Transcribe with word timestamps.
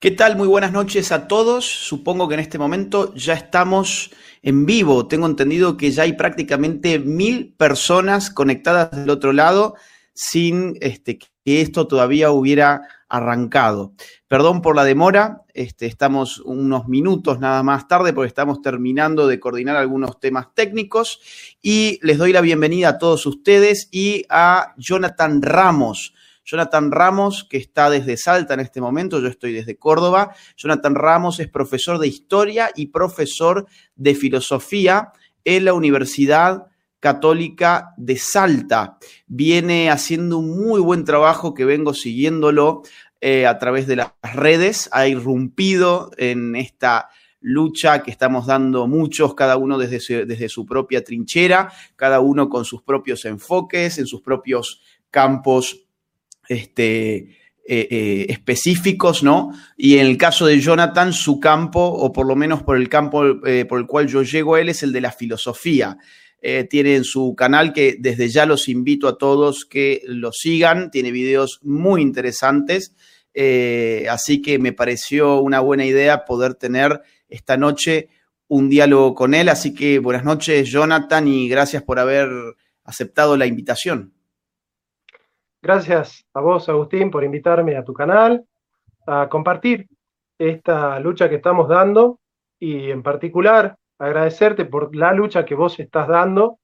¿Qué 0.00 0.12
tal? 0.12 0.36
Muy 0.36 0.46
buenas 0.46 0.70
noches 0.70 1.10
a 1.10 1.26
todos. 1.26 1.64
Supongo 1.64 2.28
que 2.28 2.34
en 2.34 2.40
este 2.40 2.56
momento 2.56 3.12
ya 3.16 3.34
estamos 3.34 4.12
en 4.42 4.64
vivo. 4.64 5.08
Tengo 5.08 5.26
entendido 5.26 5.76
que 5.76 5.90
ya 5.90 6.04
hay 6.04 6.12
prácticamente 6.12 7.00
mil 7.00 7.52
personas 7.54 8.30
conectadas 8.30 8.92
del 8.92 9.10
otro 9.10 9.32
lado 9.32 9.74
sin 10.14 10.76
este, 10.80 11.18
que 11.18 11.60
esto 11.60 11.88
todavía 11.88 12.30
hubiera 12.30 12.82
arrancado. 13.08 13.92
Perdón 14.28 14.62
por 14.62 14.76
la 14.76 14.84
demora, 14.84 15.42
este, 15.52 15.86
estamos 15.86 16.38
unos 16.44 16.86
minutos 16.86 17.40
nada 17.40 17.64
más 17.64 17.88
tarde 17.88 18.12
porque 18.12 18.28
estamos 18.28 18.62
terminando 18.62 19.26
de 19.26 19.40
coordinar 19.40 19.74
algunos 19.74 20.20
temas 20.20 20.54
técnicos 20.54 21.18
y 21.60 21.98
les 22.02 22.18
doy 22.18 22.32
la 22.32 22.40
bienvenida 22.40 22.90
a 22.90 22.98
todos 22.98 23.26
ustedes 23.26 23.88
y 23.90 24.24
a 24.28 24.74
Jonathan 24.76 25.42
Ramos. 25.42 26.14
Jonathan 26.48 26.90
Ramos, 26.90 27.44
que 27.44 27.58
está 27.58 27.90
desde 27.90 28.16
Salta 28.16 28.54
en 28.54 28.60
este 28.60 28.80
momento, 28.80 29.20
yo 29.20 29.28
estoy 29.28 29.52
desde 29.52 29.76
Córdoba. 29.76 30.34
Jonathan 30.56 30.94
Ramos 30.94 31.40
es 31.40 31.48
profesor 31.48 31.98
de 31.98 32.08
historia 32.08 32.70
y 32.74 32.86
profesor 32.86 33.66
de 33.96 34.14
filosofía 34.14 35.12
en 35.44 35.66
la 35.66 35.74
Universidad 35.74 36.68
Católica 37.00 37.92
de 37.98 38.16
Salta. 38.16 38.96
Viene 39.26 39.90
haciendo 39.90 40.38
un 40.38 40.58
muy 40.58 40.80
buen 40.80 41.04
trabajo 41.04 41.52
que 41.52 41.66
vengo 41.66 41.92
siguiéndolo 41.92 42.80
eh, 43.20 43.46
a 43.46 43.58
través 43.58 43.86
de 43.86 43.96
las 43.96 44.12
redes. 44.22 44.88
Ha 44.92 45.06
irrumpido 45.06 46.12
en 46.16 46.56
esta 46.56 47.10
lucha 47.40 48.02
que 48.02 48.10
estamos 48.10 48.46
dando 48.46 48.86
muchos, 48.86 49.34
cada 49.34 49.58
uno 49.58 49.76
desde 49.76 50.00
su, 50.00 50.14
desde 50.24 50.48
su 50.48 50.64
propia 50.64 51.04
trinchera, 51.04 51.70
cada 51.94 52.20
uno 52.20 52.48
con 52.48 52.64
sus 52.64 52.82
propios 52.82 53.26
enfoques, 53.26 53.98
en 53.98 54.06
sus 54.06 54.22
propios 54.22 54.80
campos 55.10 55.87
este, 56.48 57.38
eh, 57.70 57.86
eh, 57.90 58.26
específicos, 58.30 59.22
¿no? 59.22 59.52
Y 59.76 59.98
en 59.98 60.06
el 60.06 60.16
caso 60.16 60.46
de 60.46 60.58
Jonathan, 60.58 61.12
su 61.12 61.38
campo, 61.38 61.84
o 61.84 62.10
por 62.14 62.26
lo 62.26 62.34
menos 62.34 62.62
por 62.62 62.78
el 62.78 62.88
campo 62.88 63.46
eh, 63.46 63.66
por 63.66 63.78
el 63.78 63.86
cual 63.86 64.06
yo 64.06 64.22
llego 64.22 64.54
a 64.54 64.62
él, 64.62 64.70
es 64.70 64.82
el 64.82 64.90
de 64.90 65.02
la 65.02 65.12
filosofía. 65.12 65.98
tiene 66.70 66.94
en 66.94 67.04
su 67.04 67.34
canal 67.36 67.72
que 67.72 67.96
desde 67.98 68.28
ya 68.28 68.46
los 68.46 68.68
invito 68.68 69.06
a 69.06 69.18
todos 69.18 69.66
que 69.66 70.02
lo 70.06 70.30
sigan, 70.32 70.90
tiene 70.90 71.10
videos 71.10 71.58
muy 71.62 72.00
interesantes, 72.00 72.94
así 74.08 74.40
que 74.40 74.58
me 74.58 74.72
pareció 74.72 75.40
una 75.42 75.60
buena 75.60 75.84
idea 75.84 76.24
poder 76.24 76.54
tener 76.54 77.02
esta 77.28 77.56
noche 77.56 78.08
un 78.46 78.68
diálogo 78.68 79.14
con 79.14 79.34
él, 79.34 79.48
así 79.48 79.74
que 79.74 79.98
buenas 79.98 80.24
noches 80.24 80.70
Jonathan 80.70 81.26
y 81.26 81.48
gracias 81.48 81.82
por 81.82 81.98
haber 81.98 82.28
aceptado 82.84 83.36
la 83.36 83.46
invitación. 83.46 84.14
Gracias 85.60 86.24
a 86.34 86.40
vos, 86.40 86.68
Agustín, 86.68 87.10
por 87.10 87.24
invitarme 87.24 87.76
a 87.76 87.84
tu 87.84 87.92
canal, 87.92 88.44
a 89.06 89.28
compartir 89.28 89.88
esta 90.38 91.00
lucha 91.00 91.28
que 91.28 91.36
estamos 91.36 91.68
dando 91.68 92.20
y 92.60 92.90
en 92.90 93.02
particular 93.02 93.76
agradecerte 93.98 94.64
por 94.66 94.94
la 94.94 95.12
lucha 95.12 95.44
que 95.44 95.56
vos 95.56 95.80
estás 95.80 96.06
dando, 96.06 96.58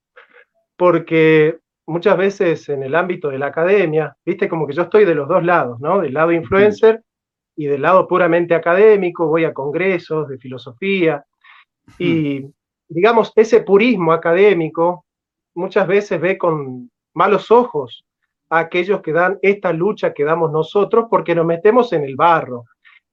porque 0.77 1.59
muchas 1.87 2.17
veces 2.17 2.69
en 2.69 2.85
el 2.85 2.95
ámbito 2.95 3.31
de 3.31 3.39
la 3.39 3.47
academia, 3.47 4.17
viste 4.25 4.49
como 4.49 4.65
que 4.65 4.75
yo 4.75 4.83
estoy 4.83 5.05
de 5.05 5.17
los 5.17 5.27
dos 5.27 5.45
lados, 5.45 5.81
¿no? 5.81 6.01
Del 6.01 6.15
lado 6.15 6.31
influencer 6.31 7.03
y 7.57 7.67
del 7.67 7.83
lado 7.83 8.07
puramente 8.07 8.55
académico, 8.55 9.27
voy 9.27 9.45
a 9.45 9.53
congresos 9.53 10.29
de 10.29 10.39
filosofía 10.39 11.25
y 11.99 12.47
digamos, 12.89 13.33
ese 13.35 13.63
purismo 13.63 14.13
académico 14.13 15.05
muchas 15.55 15.89
veces 15.89 16.21
ve 16.21 16.39
con 16.39 16.91
malos 17.13 17.51
ojos 17.51 18.05
a 18.55 18.61
aquellos 18.61 19.03
que 19.03 19.13
dan 19.13 19.37
esta 19.43 19.73
lucha 19.73 20.15
que 20.15 20.23
damos 20.23 20.53
nosotros 20.53 21.07
porque 21.11 21.35
nos 21.35 21.45
metemos 21.45 21.93
en 21.93 22.05
el 22.05 22.15
barro. 22.15 22.67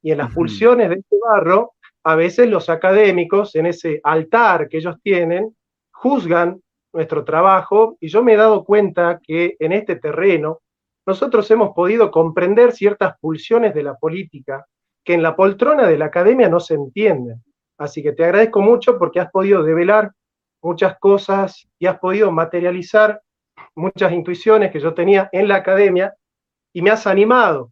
Y 0.03 0.11
en 0.11 0.19
las 0.19 0.31
pulsiones 0.31 0.89
de 0.89 0.95
este 0.95 1.15
barro, 1.19 1.73
a 2.03 2.15
veces 2.15 2.47
los 2.47 2.69
académicos, 2.69 3.55
en 3.55 3.65
ese 3.65 3.99
altar 4.03 4.69
que 4.69 4.77
ellos 4.77 4.97
tienen, 5.01 5.55
juzgan 5.91 6.61
nuestro 6.93 7.23
trabajo 7.23 7.97
y 7.99 8.07
yo 8.07 8.23
me 8.23 8.33
he 8.33 8.37
dado 8.37 8.63
cuenta 8.63 9.19
que 9.23 9.55
en 9.57 9.71
este 9.71 9.95
terreno 9.95 10.59
nosotros 11.07 11.49
hemos 11.49 11.73
podido 11.73 12.11
comprender 12.11 12.71
ciertas 12.71 13.15
pulsiones 13.19 13.73
de 13.73 13.81
la 13.81 13.95
política 13.95 14.67
que 15.03 15.15
en 15.15 15.23
la 15.23 15.35
poltrona 15.35 15.87
de 15.87 15.97
la 15.97 16.05
academia 16.05 16.49
no 16.49 16.59
se 16.59 16.75
entienden. 16.75 17.43
Así 17.79 18.03
que 18.03 18.11
te 18.11 18.23
agradezco 18.23 18.61
mucho 18.61 18.99
porque 18.99 19.19
has 19.19 19.31
podido 19.31 19.63
develar 19.63 20.11
muchas 20.61 20.99
cosas 20.99 21.67
y 21.79 21.87
has 21.87 21.97
podido 21.97 22.31
materializar 22.31 23.21
muchas 23.75 24.11
intuiciones 24.11 24.71
que 24.71 24.79
yo 24.79 24.93
tenía 24.93 25.29
en 25.31 25.47
la 25.47 25.55
academia 25.55 26.13
y 26.73 26.81
me 26.81 26.89
has 26.89 27.07
animado 27.07 27.71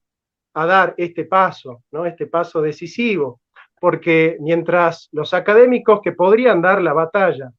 a 0.53 0.65
dar 0.65 0.93
este 0.97 1.25
paso, 1.25 1.83
¿no? 1.91 2.05
este 2.05 2.27
paso 2.27 2.61
decisivo, 2.61 3.39
porque 3.79 4.37
mientras 4.39 5.09
los 5.11 5.33
académicos 5.33 6.01
que 6.01 6.11
podrían 6.11 6.61
dar 6.61 6.81
la 6.81 6.93
batalla 6.93 7.51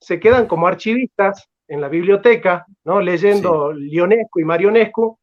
se 0.00 0.20
quedan 0.20 0.46
como 0.46 0.66
archivistas 0.66 1.48
en 1.68 1.80
la 1.80 1.88
biblioteca, 1.88 2.64
¿no? 2.84 3.00
leyendo 3.00 3.72
Lionescu 3.72 4.40
y 4.40 4.44
Marionescu, 4.44 5.18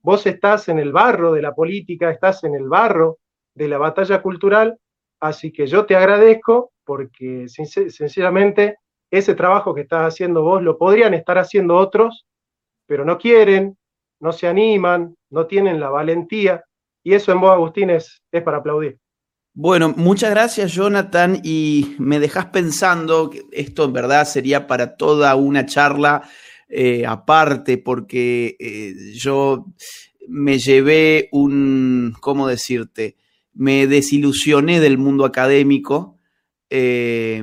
vos 0.00 0.26
estás 0.26 0.68
en 0.68 0.78
el 0.78 0.92
barro 0.92 1.32
de 1.32 1.42
la 1.42 1.54
política, 1.54 2.10
estás 2.10 2.44
en 2.44 2.54
el 2.54 2.68
barro 2.68 3.18
de 3.54 3.68
la 3.68 3.78
batalla 3.78 4.22
cultural, 4.22 4.78
así 5.20 5.52
que 5.52 5.66
yo 5.66 5.86
te 5.86 5.94
agradezco 5.94 6.72
porque 6.84 7.46
sinceramente 7.48 8.78
ese 9.12 9.34
trabajo 9.34 9.74
que 9.74 9.82
estás 9.82 10.14
haciendo 10.14 10.42
vos 10.42 10.62
lo 10.62 10.78
podrían 10.78 11.12
estar 11.12 11.36
haciendo 11.36 11.76
otros, 11.76 12.24
pero 12.86 13.04
no 13.04 13.18
quieren, 13.18 13.76
no 14.20 14.32
se 14.32 14.48
animan, 14.48 15.14
no 15.30 15.46
tienen 15.46 15.78
la 15.78 15.90
valentía, 15.90 16.64
y 17.04 17.12
eso 17.12 17.30
en 17.30 17.40
vos, 17.40 17.52
Agustín, 17.52 17.90
es, 17.90 18.22
para 18.44 18.58
aplaudir. 18.58 18.98
Bueno, 19.54 19.92
muchas 19.94 20.30
gracias 20.30 20.72
Jonathan 20.72 21.38
y 21.44 21.94
me 21.98 22.18
dejas 22.18 22.46
pensando 22.46 23.28
que 23.28 23.42
esto 23.52 23.84
en 23.84 23.92
verdad 23.92 24.24
sería 24.24 24.66
para 24.66 24.96
toda 24.96 25.34
una 25.36 25.66
charla 25.66 26.22
eh, 26.68 27.04
aparte 27.06 27.76
porque 27.76 28.56
eh, 28.58 28.94
yo 29.12 29.66
me 30.26 30.58
llevé 30.58 31.28
un, 31.32 32.14
¿cómo 32.20 32.48
decirte? 32.48 33.16
Me 33.52 33.86
desilusioné 33.86 34.80
del 34.80 34.96
mundo 34.96 35.26
académico. 35.26 36.18
Eh, 36.70 37.42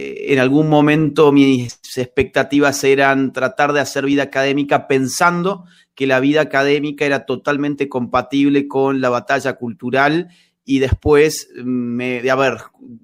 en 0.00 0.38
algún 0.38 0.68
momento 0.68 1.32
mis 1.32 1.80
expectativas 1.96 2.84
eran 2.84 3.32
tratar 3.32 3.72
de 3.72 3.80
hacer 3.80 4.04
vida 4.04 4.22
académica 4.24 4.86
pensando 4.86 5.64
que 5.96 6.06
la 6.06 6.20
vida 6.20 6.42
académica 6.42 7.04
era 7.04 7.26
totalmente 7.26 7.88
compatible 7.88 8.68
con 8.68 9.00
la 9.00 9.08
batalla 9.08 9.54
cultural 9.54 10.28
y 10.64 10.78
después 10.78 11.48
de 11.52 12.30
haber 12.30 12.58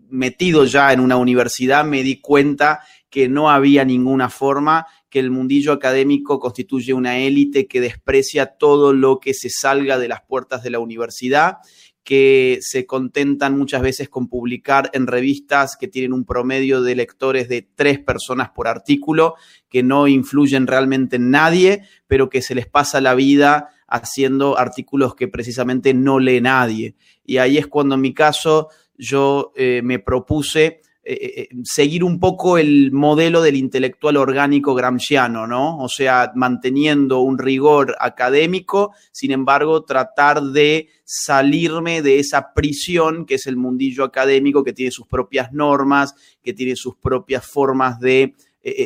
metido 0.09 0.67
ya 0.67 0.93
en 0.93 1.01
una 1.01 1.17
universidad 1.17 1.85
me 1.85 2.05
di 2.05 2.21
cuenta 2.21 2.81
que 3.11 3.29
no 3.29 3.51
había 3.51 3.85
ninguna 3.85 4.29
forma, 4.29 4.87
que 5.09 5.19
el 5.19 5.31
mundillo 5.31 5.73
académico 5.73 6.39
constituye 6.39 6.93
una 6.93 7.19
élite 7.19 7.67
que 7.67 7.81
desprecia 7.81 8.47
todo 8.47 8.93
lo 8.93 9.19
que 9.19 9.35
se 9.35 9.51
salga 9.51 9.99
de 9.99 10.09
las 10.09 10.23
puertas 10.23 10.63
de 10.63 10.71
la 10.71 10.79
universidad 10.79 11.59
que 12.05 12.59
se 12.61 12.87
contentan 12.87 13.57
muchas 13.57 13.81
veces 13.81 14.11
con 14.11 14.29
publicar 14.29 14.91
en 14.93 15.07
revistas 15.07 15.77
que 15.77 15.89
tienen 15.89 16.13
un 16.13 16.27
promedio 16.27 16.83
de 16.83 16.95
lectores 16.95 17.49
de 17.49 17.63
tres 17.63 17.99
personas 17.99 18.51
por 18.51 18.69
artículo, 18.69 19.35
que 19.71 19.83
no 19.83 20.07
influyen 20.07 20.67
realmente 20.67 21.17
en 21.17 21.31
nadie, 21.31 21.83
pero 22.07 22.29
que 22.29 22.43
se 22.43 22.55
les 22.55 22.67
pasa 22.67 23.01
la 23.01 23.15
vida 23.15 23.71
haciendo 23.89 24.59
artículos 24.59 25.15
que 25.15 25.29
precisamente 25.29 25.95
no 25.95 26.19
lee 26.19 26.43
nadie. 26.43 26.95
Y 27.25 27.39
ahí 27.39 27.57
es 27.57 27.67
cuando 27.67 27.95
en 27.95 28.03
mi 28.03 28.13
caso 28.13 28.69
yo 28.99 29.53
eh, 29.57 29.81
me 29.83 29.99
propuse 29.99 30.83
eh, 31.07 31.13
eh, 31.21 31.33
eh, 31.37 31.49
seguir 31.65 32.03
un 32.03 32.19
poco 32.19 32.57
el 32.57 32.91
modelo 32.91 33.43
del 33.43 33.57
intelectual 33.57 34.17
orgánico 34.17 34.75
gramsciano, 34.75 35.47
¿no? 35.47 35.77
O 35.79 35.89
sea, 35.89 36.33
manteniendo 36.35 37.21
un 37.21 37.37
rigor 37.37 37.95
académico, 38.01 38.95
sin 39.13 39.31
embargo, 39.31 39.85
tratar 39.85 40.41
de 40.41 40.89
salirme 41.05 42.01
de 42.01 42.21
esa 42.21 42.55
prisión 42.55 43.27
que 43.27 43.35
es 43.35 43.47
el 43.47 43.59
mundillo 43.59 44.03
académico, 44.05 44.65
que 44.65 44.73
tiene 44.73 44.91
sus 44.91 45.07
propias 45.07 45.53
normas, 45.53 46.15
que 46.43 46.55
tiene 46.55 46.75
sus 46.75 46.97
propias 46.97 47.45
formas 47.45 48.01
de 48.01 48.35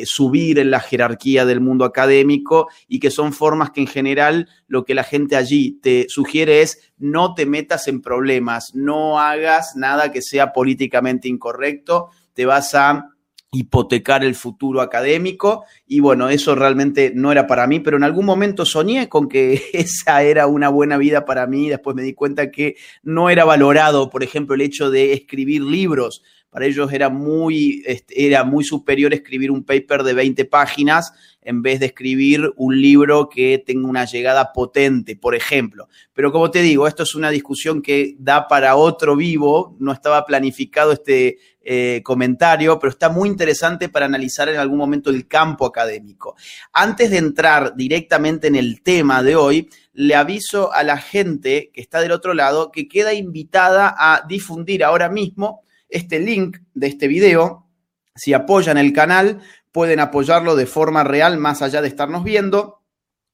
subir 0.05 0.59
en 0.59 0.71
la 0.71 0.79
jerarquía 0.79 1.45
del 1.45 1.61
mundo 1.61 1.85
académico 1.85 2.67
y 2.87 2.99
que 2.99 3.11
son 3.11 3.33
formas 3.33 3.71
que 3.71 3.81
en 3.81 3.87
general 3.87 4.49
lo 4.67 4.83
que 4.85 4.93
la 4.93 5.03
gente 5.03 5.35
allí 5.35 5.79
te 5.81 6.05
sugiere 6.09 6.61
es 6.61 6.91
no 6.97 7.33
te 7.33 7.45
metas 7.45 7.87
en 7.87 8.01
problemas, 8.01 8.75
no 8.75 9.19
hagas 9.19 9.75
nada 9.75 10.11
que 10.11 10.21
sea 10.21 10.51
políticamente 10.51 11.27
incorrecto, 11.27 12.09
te 12.33 12.45
vas 12.45 12.75
a 12.75 13.09
hipotecar 13.51 14.23
el 14.23 14.35
futuro 14.35 14.81
académico. 14.81 15.65
Y 15.87 15.99
bueno, 15.99 16.29
eso 16.29 16.55
realmente 16.55 17.11
no 17.15 17.31
era 17.31 17.47
para 17.47 17.67
mí, 17.67 17.79
pero 17.79 17.97
en 17.97 18.03
algún 18.03 18.25
momento 18.25 18.65
soñé 18.65 19.09
con 19.09 19.27
que 19.27 19.69
esa 19.73 20.21
era 20.23 20.47
una 20.47 20.69
buena 20.69 20.97
vida 20.97 21.25
para 21.25 21.47
mí, 21.47 21.69
después 21.69 21.95
me 21.95 22.03
di 22.03 22.13
cuenta 22.13 22.51
que 22.51 22.75
no 23.03 23.29
era 23.29 23.45
valorado, 23.45 24.09
por 24.09 24.23
ejemplo, 24.23 24.55
el 24.55 24.61
hecho 24.61 24.91
de 24.91 25.13
escribir 25.13 25.63
libros, 25.63 26.23
Para 26.49 26.65
ellos 26.65 26.91
era 26.91 27.09
muy, 27.09 27.83
este, 27.85 28.25
era 28.25 28.43
muy 28.43 28.63
superior 28.63 29.13
escribir 29.13 29.51
un 29.51 29.63
paper 29.63 30.03
de 30.03 30.13
20 30.13 30.45
páginas 30.45 31.13
en 31.41 31.61
vez 31.61 31.79
de 31.79 31.87
escribir 31.87 32.51
un 32.57 32.81
libro 32.81 33.29
que 33.29 33.63
tenga 33.65 33.87
una 33.87 34.05
llegada 34.05 34.51
potente, 34.51 35.15
por 35.15 35.35
ejemplo. 35.35 35.87
Pero 36.13 36.31
como 36.31 36.51
te 36.51 36.61
digo, 36.61 36.87
esto 36.87 37.03
es 37.03 37.15
una 37.15 37.29
discusión 37.29 37.81
que 37.81 38.15
da 38.19 38.47
para 38.47 38.75
otro 38.75 39.15
vivo, 39.15 39.75
no 39.79 39.91
estaba 39.91 40.25
planificado 40.25 40.91
este 40.91 41.37
eh, 41.61 42.01
comentario, 42.03 42.79
pero 42.79 42.89
está 42.89 43.09
muy 43.09 43.29
interesante 43.29 43.89
para 43.89 44.05
analizar 44.07 44.49
en 44.49 44.57
algún 44.57 44.79
momento 44.79 45.09
el 45.09 45.27
campo 45.27 45.65
académico. 45.65 46.35
Antes 46.73 47.11
de 47.11 47.17
entrar 47.17 47.75
directamente 47.75 48.47
en 48.47 48.55
el 48.55 48.81
tema 48.81 49.23
de 49.23 49.35
hoy, 49.35 49.69
le 49.93 50.15
aviso 50.15 50.73
a 50.73 50.83
la 50.83 50.97
gente 50.97 51.71
que 51.73 51.81
está 51.81 52.01
del 52.01 52.11
otro 52.11 52.33
lado 52.33 52.71
que 52.71 52.87
queda 52.87 53.13
invitada 53.13 53.93
a 53.97 54.25
difundir 54.27 54.83
ahora 54.83 55.09
mismo 55.09 55.63
este 55.89 56.19
link 56.19 56.57
de 56.73 56.87
este 56.87 57.07
video. 57.07 57.67
Si 58.15 58.33
apoyan 58.33 58.77
el 58.77 58.93
canal, 58.93 59.41
pueden 59.71 59.99
apoyarlo 59.99 60.55
de 60.55 60.65
forma 60.65 61.03
real 61.03 61.37
más 61.37 61.61
allá 61.61 61.81
de 61.81 61.87
estarnos 61.87 62.23
viendo, 62.23 62.83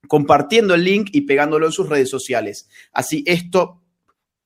compartiendo 0.07 0.73
el 0.75 0.83
link 0.83 1.09
y 1.11 1.21
pegándolo 1.21 1.65
en 1.65 1.71
sus 1.71 1.89
redes 1.89 2.09
sociales. 2.09 2.69
Así 2.91 3.23
esto 3.27 3.81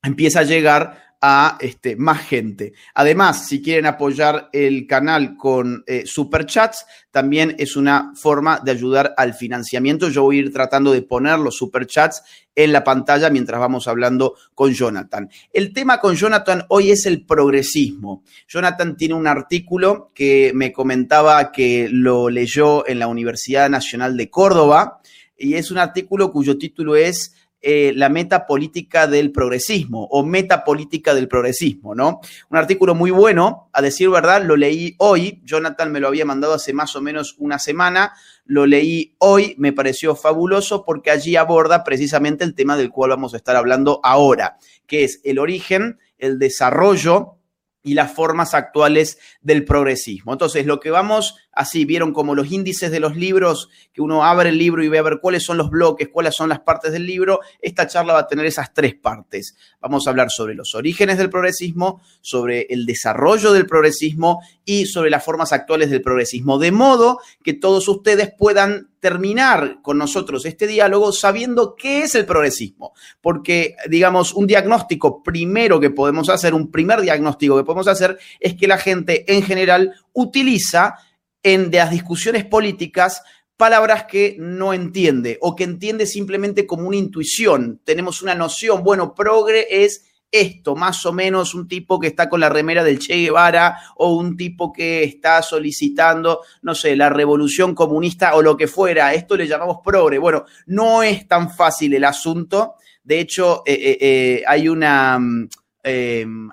empieza 0.02 0.42
a 0.42 0.44
llegar 0.44 1.09
a 1.22 1.58
este, 1.60 1.96
más 1.96 2.22
gente. 2.28 2.74
Además, 2.94 3.48
si 3.48 3.62
quieren 3.62 3.86
apoyar 3.86 4.50
el 4.54 4.88
canal 4.88 5.36
con 5.36 5.84
eh, 5.86 6.04
superchats, 6.06 6.86
también 7.12 7.56
es 7.60 7.76
una 7.76 8.14
forma 8.16 8.62
de 8.64 8.72
ayudar 8.72 9.14
al 9.18 9.34
financiamiento. 9.34 10.10
Yo 10.10 10.24
voy 10.24 10.38
a 10.38 10.40
ir 10.40 10.54
tratando 10.54 10.92
de 10.92 11.02
poner 11.02 11.40
los 11.40 11.58
superchats 11.58 12.24
en 12.56 12.72
la 12.72 12.84
pantalla 12.84 13.30
mientras 13.30 13.60
vamos 13.60 13.88
hablando 13.88 14.36
con 14.54 14.74
Jonathan. 14.74 15.30
El 15.52 15.74
tema 15.74 16.00
con 16.00 16.16
Jonathan 16.16 16.66
hoy 16.70 16.92
es 16.92 17.06
el 17.06 17.26
progresismo. 17.26 18.24
Jonathan 18.48 18.96
tiene 18.96 19.14
un 19.14 19.28
artículo 19.28 20.12
que 20.14 20.52
me 20.54 20.72
comentaba 20.72 21.52
que 21.52 21.90
lo 21.92 22.30
leyó 22.30 22.88
en 22.88 23.00
la 23.00 23.08
Universidad 23.08 23.70
Nacional 23.70 24.16
de 24.16 24.30
Córdoba 24.30 25.02
y 25.38 25.56
es 25.56 25.72
un 25.72 25.78
artículo 25.78 26.32
cuyo 26.32 26.58
título 26.58 26.96
es 26.96 27.34
eh, 27.62 27.92
la 27.94 28.08
meta 28.08 28.46
política 28.46 29.06
del 29.06 29.34
progresismo 29.34 30.06
o 30.12 30.24
meta 30.24 30.64
política 30.64 31.14
del 31.14 31.28
progresismo, 31.28 31.94
¿no? 31.94 32.22
Un 32.50 32.58
artículo 32.58 32.96
muy 32.96 33.12
bueno, 33.12 33.70
a 33.74 33.82
decir 33.82 34.10
verdad, 34.10 34.44
lo 34.44 34.56
leí 34.56 34.96
hoy, 34.98 35.42
Jonathan 35.44 35.92
me 35.92 36.00
lo 36.00 36.08
había 36.08 36.24
mandado 36.24 36.54
hace 36.54 36.72
más 36.72 36.96
o 36.96 37.02
menos 37.02 37.36
una 37.38 37.60
semana, 37.60 38.14
lo 38.46 38.66
leí 38.66 39.16
hoy, 39.18 39.56
me 39.58 39.74
pareció 39.74 40.16
fabuloso 40.16 40.86
porque 40.86 41.12
allí 41.12 41.36
aborda 41.36 41.84
precisamente 41.84 42.46
el 42.46 42.56
tema 42.56 42.78
del 42.78 42.92
cual 42.92 43.10
vamos 43.10 43.34
a 43.34 43.38
estar 43.38 43.58
hablando 43.58 44.00
ahora, 44.04 44.58
que 44.88 45.04
es 45.04 45.20
el 45.26 45.38
origen, 45.38 46.00
el 46.18 46.40
desarrollo 46.40 47.40
y 47.84 47.94
las 47.94 48.14
formas 48.14 48.54
actuales 48.54 49.18
del 49.42 49.66
progresismo. 49.66 50.34
Entonces, 50.34 50.66
lo 50.66 50.80
que 50.80 50.92
vamos 50.92 51.36
así, 51.60 51.84
vieron 51.84 52.14
como 52.14 52.36
los 52.36 52.50
índices 52.54 52.90
de 52.90 53.02
los 53.02 53.18
libros, 53.18 53.70
que 53.92 54.02
uno 54.02 54.24
abre 54.24 54.48
el 54.48 54.58
libro 54.58 54.82
y 54.82 54.88
ve 54.88 54.98
a 54.98 55.02
ver 55.02 55.20
cuáles 55.22 55.44
son 55.44 55.58
los 55.58 55.70
bloques, 55.70 56.08
cuáles 56.08 56.34
son 56.34 56.48
las 56.48 56.62
partes 56.62 56.94
del 56.94 57.06
libro, 57.06 57.42
esta 57.62 57.86
charla 57.86 58.14
va 58.14 58.20
a 58.20 58.28
tener 58.28 58.46
esas 58.46 58.74
tres 58.74 58.96
partes. 58.96 59.58
Vamos 59.82 60.08
a 60.08 60.12
hablar 60.12 60.32
sobre 60.32 60.56
los 60.56 60.74
orígenes 60.74 61.18
del 61.18 61.30
progresismo, 61.30 62.02
sobre 62.22 62.62
el 62.70 62.86
desarrollo 62.86 63.52
del 63.52 63.66
progresismo 63.66 64.40
y 64.64 64.86
sobre 64.86 65.10
las 65.10 65.22
formas 65.22 65.52
actuales 65.52 65.90
del 65.90 66.02
progresismo, 66.02 66.60
de 66.60 66.72
modo 66.72 67.20
que 67.44 67.54
todos 67.54 67.90
ustedes 67.90 68.32
puedan 68.38 68.88
terminar 69.02 69.82
con 69.82 69.98
nosotros 69.98 70.46
este 70.46 70.68
diálogo 70.68 71.12
sabiendo 71.12 71.76
qué 71.76 72.04
es 72.04 72.16
el 72.16 72.26
progresismo. 72.26 72.94
Porque, 73.22 73.76
digamos, 73.90 74.34
un 74.34 74.48
diagnóstico 74.48 75.24
primero 75.24 75.80
que 75.80 75.90
podemos 75.90 76.30
hacer, 76.30 76.54
un 76.54 76.72
primer 76.72 77.02
diagnóstico 77.02 77.58
que 77.58 77.64
podemos 77.64 77.88
hacer 77.88 78.18
es 78.40 78.56
que 78.56 78.68
la 78.68 78.78
gente 78.78 79.26
en 79.34 79.44
general 79.44 79.94
utiliza 80.14 80.96
en 81.44 81.72
las 81.72 81.92
discusiones 81.92 82.46
políticas 82.46 83.22
palabras 83.58 84.06
que 84.06 84.38
no 84.40 84.74
entiende 84.74 85.38
o 85.42 85.56
que 85.56 85.66
entiende 85.66 86.06
simplemente 86.06 86.66
como 86.66 86.88
una 86.88 86.98
intuición. 86.98 87.82
Tenemos 87.84 88.22
una 88.22 88.34
noción, 88.34 88.84
bueno, 88.84 89.14
progre 89.14 89.68
es 89.70 90.06
esto, 90.32 90.76
más 90.76 91.06
o 91.06 91.12
menos 91.12 91.56
un 91.56 91.68
tipo 91.68 92.00
que 92.00 92.08
está 92.08 92.30
con 92.30 92.40
la 92.40 92.50
remera 92.50 92.84
del 92.84 93.00
Che 93.00 93.16
Guevara 93.16 93.78
o 93.96 94.16
un 94.16 94.38
tipo 94.38 94.72
que 94.72 95.04
está 95.04 95.42
solicitando, 95.42 96.42
no 96.62 96.76
sé, 96.76 96.96
la 96.96 97.10
revolución 97.10 97.74
comunista 97.74 98.36
o 98.36 98.42
lo 98.42 98.56
que 98.56 98.68
fuera. 98.68 99.14
Esto 99.14 99.36
le 99.36 99.48
llamamos 99.48 99.80
progre. 99.84 100.20
Bueno, 100.20 100.46
no 100.68 101.04
es 101.04 101.28
tan 101.28 101.50
fácil 101.50 101.94
el 101.94 102.06
asunto. 102.06 102.76
De 103.04 103.20
hecho, 103.20 103.64
eh, 103.66 103.74
eh, 103.74 103.98
eh, 104.00 104.44
hay 104.48 104.70
una... 104.70 105.20
Mm, 105.20 105.50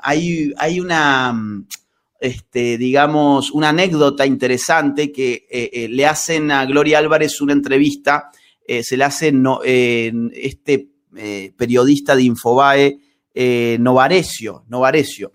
hay, 0.03 0.53
hay 0.57 0.81
una 0.81 1.33
mm, 1.33 1.67
este, 2.21 2.79
digamos, 2.79 3.51
una 3.51 3.71
anécdota 3.71 4.27
interesante 4.27 5.13
que 5.13 5.47
eh, 5.51 5.71
eh, 5.73 5.89
le 5.89 6.07
hacen 6.07 6.51
a 6.51 6.65
Gloria 6.65 6.99
Álvarez 6.99 7.41
una 7.41 7.53
entrevista, 7.53 8.31
eh, 8.67 8.83
se 8.83 8.97
le 8.97 9.05
hace 9.05 9.33
este 10.33 10.89
periodista 11.57 12.15
de 12.15 12.23
Infobae, 12.25 12.99
Novarecio, 13.79 14.65
Novarecio, 14.69 15.33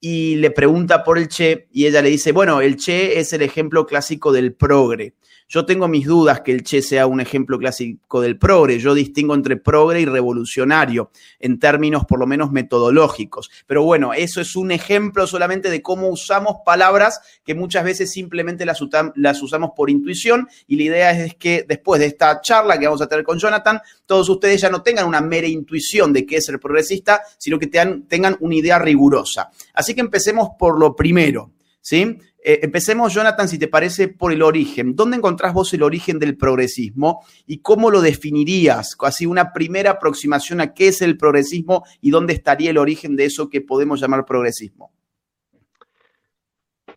y 0.00 0.36
le 0.36 0.50
pregunta 0.50 1.04
por 1.04 1.16
el 1.16 1.28
Che 1.28 1.68
y 1.72 1.86
ella 1.86 2.02
le 2.02 2.10
dice, 2.10 2.32
bueno, 2.32 2.60
el 2.60 2.76
Che 2.76 3.18
es 3.20 3.32
el 3.32 3.42
ejemplo 3.42 3.86
clásico 3.86 4.32
del 4.32 4.54
progre. 4.54 5.14
Yo 5.48 5.66
tengo 5.66 5.88
mis 5.88 6.06
dudas 6.06 6.40
que 6.40 6.52
el 6.52 6.62
Che 6.62 6.82
sea 6.82 7.06
un 7.06 7.20
ejemplo 7.20 7.58
clásico 7.58 8.20
del 8.20 8.38
progre. 8.38 8.78
Yo 8.78 8.94
distingo 8.94 9.34
entre 9.34 9.56
progre 9.56 10.00
y 10.00 10.04
revolucionario 10.04 11.10
en 11.38 11.58
términos 11.58 12.04
por 12.06 12.18
lo 12.18 12.26
menos 12.26 12.52
metodológicos. 12.52 13.50
Pero 13.66 13.82
bueno, 13.82 14.14
eso 14.14 14.40
es 14.40 14.56
un 14.56 14.70
ejemplo 14.70 15.26
solamente 15.26 15.70
de 15.70 15.82
cómo 15.82 16.08
usamos 16.08 16.56
palabras 16.64 17.20
que 17.44 17.54
muchas 17.54 17.84
veces 17.84 18.10
simplemente 18.10 18.64
las, 18.64 18.80
usamos 18.80 19.70
por 19.76 19.90
intuición 19.90 20.48
y 20.66 20.76
la 20.76 20.82
idea 20.82 21.10
es 21.10 21.34
que 21.34 21.64
después 21.68 22.00
de 22.00 22.06
esta 22.06 22.40
charla 22.40 22.78
que 22.78 22.86
vamos 22.86 23.02
a 23.02 23.08
tener 23.08 23.24
con 23.24 23.38
Jonathan, 23.38 23.80
todos 24.06 24.28
ustedes 24.28 24.60
ya 24.60 24.70
no 24.70 24.82
tengan 24.82 25.06
una 25.06 25.20
mera 25.20 25.46
intuición 25.46 26.12
de 26.12 26.26
qué 26.26 26.36
es 26.36 26.48
el 26.48 26.58
progresista, 26.58 27.22
sino 27.38 27.58
que 27.58 27.66
tengan 27.66 28.36
una 28.40 28.54
idea 28.54 28.78
rigurosa. 28.78 29.50
Así 29.74 29.94
que 29.94 30.00
empecemos 30.00 30.50
por 30.58 30.78
lo 30.78 30.96
primero. 30.96 31.52
¿sí? 31.82 32.18
Eh, 32.44 32.58
empecemos, 32.62 33.14
Jonathan, 33.14 33.46
si 33.48 33.56
te 33.56 33.68
parece, 33.68 34.08
por 34.08 34.32
el 34.32 34.42
origen. 34.42 34.96
¿Dónde 34.96 35.16
encontrás 35.16 35.54
vos 35.54 35.72
el 35.74 35.82
origen 35.84 36.18
del 36.18 36.36
progresismo 36.36 37.24
y 37.46 37.58
cómo 37.58 37.88
lo 37.88 38.00
definirías? 38.00 38.96
Así 39.00 39.26
una 39.26 39.52
primera 39.52 39.92
aproximación 39.92 40.60
a 40.60 40.74
qué 40.74 40.88
es 40.88 41.02
el 41.02 41.16
progresismo 41.16 41.84
y 42.00 42.10
dónde 42.10 42.32
estaría 42.32 42.70
el 42.70 42.78
origen 42.78 43.14
de 43.14 43.26
eso 43.26 43.48
que 43.48 43.60
podemos 43.60 44.00
llamar 44.00 44.24
progresismo. 44.24 44.92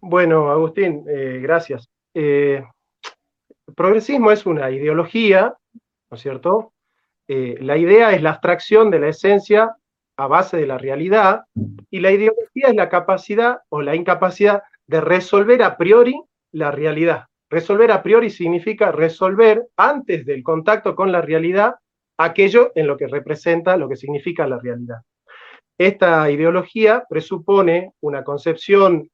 Bueno, 0.02 0.50
Agustín, 0.50 1.06
eh, 1.08 1.40
gracias. 1.42 1.90
Eh, 2.16 2.64
progresismo 3.76 4.32
es 4.32 4.48
una 4.48 4.72
ideología, 4.72 5.54
¿no 6.10 6.16
es 6.16 6.22
cierto? 6.22 6.72
la 7.28 7.76
idea 7.76 8.12
es 8.12 8.22
la 8.22 8.30
abstracción 8.30 8.92
de 8.92 9.00
la 9.00 9.08
esencia 9.08 9.76
a 10.16 10.28
base 10.28 10.58
de 10.58 10.68
la 10.68 10.78
realidad 10.78 11.46
y 11.90 12.00
la 12.00 12.12
ideología 12.12 12.68
es 12.68 12.76
la 12.76 12.88
capacidad 12.88 13.62
o 13.70 13.82
la 13.82 13.96
incapacidad 13.96 14.62
de 14.88 15.02
resolver 15.02 15.64
a 15.64 15.78
priori 15.78 16.20
la 16.52 16.72
realidad. 16.72 17.26
Resolver 17.50 17.92
a 17.92 18.02
priori 18.02 18.30
significa 18.30 18.92
resolver 18.92 19.68
antes 19.78 20.26
del 20.26 20.44
contacto 20.44 20.96
con 20.96 21.12
la 21.12 21.22
realidad 21.22 21.76
aquello 22.18 22.72
en 22.76 22.88
lo 22.88 22.98
que 22.98 23.08
representa, 23.08 23.78
lo 23.78 23.90
que 23.90 23.96
significa 23.96 24.48
la 24.48 24.60
realidad. 24.60 24.98
Esta 25.78 26.32
ideología 26.32 27.04
presupone 27.10 27.92
una 28.02 28.24
concepción 28.24 29.10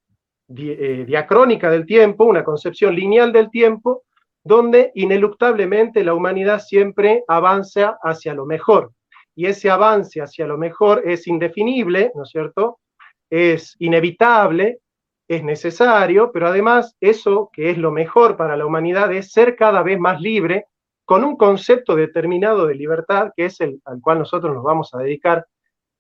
eh, 0.56 1.06
diacrónica 1.08 1.72
del 1.72 1.86
tiempo, 1.86 2.26
una 2.26 2.44
concepción 2.44 2.96
lineal 2.96 3.32
del 3.32 3.50
tiempo, 3.50 4.04
donde 4.44 4.92
ineluctablemente 4.96 6.04
la 6.04 6.14
humanidad 6.14 6.60
siempre 6.60 7.24
avanza 7.28 7.98
hacia 8.04 8.34
lo 8.34 8.46
mejor. 8.46 8.92
Y 9.36 9.46
ese 9.46 9.70
avance 9.70 10.22
hacia 10.22 10.46
lo 10.46 10.58
mejor 10.58 11.04
es 11.06 11.26
indefinible, 11.28 12.12
¿no 12.16 12.24
es 12.24 12.30
cierto? 12.30 12.80
Es 13.30 13.76
inevitable, 13.80 14.80
es 15.36 15.44
necesario, 15.44 16.32
pero 16.32 16.48
además 16.48 16.96
eso 17.00 17.50
que 17.54 17.70
es 17.70 17.78
lo 17.78 17.92
mejor 17.92 18.36
para 18.36 18.58
la 18.58 18.66
humanidad 18.66 19.12
es 19.14 19.32
ser 19.32 19.56
cada 19.56 19.82
vez 19.82 20.00
más 20.00 20.20
libre 20.20 20.66
con 21.06 21.24
un 21.24 21.38
concepto 21.38 21.96
determinado 21.96 22.68
de 22.68 22.76
libertad 22.76 23.32
que 23.36 23.46
es 23.46 23.62
el 23.62 23.82
al 23.86 24.02
cual 24.02 24.20
nosotros 24.20 24.54
nos 24.54 24.64
vamos 24.64 24.94
a 24.94 25.00
dedicar 25.00 25.46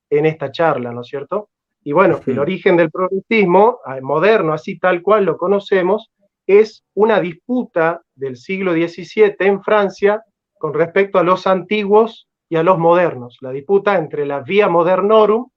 en 0.10 0.26
esta 0.26 0.52
charla, 0.52 0.92
¿no 0.92 1.02
es 1.02 1.08
cierto? 1.08 1.50
Y 1.84 1.94
bueno, 1.94 2.20
el 2.28 2.38
origen 2.38 2.78
del 2.78 2.92
progresismo 2.92 3.80
moderno, 4.02 4.54
así 4.54 4.78
tal 4.78 5.02
cual 5.02 5.26
lo 5.26 5.38
conocemos, 5.38 6.12
es 6.46 6.84
una 6.94 7.20
disputa 7.20 8.02
del 8.14 8.36
siglo 8.36 8.74
XVII 8.74 9.36
en 9.40 9.64
Francia 9.64 10.24
con 10.60 10.74
respecto 10.74 11.18
a 11.18 11.24
los 11.24 11.48
antiguos 11.48 12.28
y 12.50 12.58
a 12.58 12.64
los 12.64 12.78
modernos, 12.78 13.38
la 13.42 13.52
disputa 13.52 13.98
entre 13.98 14.26
la 14.26 14.42
vía 14.42 14.68
modernorum 14.68 15.50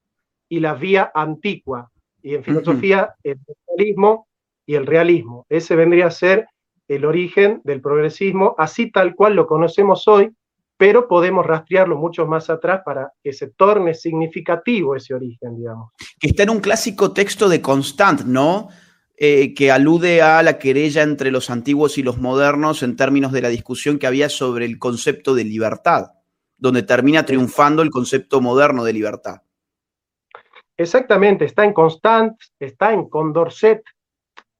y 0.49 0.61
la 0.61 0.75
vía 0.75 1.11
antigua, 1.13 1.91
y 2.25 2.35
en 2.35 2.43
filosofía 2.43 3.15
el 3.23 3.39
realismo 3.69 4.27
y 4.67 4.75
el 4.75 4.87
realismo. 4.87 5.47
Ese 5.51 5.77
vendría 5.77 6.07
a 6.07 6.11
ser 6.11 6.49
el 6.89 7.05
origen 7.05 7.61
del 7.65 7.83
progresismo, 7.83 8.55
así 8.59 8.91
tal 8.91 9.15
cual 9.15 9.35
lo 9.37 9.47
conocemos 9.47 10.09
hoy, 10.09 10.31
pero 10.79 11.07
podemos 11.07 11.47
rastrearlo 11.47 11.97
mucho 11.97 12.27
más 12.27 12.49
atrás 12.49 12.81
para 12.85 13.13
que 13.23 13.33
se 13.33 13.49
torne 13.49 13.95
significativo 13.95 14.97
ese 14.97 15.15
origen, 15.15 15.57
digamos. 15.57 15.91
Que 16.19 16.29
está 16.29 16.43
en 16.43 16.51
un 16.51 16.61
clásico 16.61 17.13
texto 17.13 17.49
de 17.49 17.61
Constant, 17.61 18.23
¿no? 18.23 18.69
Eh, 19.17 19.55
que 19.55 19.71
alude 19.71 20.23
a 20.23 20.43
la 20.43 20.59
querella 20.59 21.03
entre 21.03 21.31
los 21.31 21.51
antiguos 21.51 21.99
y 21.99 22.03
los 22.03 22.19
modernos 22.19 22.83
en 22.83 22.97
términos 22.97 23.33
de 23.33 23.43
la 23.43 23.49
discusión 23.49 23.99
que 23.99 24.07
había 24.07 24.29
sobre 24.29 24.65
el 24.65 24.79
concepto 24.79 25.35
de 25.35 25.45
libertad, 25.45 26.13
donde 26.57 26.83
termina 26.83 27.25
triunfando 27.25 27.83
el 27.83 27.91
concepto 27.91 28.41
moderno 28.41 28.83
de 28.83 28.93
libertad. 28.95 29.44
Exactamente, 30.77 31.45
está 31.45 31.65
en 31.65 31.73
Constant, 31.73 32.37
está 32.59 32.93
en 32.93 33.09
Condorcet, 33.09 33.83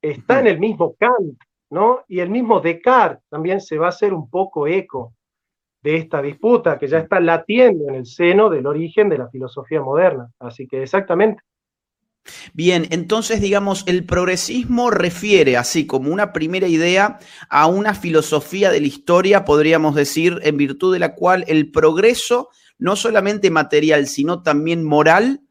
está 0.01 0.41
en 0.41 0.47
el 0.47 0.61
mismo 0.61 0.95
Kant, 0.99 1.39
¿no? 1.71 2.05
Y 2.09 2.21
el 2.21 2.31
mismo 2.31 2.61
Descartes 2.61 3.25
también 3.29 3.61
se 3.61 3.79
va 3.79 3.87
a 3.87 3.89
hacer 3.91 4.15
un 4.15 4.31
poco 4.31 4.67
eco 4.67 5.15
de 5.83 5.97
esta 5.97 6.23
disputa 6.23 6.79
que 6.79 6.89
ya 6.89 6.99
está 7.01 7.21
latiendo 7.21 7.89
en 7.89 7.97
el 7.97 8.07
seno 8.07 8.49
del 8.49 8.67
origen 8.67 9.09
de 9.09 9.19
la 9.19 9.29
filosofía 9.29 9.83
moderna. 9.83 10.31
Así 10.39 10.67
que 10.67 10.83
exactamente. 10.83 11.43
Bien, 12.55 12.87
entonces 12.91 13.41
digamos, 13.43 13.85
el 13.87 14.07
progresismo 14.07 14.91
refiere, 14.91 15.59
así 15.59 15.87
como 15.87 16.11
una 16.11 16.33
primera 16.33 16.67
idea, 16.67 17.19
a 17.51 17.67
una 17.67 17.95
filosofía 17.95 18.71
de 18.71 18.81
la 18.81 18.87
historia, 18.87 19.45
podríamos 19.45 19.95
decir, 19.95 20.41
en 20.43 20.57
virtud 20.57 20.95
de 20.95 21.01
la 21.01 21.15
cual 21.15 21.45
el 21.49 21.71
progreso, 21.71 22.49
no 22.79 22.97
solamente 22.97 23.51
material, 23.51 24.07
sino 24.07 24.43
también 24.43 24.85
moral, 24.85 25.44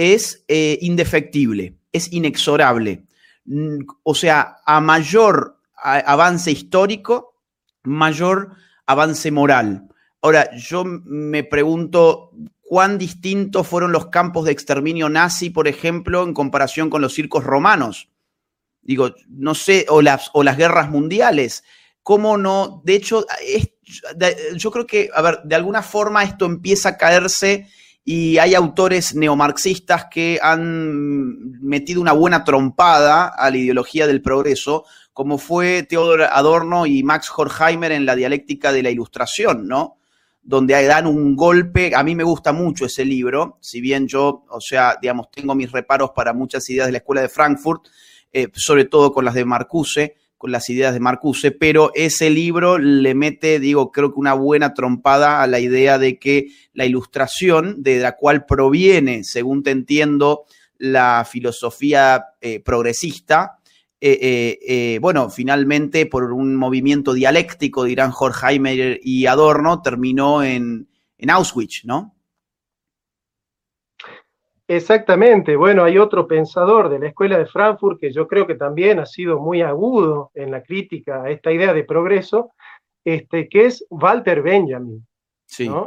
es 0.00 0.44
eh, 0.48 0.78
indefectible, 0.80 1.76
es 1.92 2.10
inexorable. 2.10 3.04
Mm, 3.44 3.80
o 4.02 4.14
sea, 4.14 4.56
a 4.64 4.80
mayor 4.80 5.58
avance 5.76 6.50
histórico, 6.50 7.34
mayor 7.82 8.52
avance 8.86 9.30
moral. 9.30 9.88
Ahora, 10.22 10.56
yo 10.56 10.84
me 10.84 11.44
pregunto 11.44 12.32
cuán 12.62 12.96
distintos 12.96 13.66
fueron 13.68 13.92
los 13.92 14.06
campos 14.06 14.46
de 14.46 14.52
exterminio 14.52 15.10
nazi, 15.10 15.50
por 15.50 15.68
ejemplo, 15.68 16.22
en 16.22 16.32
comparación 16.32 16.88
con 16.88 17.02
los 17.02 17.12
circos 17.12 17.44
romanos. 17.44 18.08
Digo, 18.80 19.14
no 19.28 19.54
sé, 19.54 19.84
o 19.90 20.00
las, 20.00 20.30
o 20.32 20.42
las 20.42 20.56
guerras 20.56 20.88
mundiales. 20.88 21.62
¿Cómo 22.02 22.38
no? 22.38 22.80
De 22.86 22.94
hecho, 22.94 23.26
yo 24.56 24.70
creo 24.70 24.86
que, 24.86 25.10
a 25.14 25.20
ver, 25.20 25.40
de 25.44 25.56
alguna 25.56 25.82
forma 25.82 26.24
esto 26.24 26.46
empieza 26.46 26.90
a 26.90 26.96
caerse 26.96 27.68
y 28.04 28.38
hay 28.38 28.54
autores 28.54 29.14
neomarxistas 29.14 30.06
que 30.10 30.38
han 30.42 31.60
metido 31.60 32.00
una 32.00 32.12
buena 32.12 32.44
trompada 32.44 33.28
a 33.28 33.50
la 33.50 33.56
ideología 33.56 34.06
del 34.06 34.22
progreso, 34.22 34.84
como 35.12 35.38
fue 35.38 35.82
Theodor 35.82 36.22
Adorno 36.22 36.86
y 36.86 37.02
Max 37.02 37.30
Horkheimer 37.34 37.92
en 37.92 38.06
la 38.06 38.16
dialéctica 38.16 38.72
de 38.72 38.82
la 38.82 38.90
ilustración, 38.90 39.68
¿no? 39.68 39.98
Donde 40.42 40.82
dan 40.86 41.06
un 41.06 41.36
golpe, 41.36 41.94
a 41.94 42.02
mí 42.02 42.14
me 42.14 42.24
gusta 42.24 42.52
mucho 42.52 42.86
ese 42.86 43.04
libro, 43.04 43.58
si 43.60 43.82
bien 43.82 44.08
yo, 44.08 44.44
o 44.48 44.60
sea, 44.60 44.96
digamos, 45.00 45.30
tengo 45.30 45.54
mis 45.54 45.70
reparos 45.70 46.10
para 46.14 46.32
muchas 46.32 46.68
ideas 46.70 46.86
de 46.86 46.92
la 46.92 46.98
Escuela 46.98 47.20
de 47.20 47.28
Frankfurt, 47.28 47.82
eh, 48.32 48.48
sobre 48.54 48.86
todo 48.86 49.12
con 49.12 49.24
las 49.24 49.34
de 49.34 49.44
Marcuse, 49.44 50.16
con 50.40 50.52
las 50.52 50.70
ideas 50.70 50.94
de 50.94 51.00
Marcuse, 51.00 51.50
pero 51.50 51.90
ese 51.94 52.30
libro 52.30 52.78
le 52.78 53.14
mete, 53.14 53.60
digo, 53.60 53.92
creo 53.92 54.10
que 54.10 54.20
una 54.20 54.32
buena 54.32 54.72
trompada 54.72 55.42
a 55.42 55.46
la 55.46 55.60
idea 55.60 55.98
de 55.98 56.18
que 56.18 56.46
la 56.72 56.86
ilustración, 56.86 57.82
de 57.82 57.98
la 57.98 58.16
cual 58.16 58.46
proviene, 58.46 59.22
según 59.22 59.62
te 59.62 59.70
entiendo, 59.70 60.46
la 60.78 61.26
filosofía 61.30 62.28
eh, 62.40 62.58
progresista, 62.60 63.58
eh, 64.00 64.58
eh, 64.66 64.98
bueno, 65.02 65.28
finalmente 65.28 66.06
por 66.06 66.32
un 66.32 66.56
movimiento 66.56 67.12
dialéctico, 67.12 67.84
dirán 67.84 68.10
Horkheimer 68.18 68.98
y 69.02 69.26
Adorno, 69.26 69.82
terminó 69.82 70.42
en, 70.42 70.88
en 71.18 71.30
Auschwitz, 71.30 71.84
¿no? 71.84 72.14
Exactamente. 74.70 75.56
Bueno, 75.56 75.82
hay 75.82 75.98
otro 75.98 76.28
pensador 76.28 76.90
de 76.90 77.00
la 77.00 77.08
Escuela 77.08 77.36
de 77.36 77.46
Frankfurt 77.46 77.98
que 77.98 78.12
yo 78.12 78.28
creo 78.28 78.46
que 78.46 78.54
también 78.54 79.00
ha 79.00 79.06
sido 79.06 79.40
muy 79.40 79.62
agudo 79.62 80.30
en 80.32 80.52
la 80.52 80.62
crítica 80.62 81.24
a 81.24 81.30
esta 81.30 81.50
idea 81.50 81.74
de 81.74 81.82
progreso, 81.82 82.52
este, 83.04 83.48
que 83.48 83.66
es 83.66 83.84
Walter 83.90 84.42
Benjamin, 84.42 85.04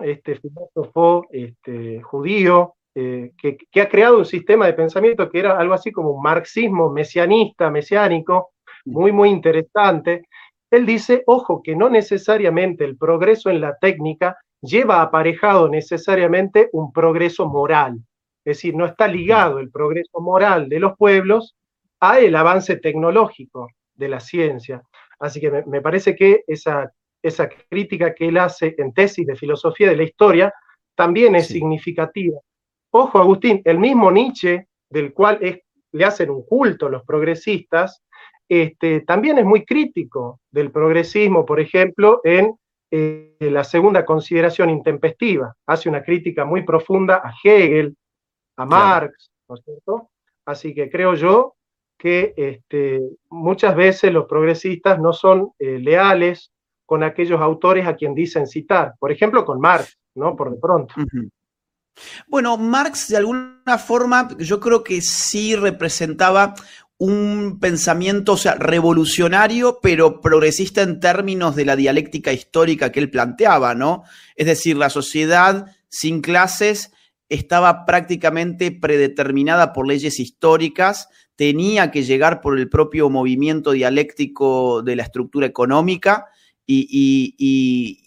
este 0.04 0.36
filósofo 0.36 1.25
este, 1.32 2.02
judío 2.02 2.75
eh, 2.94 3.32
que, 3.38 3.82
ha 3.82 3.88
creado 3.88 4.18
un 4.18 4.25
sistema 4.25 4.66
de 4.66 4.74
pensamiento 4.74 5.30
que 5.30 5.40
era 5.40 5.58
algo 5.58 5.75
así 5.75 5.94
como 5.94 6.10
un 6.10 6.22
marxismo 6.22 6.92
mesianista, 6.92 7.72
mesiánico, 7.72 8.50
muy, 8.84 9.13
muy 9.13 9.30
interesante. 9.30 10.24
Él 10.70 10.86
dice, 10.86 11.24
ojo, 11.25 11.62
que 11.63 11.74
no 11.78 11.90
necesariamente 11.90 12.84
el 12.84 12.98
progreso 12.98 13.50
en 13.50 13.62
la 13.62 13.78
técnica 13.78 14.36
lleva 14.62 15.02
aparejado 15.02 15.70
necesariamente 15.70 16.68
un 16.74 16.92
progreso 16.92 17.48
moral. 17.48 18.02
Es 18.45 18.57
decir, 18.57 18.75
no 18.75 18.85
está 18.85 19.07
ligado 19.07 19.59
el 19.59 19.71
progreso 19.71 20.19
moral 20.19 20.67
de 20.69 20.79
los 20.79 20.97
pueblos 20.97 21.55
a 22.00 22.19
el 22.19 22.35
avance 22.35 22.75
tecnológico 22.77 23.69
de 23.95 24.09
la 24.09 24.19
ciencia. 24.19 24.81
Así 25.19 25.39
que 25.39 25.63
me, 25.65 25.81
parece 25.81 26.15
que 26.15 26.43
esa, 26.47 26.91
esa, 27.21 27.47
crítica 27.47 28.13
que 28.13 28.27
él 28.27 28.38
hace 28.38 28.75
en 28.77 28.93
tesis 28.93 29.25
de 29.25 29.35
filosofía 29.35 29.89
de 29.89 29.95
la 29.95 30.03
historia 30.03 30.53
también 30.95 31.35
es 31.35 31.47
significativa. 31.47 32.39
Ojo, 32.91 33.19
Agustín, 33.19 33.62
el 33.63 33.79
mismo 33.79 34.12
Nietzsche, 34.12 34.67
del 34.89 35.13
cual 35.13 35.39
le 35.91 36.05
hacen 36.05 36.29
un 36.29 36.45
culto 36.45 36.89
los 36.89 37.03
progresistas, 37.03 38.03
este, 38.50 39.01
también 39.01 39.39
es 39.39 39.45
muy 39.45 39.65
crítico 39.65 40.41
del 40.51 40.71
progresismo, 40.71 41.45
por 41.45 41.59
ejemplo, 41.59 42.21
en 42.23 42.55
eh, 42.91 43.35
la 43.39 43.63
segunda 43.63 44.05
consideración 44.05 44.69
intempestiva. 44.69 45.55
Hace 45.65 45.89
una 45.89 46.03
crítica 46.03 46.45
muy 46.45 46.63
profunda 46.63 47.15
a 47.15 47.33
Hegel, 47.43 47.95
a 48.55 48.65
Marx, 48.65 49.31
¿no 49.48 49.55
es 49.55 49.63
cierto? 49.63 50.10
Así 50.45 50.74
que 50.74 50.89
creo 50.89 51.15
yo 51.15 51.55
que 51.98 52.33
este, 52.36 53.01
muchas 53.29 53.75
veces 53.75 54.12
los 54.12 54.25
progresistas 54.25 55.00
no 55.00 55.13
son 55.13 55.51
eh, 55.60 55.79
leales 55.79 56.51
con 56.86 57.03
aquellos 57.03 57.39
autores 57.39 57.88
a 57.88 57.95
quien 57.95 58.13
dicen 58.13 58.45
citar, 58.45 58.93
por 59.00 59.12
ejemplo 59.12 59.45
con 59.45 59.60
Marx, 59.60 59.98
¿no? 60.15 60.36
Por 60.36 60.51
de 60.51 60.57
pronto. 60.60 60.93
Bueno, 62.27 62.57
Marx 62.57 63.07
de 63.07 63.17
alguna 63.17 63.77
forma 63.77 64.27
yo 64.38 64.60
creo 64.60 64.83
que 64.83 65.01
sí 65.01 65.55
representaba 65.55 66.55
un 66.98 67.60
pensamiento, 67.60 68.33
o 68.33 68.38
sea, 68.38 68.55
revolucionario, 68.55 69.79
pero 69.81 70.22
progresista 70.22 70.81
en 70.81 71.00
términos 71.00 71.55
de 71.55 71.65
la 71.65 71.75
dialéctica 71.75 72.31
histórica 72.31 72.91
que 72.91 73.00
él 73.00 73.10
planteaba, 73.10 73.75
¿no? 73.75 74.03
Es 74.36 74.45
decir, 74.45 74.77
la 74.77 74.89
sociedad 74.89 75.75
sin 75.89 76.22
clases 76.22 76.91
estaba 77.30 77.86
prácticamente 77.86 78.72
predeterminada 78.72 79.74
por 79.74 79.88
leyes 79.88 80.20
históricas, 80.20 81.08
tenía 81.36 81.92
que 81.92 82.03
llegar 82.03 82.42
por 82.42 82.58
el 82.60 82.70
propio 82.70 83.10
movimiento 83.10 83.72
dialéctico 83.72 84.82
de 84.84 84.96
la 84.96 85.03
estructura 85.03 85.48
económica 85.48 86.27
y, 86.65 88.00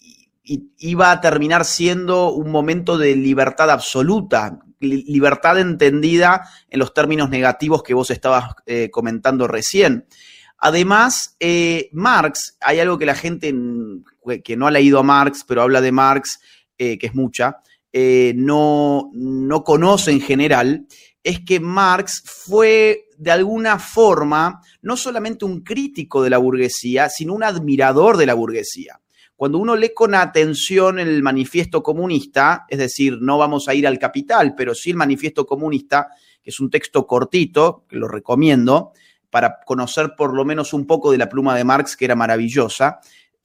iba 0.77 1.11
a 1.11 1.19
terminar 1.19 1.65
siendo 1.65 2.31
un 2.31 2.51
momento 2.51 2.97
de 2.97 3.17
libertad 3.17 3.69
absoluta, 3.69 4.59
libertad 4.79 5.59
entendida 5.59 6.47
en 6.69 6.79
los 6.79 6.93
términos 6.93 7.29
negativos 7.29 7.83
que 7.83 7.93
vos 7.93 8.09
estabas 8.11 8.53
eh, 8.65 8.89
comentando 8.89 9.45
recién. 9.47 10.07
Además, 10.57 11.35
eh, 11.41 11.89
Marx, 11.91 12.57
hay 12.61 12.79
algo 12.79 12.97
que 12.97 13.05
la 13.05 13.15
gente 13.15 13.53
que 14.43 14.55
no 14.55 14.67
ha 14.67 14.71
leído 14.71 14.99
a 14.99 15.03
Marx, 15.03 15.43
pero 15.45 15.61
habla 15.61 15.81
de 15.81 15.91
Marx, 15.91 16.39
eh, 16.77 16.97
que 16.97 17.07
es 17.07 17.15
mucha, 17.15 17.57
eh, 17.99 18.33
no, 18.35 19.09
no 19.11 19.63
conoce 19.63 20.11
en 20.11 20.21
general, 20.21 20.85
es 21.23 21.39
que 21.39 21.59
Marx 21.59 22.21
fue 22.23 23.05
de 23.17 23.31
alguna 23.31 23.79
forma 23.79 24.61
no 24.83 24.95
solamente 24.95 25.45
un 25.45 25.61
crítico 25.61 26.21
de 26.21 26.29
la 26.29 26.37
burguesía, 26.37 27.09
sino 27.09 27.33
un 27.33 27.43
admirador 27.43 28.17
de 28.17 28.27
la 28.27 28.35
burguesía. 28.35 29.01
Cuando 29.35 29.57
uno 29.57 29.75
lee 29.75 29.95
con 29.95 30.13
atención 30.13 30.99
el 30.99 31.23
manifiesto 31.23 31.81
comunista, 31.81 32.65
es 32.69 32.77
decir, 32.77 33.17
no 33.19 33.39
vamos 33.39 33.67
a 33.67 33.73
ir 33.73 33.87
al 33.87 33.97
capital, 33.97 34.53
pero 34.55 34.75
sí 34.75 34.91
el 34.91 34.95
manifiesto 34.97 35.47
comunista, 35.47 36.09
que 36.43 36.51
es 36.51 36.59
un 36.59 36.69
texto 36.69 37.07
cortito, 37.07 37.83
que 37.89 37.95
lo 37.95 38.07
recomiendo, 38.07 38.91
para 39.31 39.57
conocer 39.65 40.13
por 40.15 40.35
lo 40.35 40.45
menos 40.45 40.71
un 40.71 40.85
poco 40.85 41.11
de 41.11 41.17
la 41.17 41.29
pluma 41.29 41.55
de 41.55 41.63
Marx, 41.63 41.97
que 41.97 42.05
era 42.05 42.15
maravillosa, 42.15 42.99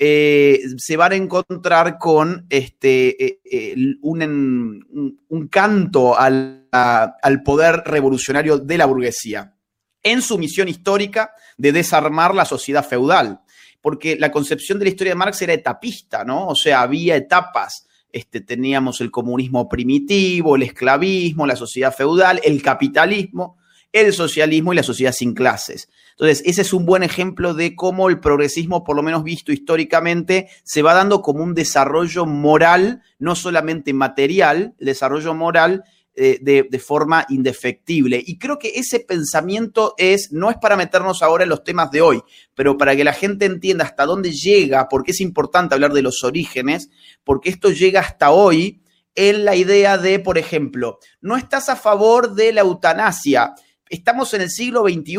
eh, 0.05 0.59
se 0.79 0.97
van 0.97 1.13
a 1.13 1.15
encontrar 1.15 1.97
con 1.97 2.45
este, 2.51 3.25
eh, 3.25 3.41
eh, 3.45 3.77
un, 4.03 5.17
un, 5.29 5.47
canto 5.47 6.19
al, 6.19 6.67
al, 6.73 7.43
poder 7.45 7.85
revolucionario 7.87 8.59
de 8.59 8.79
la 8.79 8.87
burguesía 8.87 9.55
en 10.03 10.21
su 10.21 10.39
misión 10.39 10.67
histórica 10.67 11.31
de 11.57 11.71
desarmar 11.71 12.35
la 12.35 12.45
sociedad 12.45 12.85
feudal. 12.85 13.43
Porque 13.81 14.17
la 14.17 14.33
concepción 14.33 14.81
de 14.81 14.87
la 14.87 14.91
historia 14.91 15.13
de 15.13 15.19
Marx 15.19 15.41
era 15.41 15.53
etapista, 15.53 16.25
¿no? 16.25 16.49
O 16.49 16.57
sea, 16.57 16.81
había 16.81 17.15
etapas. 17.15 17.87
Este, 18.11 18.41
teníamos 18.41 19.01
el 19.01 19.13
comunismo 19.13 19.69
primitivo, 19.69 20.57
el 20.57 20.65
esclavismo, 20.65 21.47
la 21.47 21.55
sociedad 21.55 21.95
feudal, 21.95 22.41
el 22.43 22.61
capitalismo 22.61 23.57
el 23.93 24.13
socialismo 24.13 24.73
y 24.73 24.77
la 24.77 24.83
sociedad 24.83 25.13
sin 25.13 25.35
clases. 25.35 25.89
Entonces, 26.13 26.43
ese 26.47 26.63
es 26.63 26.73
un 26.73 26.87
buen 26.87 27.03
ejemplo 27.03 27.55
de 27.55 27.75
cómo 27.75 28.09
el 28.09 28.21
progresismo, 28.21 28.85
por 28.85 28.97
lo 28.97 29.03
menos 29.03 29.25
visto 29.25 29.53
históricamente, 29.53 30.49
se 30.65 30.83
va 30.83 30.95
dando 30.95 31.23
como 31.23 31.43
un 31.43 31.55
desarrollo 31.55 32.27
moral, 32.27 33.03
no 33.19 33.35
solamente 33.35 33.93
material, 33.93 34.75
el 34.79 34.87
desarrollo 34.87 35.35
moral 35.35 35.85
eh, 36.15 36.39
de, 36.43 36.79
forma 36.79 37.25
indefectible. 37.31 38.23
Y 38.25 38.39
creo 38.39 38.59
que 38.59 38.73
ese 38.75 39.01
pensamiento 39.01 39.95
es, 39.97 40.31
no 40.31 40.51
es 40.51 40.59
para 40.59 40.77
meternos 40.77 41.23
ahora 41.23 41.45
en 41.45 41.49
los 41.49 41.65
temas 41.65 41.91
de 41.91 42.03
hoy, 42.03 42.21
pero 42.55 42.77
para 42.77 42.95
que 42.95 43.03
la 43.03 43.15
gente 43.15 43.47
entienda 43.47 43.87
hasta 43.87 44.05
dónde 44.05 44.31
llega, 44.31 44.91
porque 44.91 45.13
es 45.13 45.23
importante 45.23 45.75
hablar 45.75 45.95
de 45.95 46.03
los 46.03 46.23
orígenes, 46.23 46.91
porque 47.25 47.49
esto 47.49 47.71
llega 47.71 48.01
hasta 48.01 48.31
hoy 48.31 48.83
en 49.15 49.47
la 49.47 49.57
idea 49.57 49.97
de, 49.97 50.19
por 50.19 50.37
ejemplo, 50.37 50.99
no 51.23 51.39
estás 51.39 51.71
a 51.71 51.77
favor 51.77 52.35
de 52.35 52.53
la 52.53 52.61
eutanasia. 52.61 53.55
Estamos 53.93 54.33
en 54.33 54.41
el 54.41 54.49
siglo 54.49 54.85
XXI, 54.85 55.17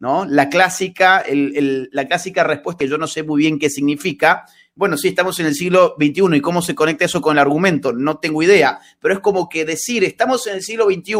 ¿no? 0.00 0.24
La 0.28 0.48
clásica, 0.48 1.22
la 1.28 2.08
clásica 2.08 2.42
respuesta, 2.42 2.84
yo 2.84 2.98
no 2.98 3.06
sé 3.06 3.22
muy 3.22 3.38
bien 3.38 3.56
qué 3.56 3.70
significa, 3.70 4.46
bueno, 4.74 4.96
sí, 4.96 5.06
estamos 5.06 5.38
en 5.38 5.46
el 5.46 5.54
siglo 5.54 5.94
XXI 5.96 6.34
y 6.34 6.40
cómo 6.40 6.60
se 6.60 6.74
conecta 6.74 7.04
eso 7.04 7.20
con 7.20 7.36
el 7.36 7.38
argumento, 7.38 7.92
no 7.92 8.18
tengo 8.18 8.42
idea, 8.42 8.80
pero 8.98 9.14
es 9.14 9.20
como 9.20 9.48
que 9.48 9.64
decir 9.64 10.02
estamos 10.02 10.44
en 10.48 10.56
el 10.56 10.62
siglo 10.62 10.86
XXI 10.86 11.14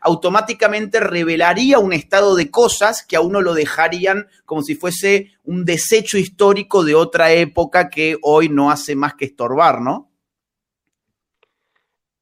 automáticamente 0.00 1.00
revelaría 1.00 1.80
un 1.80 1.92
estado 1.92 2.36
de 2.36 2.52
cosas 2.52 3.04
que 3.04 3.16
a 3.16 3.20
uno 3.20 3.40
lo 3.40 3.54
dejarían 3.54 4.28
como 4.44 4.62
si 4.62 4.76
fuese 4.76 5.32
un 5.42 5.64
desecho 5.64 6.18
histórico 6.18 6.84
de 6.84 6.94
otra 6.94 7.32
época 7.32 7.90
que 7.90 8.16
hoy 8.22 8.48
no 8.48 8.70
hace 8.70 8.94
más 8.94 9.14
que 9.14 9.24
estorbar, 9.24 9.80
¿no? 9.80 10.08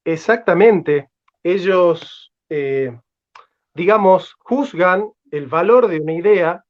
Exactamente. 0.06 1.10
Ellos, 1.42 2.32
eh, 2.48 2.96
digamos, 3.76 4.34
juzgan 4.40 5.10
el 5.30 5.46
valor 5.46 5.88
de 5.88 6.00
una 6.00 6.14
idea 6.14 6.64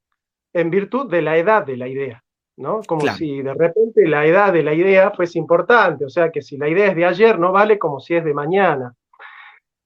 en 0.53 0.71
virtud 0.71 1.11
de 1.11 1.23
la 1.23 1.37
edad 1.37 1.65
de 1.65 1.77
la 1.77 1.89
idea. 1.89 2.23
¿no? 2.57 2.81
Como 2.87 3.07
si 3.15 3.43
de 3.43 3.55
repente 3.55 4.07
la 4.09 4.27
edad 4.27 4.53
de 4.53 4.63
la 4.63 4.73
idea 4.73 5.11
fuese 5.11 5.39
importante, 5.39 6.05
o 6.05 6.09
sea 6.09 6.31
que 6.31 6.43
si 6.43 6.57
la 6.57 6.69
idea 6.69 6.87
es 6.89 6.97
de 6.97 7.05
ayer 7.05 7.39
no 7.39 7.53
vale 7.53 7.79
como 7.79 8.01
si 8.01 8.15
es 8.15 8.25
de 8.25 8.33
mañana. 8.33 8.95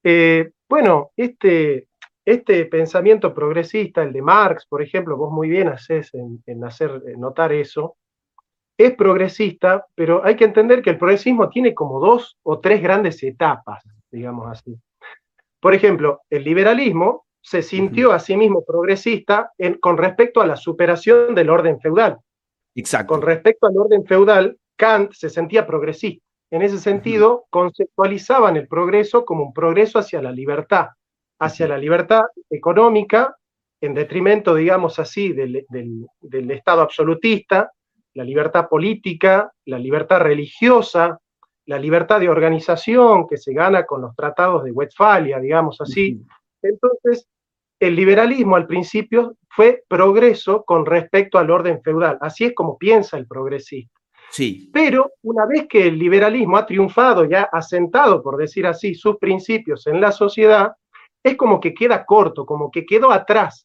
Eh, 0.04 0.50
bueno, 0.68 1.10
este, 1.16 1.88
este 2.24 2.64
pensamiento 2.66 3.34
progresista, 3.34 4.02
el 4.02 4.12
de 4.12 4.22
Marx, 4.22 4.66
por 4.66 4.82
ejemplo, 4.82 5.16
vos 5.16 5.32
muy 5.32 5.48
bien 5.48 5.68
haces 5.68 6.12
en, 6.14 6.64
hacer 6.64 7.02
notar 7.18 7.52
eso, 7.52 7.96
es 8.78 8.94
progresista, 8.94 9.84
pero 9.94 10.24
hay 10.24 10.36
que 10.36 10.44
entender 10.44 10.80
que 10.80 10.90
el 10.90 10.98
progresismo 10.98 11.48
tiene 11.50 11.74
como 11.74 12.00
dos 12.00 12.38
o 12.44 12.60
tres 12.60 12.80
grandes 12.80 13.22
etapas, 13.22 13.82
digamos 14.10 14.46
así. 14.48 14.74
Por 15.60 15.74
ejemplo, 15.74 16.22
el 16.30 16.44
liberalismo 16.44 17.26
se 17.42 17.62
sintió 17.62 18.12
a 18.12 18.18
sí 18.18 18.36
mismo 18.36 18.64
progresista 18.64 19.52
con 19.80 19.96
respecto 19.96 20.40
a 20.40 20.46
la 20.46 20.56
superación 20.56 21.34
del 21.34 21.50
orden 21.50 21.80
feudal. 21.80 22.18
Exacto. 22.74 23.14
Con 23.14 23.22
respecto 23.22 23.66
al 23.66 23.76
orden 23.76 24.04
feudal, 24.04 24.56
Kant 24.76 25.12
se 25.12 25.30
sentía 25.30 25.66
progresista. 25.66 26.24
En 26.50 26.62
ese 26.62 26.78
sentido, 26.78 27.44
conceptualizaban 27.50 28.56
el 28.56 28.66
progreso 28.66 29.24
como 29.24 29.44
un 29.44 29.52
progreso 29.52 29.98
hacia 29.98 30.20
la 30.20 30.32
libertad, 30.32 30.88
hacia 31.38 31.68
la 31.68 31.78
libertad 31.78 32.22
económica, 32.48 33.36
en 33.80 33.94
detrimento, 33.94 34.54
digamos 34.54 34.98
así, 34.98 35.32
del, 35.32 35.64
del 35.70 36.50
Estado 36.50 36.82
absolutista, 36.82 37.70
la 38.14 38.24
libertad 38.24 38.68
política, 38.68 39.52
la 39.66 39.78
libertad 39.78 40.20
religiosa, 40.20 41.18
la 41.70 41.78
libertad 41.78 42.18
de 42.18 42.28
organización 42.28 43.28
que 43.28 43.36
se 43.36 43.52
gana 43.52 43.86
con 43.86 44.02
los 44.02 44.16
tratados 44.16 44.64
de 44.64 44.72
Westfalia, 44.72 45.38
digamos 45.38 45.80
así. 45.80 46.20
Entonces, 46.60 47.28
el 47.78 47.94
liberalismo 47.94 48.56
al 48.56 48.66
principio 48.66 49.36
fue 49.48 49.84
progreso 49.86 50.64
con 50.64 50.84
respecto 50.84 51.38
al 51.38 51.48
orden 51.48 51.80
feudal. 51.80 52.18
Así 52.22 52.46
es 52.46 52.54
como 52.56 52.76
piensa 52.76 53.16
el 53.18 53.28
progresista. 53.28 53.94
Sí. 54.32 54.68
Pero 54.72 55.12
una 55.22 55.46
vez 55.46 55.68
que 55.68 55.86
el 55.86 55.96
liberalismo 55.96 56.56
ha 56.56 56.66
triunfado 56.66 57.24
y 57.24 57.34
ha 57.34 57.42
asentado, 57.42 58.20
por 58.20 58.36
decir 58.36 58.66
así, 58.66 58.96
sus 58.96 59.18
principios 59.18 59.86
en 59.86 60.00
la 60.00 60.10
sociedad, 60.10 60.72
es 61.22 61.36
como 61.36 61.60
que 61.60 61.72
queda 61.72 62.04
corto, 62.04 62.44
como 62.44 62.68
que 62.72 62.84
quedó 62.84 63.12
atrás. 63.12 63.64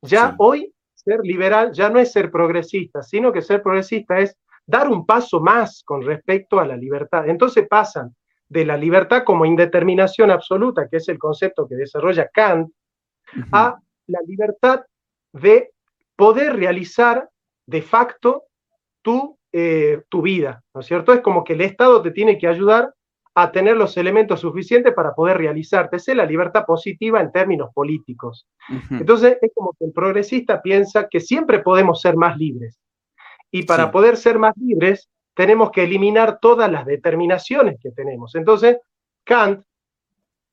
Ya 0.00 0.34
hoy 0.38 0.72
ser 0.94 1.20
liberal 1.22 1.70
ya 1.74 1.90
no 1.90 1.98
es 1.98 2.12
ser 2.12 2.30
progresista, 2.30 3.02
sino 3.02 3.30
que 3.30 3.42
ser 3.42 3.62
progresista 3.62 4.20
es 4.20 4.38
dar 4.66 4.88
un 4.88 5.04
paso 5.06 5.40
más 5.40 5.82
con 5.84 6.02
respecto 6.02 6.60
a 6.60 6.66
la 6.66 6.76
libertad. 6.76 7.28
Entonces 7.28 7.66
pasan 7.68 8.14
de 8.48 8.64
la 8.64 8.76
libertad 8.76 9.24
como 9.24 9.46
indeterminación 9.46 10.30
absoluta, 10.30 10.88
que 10.88 10.98
es 10.98 11.08
el 11.08 11.18
concepto 11.18 11.66
que 11.66 11.74
desarrolla 11.74 12.28
Kant, 12.32 12.70
a 13.50 13.78
la 14.06 14.18
libertad 14.26 14.82
de 15.32 15.70
poder 16.16 16.56
realizar 16.56 17.28
de 17.66 17.80
facto 17.80 18.44
tu, 19.00 19.38
eh, 19.52 20.02
tu 20.08 20.20
vida, 20.20 20.62
¿no 20.74 20.82
es 20.82 20.86
cierto? 20.86 21.12
Es 21.12 21.20
como 21.20 21.44
que 21.44 21.54
el 21.54 21.62
Estado 21.62 22.02
te 22.02 22.10
tiene 22.10 22.36
que 22.36 22.46
ayudar 22.46 22.92
a 23.34 23.50
tener 23.50 23.76
los 23.76 23.96
elementos 23.96 24.40
suficientes 24.40 24.92
para 24.92 25.14
poder 25.14 25.38
realizarte. 25.38 25.96
Esa 25.96 26.12
es 26.12 26.16
la 26.18 26.26
libertad 26.26 26.66
positiva 26.66 27.20
en 27.20 27.32
términos 27.32 27.70
políticos. 27.72 28.46
Entonces, 28.90 29.38
es 29.40 29.50
como 29.54 29.72
que 29.78 29.86
el 29.86 29.92
progresista 29.92 30.60
piensa 30.60 31.08
que 31.08 31.20
siempre 31.20 31.60
podemos 31.60 32.00
ser 32.00 32.16
más 32.16 32.36
libres. 32.36 32.78
Y 33.52 33.64
para 33.64 33.92
poder 33.92 34.16
ser 34.16 34.38
más 34.38 34.56
libres, 34.56 35.08
tenemos 35.34 35.70
que 35.70 35.84
eliminar 35.84 36.38
todas 36.40 36.70
las 36.70 36.86
determinaciones 36.86 37.78
que 37.80 37.92
tenemos. 37.92 38.34
Entonces, 38.34 38.78
Kant 39.24 39.62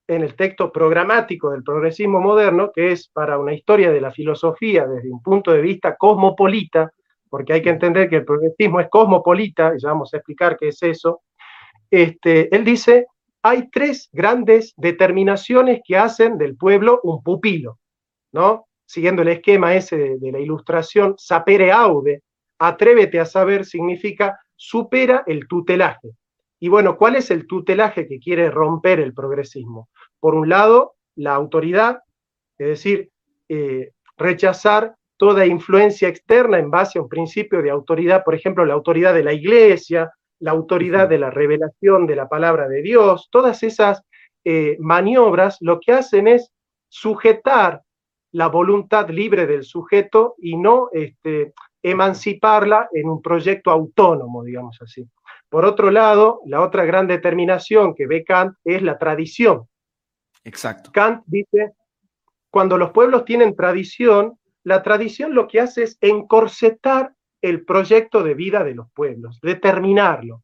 en 0.09 0.23
el 0.23 0.35
texto 0.35 0.71
programático 0.71 1.51
del 1.51 1.63
progresismo 1.63 2.19
moderno, 2.19 2.71
que 2.73 2.91
es 2.91 3.07
para 3.09 3.37
una 3.37 3.53
historia 3.53 3.91
de 3.91 4.01
la 4.01 4.11
filosofía 4.11 4.87
desde 4.87 5.11
un 5.11 5.21
punto 5.21 5.51
de 5.51 5.61
vista 5.61 5.95
cosmopolita, 5.95 6.91
porque 7.29 7.53
hay 7.53 7.61
que 7.61 7.69
entender 7.69 8.09
que 8.09 8.17
el 8.17 8.25
progresismo 8.25 8.79
es 8.79 8.89
cosmopolita, 8.89 9.73
y 9.75 9.79
ya 9.79 9.89
vamos 9.89 10.11
a 10.13 10.17
explicar 10.17 10.57
qué 10.57 10.69
es 10.69 10.81
eso, 10.81 11.21
este, 11.91 12.53
él 12.55 12.65
dice, 12.65 13.05
hay 13.43 13.69
tres 13.69 14.09
grandes 14.11 14.73
determinaciones 14.77 15.81
que 15.85 15.95
hacen 15.95 16.39
del 16.39 16.57
pueblo 16.57 16.99
un 17.03 17.21
pupilo, 17.21 17.77
¿no? 18.31 18.65
Siguiendo 18.87 19.21
el 19.21 19.27
esquema 19.27 19.75
ese 19.75 19.95
de, 19.95 20.17
de 20.17 20.31
la 20.31 20.39
ilustración, 20.39 21.13
sapere 21.19 21.71
aude, 21.71 22.23
atrévete 22.59 23.19
a 23.19 23.25
saber, 23.25 23.65
significa 23.65 24.39
supera 24.55 25.23
el 25.25 25.47
tutelaje. 25.47 26.11
Y 26.59 26.67
bueno, 26.67 26.97
¿cuál 26.97 27.15
es 27.15 27.31
el 27.31 27.47
tutelaje 27.47 28.07
que 28.07 28.19
quiere 28.19 28.51
romper 28.51 28.99
el 28.99 29.13
progresismo? 29.13 29.89
por 30.19 30.35
un 30.35 30.49
lado, 30.49 30.95
la 31.15 31.33
autoridad, 31.33 31.99
es 32.57 32.67
decir, 32.67 33.09
eh, 33.47 33.91
rechazar 34.17 34.95
toda 35.17 35.45
influencia 35.45 36.07
externa 36.07 36.59
en 36.59 36.71
base 36.71 36.99
a 36.99 37.01
un 37.01 37.09
principio 37.09 37.61
de 37.61 37.69
autoridad, 37.69 38.23
por 38.23 38.35
ejemplo, 38.35 38.65
la 38.65 38.73
autoridad 38.73 39.13
de 39.13 39.23
la 39.23 39.33
iglesia, 39.33 40.11
la 40.39 40.51
autoridad 40.51 41.09
de 41.09 41.19
la 41.19 41.29
revelación 41.29 42.07
de 42.07 42.15
la 42.15 42.29
palabra 42.29 42.67
de 42.67 42.81
Dios, 42.81 43.27
todas 43.31 43.63
esas 43.63 44.01
eh, 44.45 44.77
maniobras 44.79 45.57
lo 45.59 45.79
que 45.79 45.91
hacen 45.91 46.27
es 46.27 46.51
sujetar 46.87 47.81
la 48.31 48.47
voluntad 48.47 49.09
libre 49.09 49.45
del 49.47 49.63
sujeto 49.63 50.35
y 50.37 50.55
no 50.55 50.89
este, 50.93 51.53
emanciparla 51.81 52.89
en 52.93 53.09
un 53.09 53.21
proyecto 53.21 53.71
autónomo, 53.71 54.43
digamos 54.43 54.77
así. 54.81 55.07
Por 55.49 55.65
otro 55.65 55.89
lado, 55.89 56.41
la 56.45 56.61
otra 56.61 56.85
gran 56.85 57.07
determinación 57.07 57.95
que 57.95 58.07
ve 58.07 58.23
Kant 58.23 58.55
es 58.63 58.81
la 58.81 58.97
tradición. 58.97 59.67
Exacto. 60.43 60.91
Kant 60.91 61.23
dice, 61.25 61.73
cuando 62.49 62.77
los 62.77 62.91
pueblos 62.91 63.25
tienen 63.25 63.55
tradición, 63.55 64.37
la 64.63 64.83
tradición 64.83 65.33
lo 65.33 65.47
que 65.47 65.61
hace 65.61 65.83
es 65.83 65.97
encorsetar 66.01 67.13
el 67.41 67.65
proyecto 67.65 68.21
de 68.23 68.33
vida 68.33 68.63
de 68.63 68.75
los 68.75 68.91
pueblos, 68.91 69.39
determinarlo. 69.41 70.43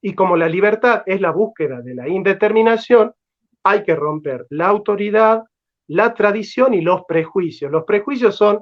Y 0.00 0.14
como 0.14 0.36
la 0.36 0.48
libertad 0.48 1.02
es 1.06 1.20
la 1.20 1.30
búsqueda 1.30 1.80
de 1.80 1.94
la 1.94 2.08
indeterminación, 2.08 3.14
hay 3.62 3.84
que 3.84 3.94
romper 3.94 4.46
la 4.50 4.66
autoridad, 4.66 5.44
la 5.86 6.12
tradición 6.12 6.74
y 6.74 6.80
los 6.80 7.04
prejuicios. 7.06 7.70
Los 7.70 7.84
prejuicios 7.84 8.36
son 8.36 8.60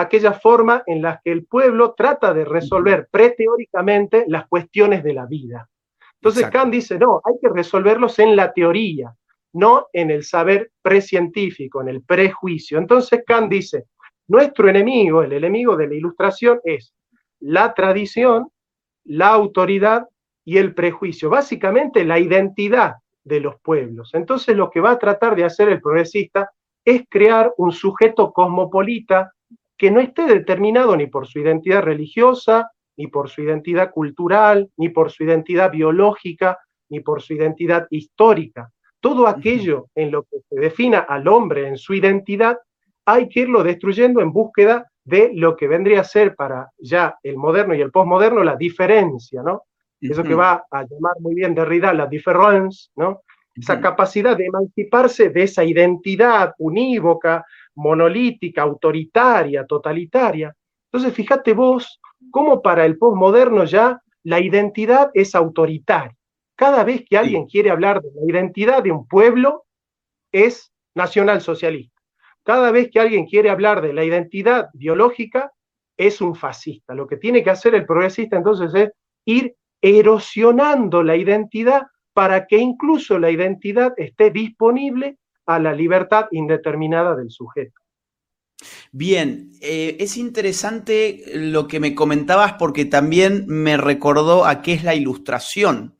aquella 0.00 0.32
forma 0.32 0.82
en 0.86 1.02
la 1.02 1.20
que 1.22 1.32
el 1.32 1.44
pueblo 1.46 1.94
trata 1.96 2.32
de 2.34 2.44
resolver 2.44 3.08
preteóricamente 3.10 4.24
las 4.28 4.46
cuestiones 4.46 5.02
de 5.02 5.14
la 5.14 5.26
vida. 5.26 5.68
Entonces 6.20 6.50
Kant 6.50 6.72
dice, 6.72 6.98
no, 6.98 7.20
hay 7.24 7.34
que 7.40 7.48
resolverlos 7.48 8.18
en 8.18 8.34
la 8.34 8.52
teoría, 8.52 9.14
no 9.52 9.86
en 9.92 10.10
el 10.10 10.24
saber 10.24 10.72
precientífico, 10.82 11.80
en 11.80 11.88
el 11.88 12.02
prejuicio. 12.02 12.78
Entonces 12.78 13.22
Kant 13.26 13.50
dice, 13.50 13.84
nuestro 14.26 14.68
enemigo, 14.68 15.22
el 15.22 15.32
enemigo 15.32 15.76
de 15.76 15.88
la 15.88 15.94
ilustración 15.94 16.60
es 16.64 16.92
la 17.40 17.72
tradición, 17.72 18.48
la 19.04 19.28
autoridad 19.28 20.06
y 20.44 20.58
el 20.58 20.74
prejuicio, 20.74 21.30
básicamente 21.30 22.04
la 22.04 22.18
identidad 22.18 22.96
de 23.24 23.40
los 23.40 23.60
pueblos. 23.60 24.10
Entonces 24.14 24.56
lo 24.56 24.70
que 24.70 24.80
va 24.80 24.92
a 24.92 24.98
tratar 24.98 25.36
de 25.36 25.44
hacer 25.44 25.68
el 25.68 25.80
progresista 25.80 26.50
es 26.84 27.02
crear 27.08 27.52
un 27.58 27.72
sujeto 27.72 28.32
cosmopolita 28.32 29.32
que 29.78 29.90
no 29.90 30.00
esté 30.00 30.26
determinado 30.26 30.96
ni 30.96 31.06
por 31.06 31.26
su 31.26 31.38
identidad 31.38 31.82
religiosa, 31.82 32.70
ni 32.96 33.06
por 33.06 33.30
su 33.30 33.42
identidad 33.42 33.92
cultural, 33.92 34.68
ni 34.76 34.88
por 34.88 35.10
su 35.10 35.22
identidad 35.22 35.70
biológica, 35.70 36.58
ni 36.90 37.00
por 37.00 37.22
su 37.22 37.34
identidad 37.34 37.86
histórica, 37.90 38.70
todo 39.00 39.28
aquello 39.28 39.86
en 39.94 40.10
lo 40.10 40.24
que 40.24 40.38
se 40.48 40.60
defina 40.60 40.98
al 40.98 41.28
hombre 41.28 41.68
en 41.68 41.76
su 41.76 41.94
identidad, 41.94 42.58
hay 43.04 43.28
que 43.28 43.40
irlo 43.40 43.62
destruyendo 43.62 44.20
en 44.20 44.32
búsqueda 44.32 44.90
de 45.04 45.30
lo 45.34 45.56
que 45.56 45.68
vendría 45.68 46.00
a 46.00 46.04
ser 46.04 46.34
para 46.34 46.68
ya 46.78 47.16
el 47.22 47.36
moderno 47.36 47.74
y 47.74 47.80
el 47.80 47.90
postmoderno 47.90 48.42
la 48.42 48.56
diferencia, 48.56 49.42
¿no? 49.42 49.62
Eso 50.00 50.22
que 50.22 50.34
va 50.34 50.64
a 50.70 50.82
llamar 50.82 51.14
muy 51.20 51.34
bien 51.34 51.54
Derrida 51.54 51.92
la 51.92 52.06
difference, 52.06 52.90
¿no? 52.96 53.22
Esa 53.54 53.80
capacidad 53.80 54.36
de 54.36 54.46
emanciparse 54.46 55.30
de 55.30 55.42
esa 55.42 55.64
identidad 55.64 56.52
unívoca, 56.58 57.44
monolítica, 57.78 58.62
autoritaria, 58.62 59.64
totalitaria. 59.64 60.54
Entonces, 60.90 61.14
fíjate 61.14 61.52
vos 61.52 62.00
cómo 62.30 62.60
para 62.60 62.84
el 62.84 62.98
postmoderno 62.98 63.64
ya 63.64 64.00
la 64.24 64.40
identidad 64.40 65.10
es 65.14 65.34
autoritaria. 65.34 66.16
Cada 66.56 66.82
vez 66.82 67.04
que 67.08 67.16
alguien 67.16 67.46
quiere 67.46 67.70
hablar 67.70 68.02
de 68.02 68.10
la 68.14 68.28
identidad 68.28 68.82
de 68.82 68.90
un 68.90 69.06
pueblo, 69.06 69.64
es 70.32 70.72
nacionalsocialista. 70.94 72.02
Cada 72.42 72.72
vez 72.72 72.90
que 72.90 72.98
alguien 72.98 73.26
quiere 73.26 73.50
hablar 73.50 73.80
de 73.80 73.92
la 73.92 74.04
identidad 74.04 74.68
biológica, 74.74 75.52
es 75.96 76.20
un 76.20 76.34
fascista. 76.34 76.94
Lo 76.94 77.06
que 77.06 77.16
tiene 77.16 77.44
que 77.44 77.50
hacer 77.50 77.74
el 77.74 77.86
progresista 77.86 78.36
entonces 78.36 78.74
es 78.74 78.90
ir 79.24 79.54
erosionando 79.80 81.02
la 81.02 81.16
identidad 81.16 81.82
para 82.12 82.46
que 82.46 82.56
incluso 82.56 83.18
la 83.18 83.30
identidad 83.30 83.92
esté 83.96 84.30
disponible 84.30 85.18
a 85.48 85.58
la 85.58 85.72
libertad 85.72 86.26
indeterminada 86.30 87.16
del 87.16 87.30
sujeto. 87.30 87.80
Bien, 88.92 89.50
eh, 89.62 89.96
es 89.98 90.18
interesante 90.18 91.22
lo 91.34 91.66
que 91.66 91.80
me 91.80 91.94
comentabas 91.94 92.54
porque 92.54 92.84
también 92.84 93.46
me 93.46 93.78
recordó 93.78 94.44
a 94.44 94.60
qué 94.60 94.74
es 94.74 94.84
la 94.84 94.94
ilustración. 94.94 95.96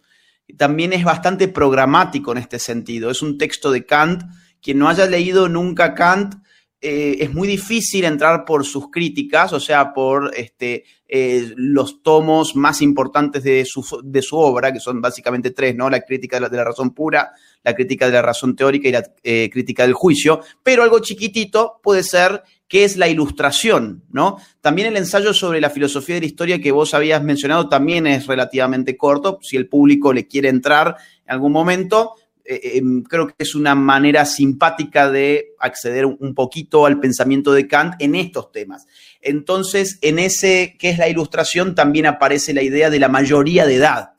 También 0.58 0.92
es 0.92 1.02
bastante 1.02 1.48
programático 1.48 2.32
en 2.32 2.38
este 2.38 2.58
sentido. 2.58 3.10
Es 3.10 3.22
un 3.22 3.38
texto 3.38 3.70
de 3.70 3.86
Kant. 3.86 4.24
Quien 4.60 4.78
no 4.78 4.88
haya 4.88 5.06
leído 5.06 5.48
nunca 5.48 5.94
Kant, 5.94 6.34
eh, 6.80 7.16
es 7.20 7.34
muy 7.34 7.48
difícil 7.48 8.04
entrar 8.04 8.44
por 8.44 8.64
sus 8.64 8.88
críticas, 8.88 9.52
o 9.52 9.58
sea, 9.58 9.92
por 9.92 10.30
este, 10.36 10.84
eh, 11.08 11.52
los 11.56 12.04
tomos 12.04 12.54
más 12.54 12.82
importantes 12.82 13.42
de 13.42 13.64
su, 13.64 14.00
de 14.04 14.22
su, 14.22 14.36
obra, 14.36 14.72
que 14.72 14.78
son 14.78 15.00
básicamente 15.00 15.50
tres, 15.50 15.74
¿no? 15.74 15.90
La 15.90 16.02
crítica 16.02 16.38
de 16.38 16.56
la, 16.56 16.62
razón 16.62 16.94
pura, 16.94 17.32
la 17.64 17.74
crítica 17.74 18.06
de 18.06 18.12
la 18.12 18.22
razón 18.22 18.54
teórica 18.54 18.88
y 18.88 18.92
la 18.92 19.02
eh, 19.24 19.50
crítica 19.52 19.82
del 19.82 19.94
juicio, 19.94 20.40
pero 20.62 20.84
algo 20.84 21.00
chiquitito 21.00 21.80
puede 21.82 22.04
ser 22.04 22.44
que 22.68 22.84
es 22.84 22.96
la 22.96 23.08
ilustración, 23.08 24.04
¿no? 24.10 24.36
También 24.60 24.86
el 24.86 24.96
ensayo 24.98 25.34
sobre 25.34 25.60
la 25.60 25.70
filosofía 25.70 26.14
de 26.14 26.20
la 26.20 26.26
historia 26.26 26.60
que 26.60 26.70
vos 26.70 26.94
habías 26.94 27.24
mencionado 27.24 27.68
también 27.68 28.06
es 28.06 28.28
relativamente 28.28 28.96
corto, 28.96 29.40
si 29.42 29.56
el 29.56 29.68
público 29.68 30.12
le 30.12 30.28
quiere 30.28 30.48
entrar 30.48 30.94
en 31.24 31.32
algún 31.32 31.50
momento, 31.50 32.14
eh, 32.50 32.78
em, 32.78 33.02
creo 33.02 33.26
que 33.26 33.34
es 33.38 33.54
una 33.54 33.74
manera 33.74 34.24
simpática 34.24 35.10
de 35.10 35.54
acceder 35.58 36.06
un 36.06 36.34
poquito 36.34 36.86
al 36.86 36.98
pensamiento 36.98 37.52
de 37.52 37.68
Kant 37.68 37.94
en 37.98 38.14
estos 38.14 38.50
temas. 38.52 38.86
Entonces, 39.20 39.98
en 40.00 40.18
ese 40.18 40.76
que 40.78 40.88
es 40.88 40.96
la 40.96 41.08
ilustración, 41.08 41.74
también 41.74 42.06
aparece 42.06 42.54
la 42.54 42.62
idea 42.62 42.88
de 42.88 43.00
la 43.00 43.08
mayoría 43.08 43.66
de 43.66 43.74
edad. 43.74 44.12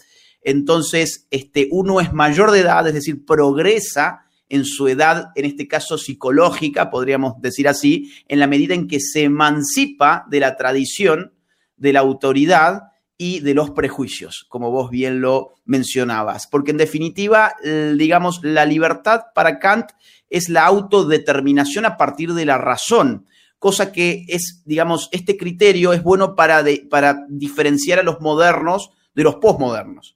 Entonces, 0.44 1.28
este, 1.32 1.68
uno 1.72 2.00
es 2.02 2.14
mayor 2.14 2.52
de 2.52 2.60
edad, 2.60 2.88
es 2.88 2.94
decir, 2.94 3.26
progresa 3.26 4.26
en 4.48 4.64
su 4.64 4.88
edad, 4.88 5.32
en 5.36 5.46
este 5.46 5.68
caso 5.68 5.98
psicológica, 5.98 6.92
podríamos 6.92 7.42
decir 7.42 7.68
así, 7.68 8.12
en 8.28 8.40
la 8.40 8.46
medida 8.46 8.76
en 8.76 8.88
que 8.88 9.00
se 9.00 9.24
emancipa 9.24 10.26
de 10.30 10.40
la 10.40 10.56
tradición, 10.56 11.34
de 11.78 11.94
la 11.94 12.02
autoridad 12.02 12.89
y 13.22 13.42
de 13.42 13.54
los 13.54 13.72
prejuicios, 13.72 14.46
como 14.48 14.72
vos 14.72 14.90
bien 14.90 15.20
lo 15.20 15.56
mencionabas. 15.66 16.48
Porque 16.48 16.72
en 16.72 16.78
definitiva, 16.78 17.54
digamos, 17.62 18.40
la 18.44 18.66
libertad 18.66 19.26
para 19.36 19.60
Kant 19.60 19.92
es 20.30 20.48
la 20.48 20.66
autodeterminación 20.66 21.86
a 21.86 21.98
partir 21.98 22.34
de 22.34 22.46
la 22.46 22.58
razón, 22.58 23.26
cosa 23.60 23.92
que 23.92 24.24
es, 24.30 24.64
digamos, 24.66 25.10
este 25.12 25.36
criterio 25.36 25.92
es 25.92 26.02
bueno 26.02 26.34
para, 26.34 26.64
para 26.90 27.26
diferenciar 27.28 28.00
a 28.00 28.04
los 28.04 28.22
modernos 28.22 28.92
de 29.14 29.24
los 29.24 29.36
posmodernos. 29.36 30.16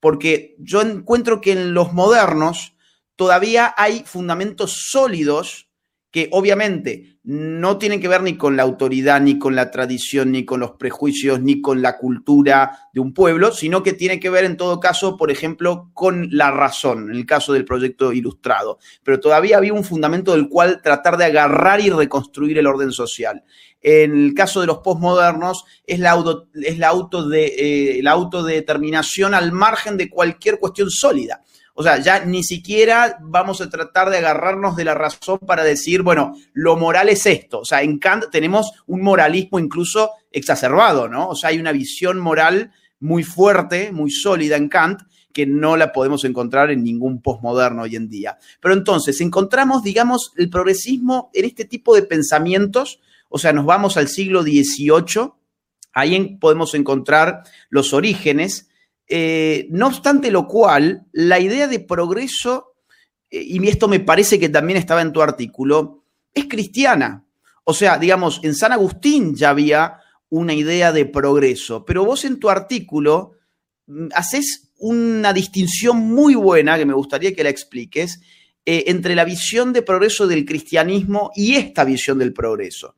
Porque 0.00 0.56
yo 0.58 0.82
encuentro 0.82 1.40
que 1.40 1.52
en 1.52 1.72
los 1.72 1.92
modernos 1.92 2.74
todavía 3.14 3.72
hay 3.76 4.02
fundamentos 4.04 4.88
sólidos 4.90 5.68
que 6.10 6.28
obviamente 6.32 7.18
no 7.22 7.78
tienen 7.78 8.00
que 8.00 8.08
ver 8.08 8.22
ni 8.22 8.36
con 8.36 8.56
la 8.56 8.64
autoridad, 8.64 9.20
ni 9.20 9.38
con 9.38 9.54
la 9.54 9.70
tradición, 9.70 10.32
ni 10.32 10.44
con 10.44 10.58
los 10.58 10.72
prejuicios, 10.72 11.40
ni 11.40 11.60
con 11.60 11.82
la 11.82 11.98
cultura 11.98 12.88
de 12.92 13.00
un 13.00 13.14
pueblo, 13.14 13.52
sino 13.52 13.82
que 13.82 13.92
tiene 13.92 14.18
que 14.18 14.30
ver 14.30 14.44
en 14.44 14.56
todo 14.56 14.80
caso, 14.80 15.16
por 15.16 15.30
ejemplo, 15.30 15.90
con 15.94 16.28
la 16.32 16.50
razón, 16.50 17.10
en 17.10 17.16
el 17.16 17.26
caso 17.26 17.52
del 17.52 17.64
proyecto 17.64 18.12
ilustrado. 18.12 18.78
Pero 19.04 19.20
todavía 19.20 19.58
había 19.58 19.72
un 19.72 19.84
fundamento 19.84 20.32
del 20.32 20.48
cual 20.48 20.80
tratar 20.82 21.16
de 21.16 21.26
agarrar 21.26 21.80
y 21.80 21.90
reconstruir 21.90 22.58
el 22.58 22.66
orden 22.66 22.90
social. 22.90 23.44
En 23.82 24.24
el 24.24 24.34
caso 24.34 24.60
de 24.60 24.66
los 24.66 24.78
postmodernos, 24.78 25.64
es 25.86 26.00
la, 26.00 26.22
es 26.54 26.78
la, 26.78 26.88
auto 26.88 27.28
de, 27.28 27.46
eh, 27.98 28.02
la 28.02 28.12
autodeterminación 28.12 29.34
al 29.34 29.52
margen 29.52 29.96
de 29.96 30.10
cualquier 30.10 30.58
cuestión 30.58 30.90
sólida. 30.90 31.42
O 31.74 31.82
sea, 31.82 31.98
ya 31.98 32.24
ni 32.24 32.42
siquiera 32.42 33.18
vamos 33.22 33.60
a 33.60 33.70
tratar 33.70 34.10
de 34.10 34.18
agarrarnos 34.18 34.76
de 34.76 34.84
la 34.84 34.94
razón 34.94 35.38
para 35.38 35.64
decir, 35.64 36.02
bueno, 36.02 36.34
lo 36.52 36.76
moral 36.76 37.08
es 37.08 37.26
esto. 37.26 37.60
O 37.60 37.64
sea, 37.64 37.82
en 37.82 37.98
Kant 37.98 38.24
tenemos 38.30 38.72
un 38.86 39.02
moralismo 39.02 39.58
incluso 39.58 40.10
exacerbado, 40.30 41.08
¿no? 41.08 41.28
O 41.28 41.34
sea, 41.34 41.50
hay 41.50 41.58
una 41.58 41.72
visión 41.72 42.18
moral 42.18 42.72
muy 42.98 43.24
fuerte, 43.24 43.92
muy 43.92 44.10
sólida 44.10 44.56
en 44.56 44.68
Kant, 44.68 45.00
que 45.32 45.46
no 45.46 45.76
la 45.76 45.92
podemos 45.92 46.24
encontrar 46.24 46.70
en 46.70 46.82
ningún 46.82 47.22
postmoderno 47.22 47.82
hoy 47.82 47.96
en 47.96 48.08
día. 48.08 48.38
Pero 48.60 48.74
entonces, 48.74 49.20
encontramos, 49.20 49.82
digamos, 49.82 50.32
el 50.36 50.50
progresismo 50.50 51.30
en 51.32 51.44
este 51.44 51.64
tipo 51.64 51.94
de 51.94 52.02
pensamientos, 52.02 53.00
o 53.28 53.38
sea, 53.38 53.52
nos 53.52 53.64
vamos 53.64 53.96
al 53.96 54.08
siglo 54.08 54.42
XVIII, 54.42 55.32
ahí 55.92 56.36
podemos 56.40 56.74
encontrar 56.74 57.44
los 57.68 57.92
orígenes, 57.92 58.69
eh, 59.12 59.66
no 59.70 59.88
obstante 59.88 60.30
lo 60.30 60.46
cual, 60.46 61.06
la 61.10 61.40
idea 61.40 61.66
de 61.66 61.80
progreso, 61.80 62.76
eh, 63.28 63.42
y 63.44 63.68
esto 63.68 63.88
me 63.88 63.98
parece 63.98 64.38
que 64.38 64.48
también 64.48 64.78
estaba 64.78 65.02
en 65.02 65.12
tu 65.12 65.20
artículo, 65.20 66.04
es 66.32 66.46
cristiana. 66.46 67.26
O 67.64 67.74
sea, 67.74 67.98
digamos, 67.98 68.40
en 68.44 68.54
San 68.54 68.70
Agustín 68.70 69.34
ya 69.34 69.50
había 69.50 69.96
una 70.28 70.54
idea 70.54 70.92
de 70.92 71.06
progreso, 71.06 71.84
pero 71.84 72.04
vos 72.04 72.24
en 72.24 72.38
tu 72.38 72.50
artículo 72.50 73.32
mm, 73.88 74.10
haces 74.14 74.70
una 74.78 75.32
distinción 75.32 75.98
muy 75.98 76.36
buena, 76.36 76.78
que 76.78 76.86
me 76.86 76.94
gustaría 76.94 77.34
que 77.34 77.42
la 77.42 77.50
expliques, 77.50 78.20
eh, 78.64 78.84
entre 78.86 79.16
la 79.16 79.24
visión 79.24 79.72
de 79.72 79.82
progreso 79.82 80.28
del 80.28 80.44
cristianismo 80.44 81.32
y 81.34 81.56
esta 81.56 81.82
visión 81.82 82.18
del 82.18 82.32
progreso. 82.32 82.94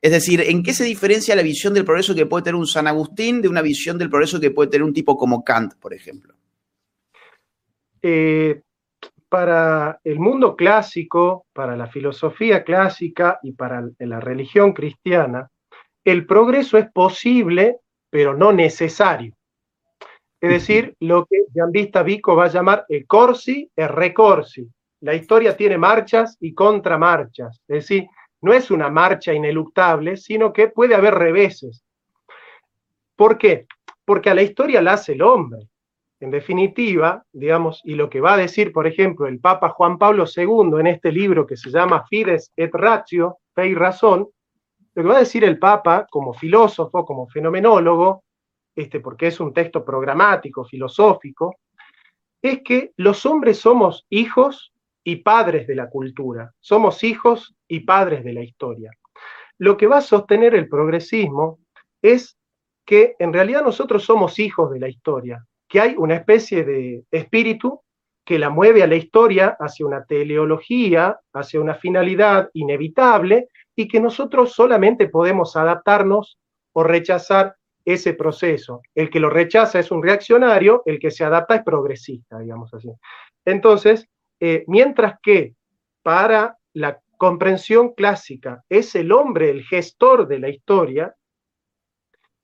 Es 0.00 0.12
decir, 0.12 0.40
¿en 0.40 0.62
qué 0.62 0.72
se 0.72 0.84
diferencia 0.84 1.34
la 1.34 1.42
visión 1.42 1.74
del 1.74 1.84
progreso 1.84 2.14
que 2.14 2.26
puede 2.26 2.44
tener 2.44 2.54
un 2.54 2.66
San 2.66 2.86
Agustín 2.86 3.42
de 3.42 3.48
una 3.48 3.62
visión 3.62 3.98
del 3.98 4.10
progreso 4.10 4.40
que 4.40 4.52
puede 4.52 4.70
tener 4.70 4.84
un 4.84 4.94
tipo 4.94 5.16
como 5.16 5.42
Kant, 5.42 5.74
por 5.74 5.92
ejemplo? 5.92 6.34
Eh, 8.00 8.62
para 9.28 10.00
el 10.04 10.20
mundo 10.20 10.56
clásico, 10.56 11.46
para 11.52 11.76
la 11.76 11.88
filosofía 11.88 12.62
clásica 12.62 13.40
y 13.42 13.52
para 13.52 13.88
la 13.98 14.20
religión 14.20 14.72
cristiana, 14.72 15.50
el 16.04 16.26
progreso 16.26 16.78
es 16.78 16.90
posible, 16.92 17.78
pero 18.08 18.34
no 18.34 18.52
necesario. 18.52 19.34
Es 20.40 20.50
decir, 20.50 20.94
lo 21.00 21.26
que 21.26 21.46
Gianvista 21.52 22.04
Vico 22.04 22.36
va 22.36 22.44
a 22.44 22.48
llamar 22.48 22.86
el 22.88 23.06
corsi 23.06 23.68
e 23.74 23.88
recorsi. 23.88 24.68
La 25.00 25.14
historia 25.14 25.56
tiene 25.56 25.76
marchas 25.76 26.36
y 26.40 26.54
contramarchas. 26.54 27.60
Es 27.66 27.88
decir, 27.88 28.06
no 28.40 28.52
es 28.52 28.70
una 28.70 28.88
marcha 28.88 29.32
ineluctable, 29.32 30.16
sino 30.16 30.52
que 30.52 30.68
puede 30.68 30.94
haber 30.94 31.14
reveses. 31.14 31.84
¿Por 33.16 33.36
qué? 33.36 33.66
Porque 34.04 34.30
a 34.30 34.34
la 34.34 34.42
historia 34.42 34.80
la 34.80 34.94
hace 34.94 35.12
el 35.12 35.22
hombre. 35.22 35.68
En 36.20 36.30
definitiva, 36.30 37.24
digamos, 37.32 37.80
y 37.84 37.94
lo 37.94 38.10
que 38.10 38.20
va 38.20 38.34
a 38.34 38.38
decir, 38.38 38.72
por 38.72 38.86
ejemplo, 38.86 39.26
el 39.26 39.38
Papa 39.38 39.70
Juan 39.70 39.98
Pablo 39.98 40.24
II 40.24 40.80
en 40.80 40.86
este 40.88 41.12
libro 41.12 41.46
que 41.46 41.56
se 41.56 41.70
llama 41.70 42.04
Fides 42.08 42.52
et 42.56 42.74
Ratio, 42.74 43.38
Fe 43.54 43.68
y 43.68 43.74
Razón, 43.74 44.28
lo 44.94 45.02
que 45.02 45.08
va 45.08 45.16
a 45.16 45.20
decir 45.20 45.44
el 45.44 45.58
Papa 45.58 46.06
como 46.10 46.34
filósofo, 46.34 47.04
como 47.04 47.28
fenomenólogo, 47.28 48.24
este, 48.74 49.00
porque 49.00 49.28
es 49.28 49.38
un 49.38 49.52
texto 49.52 49.84
programático, 49.84 50.64
filosófico, 50.64 51.56
es 52.42 52.62
que 52.62 52.92
los 52.96 53.26
hombres 53.26 53.58
somos 53.58 54.06
hijos 54.10 54.72
y 55.08 55.16
padres 55.16 55.66
de 55.66 55.74
la 55.74 55.88
cultura, 55.88 56.52
somos 56.60 57.02
hijos 57.02 57.56
y 57.66 57.80
padres 57.80 58.22
de 58.24 58.34
la 58.34 58.42
historia. 58.42 58.90
Lo 59.56 59.78
que 59.78 59.86
va 59.86 59.96
a 59.96 60.02
sostener 60.02 60.54
el 60.54 60.68
progresismo 60.68 61.60
es 62.02 62.36
que 62.84 63.16
en 63.18 63.32
realidad 63.32 63.62
nosotros 63.62 64.04
somos 64.04 64.38
hijos 64.38 64.70
de 64.70 64.80
la 64.80 64.88
historia, 64.90 65.42
que 65.66 65.80
hay 65.80 65.94
una 65.96 66.14
especie 66.14 66.62
de 66.62 67.04
espíritu 67.10 67.80
que 68.22 68.38
la 68.38 68.50
mueve 68.50 68.82
a 68.82 68.86
la 68.86 68.96
historia 68.96 69.56
hacia 69.58 69.86
una 69.86 70.04
teleología, 70.04 71.18
hacia 71.32 71.62
una 71.62 71.76
finalidad 71.76 72.50
inevitable, 72.52 73.48
y 73.74 73.88
que 73.88 74.00
nosotros 74.00 74.52
solamente 74.52 75.08
podemos 75.08 75.56
adaptarnos 75.56 76.38
o 76.74 76.82
rechazar 76.82 77.56
ese 77.82 78.12
proceso. 78.12 78.82
El 78.94 79.08
que 79.08 79.20
lo 79.20 79.30
rechaza 79.30 79.78
es 79.78 79.90
un 79.90 80.02
reaccionario, 80.02 80.82
el 80.84 80.98
que 80.98 81.10
se 81.10 81.24
adapta 81.24 81.54
es 81.54 81.62
progresista, 81.62 82.38
digamos 82.40 82.74
así. 82.74 82.90
Entonces, 83.46 84.06
eh, 84.40 84.64
mientras 84.66 85.18
que 85.22 85.54
para 86.02 86.56
la 86.72 87.00
comprensión 87.16 87.92
clásica 87.94 88.62
es 88.68 88.94
el 88.94 89.12
hombre 89.12 89.50
el 89.50 89.64
gestor 89.64 90.28
de 90.28 90.38
la 90.38 90.48
historia, 90.48 91.14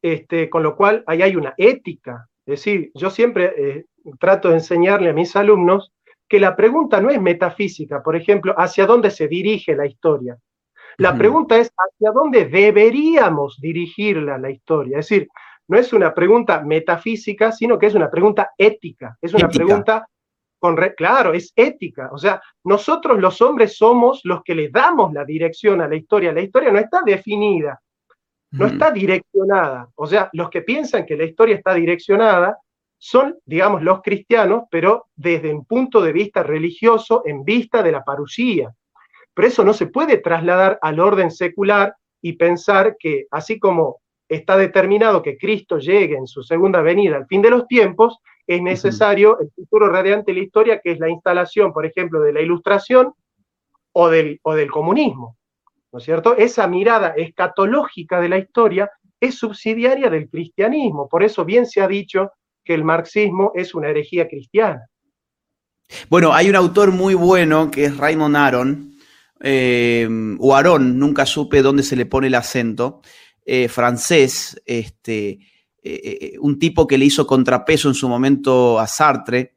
este, 0.03 0.51
con 0.51 0.63
lo 0.63 0.77
cual 0.77 1.05
ahí 1.07 1.23
hay 1.23 1.37
una 1.37 1.55
ética. 1.57 2.29
Es 2.45 2.61
decir, 2.61 2.91
yo 2.95 3.09
siempre 3.11 3.55
eh, 3.57 3.85
trato 4.19 4.49
de 4.49 4.57
enseñarle 4.57 5.11
a 5.11 5.15
mis 5.15 5.35
alumnos 5.37 5.93
que 6.29 6.41
la 6.41 6.57
pregunta 6.57 7.01
no 7.01 7.11
es 7.11 7.21
metafísica, 7.21 8.03
por 8.03 8.17
ejemplo, 8.17 8.55
hacia 8.59 8.87
dónde 8.87 9.11
se 9.11 9.29
dirige 9.29 9.77
la 9.77 9.87
historia. 9.87 10.37
La 10.97 11.17
pregunta 11.17 11.57
es 11.57 11.73
hacia 11.77 12.13
dónde 12.13 12.45
deberíamos 12.47 13.59
dirigirla 13.61 14.39
la 14.39 14.51
historia. 14.51 14.99
Es 14.99 15.09
decir, 15.09 15.29
no 15.67 15.79
es 15.79 15.93
una 15.93 16.15
pregunta 16.15 16.63
metafísica, 16.63 17.51
sino 17.53 17.79
que 17.79 17.87
es 17.87 17.95
una 17.95 18.11
pregunta 18.11 18.51
ética. 18.57 19.17
Es 19.21 19.35
una 19.35 19.49
pregunta 19.49 20.07
con... 20.59 20.77
claro, 20.97 21.33
es 21.33 21.53
ética. 21.57 22.11
O 22.13 22.19
sea, 22.19 22.41
nosotros 22.65 23.21
los 23.21 23.41
hombres 23.43 23.77
somos 23.77 24.21
los 24.25 24.43
que 24.43 24.55
le 24.55 24.69
damos 24.69 25.13
la 25.13 25.25
dirección 25.25 25.81
a 25.81 25.89
la 25.89 25.97
historia. 25.97 26.33
La 26.33 26.41
historia 26.41 26.71
no 26.71 26.79
está 26.79 27.03
definida, 27.05 27.81
no 28.51 28.67
está 28.67 28.91
direccionada. 28.91 29.89
O 29.95 30.07
sea, 30.07 30.31
los 30.33 30.51
que 30.51 30.63
piensan 30.63 31.07
que 31.07 31.17
la 31.17 31.25
historia 31.25 31.57
está 31.57 31.75
direccionada 31.75 32.59
son, 32.99 33.37
digamos, 33.45 33.83
los 33.83 34.01
cristianos, 34.01 34.65
pero 34.71 35.09
desde 35.15 35.53
un 35.53 35.67
punto 35.67 36.01
de 36.01 36.13
vista 36.13 36.43
religioso, 36.43 37.23
en 37.27 37.45
vista 37.45 37.83
de 37.83 37.93
la 37.93 38.03
parusía. 38.03 38.75
Pero 39.35 39.49
eso 39.49 39.65
no 39.65 39.75
se 39.75 39.89
puede 39.89 40.19
trasladar 40.19 40.79
al 40.81 41.01
orden 41.01 41.31
secular 41.31 41.95
y 42.23 42.35
pensar 42.35 42.97
que, 42.99 43.27
así 43.31 43.59
como 43.59 43.99
está 44.29 44.57
determinado 44.57 45.23
que 45.23 45.37
Cristo 45.37 45.79
llegue 45.79 46.17
en 46.17 46.27
su 46.27 46.43
segunda 46.43 46.81
venida 46.81 47.17
al 47.17 47.27
fin 47.27 47.43
de 47.43 47.51
los 47.51 47.67
tiempos, 47.67 48.19
es 48.47 48.63
necesario 48.63 49.39
el 49.41 49.51
futuro 49.55 49.89
radiante 49.89 50.33
de 50.33 50.39
la 50.39 50.45
historia, 50.45 50.81
que 50.83 50.93
es 50.93 50.99
la 50.99 51.09
instalación, 51.09 51.73
por 51.73 51.87
ejemplo, 51.87 52.21
de 52.21 52.33
la 52.33 52.43
ilustración 52.43 53.15
o 53.93 54.09
del, 54.09 54.41
o 54.43 54.55
del 54.55 54.71
comunismo. 54.71 55.37
¿No 55.93 55.99
es 55.99 56.05
cierto? 56.05 56.37
Esa 56.37 56.67
mirada 56.67 57.15
escatológica 57.17 58.21
de 58.21 58.29
la 58.29 58.39
historia 58.39 58.91
es 59.21 59.37
subsidiaria 59.37 60.11
del 60.11 60.29
cristianismo. 60.29 61.09
Por 61.09 61.23
eso 61.23 61.45
bien 61.45 61.67
se 61.67 61.81
ha 61.81 61.89
dicho 61.89 62.33
que 62.65 62.75
el 62.75 62.85
marxismo 62.85 63.53
es 63.55 63.75
una 63.75 63.91
herejía 63.91 64.27
cristiana. 64.29 64.87
Bueno, 66.09 66.33
hay 66.33 66.49
un 66.49 66.57
autor 66.57 66.91
muy 66.91 67.15
bueno 67.15 67.71
que 67.71 67.85
es 67.85 67.97
Raymond 67.97 68.37
Aron, 68.37 68.95
eh, 69.41 70.09
o 70.39 70.55
Aron, 70.55 70.99
nunca 70.99 71.27
supe 71.27 71.63
dónde 71.63 71.83
se 71.83 71.97
le 71.97 72.07
pone 72.07 72.29
el 72.29 72.35
acento, 72.35 73.03
eh, 73.45 73.69
francés, 73.69 74.61
este, 74.65 75.39
eh, 75.85 76.37
un 76.41 76.59
tipo 76.59 76.87
que 76.87 76.99
le 76.99 77.05
hizo 77.05 77.27
contrapeso 77.27 77.89
en 77.89 77.95
su 77.95 78.09
momento 78.09 78.79
a 78.81 78.87
Sartre, 78.87 79.55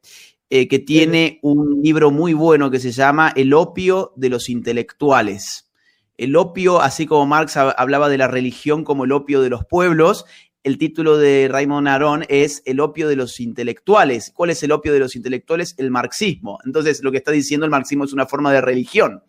que 0.50 0.78
tiene 0.78 1.40
un 1.42 1.82
libro 1.82 2.10
muy 2.10 2.32
bueno 2.32 2.70
que 2.70 2.80
se 2.80 2.90
llama 2.90 3.34
El 3.36 3.52
opio 3.52 4.12
de 4.16 4.30
los 4.30 4.48
intelectuales. 4.48 5.68
El 6.16 6.36
opio, 6.36 6.80
así 6.80 7.04
como 7.04 7.26
Marx 7.26 7.58
hablaba 7.58 8.08
de 8.08 8.16
la 8.16 8.28
religión 8.28 8.82
como 8.82 9.04
el 9.04 9.12
opio 9.12 9.42
de 9.42 9.50
los 9.50 9.66
pueblos, 9.66 10.24
el 10.64 10.76
título 10.76 11.16
de 11.16 11.48
Raymond 11.48 11.88
Aron 11.88 12.24
es 12.28 12.62
El 12.66 12.80
opio 12.80 13.08
de 13.08 13.16
los 13.16 13.40
intelectuales. 13.40 14.32
¿Cuál 14.34 14.50
es 14.50 14.62
el 14.62 14.72
opio 14.72 14.92
de 14.92 14.98
los 14.98 15.16
intelectuales? 15.16 15.74
El 15.78 15.90
marxismo. 15.90 16.58
Entonces, 16.66 17.02
lo 17.02 17.12
que 17.12 17.18
está 17.18 17.30
diciendo 17.30 17.64
el 17.64 17.70
marxismo 17.70 18.04
es 18.04 18.12
una 18.12 18.26
forma 18.26 18.52
de 18.52 18.60
religión. 18.60 19.22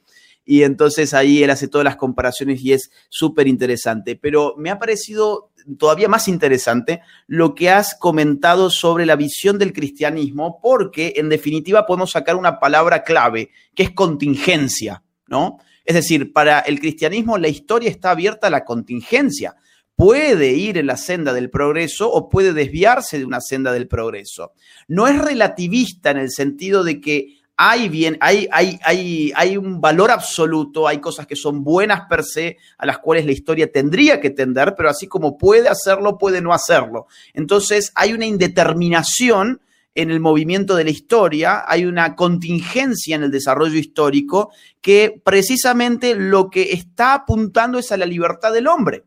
Y 0.44 0.64
entonces 0.64 1.14
ahí 1.14 1.44
él 1.44 1.52
hace 1.52 1.68
todas 1.68 1.86
las 1.86 1.96
comparaciones 1.96 2.62
y 2.62 2.74
es 2.74 2.92
súper 3.10 3.48
interesante. 3.48 4.16
Pero 4.16 4.56
me 4.58 4.72
ha 4.72 4.80
parecido 4.80 5.52
todavía 5.78 6.08
más 6.08 6.28
interesante 6.28 7.02
lo 7.28 7.56
que 7.56 7.70
has 7.70 7.96
comentado 7.96 8.70
sobre 8.70 9.06
la 9.06 9.16
visión 9.16 9.58
del 9.58 9.74
cristianismo, 9.74 10.60
porque 10.62 11.14
en 11.18 11.30
definitiva 11.30 11.86
podemos 11.86 12.12
sacar 12.12 12.36
una 12.36 12.60
palabra 12.60 13.04
clave, 13.04 13.52
que 13.76 13.84
es 13.84 13.92
contingencia, 13.92 15.04
¿no? 15.28 15.60
Es 15.86 15.96
decir, 15.96 16.34
para 16.34 16.60
el 16.60 16.80
cristianismo 16.80 17.38
la 17.38 17.48
historia 17.48 17.90
está 17.90 18.12
abierta 18.12 18.48
a 18.48 18.52
la 18.52 18.66
contingencia 18.66 19.56
puede 20.00 20.54
ir 20.54 20.78
en 20.78 20.88
la 20.88 20.96
senda 20.96 21.34
del 21.34 21.50
progreso 21.50 22.10
o 22.10 22.30
puede 22.30 22.54
desviarse 22.54 23.20
de 23.20 23.26
una 23.26 23.42
senda 23.42 23.74
del 23.74 23.90
progreso. 23.90 24.54
No 24.88 25.08
es 25.10 25.22
relativista 25.22 26.12
en 26.12 26.20
el 26.20 26.32
sentido 26.32 26.86
de 26.86 27.02
que 27.02 27.39
hay, 27.62 27.90
bien, 27.90 28.18
hay, 28.22 28.48
hay, 28.54 28.80
hay, 28.86 29.34
hay 29.36 29.58
un 29.58 29.82
valor 29.82 30.12
absoluto, 30.12 30.88
hay 30.88 31.00
cosas 31.00 31.28
que 31.28 31.36
son 31.36 31.62
buenas 31.62 32.08
per 32.08 32.24
se, 32.24 32.56
a 32.78 32.86
las 32.86 33.00
cuales 33.00 33.26
la 33.26 33.34
historia 33.34 33.70
tendría 33.70 34.22
que 34.22 34.30
tender, 34.30 34.76
pero 34.78 34.90
así 34.90 35.08
como 35.08 35.38
puede 35.38 35.68
hacerlo, 35.68 36.18
puede 36.18 36.40
no 36.40 36.54
hacerlo. 36.54 37.08
Entonces 37.34 37.92
hay 37.96 38.14
una 38.14 38.26
indeterminación 38.26 39.60
en 39.94 40.10
el 40.10 40.22
movimiento 40.22 40.74
de 40.78 40.86
la 40.86 40.92
historia, 40.92 41.66
hay 41.68 41.84
una 41.84 42.16
contingencia 42.16 43.18
en 43.18 43.24
el 43.24 43.32
desarrollo 43.32 43.78
histórico 43.78 44.52
que 44.80 45.22
precisamente 45.22 46.16
lo 46.16 46.50
que 46.50 46.72
está 46.72 47.14
apuntando 47.14 47.78
es 47.78 47.92
a 47.92 47.98
la 47.98 48.06
libertad 48.06 48.54
del 48.54 48.68
hombre. 48.68 49.04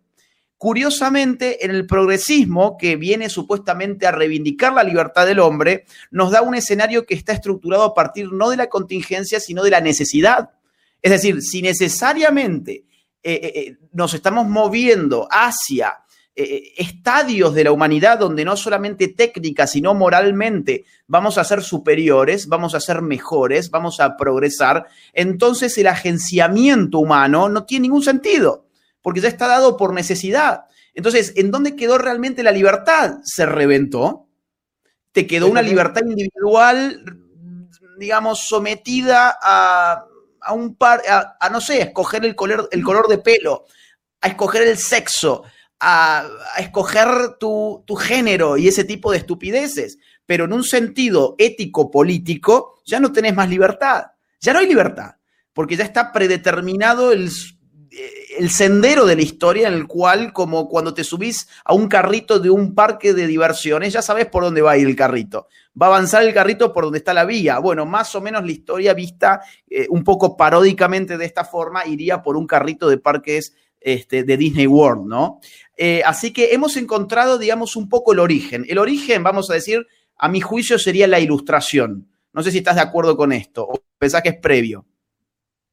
Curiosamente, 0.63 1.65
en 1.65 1.73
el 1.73 1.89
progresismo, 1.89 2.77
que 2.79 2.95
viene 2.95 3.29
supuestamente 3.29 4.07
a 4.07 4.13
reivindicar 4.13 4.73
la 4.73 4.85
libertad 4.85 5.27
del 5.27 5.41
hombre, 5.41 5.87
nos 6.13 6.31
da 6.31 6.41
un 6.41 6.55
escenario 6.55 7.05
que 7.05 7.15
está 7.15 7.33
estructurado 7.33 7.83
a 7.83 7.95
partir 7.95 8.31
no 8.33 8.49
de 8.49 8.59
la 8.59 8.69
contingencia, 8.69 9.41
sino 9.41 9.65
de 9.65 9.73
la 9.73 9.81
necesidad. 9.81 10.51
Es 11.03 11.11
decir, 11.11 11.43
si 11.43 11.63
necesariamente 11.63 12.85
eh, 13.25 13.41
eh, 13.43 13.53
eh, 13.57 13.77
nos 13.93 14.15
estamos 14.15 14.47
moviendo 14.47 15.27
hacia 15.33 15.99
estadios 16.33 17.55
de 17.55 17.65
la 17.65 17.73
humanidad 17.73 18.21
donde 18.21 18.45
no 18.45 18.57
solamente 18.57 19.09
técnica, 19.09 19.67
sino 19.67 19.95
moralmente 19.95 20.85
vamos 21.09 21.39
a 21.39 21.45
ser 21.45 21.61
superiores, 21.63 22.47
vamos 22.47 22.77
a 22.77 22.81
ser 22.81 23.03
mejores, 23.03 23.69
vamos 23.69 23.99
a 23.99 24.17
progresar, 24.17 24.87
entonces 25.13 25.77
el 25.77 25.89
agenciamiento 25.89 27.01
humano 27.01 27.49
no 27.49 27.65
tiene 27.65 27.83
ningún 27.83 28.05
sentido 28.05 28.67
porque 29.03 29.21
ya 29.21 29.29
está 29.29 29.49
dado 29.49 29.77
por 29.77 29.93
necesidad. 29.93 30.65
Entonces, 30.95 31.33
¿en 31.37 31.51
dónde 31.51 31.77
quedó 31.77 31.99
realmente 31.99 32.43
la 32.43 32.53
libertad? 32.53 33.19
Se 33.25 33.47
reventó. 33.47 34.29
Te 35.13 35.27
quedó 35.27 35.49
una 35.49 35.63
libertad 35.63 36.03
individual, 36.07 37.05
digamos, 37.99 38.47
sometida 38.47 39.37
a, 39.43 40.07
un 40.55 40.75
par, 40.77 41.03
a, 41.09 41.49
no 41.51 41.61
sé, 41.61 41.83
a 41.83 41.87
escoger 41.87 42.25
el 42.25 42.35
color, 42.35 42.69
el 42.73 42.83
color 42.83 43.09
de 43.09 43.19
pelo, 43.19 43.67
a 44.21 44.29
escoger 44.29 44.63
el 44.63 44.79
sexo, 44.79 45.43
a, 45.81 46.27
escoger 46.59 47.37
tu, 47.39 47.85
tu 47.87 47.95
género 47.95 48.57
y 48.57 48.69
ese 48.69 48.85
tipo 48.85 49.11
de 49.11 49.19
estupideces. 49.19 49.99
Pero 50.25 50.45
en 50.45 50.53
un 50.53 50.65
sentido 50.65 51.35
ético-político, 51.39 52.81
ya 52.87 53.01
no 53.01 53.13
tenés 53.13 53.35
más 53.35 53.51
libertad. 53.51 54.13
Ya 54.41 54.53
no 54.53 54.61
hay 54.61 54.67
libertad, 54.67 55.17
porque 55.53 55.77
ya 55.77 55.85
está 55.85 56.13
predeterminado 56.13 57.13
el 57.13 57.31
el 58.39 58.51
sendero 58.51 59.07
de 59.07 59.17
la 59.17 59.23
historia 59.23 59.69
en 59.69 59.75
el 59.75 59.87
cual, 59.87 60.33
como 60.33 60.69
cuando 60.69 60.95
te 60.95 61.05
subís 61.05 61.49
a 61.65 61.75
un 61.75 61.89
carrito 61.89 62.39
de 62.39 62.51
un 62.51 62.75
parque 62.75 63.15
de 63.15 63.27
diversiones, 63.27 63.93
ya 63.93 64.03
sabes 64.03 64.27
por 64.27 64.45
dónde 64.45 64.63
va 64.63 64.73
a 64.73 64.79
ir 64.79 64.87
el 64.87 64.97
carrito. 64.97 65.49
Va 65.81 65.87
a 65.87 65.89
avanzar 65.91 66.23
el 66.23 66.35
carrito 66.35 66.73
por 66.73 66.85
donde 66.85 66.99
está 66.99 67.15
la 67.15 67.25
vía. 67.25 67.59
Bueno, 67.59 67.87
más 67.87 68.15
o 68.15 68.21
menos 68.21 68.45
la 68.45 68.53
historia 68.53 68.95
vista 68.95 69.41
eh, 69.69 69.87
un 69.91 70.05
poco 70.05 70.37
paródicamente 70.37 71.17
de 71.17 71.25
esta 71.25 71.45
forma 71.45 71.87
iría 71.87 72.23
por 72.23 72.37
un 72.37 72.47
carrito 72.47 72.89
de 72.89 72.99
parques 72.99 73.55
este, 73.81 74.25
de 74.25 74.37
Disney 74.37 74.67
World, 74.67 75.07
¿no? 75.07 75.41
Eh, 75.77 76.03
así 76.05 76.33
que 76.33 76.53
hemos 76.53 76.77
encontrado, 76.77 77.39
digamos, 77.39 77.77
un 77.77 77.89
poco 77.89 78.13
el 78.13 78.21
origen. 78.21 78.65
El 78.69 78.79
origen, 78.79 79.23
vamos 79.23 79.51
a 79.51 79.55
decir, 79.55 79.87
a 80.17 80.29
mi 80.29 80.41
juicio 80.41 80.79
sería 80.79 81.07
la 81.07 81.21
ilustración. 81.21 82.09
No 82.33 82.43
sé 82.43 82.51
si 82.51 82.59
estás 82.59 82.77
de 82.77 82.83
acuerdo 82.83 83.17
con 83.17 83.33
esto 83.33 83.65
o 83.65 83.83
pensás 83.99 84.23
que 84.23 84.31
es 84.31 84.39
previo 84.41 84.87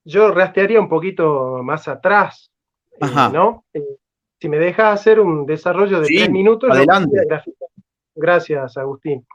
yo 0.03 0.31
rastrearía 0.31 0.79
un 0.79 0.89
poquito 0.89 1.61
más 1.63 1.87
atrás, 1.87 2.51
eh, 2.99 3.05
¿no? 3.33 3.65
Eh, 3.73 3.97
si 4.39 4.49
me 4.49 4.57
dejas 4.57 4.99
hacer 4.99 5.19
un 5.19 5.45
desarrollo 5.45 5.99
de 5.99 6.07
tres 6.07 6.29
minutos. 6.29 6.69
Adelante. 6.71 7.17
Gracias, 8.15 8.77
Agustín. 8.77 9.25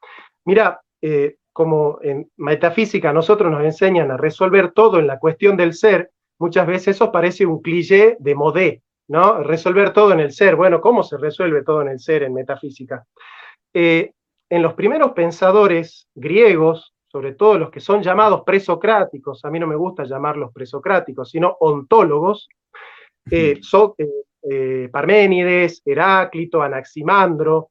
Mira, 0.44 0.81
eh, 1.00 1.37
como 1.53 1.98
en 2.03 2.31
metafísica 2.37 3.12
nosotros 3.12 3.50
nos 3.50 3.62
enseñan 3.62 4.11
a 4.11 4.16
resolver 4.16 4.72
todo 4.72 4.98
en 4.98 5.07
la 5.07 5.18
cuestión 5.18 5.57
del 5.57 5.74
ser, 5.74 6.11
muchas 6.38 6.66
veces 6.66 6.96
eso 6.96 7.12
parece 7.12 7.46
un 7.46 7.61
cliché 7.61 8.16
de 8.18 8.35
modé, 8.35 8.83
¿no? 9.09 9.42
Resolver 9.42 9.92
todo 9.92 10.12
en 10.12 10.20
el 10.20 10.33
ser. 10.33 10.57
Bueno, 10.57 10.81
¿cómo 10.81 11.03
se 11.03 11.18
resuelve 11.18 11.62
todo 11.62 11.83
en 11.83 11.88
el 11.88 12.00
ser 12.00 12.22
en 12.22 12.35
metafísica? 12.35 13.07
en 13.77 14.62
los 14.62 14.74
primeros 14.74 15.12
pensadores 15.14 16.07
griegos, 16.14 16.93
sobre 17.14 17.35
todo 17.35 17.57
los 17.59 17.70
que 17.70 17.79
son 17.79 18.03
llamados 18.03 18.42
presocráticos, 18.44 19.44
a 19.44 19.50
mí 19.50 19.61
no 19.61 19.68
me 19.68 19.77
gusta 19.77 20.03
llamarlos 20.03 20.53
presocráticos, 20.53 21.31
sino 21.31 21.57
ontólogos, 21.61 22.48
eh, 23.31 23.61
eh, 23.62 24.07
eh, 24.42 24.88
Parménides, 24.90 25.81
Heráclito, 25.85 26.61
Anaximandro, 26.61 27.70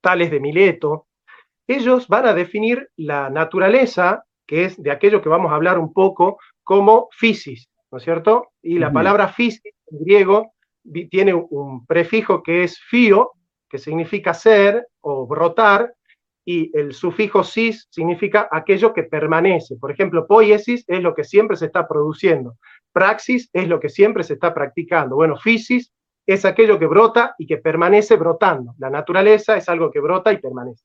Tales 0.00 0.32
de 0.32 0.40
Mileto, 0.40 1.06
ellos 1.68 2.08
van 2.08 2.26
a 2.26 2.34
definir 2.34 2.90
la 2.96 3.30
naturaleza, 3.30 4.24
que 4.44 4.64
es 4.64 4.82
de 4.82 4.90
aquello 4.90 5.22
que 5.22 5.28
vamos 5.28 5.52
a 5.52 5.54
hablar 5.54 5.78
un 5.78 5.92
poco, 5.92 6.38
como 6.64 7.10
physis, 7.12 7.68
¿no 7.92 7.98
es 7.98 8.02
cierto? 8.02 8.48
Y 8.60 8.80
la 8.80 8.92
palabra 8.92 9.28
physis 9.28 9.62
en 9.86 10.04
griego 10.04 10.52
tiene 11.12 11.32
un 11.32 11.86
prefijo 11.86 12.42
que 12.42 12.64
es 12.64 12.76
fio, 12.76 13.34
que 13.70 13.78
significa 13.78 14.34
ser 14.34 14.84
o 15.00 15.28
brotar, 15.28 15.94
y 16.44 16.76
el 16.76 16.92
sufijo 16.92 17.44
cis 17.44 17.86
significa 17.90 18.48
aquello 18.50 18.92
que 18.92 19.04
permanece. 19.04 19.76
Por 19.76 19.90
ejemplo, 19.90 20.26
poiesis 20.26 20.84
es 20.88 21.00
lo 21.00 21.14
que 21.14 21.24
siempre 21.24 21.56
se 21.56 21.66
está 21.66 21.86
produciendo, 21.86 22.56
praxis 22.92 23.48
es 23.52 23.68
lo 23.68 23.78
que 23.80 23.88
siempre 23.88 24.24
se 24.24 24.34
está 24.34 24.52
practicando. 24.52 25.16
Bueno, 25.16 25.36
physis 25.36 25.92
es 26.26 26.44
aquello 26.44 26.78
que 26.78 26.86
brota 26.86 27.34
y 27.38 27.46
que 27.46 27.58
permanece 27.58 28.16
brotando. 28.16 28.74
La 28.78 28.90
naturaleza 28.90 29.56
es 29.56 29.68
algo 29.68 29.90
que 29.90 30.00
brota 30.00 30.32
y 30.32 30.38
permanece. 30.38 30.84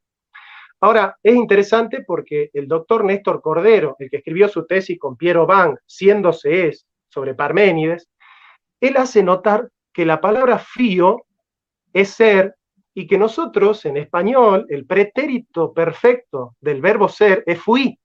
Ahora, 0.79 1.17
es 1.23 1.35
interesante 1.35 2.03
porque 2.05 2.51
el 2.53 2.67
doctor 2.67 3.03
Néstor 3.03 3.41
Cordero, 3.41 3.95
el 3.97 4.11
que 4.11 4.17
escribió 4.17 4.47
su 4.47 4.67
tesis 4.67 4.99
con 4.99 5.17
Piero 5.17 5.47
Bang, 5.47 5.75
siéndose 5.87 6.67
es, 6.67 6.85
sobre 7.09 7.33
Parménides, 7.33 8.09
él 8.79 8.95
hace 8.97 9.23
notar 9.23 9.69
que 9.91 10.05
la 10.05 10.21
palabra 10.21 10.59
fío 10.59 11.23
es 11.93 12.09
ser 12.09 12.56
y 12.97 13.05
que 13.05 13.19
nosotros 13.19 13.85
en 13.85 13.95
español 13.95 14.65
el 14.69 14.87
pretérito 14.87 15.71
perfecto 15.71 16.55
del 16.59 16.81
verbo 16.81 17.07
ser 17.07 17.43
es 17.45 17.59
fui. 17.59 17.95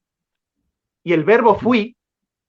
Y 1.03 1.15
el 1.15 1.25
verbo 1.25 1.55
fui 1.55 1.97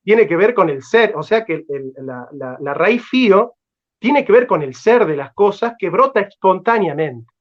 tiene 0.04 0.28
que 0.28 0.36
ver 0.36 0.54
con 0.54 0.70
el 0.70 0.84
ser, 0.84 1.16
o 1.16 1.24
sea 1.24 1.46
que 1.46 1.64
la, 1.70 2.74
raíz 2.74 3.02
fío 3.08 3.54
tiene 3.98 4.26
que 4.26 4.34
ver 4.34 4.46
con 4.46 4.62
el 4.62 4.76
ser 4.76 5.06
de 5.06 5.16
las 5.16 5.34
cosas 5.34 5.76
que 5.80 5.90
brota 5.90 6.20
espontáneamente. 6.20 7.32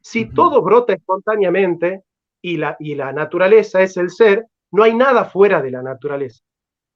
Si 0.00 0.28
todo 0.28 0.62
brota 0.62 0.94
espontáneamente 0.94 2.02
y 2.42 2.56
la, 2.56 2.76
y 2.80 2.96
la 2.96 3.12
naturaleza 3.12 3.82
es 3.82 3.96
el 3.96 4.10
ser, 4.10 4.46
no 4.72 4.82
hay 4.82 4.96
nada 4.96 5.26
fuera 5.26 5.62
de 5.62 5.70
la 5.70 5.80
naturaleza. 5.80 6.42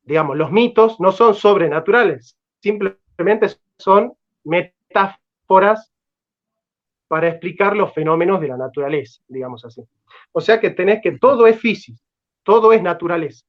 Digamos, 0.02 0.36
los 0.36 0.50
mitos 0.50 0.98
no 0.98 1.12
son 1.12 1.36
sobrenaturales, 1.36 2.36
simplemente 2.60 3.46
son 3.78 4.12
metáforas 4.42 5.92
para 7.08 7.28
explicar 7.28 7.76
los 7.76 7.92
fenómenos 7.92 8.40
de 8.40 8.48
la 8.48 8.56
naturaleza, 8.56 9.22
digamos 9.26 9.64
así. 9.64 9.82
O 10.32 10.40
sea 10.40 10.60
que 10.60 10.70
tenés 10.70 11.00
que 11.02 11.12
todo 11.12 11.46
es 11.46 11.58
física, 11.58 11.98
todo 12.42 12.72
es 12.72 12.82
naturaleza. 12.82 13.44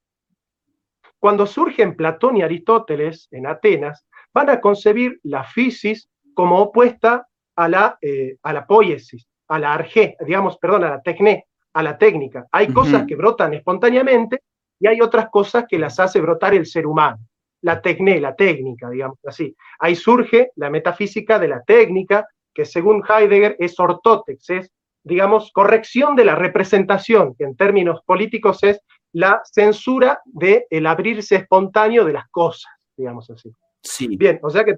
Cuando 1.20 1.46
surgen 1.46 1.96
Platón 1.96 2.38
y 2.38 2.42
Aristóteles 2.42 3.28
en 3.32 3.46
Atenas, 3.46 4.06
van 4.34 4.50
a 4.50 4.62
concebir 4.62 5.20
la 5.24 5.44
fisis 5.44 6.10
como 6.34 6.60
opuesta 6.60 7.28
a 7.56 7.68
la, 7.68 7.98
eh, 8.02 8.38
a 8.42 8.54
la 8.54 8.66
poiesis, 8.66 9.28
a 9.50 9.60
la 9.60 9.74
arge, 9.74 10.16
digamos, 10.26 10.58
perdón, 10.58 10.86
a 10.86 10.90
la 10.92 11.02
tecné, 11.02 11.46
a 11.74 11.84
la 11.84 11.98
técnica. 11.98 12.48
Hay 12.52 12.72
cosas 12.72 13.06
que 13.06 13.16
brotan 13.16 13.54
espontáneamente 13.54 14.44
y 14.80 14.88
hay 14.88 15.02
otras 15.02 15.30
cosas 15.30 15.66
que 15.68 15.78
las 15.78 16.00
hace 16.00 16.22
brotar 16.22 16.54
el 16.54 16.66
ser 16.66 16.88
humano. 16.88 17.18
La 17.62 17.82
tecné, 17.82 18.22
la 18.22 18.36
técnica, 18.36 18.90
digamos 18.90 19.18
así. 19.26 19.54
Ahí 19.80 19.96
surge 19.96 20.52
la 20.56 20.70
metafísica 20.70 21.38
de 21.38 21.50
la 21.50 21.62
técnica, 21.64 22.26
que 22.60 22.66
según 22.66 23.02
Heidegger 23.08 23.56
es 23.58 23.80
ortótex, 23.80 24.50
es, 24.50 24.74
digamos, 25.02 25.50
corrección 25.54 26.18
de 26.18 26.26
la 26.26 26.36
representación, 26.36 27.34
que 27.36 27.46
en 27.46 27.56
términos 27.56 28.02
políticos 28.06 28.64
es 28.64 28.82
la 29.14 29.40
censura 29.46 30.20
del 30.26 30.66
el 30.70 30.86
abrirse 30.86 31.38
espontáneo 31.38 32.04
de 32.04 32.12
las 32.12 32.28
cosas, 32.30 32.70
digamos 32.98 33.30
así. 33.30 33.50
Sí. 33.82 34.18
Bien, 34.18 34.42
o 34.44 34.50
sea 34.50 34.66
que 34.66 34.76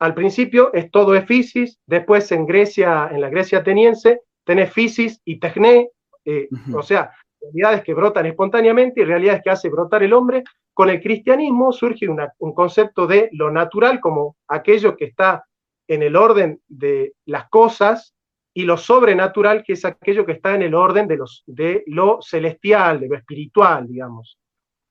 al 0.00 0.12
principio 0.12 0.74
es 0.74 0.90
todo 0.90 1.14
es 1.14 1.24
fisis, 1.24 1.78
después 1.86 2.32
en 2.32 2.46
Grecia, 2.46 3.08
en 3.12 3.20
la 3.20 3.28
Grecia 3.28 3.58
ateniense, 3.58 4.22
tenés 4.42 4.72
fisis 4.72 5.20
y 5.24 5.38
tecné, 5.38 5.90
eh, 6.24 6.48
o 6.74 6.82
sea, 6.82 7.12
realidades 7.40 7.84
que 7.84 7.94
brotan 7.94 8.26
espontáneamente 8.26 9.02
y 9.02 9.04
realidades 9.04 9.40
que 9.44 9.50
hace 9.50 9.68
brotar 9.68 10.02
el 10.02 10.14
hombre. 10.14 10.42
Con 10.72 10.90
el 10.90 11.00
cristianismo 11.00 11.70
surge 11.72 12.08
un 12.08 12.54
concepto 12.54 13.06
de 13.06 13.28
lo 13.30 13.52
natural 13.52 14.00
como 14.00 14.34
aquello 14.48 14.96
que 14.96 15.04
está 15.04 15.44
en 15.88 16.02
el 16.02 16.16
orden 16.16 16.60
de 16.68 17.14
las 17.26 17.48
cosas 17.48 18.14
y 18.54 18.64
lo 18.64 18.76
sobrenatural, 18.76 19.64
que 19.64 19.72
es 19.72 19.84
aquello 19.84 20.24
que 20.24 20.32
está 20.32 20.54
en 20.54 20.62
el 20.62 20.74
orden 20.74 21.08
de, 21.08 21.16
los, 21.16 21.42
de 21.46 21.82
lo 21.86 22.22
celestial, 22.22 23.00
de 23.00 23.08
lo 23.08 23.16
espiritual, 23.16 23.88
digamos. 23.88 24.38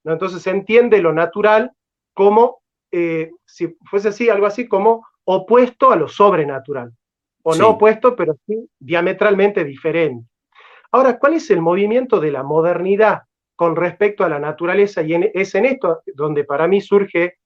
¿No? 0.03 0.11
Entonces 0.11 0.41
se 0.41 0.49
entiende 0.49 1.01
lo 1.01 1.13
natural 1.13 1.71
como, 2.13 2.61
eh, 2.91 3.31
si 3.45 3.75
fuese 3.89 4.09
así, 4.09 4.29
algo 4.29 4.45
así 4.45 4.67
como 4.67 5.05
opuesto 5.23 5.91
a 5.91 5.95
lo 5.95 6.09
sobrenatural. 6.09 6.91
O 7.45 7.55
no 7.55 7.71
opuesto, 7.71 8.15
pero 8.15 8.37
sí 8.45 8.69
diametralmente 8.79 9.63
diferente. 9.65 10.25
Ahora, 10.91 11.17
¿cuál 11.17 11.33
es 11.33 11.49
el 11.49 11.59
movimiento 11.59 12.19
de 12.19 12.31
la 12.31 12.43
modernidad 12.43 13.23
con 13.55 13.75
respecto 13.75 14.23
a 14.23 14.29
la 14.29 14.39
naturaleza? 14.39 15.01
Y 15.01 15.13
es 15.33 15.55
en 15.55 15.65
esto 15.65 16.01
donde 16.13 16.45
para 16.45 16.67
mí 16.67 16.79
surge 16.79 17.37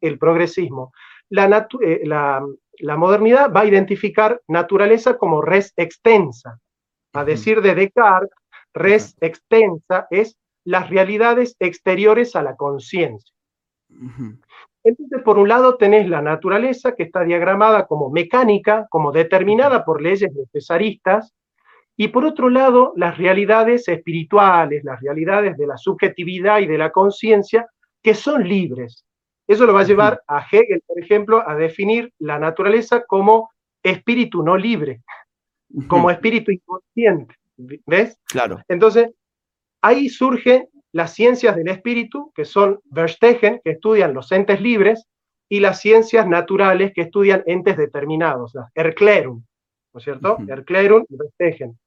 el 0.00 0.18
progresismo. 0.18 0.92
La, 1.28 1.68
eh, 1.82 2.02
la, 2.04 2.42
la, 2.78 2.96
modernidad 2.96 3.52
va 3.52 3.60
a 3.60 3.66
identificar 3.66 4.40
naturaleza 4.48 5.16
como 5.18 5.42
res 5.42 5.72
extensa. 5.76 6.58
A 7.12 7.24
decir 7.24 7.62
de 7.62 7.74
Descartes, 7.74 8.30
res 8.72 9.16
extensa 9.20 10.06
es 10.10 10.36
las 10.64 10.90
realidades 10.90 11.56
exteriores 11.60 12.34
a 12.36 12.42
la 12.42 12.56
conciencia. 12.56 13.32
Entonces, 14.82 15.22
por 15.22 15.38
un 15.38 15.48
lado 15.48 15.76
tenés 15.76 16.08
la 16.08 16.20
naturaleza 16.20 16.94
que 16.94 17.04
está 17.04 17.24
diagramada 17.24 17.86
como 17.86 18.10
mecánica, 18.10 18.86
como 18.90 19.12
determinada 19.12 19.84
por 19.84 20.02
leyes 20.02 20.32
necesaristas, 20.32 21.32
y 21.96 22.08
por 22.08 22.24
otro 22.24 22.50
lado, 22.50 22.92
las 22.96 23.16
realidades 23.16 23.86
espirituales, 23.88 24.82
las 24.82 25.00
realidades 25.00 25.56
de 25.56 25.66
la 25.66 25.76
subjetividad 25.76 26.58
y 26.58 26.66
de 26.66 26.78
la 26.78 26.90
conciencia, 26.90 27.68
que 28.02 28.14
son 28.14 28.46
libres. 28.48 29.04
Eso 29.46 29.66
lo 29.66 29.74
va 29.74 29.80
a 29.80 29.84
llevar 29.84 30.22
a 30.26 30.40
Hegel, 30.40 30.82
por 30.86 30.98
ejemplo, 30.98 31.46
a 31.46 31.54
definir 31.54 32.12
la 32.18 32.38
naturaleza 32.38 33.04
como 33.04 33.50
espíritu 33.82 34.42
no 34.42 34.56
libre, 34.56 35.02
como 35.86 36.10
espíritu 36.10 36.50
inconsciente. 36.50 37.34
¿Ves? 37.86 38.18
Claro. 38.26 38.60
Entonces, 38.68 39.10
ahí 39.82 40.08
surgen 40.08 40.68
las 40.92 41.12
ciencias 41.12 41.56
del 41.56 41.68
espíritu, 41.68 42.32
que 42.34 42.44
son 42.44 42.80
Verstegen, 42.84 43.60
que 43.62 43.72
estudian 43.72 44.14
los 44.14 44.32
entes 44.32 44.60
libres, 44.60 45.06
y 45.48 45.60
las 45.60 45.80
ciencias 45.80 46.26
naturales, 46.26 46.92
que 46.94 47.02
estudian 47.02 47.42
entes 47.46 47.76
determinados, 47.76 48.54
las 48.54 48.70
Erklärung, 48.74 49.44
¿no 49.92 49.98
es 49.98 50.04
cierto? 50.04 50.38
Erklärung 50.48 51.04
y 51.08 51.16
Verstegen. 51.16 51.78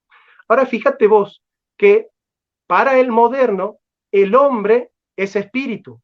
Ahora 0.48 0.66
fíjate 0.66 1.08
vos 1.08 1.42
que 1.76 2.10
para 2.68 3.00
el 3.00 3.12
moderno 3.12 3.78
el 4.12 4.36
hombre 4.36 4.92
es 5.16 5.36
espíritu. 5.36 6.02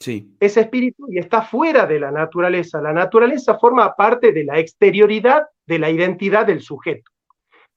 Sí. 0.00 0.34
Es 0.40 0.56
espíritu 0.56 1.06
y 1.10 1.18
está 1.18 1.42
fuera 1.42 1.86
de 1.86 2.00
la 2.00 2.10
naturaleza. 2.10 2.80
La 2.80 2.92
naturaleza 2.92 3.58
forma 3.58 3.94
parte 3.94 4.32
de 4.32 4.44
la 4.44 4.58
exterioridad 4.58 5.44
de 5.66 5.78
la 5.78 5.90
identidad 5.90 6.46
del 6.46 6.62
sujeto. 6.62 7.10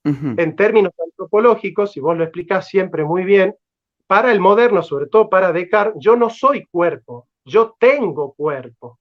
En 0.06 0.56
términos 0.58 0.92
antropológicos, 1.02 1.94
si 1.94 2.02
vos 2.02 2.18
lo 2.18 2.26
explicás 2.26 2.68
siempre 2.68 3.06
muy 3.06 3.24
bien, 3.24 3.56
para 4.06 4.34
el 4.34 4.42
moderno, 4.42 4.84
sobre 4.84 5.08
todo 5.08 5.30
para 5.30 5.54
Descartes, 5.54 5.96
yo 5.98 6.18
no 6.18 6.30
soy 6.30 6.66
cuerpo, 6.66 7.28
yo 7.46 7.76
tengo 7.80 8.34
cuerpo. 8.34 9.00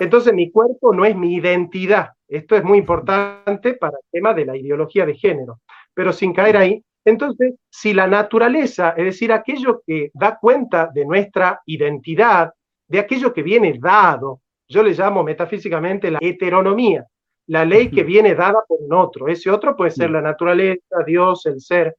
Entonces 0.00 0.34
mi 0.34 0.50
cuerpo 0.50 0.94
no 0.94 1.06
es 1.06 1.16
mi 1.16 1.34
identidad. 1.36 2.10
Esto 2.28 2.56
es 2.56 2.64
muy 2.64 2.78
importante 2.78 3.74
para 3.74 3.96
el 3.96 4.04
tema 4.10 4.34
de 4.34 4.44
la 4.44 4.56
ideología 4.56 5.06
de 5.06 5.14
género 5.14 5.60
pero 5.94 6.12
sin 6.12 6.32
caer 6.32 6.56
ahí. 6.56 6.84
Entonces, 7.04 7.54
si 7.68 7.94
la 7.94 8.06
naturaleza, 8.06 8.94
es 8.96 9.04
decir, 9.04 9.32
aquello 9.32 9.82
que 9.86 10.10
da 10.14 10.38
cuenta 10.38 10.90
de 10.92 11.04
nuestra 11.04 11.60
identidad, 11.66 12.52
de 12.86 12.98
aquello 12.98 13.32
que 13.32 13.42
viene 13.42 13.76
dado, 13.80 14.40
yo 14.68 14.82
le 14.82 14.92
llamo 14.92 15.22
metafísicamente 15.22 16.10
la 16.10 16.18
heteronomía, 16.20 17.04
la 17.46 17.64
ley 17.64 17.90
que 17.90 18.04
viene 18.04 18.34
dada 18.34 18.62
por 18.66 18.78
un 18.80 18.94
otro. 18.94 19.28
Ese 19.28 19.50
otro 19.50 19.76
puede 19.76 19.90
ser 19.90 20.10
la 20.10 20.20
naturaleza, 20.20 20.96
Dios, 21.06 21.44
el 21.46 21.60
ser. 21.60 21.96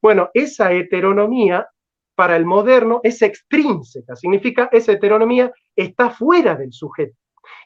Bueno, 0.00 0.30
esa 0.32 0.72
heteronomía 0.72 1.66
para 2.14 2.36
el 2.36 2.46
moderno 2.46 3.00
es 3.02 3.22
extrínseca, 3.22 4.14
significa 4.14 4.68
esa 4.70 4.92
heteronomía 4.92 5.52
está 5.74 6.10
fuera 6.10 6.54
del 6.54 6.72
sujeto. 6.72 7.16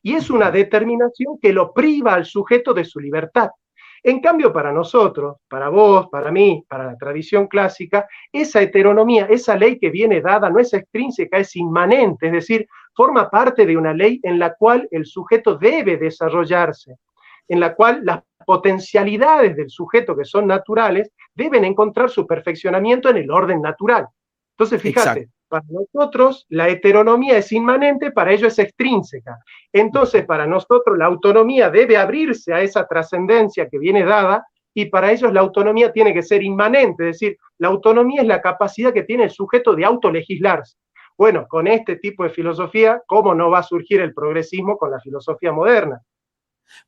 Y 0.03 0.15
es 0.15 0.31
una 0.31 0.51
determinación 0.51 1.39
que 1.41 1.53
lo 1.53 1.73
priva 1.73 2.15
al 2.15 2.25
sujeto 2.25 2.73
de 2.73 2.85
su 2.85 2.99
libertad. 2.99 3.51
En 4.03 4.21
cambio, 4.21 4.53
para 4.53 4.73
nosotros, 4.73 5.37
para 5.49 5.69
vos, 5.69 6.09
para 6.09 6.31
mí, 6.31 6.65
para 6.69 6.85
la 6.85 6.97
tradición 6.97 7.47
clásica, 7.47 8.07
esa 8.33 8.63
heteronomía, 8.63 9.27
esa 9.27 9.57
ley 9.57 9.79
que 9.79 9.91
viene 9.91 10.21
dada 10.21 10.51
no 10.51 10.61
es 10.61 10.73
extrínseca, 10.73 11.39
es 11.39 11.57
inmanente, 11.57 12.27
es 12.27 12.33
decir, 12.33 12.69
forma 12.95 13.29
parte 13.31 13.67
de 13.67 13.77
una 13.77 13.93
ley 13.93 14.21
en 14.23 14.39
la 14.39 14.55
cual 14.55 14.89
el 14.91 15.07
sujeto 15.07 15.57
debe 15.57 15.97
desarrollarse, 15.97 16.97
en 17.49 17.61
la 17.61 17.75
cual 17.75 18.01
las 18.05 18.23
potencialidades 18.47 19.57
del 19.57 19.71
sujeto 19.71 20.17
que 20.17 20.25
son 20.25 20.47
naturales 20.47 21.13
deben 21.35 21.65
encontrar 21.65 22.11
su 22.11 22.27
perfeccionamiento 22.27 23.11
en 23.11 23.19
el 23.19 23.31
orden 23.31 23.61
natural. 23.61 24.09
Entonces, 24.59 24.83
fíjate, 24.83 25.29
para 25.47 25.65
nosotros 25.69 26.45
la 26.49 26.69
heteronomía 26.69 27.39
es 27.39 27.53
inmanente, 27.53 28.11
para 28.11 28.33
ello 28.33 28.49
es 28.49 28.59
extrínseca. 28.59 29.39
Entonces, 29.73 30.27
para 30.27 30.49
nosotros 30.49 30.99
la 30.99 31.07
autonomía 31.07 31.71
debe 31.71 31.97
abrirse 31.97 32.53
a 32.53 32.61
esa 32.61 32.85
trascendencia 32.85 33.69
que 33.69 33.79
viene 33.79 34.05
dada 34.05 34.45
y 34.75 34.87
para 34.87 35.13
ellos 35.13 35.33
la 35.33 35.43
autonomía 35.43 35.93
tiene 35.93 36.13
que 36.13 36.23
ser 36.23 36.43
inmanente, 36.43 37.09
es 37.09 37.21
decir, 37.21 37.39
la 37.59 37.69
autonomía 37.69 38.23
es 38.23 38.27
la 38.27 38.43
capacidad 38.43 38.93
que 38.93 39.05
tiene 39.05 39.25
el 39.25 39.31
sujeto 39.31 39.77
de 39.77 39.85
autolegislarse. 39.85 40.77
Bueno, 41.17 41.47
con 41.49 41.69
este 41.69 41.95
tipo 41.97 42.25
de 42.25 42.31
filosofía, 42.31 43.01
¿cómo 43.07 43.37
no 43.37 43.51
va 43.51 43.61
a 43.61 43.63
surgir 43.63 44.01
el 44.01 44.13
progresismo 44.13 44.77
con 44.77 44.91
la 44.91 45.01
filosofía 45.01 45.53
moderna? 45.53 46.01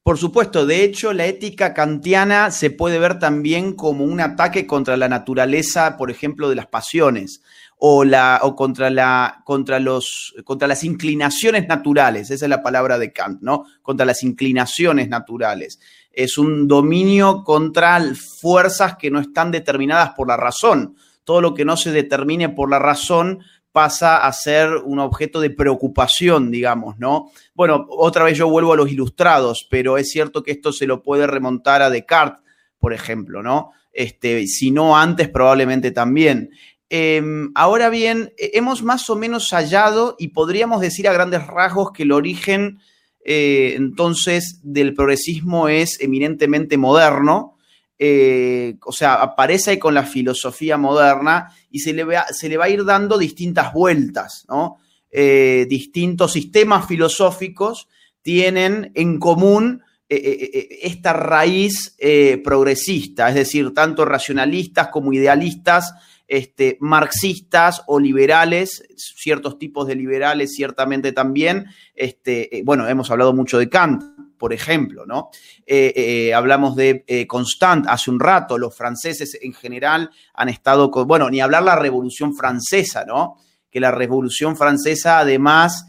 Por 0.02 0.18
supuesto, 0.18 0.66
de 0.66 0.84
hecho, 0.84 1.12
la 1.12 1.26
ética 1.26 1.72
kantiana 1.72 2.50
se 2.50 2.70
puede 2.70 2.98
ver 2.98 3.18
también 3.18 3.74
como 3.74 4.04
un 4.04 4.20
ataque 4.20 4.66
contra 4.66 4.96
la 4.96 5.08
naturaleza, 5.08 5.96
por 5.96 6.10
ejemplo, 6.10 6.48
de 6.48 6.56
las 6.56 6.66
pasiones 6.66 7.42
o, 7.82 8.04
la, 8.04 8.40
o 8.42 8.54
contra, 8.54 8.90
la, 8.90 9.40
contra, 9.44 9.80
los, 9.80 10.34
contra 10.44 10.68
las 10.68 10.84
inclinaciones 10.84 11.66
naturales, 11.66 12.30
esa 12.30 12.44
es 12.44 12.48
la 12.50 12.62
palabra 12.62 12.98
de 12.98 13.10
Kant, 13.10 13.40
¿no? 13.40 13.64
Contra 13.80 14.04
las 14.04 14.22
inclinaciones 14.22 15.08
naturales. 15.08 15.80
Es 16.12 16.36
un 16.36 16.68
dominio 16.68 17.42
contra 17.42 17.98
fuerzas 18.40 18.96
que 18.96 19.10
no 19.10 19.18
están 19.18 19.50
determinadas 19.50 20.10
por 20.10 20.28
la 20.28 20.36
razón. 20.36 20.96
Todo 21.24 21.40
lo 21.40 21.54
que 21.54 21.64
no 21.64 21.78
se 21.78 21.90
determine 21.90 22.50
por 22.50 22.68
la 22.68 22.78
razón 22.78 23.40
pasa 23.72 24.26
a 24.26 24.32
ser 24.34 24.74
un 24.84 24.98
objeto 24.98 25.40
de 25.40 25.48
preocupación, 25.48 26.50
digamos, 26.50 26.98
¿no? 26.98 27.30
Bueno, 27.54 27.86
otra 27.88 28.24
vez 28.24 28.36
yo 28.36 28.50
vuelvo 28.50 28.74
a 28.74 28.76
los 28.76 28.90
ilustrados, 28.90 29.66
pero 29.70 29.96
es 29.96 30.10
cierto 30.10 30.42
que 30.42 30.50
esto 30.50 30.70
se 30.72 30.86
lo 30.86 31.02
puede 31.02 31.26
remontar 31.26 31.80
a 31.80 31.88
Descartes, 31.88 32.44
por 32.78 32.92
ejemplo, 32.92 33.42
¿no? 33.42 33.72
Este, 33.92 34.46
si 34.46 34.70
no 34.70 34.96
antes, 34.96 35.28
probablemente 35.28 35.90
también. 35.90 36.50
Em, 36.90 37.52
ahora 37.54 37.88
bien, 37.88 38.32
hemos 38.36 38.82
más 38.82 39.08
o 39.08 39.16
menos 39.16 39.48
hallado 39.50 40.16
y 40.18 40.28
podríamos 40.28 40.80
decir 40.80 41.08
a 41.08 41.12
grandes 41.12 41.46
rasgos 41.46 41.92
que 41.92 42.02
el 42.02 42.12
origen 42.12 42.80
eh, 43.24 43.74
entonces 43.76 44.60
del 44.64 44.92
progresismo 44.94 45.68
es 45.68 46.00
eminentemente 46.00 46.76
moderno, 46.76 47.56
eh, 48.02 48.76
o 48.86 48.92
sea, 48.92 49.14
aparece 49.16 49.78
con 49.78 49.92
la 49.92 50.04
filosofía 50.04 50.78
moderna 50.78 51.54
y 51.70 51.80
se 51.80 51.92
le, 51.92 52.04
va, 52.04 52.26
se 52.30 52.48
le 52.48 52.56
va 52.56 52.64
a 52.64 52.70
ir 52.70 52.82
dando 52.84 53.18
distintas 53.18 53.74
vueltas, 53.74 54.46
¿no? 54.48 54.78
Eh, 55.10 55.66
distintos 55.68 56.32
sistemas 56.32 56.88
filosóficos 56.88 57.88
tienen 58.22 58.90
en 58.94 59.18
común 59.18 59.82
eh, 60.08 60.78
esta 60.82 61.12
raíz 61.12 61.94
progresista, 62.42 63.28
es 63.28 63.34
decir, 63.34 63.74
tanto 63.74 64.04
racionalistas 64.04 64.88
como 64.88 65.12
idealistas, 65.12 65.92
este, 66.30 66.78
marxistas 66.80 67.82
o 67.88 67.98
liberales, 67.98 68.84
ciertos 68.96 69.58
tipos 69.58 69.88
de 69.88 69.96
liberales 69.96 70.52
ciertamente 70.54 71.10
también. 71.10 71.66
Este, 71.92 72.62
bueno, 72.64 72.86
hemos 72.86 73.10
hablado 73.10 73.34
mucho 73.34 73.58
de 73.58 73.68
Kant, 73.68 74.04
por 74.38 74.52
ejemplo, 74.52 75.04
¿no? 75.06 75.30
Eh, 75.66 75.92
eh, 75.96 76.32
hablamos 76.32 76.76
de 76.76 77.04
eh, 77.08 77.26
Constant 77.26 77.88
hace 77.88 78.12
un 78.12 78.20
rato, 78.20 78.58
los 78.58 78.76
franceses 78.76 79.36
en 79.42 79.52
general 79.52 80.10
han 80.32 80.48
estado 80.48 80.92
con, 80.92 81.08
bueno, 81.08 81.28
ni 81.28 81.40
hablar 81.40 81.64
la 81.64 81.74
Revolución 81.74 82.36
Francesa, 82.36 83.04
¿no? 83.04 83.34
Que 83.68 83.80
la 83.80 83.90
Revolución 83.90 84.56
Francesa 84.56 85.18
además 85.18 85.84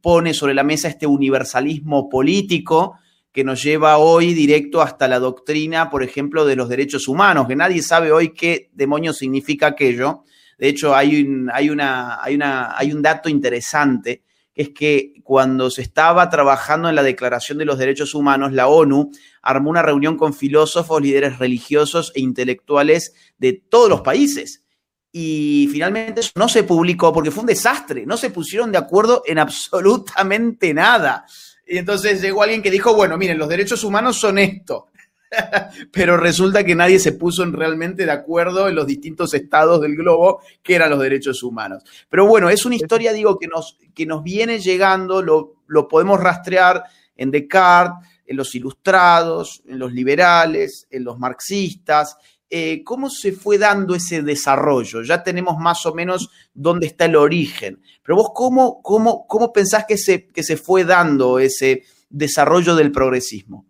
pone 0.00 0.32
sobre 0.32 0.54
la 0.54 0.62
mesa 0.62 0.88
este 0.88 1.06
universalismo 1.06 2.08
político 2.08 2.96
que 3.32 3.44
nos 3.44 3.62
lleva 3.62 3.98
hoy 3.98 4.34
directo 4.34 4.82
hasta 4.82 5.08
la 5.08 5.18
doctrina, 5.18 5.90
por 5.90 6.02
ejemplo, 6.02 6.44
de 6.44 6.56
los 6.56 6.68
derechos 6.68 7.08
humanos, 7.08 7.46
que 7.46 7.56
nadie 7.56 7.82
sabe 7.82 8.12
hoy 8.12 8.34
qué 8.34 8.70
demonios 8.72 9.18
significa 9.18 9.68
aquello. 9.68 10.24
De 10.58 10.68
hecho, 10.68 10.94
hay 10.94 11.22
un, 11.22 11.50
hay 11.52 11.70
una, 11.70 12.22
hay 12.22 12.34
una, 12.34 12.76
hay 12.76 12.92
un 12.92 13.02
dato 13.02 13.28
interesante 13.28 14.22
es 14.58 14.70
que 14.70 15.12
cuando 15.22 15.70
se 15.70 15.82
estaba 15.82 16.28
trabajando 16.28 16.88
en 16.88 16.96
la 16.96 17.04
Declaración 17.04 17.58
de 17.58 17.64
los 17.64 17.78
Derechos 17.78 18.12
Humanos, 18.12 18.52
la 18.52 18.66
ONU 18.66 19.12
armó 19.40 19.70
una 19.70 19.82
reunión 19.82 20.16
con 20.16 20.34
filósofos, 20.34 21.00
líderes 21.00 21.38
religiosos 21.38 22.10
e 22.16 22.20
intelectuales 22.20 23.14
de 23.38 23.52
todos 23.52 23.88
los 23.88 24.00
países. 24.00 24.64
Y 25.12 25.68
finalmente 25.70 26.22
eso 26.22 26.32
no 26.34 26.48
se 26.48 26.64
publicó 26.64 27.12
porque 27.12 27.30
fue 27.30 27.42
un 27.42 27.46
desastre, 27.46 28.04
no 28.04 28.16
se 28.16 28.30
pusieron 28.30 28.72
de 28.72 28.78
acuerdo 28.78 29.22
en 29.26 29.38
absolutamente 29.38 30.74
nada. 30.74 31.24
Y 31.68 31.78
entonces 31.78 32.22
llegó 32.22 32.42
alguien 32.42 32.62
que 32.62 32.70
dijo, 32.70 32.94
bueno, 32.94 33.18
miren, 33.18 33.38
los 33.38 33.48
derechos 33.48 33.84
humanos 33.84 34.18
son 34.18 34.38
esto. 34.38 34.88
pero 35.92 36.16
resulta 36.16 36.64
que 36.64 36.74
nadie 36.74 36.98
se 36.98 37.12
puso 37.12 37.42
en 37.42 37.52
realmente 37.52 38.06
de 38.06 38.10
acuerdo 38.10 38.68
en 38.68 38.74
los 38.74 38.86
distintos 38.86 39.34
estados 39.34 39.80
del 39.80 39.96
globo 39.96 40.40
que 40.62 40.74
eran 40.74 40.90
los 40.90 41.00
derechos 41.00 41.42
humanos. 41.42 41.82
Pero 42.08 42.26
bueno, 42.26 42.48
es 42.48 42.64
una 42.64 42.76
historia, 42.76 43.12
digo, 43.12 43.38
que 43.38 43.46
nos, 43.46 43.76
que 43.94 44.06
nos 44.06 44.22
viene 44.22 44.58
llegando, 44.58 45.22
lo, 45.22 45.56
lo 45.66 45.88
podemos 45.88 46.20
rastrear 46.20 46.84
en 47.16 47.30
Descartes, 47.30 48.08
en 48.26 48.36
los 48.36 48.54
ilustrados, 48.54 49.62
en 49.66 49.78
los 49.78 49.92
liberales, 49.92 50.86
en 50.90 51.04
los 51.04 51.18
marxistas. 51.18 52.16
Eh, 52.50 52.82
¿Cómo 52.82 53.10
se 53.10 53.32
fue 53.32 53.58
dando 53.58 53.94
ese 53.94 54.22
desarrollo? 54.22 55.02
Ya 55.02 55.22
tenemos 55.22 55.58
más 55.58 55.84
o 55.84 55.94
menos 55.94 56.30
dónde 56.54 56.86
está 56.86 57.04
el 57.04 57.16
origen. 57.16 57.82
Pero 58.02 58.16
vos, 58.16 58.30
¿cómo, 58.34 58.80
cómo, 58.82 59.26
cómo 59.26 59.52
pensás 59.52 59.84
que 59.86 59.98
se, 59.98 60.28
que 60.28 60.42
se 60.42 60.56
fue 60.56 60.84
dando 60.84 61.38
ese 61.38 61.82
desarrollo 62.08 62.74
del 62.74 62.90
progresismo? 62.90 63.66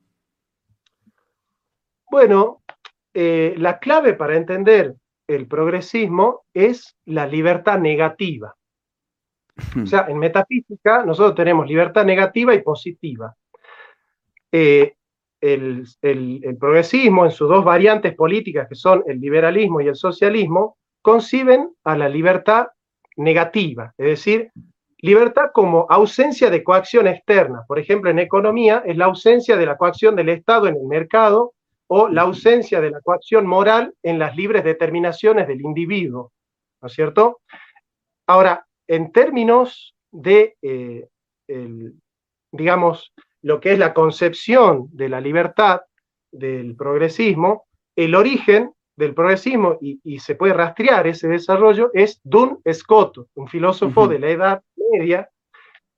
Bueno, 2.11 2.63
eh, 3.13 3.55
la 3.59 3.79
clave 3.79 4.15
para 4.15 4.37
entender 4.37 4.95
el 5.27 5.47
progresismo 5.47 6.45
es 6.55 6.97
la 7.05 7.27
libertad 7.27 7.79
negativa. 7.79 8.55
O 9.83 9.87
sea, 9.87 10.07
en 10.09 10.19
metafísica 10.19 11.05
nosotros 11.05 11.35
tenemos 11.35 11.67
libertad 11.67 12.05
negativa 12.05 12.55
y 12.55 12.63
positiva. 12.63 13.35
Eh, 14.53 14.95
el, 15.41 15.87
progresismo, 16.59 17.25
en 17.25 17.31
sus 17.31 17.49
dos 17.49 17.65
variantes 17.65 18.15
políticas, 18.15 18.69
que 18.69 18.75
son 18.75 19.03
el 19.07 19.21
liberalismo 19.21 19.81
y 19.81 19.89
el 19.89 19.97
socialismo, 19.97 20.77
conciben 21.03 21.71
a 21.85 21.97
la 21.97 22.09
libertad 22.09 22.69
negativa, 23.17 23.95
es 23.97 24.07
decir, 24.07 24.51
libertad 24.99 25.51
como 25.53 25.87
ausencia 25.89 26.51
de 26.51 26.65
coacción 26.65 27.07
externa. 27.07 27.63
Por 27.67 27.79
ejemplo, 27.79 28.11
en 28.11 28.19
economía 28.19 28.83
es 28.85 28.97
la 28.97 29.07
ausencia 29.07 29.57
de 29.57 29.67
la 29.67 29.77
coacción 29.77 30.17
del 30.17 30.29
Estado 30.29 30.67
en 30.67 30.77
el 30.77 30.87
mercado 30.87 31.55
o 31.87 32.09
la 32.09 32.23
ausencia 32.23 32.81
de 32.81 32.91
la 32.91 33.01
coacción 33.01 33.47
moral 33.47 33.95
en 34.03 34.19
las 34.19 34.37
libres 34.37 34.65
determinaciones 34.65 35.47
del 35.47 35.61
individuo, 35.61 36.33
¿no 36.83 36.89
es 36.89 36.93
cierto? 36.93 37.41
Ahora, 38.27 38.67
en 38.87 39.13
términos 39.13 39.95
de, 40.11 40.57
eh, 40.63 41.09
digamos, 42.53 43.13
lo 43.49 43.61
que 43.61 43.73
es 43.73 43.79
la 43.79 43.95
concepción 43.95 44.89
de 44.93 45.09
la 45.09 45.23
libertad 45.23 45.81
del 46.31 46.77
progresismo, 46.77 47.65
el 47.97 48.15
origen 48.15 48.75
del 48.95 49.15
progresismo, 49.15 49.79
y, 49.81 50.19
se 50.19 50.35
puede 50.35 50.53
rastrear 50.53 51.07
ese 51.07 51.29
desarrollo, 51.29 51.91
es 51.95 52.21
Dun 52.23 52.61
Scott, 52.71 53.17
un 53.37 53.49
filósofo 53.49 54.07
de 54.07 54.19
la 54.19 54.29
Edad 54.29 54.63
Media, 54.93 55.31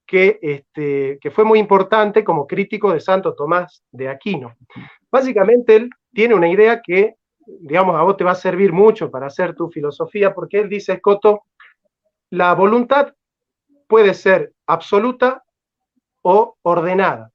que, 0.07 0.39
este, 0.41 1.19
que 1.21 1.31
fue 1.33 1.43
muy 1.43 1.59
importante 1.59 2.23
como 2.23 2.47
crítico 2.47 2.93
de 2.93 3.01
Santo 3.01 3.35
Tomás 3.35 3.83
de 3.91 4.09
Aquino. 4.09 4.55
Básicamente 5.11 5.75
él 5.75 5.91
tiene 6.15 6.37
una 6.37 6.49
idea 6.49 6.81
que, 6.81 7.17
digamos, 7.45 7.97
a 7.97 8.03
vos 8.03 8.17
te 8.17 8.23
va 8.23 8.31
a 8.31 8.47
servir 8.47 8.73
mucho 8.73 9.11
para 9.11 9.27
hacer 9.27 9.57
tu 9.57 9.69
filosofía, 9.71 10.33
porque 10.33 10.61
él 10.61 10.69
dice, 10.69 10.93
Escoto, 10.93 11.43
la 12.31 12.55
voluntad 12.55 13.13
puede 13.89 14.15
ser 14.15 14.53
absoluta 14.69 15.43
o 16.23 16.57
ordenada. 16.63 17.33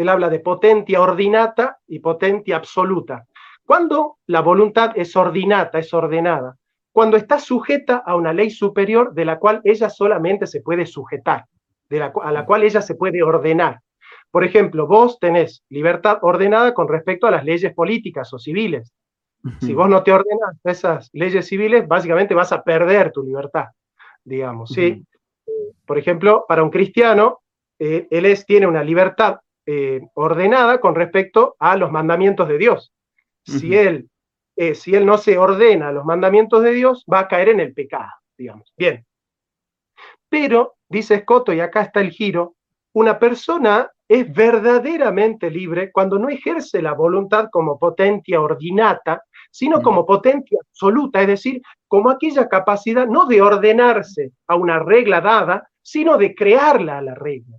Él 0.00 0.08
habla 0.08 0.30
de 0.30 0.40
potentia 0.40 1.02
ordinata 1.02 1.78
y 1.86 1.98
potentia 1.98 2.56
absoluta. 2.56 3.26
Cuando 3.66 4.16
la 4.26 4.40
voluntad 4.40 4.92
es 4.94 5.14
ordinata, 5.14 5.78
es 5.78 5.92
ordenada, 5.92 6.56
cuando 6.90 7.18
está 7.18 7.38
sujeta 7.38 7.98
a 7.98 8.16
una 8.16 8.32
ley 8.32 8.48
superior 8.50 9.12
de 9.12 9.26
la 9.26 9.38
cual 9.38 9.60
ella 9.62 9.90
solamente 9.90 10.46
se 10.46 10.62
puede 10.62 10.86
sujetar, 10.86 11.44
de 11.90 11.98
la, 11.98 12.12
a 12.22 12.32
la 12.32 12.46
cual 12.46 12.62
ella 12.62 12.80
se 12.80 12.94
puede 12.94 13.22
ordenar. 13.22 13.80
Por 14.30 14.42
ejemplo, 14.42 14.86
vos 14.86 15.18
tenés 15.18 15.64
libertad 15.68 16.16
ordenada 16.22 16.72
con 16.72 16.88
respecto 16.88 17.26
a 17.26 17.30
las 17.30 17.44
leyes 17.44 17.74
políticas 17.74 18.32
o 18.32 18.38
civiles. 18.38 18.94
Si 19.60 19.74
vos 19.74 19.88
no 19.88 20.02
te 20.02 20.12
ordenas 20.12 20.56
esas 20.64 21.10
leyes 21.12 21.46
civiles, 21.46 21.86
básicamente 21.86 22.34
vas 22.34 22.52
a 22.52 22.62
perder 22.62 23.12
tu 23.12 23.22
libertad, 23.22 23.66
digamos. 24.24 24.70
¿sí? 24.70 25.04
Por 25.84 25.98
ejemplo, 25.98 26.46
para 26.48 26.62
un 26.62 26.70
cristiano, 26.70 27.40
eh, 27.78 28.06
él 28.10 28.24
es, 28.24 28.46
tiene 28.46 28.66
una 28.66 28.82
libertad 28.82 29.40
eh, 29.72 30.00
ordenada 30.14 30.80
con 30.80 30.96
respecto 30.96 31.54
a 31.60 31.76
los 31.76 31.92
mandamientos 31.92 32.48
de 32.48 32.58
Dios. 32.58 32.92
Si 33.44 33.76
él, 33.76 34.10
eh, 34.56 34.74
si 34.74 34.96
él 34.96 35.06
no 35.06 35.16
se 35.16 35.38
ordena 35.38 35.90
a 35.90 35.92
los 35.92 36.04
mandamientos 36.04 36.64
de 36.64 36.72
Dios, 36.72 37.04
va 37.06 37.20
a 37.20 37.28
caer 37.28 37.50
en 37.50 37.60
el 37.60 37.72
pecado, 37.72 38.10
digamos. 38.36 38.74
Bien. 38.76 39.06
Pero, 40.28 40.74
dice 40.88 41.14
Escoto, 41.14 41.52
y 41.52 41.60
acá 41.60 41.82
está 41.82 42.00
el 42.00 42.10
giro, 42.10 42.56
una 42.94 43.20
persona 43.20 43.88
es 44.08 44.32
verdaderamente 44.32 45.48
libre 45.48 45.92
cuando 45.92 46.18
no 46.18 46.28
ejerce 46.30 46.82
la 46.82 46.94
voluntad 46.94 47.46
como 47.52 47.78
potencia 47.78 48.40
ordinata, 48.40 49.22
sino 49.52 49.80
como 49.82 50.04
potencia 50.04 50.58
absoluta, 50.60 51.20
es 51.20 51.28
decir, 51.28 51.62
como 51.86 52.10
aquella 52.10 52.48
capacidad 52.48 53.06
no 53.06 53.26
de 53.26 53.40
ordenarse 53.40 54.32
a 54.48 54.56
una 54.56 54.80
regla 54.80 55.20
dada, 55.20 55.70
sino 55.80 56.18
de 56.18 56.34
crearla 56.34 56.98
a 56.98 57.02
la 57.02 57.14
regla. 57.14 57.56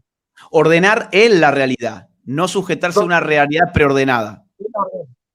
Ordenar 0.49 1.09
él 1.11 1.39
la 1.39 1.51
realidad, 1.51 2.09
no 2.23 2.47
sujetarse 2.47 2.99
a 2.99 3.03
una 3.03 3.19
realidad 3.19 3.71
preordenada. 3.73 4.45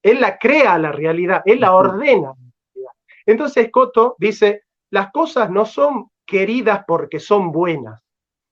Él 0.03 0.21
la 0.21 0.39
crea 0.39 0.79
la 0.79 0.93
realidad, 0.93 1.43
él 1.45 1.61
la 1.61 1.75
ordena. 1.75 2.33
Entonces 3.25 3.71
Coto 3.71 4.15
dice, 4.19 4.63
las 4.91 5.11
cosas 5.11 5.51
no 5.51 5.67
son 5.67 6.11
queridas 6.25 6.85
porque 6.87 7.21
son 7.21 7.53
buenas, 7.53 8.03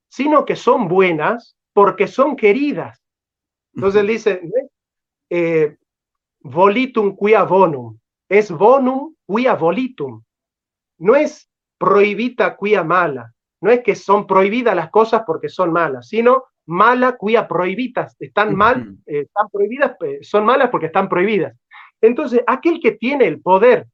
sino 0.09 0.45
que 0.45 0.57
son 0.57 0.89
buenas 0.89 1.57
porque 1.73 2.07
son 2.07 2.37
queridas. 2.37 3.03
Entonces 3.75 4.01
él 4.01 4.07
dice, 4.07 4.41
eh, 5.31 5.77
volitum 6.41 7.17
quia 7.17 7.43
bonum, 7.43 7.99
es 8.29 8.51
bonum 8.51 9.15
quia 9.27 9.55
volitum. 9.55 10.23
No 10.99 11.17
es 11.17 11.51
prohibita 11.79 12.57
quia 12.57 12.85
mala, 12.85 13.34
no 13.65 13.71
es 13.71 13.83
que 13.83 13.95
son 13.95 14.27
prohibidas 14.27 14.77
las 14.77 14.91
cosas 14.91 15.23
porque 15.27 15.49
son 15.49 15.73
malas, 15.73 16.07
sino 16.07 16.45
mala 16.67 17.17
quia 17.19 17.49
prohibitas, 17.49 18.15
están 18.21 18.55
mal, 18.55 18.99
eh, 19.07 19.21
están 19.21 19.49
prohibidas, 19.51 19.97
son 20.21 20.45
malas 20.45 20.69
porque 20.69 20.87
están 20.87 21.09
prohibidas. 21.09 21.57
Entonces, 21.99 22.43
aquel 22.47 22.79
que 22.79 22.93
tiene 22.93 23.27
el 23.27 23.41
poder 23.41 23.87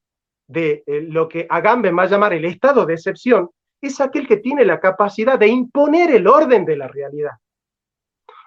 de 0.49 0.83
eh, 0.85 1.03
lo 1.03 1.29
que 1.29 1.47
Agamben 1.49 1.97
va 1.97 2.03
a 2.03 2.09
llamar 2.09 2.33
el 2.33 2.47
estado 2.47 2.85
de 2.85 2.95
excepción, 2.95 3.49
es 3.81 4.01
aquel 4.01 4.27
que 4.27 4.39
tiene 4.39 4.64
la 4.64 4.81
capacidad 4.81 5.39
de 5.39 5.47
imponer 5.47 6.11
el 6.11 6.27
orden 6.27 6.64
de 6.64 6.77
la 6.77 6.89
realidad. 6.89 7.35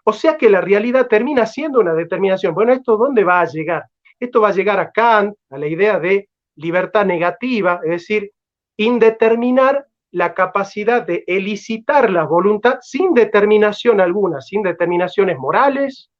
O 0.04 0.12
sea 0.12 0.38
que 0.38 0.50
la 0.50 0.60
realidad 0.60 1.08
termina 1.08 1.46
siendo 1.46 1.80
una 1.80 1.94
determinación. 1.94 2.54
Bueno, 2.54 2.74
¿esto 2.74 2.98
dónde 2.98 3.24
va 3.24 3.40
a 3.40 3.46
llegar? 3.46 3.86
Esto 4.20 4.42
va 4.42 4.50
a 4.50 4.54
llegar 4.54 4.78
a 4.82 4.92
Kant, 4.92 5.34
a 5.50 5.58
la 5.58 5.68
idea 5.68 6.00
de 6.00 6.28
libertad 6.58 7.06
negativa, 7.06 7.80
es 7.86 7.92
decir, 7.92 8.32
indeterminar 8.76 9.88
la 10.14 10.36
capacidad 10.36 11.06
de 11.06 11.24
elicitar 11.26 12.12
la 12.12 12.24
voluntad 12.26 12.78
sin 12.82 13.16
determinación 13.16 14.00
alguna, 14.00 14.42
sin 14.42 14.62
determinaciones 14.62 15.40
morales, 15.40 16.12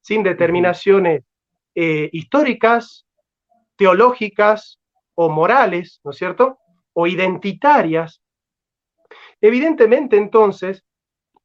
sin 0.00 0.22
determinaciones 0.22 1.22
eh, 1.74 2.08
históricas, 2.12 3.06
teológicas 3.76 4.80
o 5.14 5.28
morales, 5.28 6.00
¿no 6.02 6.12
es 6.12 6.16
cierto? 6.16 6.58
O 6.94 7.06
identitarias. 7.06 8.22
Evidentemente, 9.38 10.16
entonces, 10.16 10.82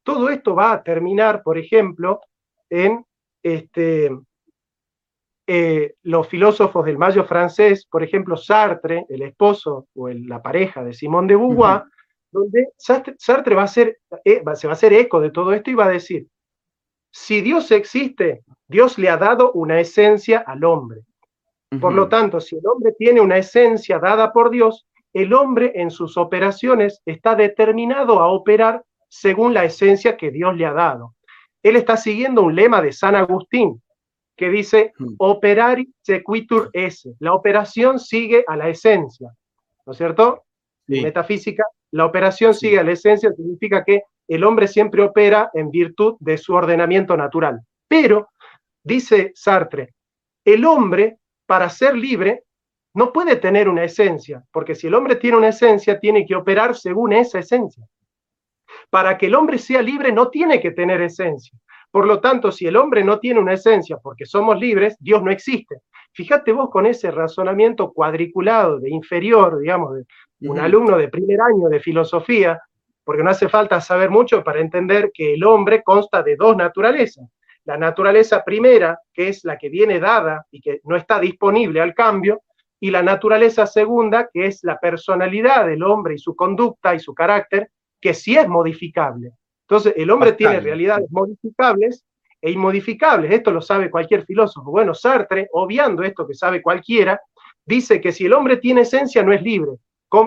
todo 0.02 0.30
esto 0.30 0.54
va 0.54 0.72
a 0.72 0.82
terminar, 0.82 1.42
por 1.42 1.58
ejemplo, 1.58 2.22
en 2.70 3.04
este, 3.42 4.10
eh, 5.46 5.94
los 6.04 6.26
filósofos 6.26 6.86
del 6.86 6.96
mayo 6.96 7.24
francés, 7.24 7.84
por 7.84 8.02
ejemplo, 8.02 8.34
Sartre, 8.38 9.04
el 9.10 9.20
esposo 9.20 9.88
o 9.94 10.08
la 10.08 10.40
pareja 10.40 10.82
de 10.82 10.94
Simón 10.94 11.26
de 11.26 11.36
Beauvoir, 11.36 11.82
donde 12.30 12.68
Sartre 12.76 13.54
va 13.54 13.62
a 13.62 13.68
ser, 13.68 13.98
eh, 14.24 14.42
se 14.54 14.66
va 14.66 14.72
a 14.72 14.76
hacer 14.76 14.92
eco 14.92 15.20
de 15.20 15.30
todo 15.30 15.52
esto 15.52 15.70
y 15.70 15.74
va 15.74 15.86
a 15.86 15.90
decir, 15.90 16.26
si 17.10 17.40
Dios 17.40 17.70
existe, 17.70 18.42
Dios 18.66 18.98
le 18.98 19.08
ha 19.08 19.16
dado 19.16 19.52
una 19.52 19.80
esencia 19.80 20.38
al 20.46 20.64
hombre. 20.64 21.00
Por 21.80 21.92
lo 21.92 22.08
tanto, 22.08 22.40
si 22.40 22.56
el 22.56 22.66
hombre 22.66 22.92
tiene 22.98 23.20
una 23.20 23.36
esencia 23.36 23.98
dada 23.98 24.32
por 24.32 24.50
Dios, 24.50 24.86
el 25.12 25.34
hombre 25.34 25.72
en 25.74 25.90
sus 25.90 26.16
operaciones 26.16 27.02
está 27.04 27.34
determinado 27.34 28.20
a 28.20 28.28
operar 28.28 28.84
según 29.08 29.52
la 29.52 29.64
esencia 29.64 30.16
que 30.16 30.30
Dios 30.30 30.56
le 30.56 30.64
ha 30.64 30.72
dado. 30.72 31.14
Él 31.62 31.76
está 31.76 31.96
siguiendo 31.96 32.42
un 32.42 32.54
lema 32.54 32.80
de 32.80 32.92
San 32.92 33.14
Agustín 33.14 33.82
que 34.36 34.48
dice 34.48 34.92
operari 35.18 35.92
sequitur 36.00 36.70
esse. 36.72 37.14
La 37.18 37.34
operación 37.34 37.98
sigue 37.98 38.44
a 38.46 38.56
la 38.56 38.68
esencia, 38.68 39.30
¿no 39.84 39.92
es 39.92 39.98
cierto? 39.98 40.44
Metafísica, 40.86 41.64
la 41.90 42.04
operación 42.04 42.54
sigue 42.54 42.78
a 42.78 42.84
la 42.84 42.92
esencia, 42.92 43.32
significa 43.32 43.84
que 43.84 44.02
el 44.28 44.44
hombre 44.44 44.68
siempre 44.68 45.02
opera 45.02 45.50
en 45.54 45.70
virtud 45.70 46.16
de 46.20 46.36
su 46.36 46.54
ordenamiento 46.54 47.16
natural. 47.16 47.60
Pero, 47.88 48.28
dice 48.82 49.32
Sartre, 49.34 49.94
el 50.44 50.64
hombre, 50.64 51.18
para 51.46 51.68
ser 51.70 51.96
libre, 51.96 52.44
no 52.94 53.12
puede 53.12 53.36
tener 53.36 53.68
una 53.68 53.84
esencia, 53.84 54.44
porque 54.52 54.74
si 54.74 54.86
el 54.86 54.94
hombre 54.94 55.16
tiene 55.16 55.36
una 55.36 55.48
esencia, 55.48 55.98
tiene 55.98 56.26
que 56.26 56.34
operar 56.34 56.76
según 56.76 57.12
esa 57.12 57.38
esencia. 57.38 57.86
Para 58.90 59.16
que 59.16 59.26
el 59.26 59.34
hombre 59.34 59.58
sea 59.58 59.82
libre, 59.82 60.12
no 60.12 60.28
tiene 60.28 60.60
que 60.60 60.72
tener 60.72 61.00
esencia. 61.00 61.58
Por 61.90 62.06
lo 62.06 62.20
tanto, 62.20 62.52
si 62.52 62.66
el 62.66 62.76
hombre 62.76 63.02
no 63.02 63.18
tiene 63.18 63.40
una 63.40 63.54
esencia 63.54 63.96
porque 64.02 64.26
somos 64.26 64.58
libres, 64.58 64.96
Dios 65.00 65.22
no 65.22 65.30
existe. 65.30 65.76
Fíjate 66.12 66.52
vos 66.52 66.70
con 66.70 66.86
ese 66.86 67.10
razonamiento 67.10 67.92
cuadriculado 67.92 68.78
de 68.78 68.90
inferior, 68.90 69.58
digamos, 69.58 69.94
de 70.38 70.48
un 70.48 70.58
alumno 70.58 70.96
de 70.96 71.08
primer 71.08 71.40
año 71.40 71.68
de 71.68 71.80
filosofía, 71.80 72.60
porque 73.04 73.22
no 73.22 73.30
hace 73.30 73.48
falta 73.48 73.80
saber 73.80 74.10
mucho 74.10 74.42
para 74.44 74.60
entender 74.60 75.10
que 75.14 75.34
el 75.34 75.44
hombre 75.44 75.82
consta 75.82 76.22
de 76.22 76.36
dos 76.36 76.56
naturalezas. 76.56 77.26
La 77.64 77.76
naturaleza 77.76 78.44
primera, 78.44 78.98
que 79.12 79.28
es 79.28 79.44
la 79.44 79.56
que 79.56 79.68
viene 79.68 80.00
dada 80.00 80.46
y 80.50 80.60
que 80.60 80.80
no 80.84 80.96
está 80.96 81.20
disponible 81.20 81.80
al 81.80 81.94
cambio, 81.94 82.42
y 82.80 82.90
la 82.90 83.02
naturaleza 83.02 83.66
segunda, 83.66 84.28
que 84.32 84.46
es 84.46 84.60
la 84.62 84.78
personalidad 84.78 85.66
del 85.66 85.82
hombre 85.82 86.14
y 86.14 86.18
su 86.18 86.36
conducta 86.36 86.94
y 86.94 87.00
su 87.00 87.14
carácter, 87.14 87.70
que 88.00 88.14
sí 88.14 88.36
es 88.36 88.48
modificable. 88.48 89.32
Entonces, 89.62 89.94
el 89.96 90.10
hombre 90.10 90.32
tiene 90.32 90.60
realidades 90.60 91.10
modificables 91.10 92.04
e 92.40 92.50
inmodificables. 92.50 93.32
Esto 93.32 93.50
lo 93.50 93.60
sabe 93.60 93.90
cualquier 93.90 94.24
filósofo. 94.24 94.70
Bueno, 94.70 94.94
Sartre, 94.94 95.48
obviando 95.52 96.02
esto 96.02 96.26
que 96.26 96.34
sabe 96.34 96.62
cualquiera, 96.62 97.20
dice 97.64 98.00
que 98.00 98.12
si 98.12 98.26
el 98.26 98.32
hombre 98.32 98.58
tiene 98.58 98.82
esencia 98.82 99.22
no 99.22 99.32
es 99.32 99.42
libre. 99.42 99.72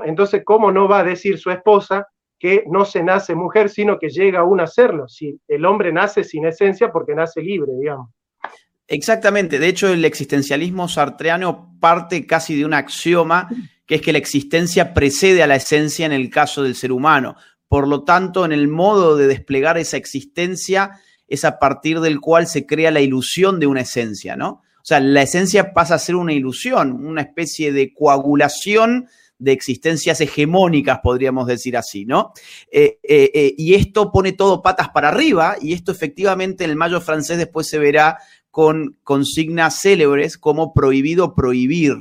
Entonces, 0.05 0.43
¿cómo 0.45 0.71
no 0.71 0.87
va 0.87 0.99
a 0.99 1.03
decir 1.03 1.39
su 1.39 1.49
esposa 1.49 2.07
que 2.37 2.63
no 2.67 2.85
se 2.85 3.03
nace 3.03 3.33
mujer, 3.33 3.69
sino 3.69 3.97
que 3.97 4.09
llega 4.09 4.39
aún 4.39 4.59
a 4.59 4.67
serlo? 4.67 5.07
Si 5.07 5.39
el 5.47 5.65
hombre 5.65 5.91
nace 5.91 6.23
sin 6.23 6.45
esencia 6.45 6.91
porque 6.91 7.15
nace 7.15 7.41
libre, 7.41 7.71
digamos. 7.79 8.09
Exactamente. 8.87 9.57
De 9.57 9.67
hecho, 9.67 9.87
el 9.87 10.03
existencialismo 10.03 10.87
sartreano 10.87 11.77
parte 11.79 12.27
casi 12.27 12.57
de 12.57 12.65
un 12.65 12.73
axioma, 12.73 13.47
que 13.85 13.95
es 13.95 14.01
que 14.01 14.11
la 14.11 14.17
existencia 14.17 14.93
precede 14.93 15.41
a 15.41 15.47
la 15.47 15.55
esencia 15.55 16.05
en 16.05 16.11
el 16.11 16.29
caso 16.29 16.61
del 16.61 16.75
ser 16.75 16.91
humano. 16.91 17.35
Por 17.67 17.87
lo 17.87 18.03
tanto, 18.03 18.43
en 18.43 18.51
el 18.51 18.67
modo 18.67 19.15
de 19.15 19.27
desplegar 19.27 19.77
esa 19.77 19.95
existencia 19.97 20.99
es 21.31 21.45
a 21.45 21.59
partir 21.59 22.01
del 22.01 22.19
cual 22.19 22.45
se 22.45 22.65
crea 22.65 22.91
la 22.91 22.99
ilusión 22.99 23.59
de 23.59 23.67
una 23.67 23.81
esencia, 23.81 24.35
¿no? 24.35 24.61
O 24.81 24.83
sea, 24.83 24.99
la 24.99 25.21
esencia 25.21 25.73
pasa 25.73 25.95
a 25.95 25.99
ser 25.99 26.15
una 26.15 26.33
ilusión, 26.33 27.05
una 27.05 27.21
especie 27.21 27.71
de 27.71 27.93
coagulación 27.93 29.07
de 29.39 29.53
existencias 29.53 30.19
hegemónicas, 30.21 30.99
podríamos 31.01 31.47
decir 31.47 31.77
así, 31.77 32.05
¿no? 32.05 32.33
Eh, 32.71 32.99
eh, 33.03 33.31
eh, 33.33 33.55
y 33.57 33.75
esto 33.75 34.11
pone 34.11 34.33
todo 34.33 34.61
patas 34.61 34.89
para 34.89 35.07
arriba, 35.07 35.55
y 35.59 35.73
esto 35.73 35.91
efectivamente 35.91 36.63
en 36.63 36.71
el 36.71 36.75
mayo 36.75 36.99
francés 36.99 37.37
después 37.37 37.67
se 37.67 37.79
verá 37.79 38.17
con 38.49 38.97
consignas 39.03 39.79
célebres 39.81 40.37
como 40.37 40.73
prohibido 40.73 41.33
prohibir, 41.33 41.95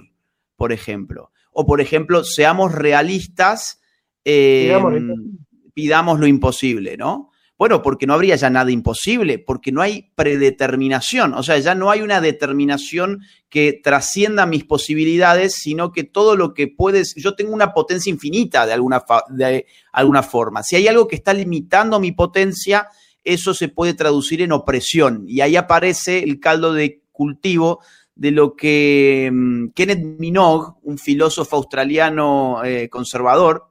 por 0.56 0.72
ejemplo. 0.72 1.30
O, 1.52 1.66
por 1.66 1.80
ejemplo, 1.80 2.24
seamos 2.24 2.72
realistas, 2.72 3.80
pidamos 4.22 6.20
lo 6.20 6.26
imposible, 6.26 6.96
¿no? 6.96 7.29
Bueno, 7.60 7.82
porque 7.82 8.06
no 8.06 8.14
habría 8.14 8.36
ya 8.36 8.48
nada 8.48 8.70
imposible, 8.70 9.38
porque 9.38 9.70
no 9.70 9.82
hay 9.82 10.10
predeterminación, 10.14 11.34
o 11.34 11.42
sea, 11.42 11.58
ya 11.58 11.74
no 11.74 11.90
hay 11.90 12.00
una 12.00 12.22
determinación 12.22 13.20
que 13.50 13.74
trascienda 13.74 14.46
mis 14.46 14.64
posibilidades, 14.64 15.56
sino 15.56 15.92
que 15.92 16.04
todo 16.04 16.36
lo 16.36 16.54
que 16.54 16.68
puedes, 16.68 17.14
yo 17.16 17.34
tengo 17.34 17.52
una 17.52 17.74
potencia 17.74 18.08
infinita 18.08 18.64
de 18.64 18.72
alguna, 18.72 19.04
de 19.28 19.66
alguna 19.92 20.22
forma. 20.22 20.62
Si 20.62 20.76
hay 20.76 20.88
algo 20.88 21.06
que 21.06 21.16
está 21.16 21.34
limitando 21.34 22.00
mi 22.00 22.12
potencia, 22.12 22.88
eso 23.24 23.52
se 23.52 23.68
puede 23.68 23.92
traducir 23.92 24.40
en 24.40 24.52
opresión. 24.52 25.24
Y 25.28 25.42
ahí 25.42 25.56
aparece 25.56 26.20
el 26.22 26.40
caldo 26.40 26.72
de 26.72 27.02
cultivo 27.12 27.80
de 28.14 28.30
lo 28.30 28.54
que 28.54 29.30
mm, 29.30 29.68
Kenneth 29.74 30.18
Minogue, 30.18 30.74
un 30.82 30.96
filósofo 30.96 31.56
australiano 31.56 32.64
eh, 32.64 32.88
conservador, 32.88 33.66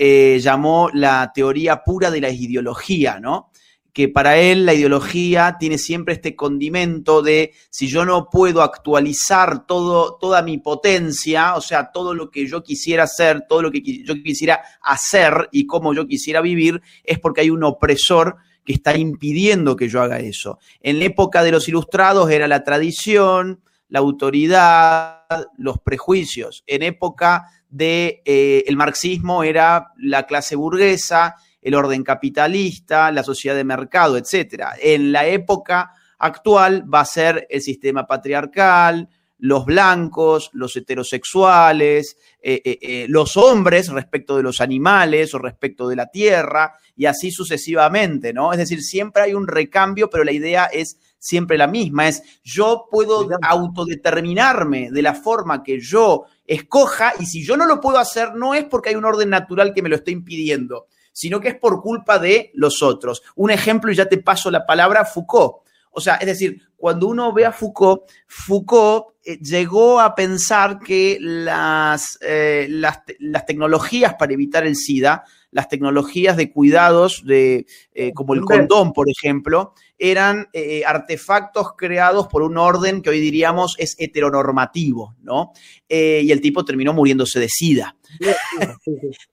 eh, 0.00 0.38
llamó 0.38 0.90
la 0.94 1.32
teoría 1.34 1.82
pura 1.82 2.12
de 2.12 2.20
la 2.20 2.30
ideología, 2.30 3.18
¿no? 3.18 3.50
Que 3.92 4.08
para 4.08 4.38
él 4.38 4.64
la 4.64 4.72
ideología 4.72 5.56
tiene 5.58 5.76
siempre 5.76 6.14
este 6.14 6.36
condimento 6.36 7.20
de 7.20 7.52
si 7.68 7.88
yo 7.88 8.04
no 8.04 8.30
puedo 8.30 8.62
actualizar 8.62 9.66
todo, 9.66 10.16
toda 10.20 10.40
mi 10.42 10.58
potencia, 10.58 11.56
o 11.56 11.60
sea, 11.60 11.90
todo 11.90 12.14
lo 12.14 12.30
que 12.30 12.46
yo 12.46 12.62
quisiera 12.62 13.02
hacer, 13.02 13.44
todo 13.48 13.60
lo 13.60 13.72
que 13.72 13.82
yo 14.04 14.14
quisiera 14.22 14.60
hacer 14.82 15.48
y 15.50 15.66
cómo 15.66 15.92
yo 15.92 16.06
quisiera 16.06 16.40
vivir, 16.42 16.80
es 17.02 17.18
porque 17.18 17.40
hay 17.40 17.50
un 17.50 17.64
opresor 17.64 18.36
que 18.64 18.74
está 18.74 18.96
impidiendo 18.96 19.74
que 19.74 19.88
yo 19.88 20.00
haga 20.00 20.20
eso. 20.20 20.60
En 20.80 21.00
la 21.00 21.06
época 21.06 21.42
de 21.42 21.50
los 21.50 21.68
ilustrados 21.68 22.30
era 22.30 22.46
la 22.46 22.62
tradición, 22.62 23.62
la 23.88 23.98
autoridad, 23.98 25.24
los 25.56 25.80
prejuicios. 25.80 26.62
En 26.68 26.84
época 26.84 27.46
de, 27.70 28.22
eh, 28.24 28.64
el 28.66 28.76
marxismo 28.76 29.42
era 29.42 29.92
la 29.98 30.26
clase 30.26 30.56
burguesa, 30.56 31.36
el 31.60 31.74
orden 31.74 32.02
capitalista, 32.02 33.10
la 33.10 33.22
sociedad 33.22 33.56
de 33.56 33.64
mercado, 33.64 34.16
etc. 34.16 34.64
En 34.80 35.12
la 35.12 35.26
época 35.26 35.92
actual 36.18 36.84
va 36.92 37.00
a 37.00 37.04
ser 37.04 37.46
el 37.50 37.60
sistema 37.60 38.06
patriarcal, 38.06 39.08
los 39.38 39.64
blancos, 39.64 40.50
los 40.52 40.74
heterosexuales, 40.76 42.16
eh, 42.42 42.60
eh, 42.64 43.06
los 43.08 43.36
hombres 43.36 43.88
respecto 43.88 44.36
de 44.36 44.42
los 44.42 44.60
animales 44.60 45.32
o 45.34 45.38
respecto 45.38 45.88
de 45.88 45.96
la 45.96 46.06
tierra 46.06 46.74
y 46.96 47.06
así 47.06 47.30
sucesivamente, 47.30 48.32
¿no? 48.32 48.52
Es 48.52 48.58
decir, 48.58 48.82
siempre 48.82 49.22
hay 49.22 49.34
un 49.34 49.46
recambio, 49.46 50.10
pero 50.10 50.24
la 50.24 50.32
idea 50.32 50.64
es 50.66 50.98
siempre 51.18 51.58
la 51.58 51.66
misma, 51.66 52.08
es 52.08 52.22
yo 52.42 52.86
puedo 52.90 53.28
autodeterminarme 53.42 54.90
de 54.90 55.02
la 55.02 55.14
forma 55.14 55.62
que 55.62 55.80
yo 55.80 56.24
escoja 56.46 57.12
y 57.18 57.26
si 57.26 57.44
yo 57.44 57.56
no 57.56 57.66
lo 57.66 57.80
puedo 57.80 57.98
hacer 57.98 58.34
no 58.34 58.54
es 58.54 58.64
porque 58.64 58.90
hay 58.90 58.94
un 58.94 59.04
orden 59.04 59.30
natural 59.30 59.72
que 59.74 59.82
me 59.82 59.88
lo 59.88 59.96
esté 59.96 60.12
impidiendo, 60.12 60.86
sino 61.12 61.40
que 61.40 61.48
es 61.48 61.56
por 61.56 61.82
culpa 61.82 62.18
de 62.18 62.50
los 62.54 62.82
otros. 62.82 63.22
Un 63.34 63.50
ejemplo, 63.50 63.90
y 63.90 63.96
ya 63.96 64.08
te 64.08 64.18
paso 64.18 64.50
la 64.50 64.64
palabra, 64.64 65.04
Foucault. 65.04 65.66
O 65.90 66.00
sea, 66.00 66.14
es 66.16 66.26
decir, 66.26 66.62
cuando 66.76 67.08
uno 67.08 67.32
ve 67.32 67.44
a 67.44 67.52
Foucault, 67.52 68.02
Foucault 68.28 69.16
eh, 69.24 69.38
llegó 69.38 70.00
a 70.00 70.14
pensar 70.14 70.78
que 70.78 71.18
las, 71.20 72.18
eh, 72.20 72.68
las, 72.70 73.04
tecnologías 73.46 74.14
para 74.14 74.32
evitar 74.32 74.64
el 74.64 74.76
SIDA, 74.76 75.24
las 75.50 75.68
tecnologías 75.68 76.36
de 76.36 76.52
cuidados, 76.52 77.22
de, 77.24 77.66
eh, 77.92 78.12
como 78.12 78.34
el 78.34 78.42
condón, 78.42 78.92
por 78.92 79.08
ejemplo, 79.08 79.74
eran 79.98 80.48
artefactos 80.86 81.72
creados 81.76 82.28
por 82.28 82.42
un 82.42 82.56
orden 82.56 83.02
que 83.02 83.10
hoy 83.10 83.18
diríamos 83.18 83.74
es 83.78 83.96
heteronormativo, 83.98 85.16
¿no? 85.22 85.52
y 85.88 86.30
el 86.30 86.40
tipo 86.40 86.64
terminó 86.64 86.92
muriéndose 86.92 87.40
de 87.40 87.48
SIDA. 87.48 87.96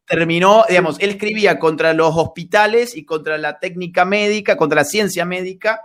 terminó, 0.07 0.63
digamos, 0.67 0.97
él 0.99 1.11
escribía 1.11 1.59
contra 1.59 1.93
los 1.93 2.15
hospitales 2.15 2.95
y 2.95 3.05
contra 3.05 3.37
la 3.37 3.59
técnica 3.59 4.05
médica, 4.05 4.57
contra 4.57 4.81
la 4.81 4.85
ciencia 4.85 5.25
médica, 5.25 5.81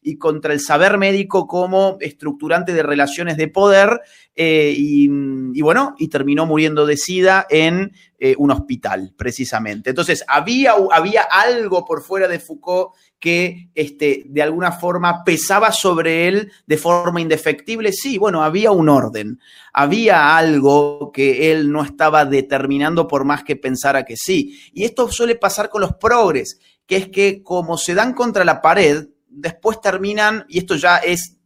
y 0.00 0.16
contra 0.16 0.52
el 0.52 0.60
saber 0.60 0.98
médico 0.98 1.46
como 1.46 1.96
estructurante 2.00 2.72
de 2.72 2.82
relaciones 2.82 3.36
de 3.36 3.48
poder 3.48 4.00
eh, 4.34 4.74
y, 4.76 5.60
bueno, 5.60 5.94
y 5.98 6.08
terminó 6.08 6.46
muriendo 6.46 6.86
de 6.86 6.96
SIDA 6.96 7.46
en 7.50 7.92
eh, 8.18 8.34
un 8.38 8.50
hospital, 8.50 9.12
precisamente. 9.16 9.90
Entonces, 9.90 10.24
había, 10.26 10.74
había 10.90 11.22
algo 11.22 11.84
por 11.84 12.02
fuera 12.02 12.28
de 12.28 12.38
Foucault 12.38 12.94
que 13.22 13.68
este, 13.76 14.24
de 14.26 14.42
alguna 14.42 14.72
forma 14.72 15.22
pesaba 15.22 15.70
sobre 15.70 16.26
él 16.26 16.50
de 16.66 16.76
forma 16.76 17.20
indefectible. 17.20 17.92
Sí, 17.92 18.18
bueno, 18.18 18.42
había 18.42 18.72
un 18.72 18.88
orden, 18.88 19.38
había 19.72 20.36
algo 20.36 21.12
que 21.12 21.52
él 21.52 21.70
no 21.70 21.84
estaba 21.84 22.24
determinando 22.24 23.06
por 23.06 23.24
más 23.24 23.44
que 23.44 23.54
pensara 23.54 24.04
que 24.04 24.16
sí. 24.16 24.58
Y 24.72 24.82
esto 24.82 25.08
suele 25.08 25.36
pasar 25.36 25.68
con 25.68 25.82
los 25.82 25.94
progres, 25.94 26.58
que 26.84 26.96
es 26.96 27.08
que 27.10 27.44
como 27.44 27.78
se 27.78 27.94
dan 27.94 28.12
contra 28.12 28.44
la 28.44 28.60
pared, 28.60 29.06
después 29.32 29.80
terminan, 29.80 30.44
y 30.48 30.58
esto 30.58 30.76
ya 30.76 30.98
es 30.98 31.36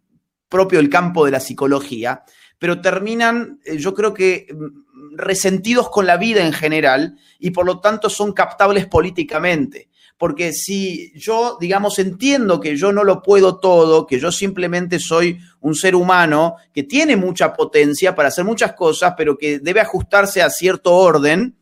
propio 0.48 0.78
del 0.78 0.90
campo 0.90 1.24
de 1.24 1.30
la 1.30 1.40
psicología, 1.40 2.24
pero 2.58 2.80
terminan, 2.80 3.60
eh, 3.64 3.76
yo 3.76 3.94
creo 3.94 4.14
que 4.14 4.46
mm, 4.52 5.16
resentidos 5.16 5.90
con 5.90 6.06
la 6.06 6.16
vida 6.16 6.44
en 6.44 6.52
general 6.52 7.16
y 7.38 7.50
por 7.50 7.66
lo 7.66 7.80
tanto 7.80 8.10
son 8.10 8.32
captables 8.32 8.86
políticamente. 8.86 9.88
Porque 10.18 10.54
si 10.54 11.12
yo, 11.14 11.58
digamos, 11.60 11.98
entiendo 11.98 12.58
que 12.58 12.74
yo 12.76 12.90
no 12.90 13.04
lo 13.04 13.22
puedo 13.22 13.58
todo, 13.58 14.06
que 14.06 14.18
yo 14.18 14.32
simplemente 14.32 14.98
soy 14.98 15.38
un 15.60 15.74
ser 15.74 15.94
humano 15.94 16.56
que 16.72 16.84
tiene 16.84 17.16
mucha 17.16 17.52
potencia 17.52 18.14
para 18.14 18.28
hacer 18.28 18.44
muchas 18.44 18.72
cosas, 18.72 19.12
pero 19.14 19.36
que 19.36 19.58
debe 19.58 19.80
ajustarse 19.80 20.40
a 20.40 20.48
cierto 20.48 20.94
orden, 20.94 21.55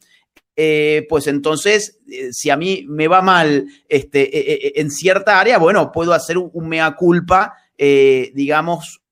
eh, 0.56 1.06
pues 1.08 1.26
entonces, 1.26 1.98
eh, 2.08 2.28
si 2.32 2.50
a 2.50 2.56
mí 2.56 2.84
me 2.88 3.08
va 3.08 3.22
mal 3.22 3.66
este, 3.88 4.22
eh, 4.22 4.72
en 4.76 4.90
cierta 4.90 5.40
área, 5.40 5.58
bueno, 5.58 5.90
puedo 5.90 6.12
hacer 6.12 6.38
un, 6.38 6.68
mea 6.68 6.94
culpa, 6.94 7.54
digamos, 7.76 9.02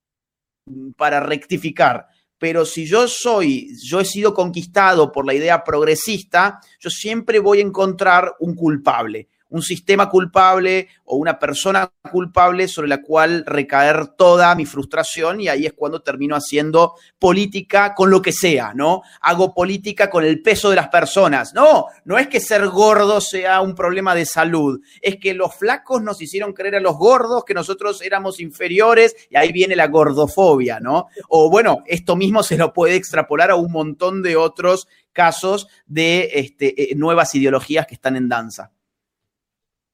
para 0.96 1.20
rectificar. 1.20 2.06
Pero 2.38 2.64
si 2.64 2.86
yo 2.86 3.06
soy, 3.08 3.76
yo 3.84 4.00
he 4.00 4.04
sido 4.04 4.34
conquistado 4.34 5.12
por 5.12 5.26
la 5.26 5.34
idea 5.34 5.64
progresista, 5.64 6.60
yo 6.80 6.90
siempre 6.90 7.38
voy 7.38 7.58
a 7.58 7.62
encontrar 7.62 8.34
un 8.40 8.54
culpable 8.54 9.28
un 9.52 9.62
sistema 9.62 10.08
culpable 10.08 10.88
o 11.04 11.16
una 11.16 11.38
persona 11.38 11.92
culpable 12.10 12.68
sobre 12.68 12.88
la 12.88 13.02
cual 13.02 13.44
recaer 13.46 14.08
toda 14.16 14.54
mi 14.54 14.64
frustración 14.64 15.40
y 15.40 15.48
ahí 15.48 15.66
es 15.66 15.74
cuando 15.74 16.02
termino 16.02 16.34
haciendo 16.34 16.94
política 17.18 17.94
con 17.94 18.10
lo 18.10 18.22
que 18.22 18.32
sea, 18.32 18.72
¿no? 18.74 19.02
Hago 19.20 19.54
política 19.54 20.08
con 20.08 20.24
el 20.24 20.42
peso 20.42 20.70
de 20.70 20.76
las 20.76 20.88
personas. 20.88 21.52
No, 21.52 21.86
no 22.04 22.18
es 22.18 22.28
que 22.28 22.40
ser 22.40 22.66
gordo 22.68 23.20
sea 23.20 23.60
un 23.60 23.74
problema 23.74 24.14
de 24.14 24.24
salud, 24.24 24.80
es 25.02 25.18
que 25.18 25.34
los 25.34 25.54
flacos 25.54 26.02
nos 26.02 26.20
hicieron 26.22 26.54
creer 26.54 26.76
a 26.76 26.80
los 26.80 26.96
gordos 26.96 27.44
que 27.44 27.54
nosotros 27.54 28.00
éramos 28.00 28.40
inferiores 28.40 29.14
y 29.28 29.36
ahí 29.36 29.52
viene 29.52 29.76
la 29.76 29.88
gordofobia, 29.88 30.80
¿no? 30.80 31.08
O 31.28 31.50
bueno, 31.50 31.82
esto 31.86 32.16
mismo 32.16 32.42
se 32.42 32.56
lo 32.56 32.72
puede 32.72 32.96
extrapolar 32.96 33.50
a 33.50 33.56
un 33.56 33.70
montón 33.70 34.22
de 34.22 34.36
otros 34.36 34.88
casos 35.12 35.68
de 35.86 36.30
este, 36.32 36.92
eh, 36.92 36.94
nuevas 36.94 37.34
ideologías 37.34 37.86
que 37.86 37.94
están 37.94 38.16
en 38.16 38.30
danza 38.30 38.72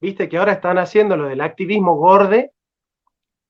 viste 0.01 0.29
que 0.29 0.37
ahora 0.37 0.53
están 0.53 0.77
haciendo 0.77 1.17
lo 1.17 1.27
del 1.27 1.41
activismo 1.41 1.95
gorde, 1.95 2.51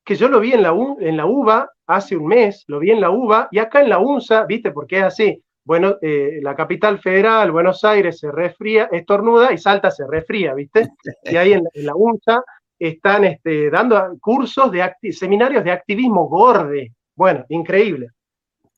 que 0.03 0.15
yo 0.15 0.27
lo 0.27 0.39
vi 0.39 0.53
en 0.53 0.63
la, 0.63 0.75
en 0.99 1.17
la 1.17 1.25
UBA 1.25 1.69
hace 1.85 2.17
un 2.17 2.27
mes, 2.27 2.63
lo 2.67 2.79
vi 2.79 2.91
en 2.91 3.01
la 3.01 3.09
UBA 3.09 3.49
y 3.51 3.59
acá 3.59 3.81
en 3.81 3.89
la 3.89 3.99
UNSA, 3.99 4.45
viste, 4.45 4.71
porque 4.71 4.97
es 4.97 5.03
así. 5.03 5.43
Bueno, 5.63 5.97
eh, 6.01 6.39
la 6.41 6.55
capital 6.55 6.99
federal, 6.99 7.51
Buenos 7.51 7.83
Aires, 7.83 8.17
se 8.17 8.31
resfría, 8.31 8.89
estornuda 8.91 9.53
y 9.53 9.57
Salta 9.57 9.91
se 9.91 10.07
resfría, 10.07 10.53
¿viste? 10.55 10.87
Y 11.23 11.35
ahí 11.35 11.53
en, 11.53 11.63
la 11.75 11.93
UNSA 11.95 12.43
están 12.79 13.25
este, 13.25 13.69
dando 13.69 14.17
cursos 14.19 14.71
de 14.71 14.91
seminarios 15.11 15.63
de 15.63 15.71
activismo 15.71 16.27
gorde. 16.27 16.93
Bueno, 17.15 17.45
increíble. 17.49 18.09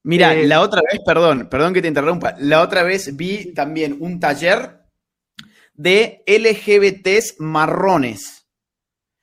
Mira, 0.04 0.34
eh, 0.34 0.48
la 0.48 0.62
otra 0.62 0.82
vez, 0.82 1.00
perdón, 1.06 1.48
perdón 1.50 1.74
que 1.74 1.82
te 1.82 1.88
interrumpa, 1.88 2.36
la 2.40 2.62
otra 2.62 2.84
vez 2.84 3.16
vi 3.16 3.54
también 3.54 3.98
un 4.00 4.20
taller 4.20 4.81
de 5.82 6.24
LGBTs 6.28 7.40
marrones. 7.40 8.46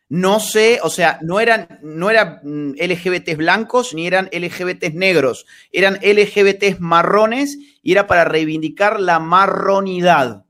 No 0.09 0.41
sé, 0.41 0.81
o 0.83 0.91
sea, 0.91 1.19
no 1.23 1.39
eran, 1.39 1.79
no 1.83 2.11
eran 2.11 2.41
mm, 2.43 2.73
LGBTs 2.81 3.37
blancos 3.37 3.95
ni 3.95 4.07
eran 4.07 4.31
LGBTs 4.33 4.95
negros, 4.95 5.47
eran 5.71 5.99
LGBTs 6.03 6.81
marrones 6.81 7.59
y 7.83 7.93
era 7.93 8.07
para 8.07 8.25
reivindicar 8.25 8.99
la 9.01 9.21
marronidad. 9.21 10.45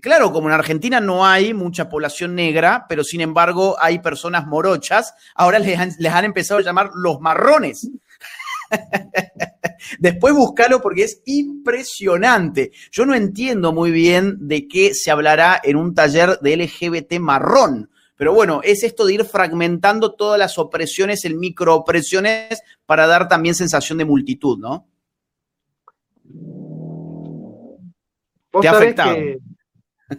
Claro, 0.00 0.32
como 0.32 0.48
en 0.48 0.54
Argentina 0.54 1.00
no 1.00 1.26
hay 1.26 1.54
mucha 1.54 1.88
población 1.88 2.34
negra, 2.34 2.86
pero 2.88 3.02
sin 3.02 3.20
embargo 3.20 3.76
hay 3.80 4.00
personas 4.00 4.46
morochas, 4.46 5.14
ahora 5.34 5.58
les 5.58 5.78
han, 5.78 5.92
les 5.98 6.12
han 6.12 6.26
empezado 6.26 6.60
a 6.60 6.64
llamar 6.64 6.90
los 6.94 7.20
marrones. 7.20 7.88
Después 9.98 10.34
búscalo 10.34 10.80
porque 10.80 11.04
es 11.04 11.22
impresionante. 11.24 12.72
Yo 12.90 13.06
no 13.06 13.14
entiendo 13.14 13.72
muy 13.72 13.90
bien 13.90 14.36
de 14.48 14.68
qué 14.68 14.94
se 14.94 15.10
hablará 15.10 15.60
en 15.62 15.76
un 15.76 15.94
taller 15.94 16.38
de 16.40 16.56
LGBT 16.56 17.18
marrón. 17.20 17.90
Pero 18.16 18.32
bueno, 18.32 18.60
es 18.62 18.84
esto 18.84 19.04
de 19.06 19.14
ir 19.14 19.24
fragmentando 19.24 20.14
todas 20.14 20.38
las 20.38 20.58
opresiones 20.58 21.24
en 21.24 21.38
microopresiones 21.38 22.62
para 22.86 23.06
dar 23.06 23.28
también 23.28 23.54
sensación 23.54 23.98
de 23.98 24.04
multitud, 24.04 24.58
¿no? 24.58 24.86
¿Te 28.60 28.68
ha 28.68 28.70
afectado? 28.70 29.16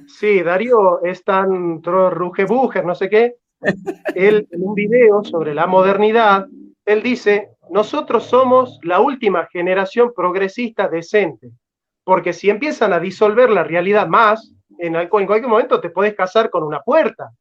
sí, 0.07 0.41
Darío 0.41 1.01
es 1.03 1.24
tan 1.24 1.82
rugebujer, 1.82 2.86
no 2.86 2.95
sé 2.95 3.09
qué. 3.09 3.36
Él, 4.16 4.47
en 4.51 4.61
un 4.61 4.74
video 4.74 5.24
sobre 5.24 5.53
la 5.53 5.68
modernidad, 5.68 6.47
él 6.86 7.01
dice, 7.01 7.49
nosotros 7.69 8.25
somos 8.25 8.79
la 8.83 8.99
última 8.99 9.47
generación 9.51 10.13
progresista 10.15 10.88
decente, 10.88 11.51
porque 12.03 12.31
si 12.31 12.49
empiezan 12.49 12.93
a 12.93 12.99
disolver 12.99 13.49
la 13.49 13.63
realidad 13.63 14.07
más, 14.07 14.53
en, 14.77 15.07
cualquier 15.09 15.47
momento 15.47 15.81
te 15.81 15.89
podés 15.89 16.15
casar 16.15 16.49
con 16.49 16.63
una 16.63 16.81
puerta 16.81 17.31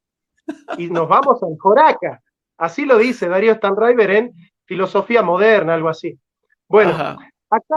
y 0.78 0.88
nos 0.88 1.09
vamos 1.09 1.42
al 1.42 1.57
Joraca. 1.59 2.20
Así 2.57 2.86
lo 2.86 2.97
dice 2.97 3.28
Darío 3.28 3.55
Stanriver 3.55 4.11
en 4.11 4.32
Filosofía 4.64 5.22
Moderna, 5.22 5.74
algo 5.74 5.88
así. 5.88 6.18
Bueno, 6.68 6.92
acá 7.51 7.76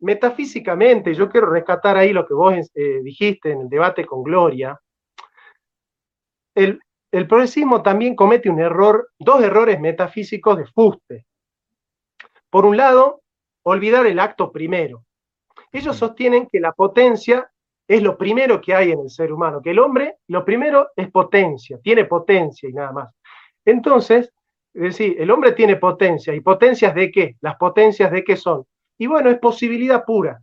metafísicamente, 0.00 1.14
yo 1.14 1.28
quiero 1.28 1.50
rescatar 1.50 1.96
ahí 1.96 2.12
lo 2.12 2.26
que 2.26 2.34
vos 2.34 2.54
eh, 2.74 3.00
dijiste 3.02 3.50
en 3.50 3.62
el 3.62 3.68
debate 3.68 4.04
con 4.04 4.22
Gloria. 4.22 4.78
El, 6.54 6.80
el 7.10 7.26
progresismo 7.26 7.82
también 7.82 8.14
comete 8.14 8.50
un 8.50 8.60
error, 8.60 9.10
dos 9.18 9.42
errores 9.42 9.80
metafísicos 9.80 10.58
de 10.58 10.66
fuste. 10.66 11.26
Por 12.50 12.66
un 12.66 12.76
lado, 12.76 13.22
olvidar 13.62 14.06
el 14.06 14.18
acto 14.18 14.52
primero. 14.52 15.04
Ellos 15.72 15.96
sostienen 15.96 16.46
que 16.46 16.60
la 16.60 16.72
potencia 16.72 17.50
es 17.86 18.02
lo 18.02 18.18
primero 18.18 18.60
que 18.60 18.74
hay 18.74 18.92
en 18.92 19.00
el 19.00 19.10
ser 19.10 19.32
humano, 19.32 19.62
que 19.62 19.70
el 19.70 19.78
hombre 19.78 20.16
lo 20.28 20.44
primero 20.44 20.88
es 20.94 21.10
potencia, 21.10 21.78
tiene 21.82 22.04
potencia 22.04 22.68
y 22.68 22.72
nada 22.72 22.92
más. 22.92 23.14
Entonces, 23.64 24.30
es 24.74 24.82
decir, 24.82 25.16
el 25.18 25.30
hombre 25.30 25.52
tiene 25.52 25.76
potencia, 25.76 26.34
¿y 26.34 26.40
potencias 26.40 26.94
de 26.94 27.10
qué? 27.10 27.36
Las 27.40 27.56
potencias 27.56 28.12
de 28.12 28.22
qué 28.22 28.36
son. 28.36 28.64
Y 28.98 29.06
bueno, 29.06 29.30
es 29.30 29.38
posibilidad 29.38 30.04
pura. 30.04 30.42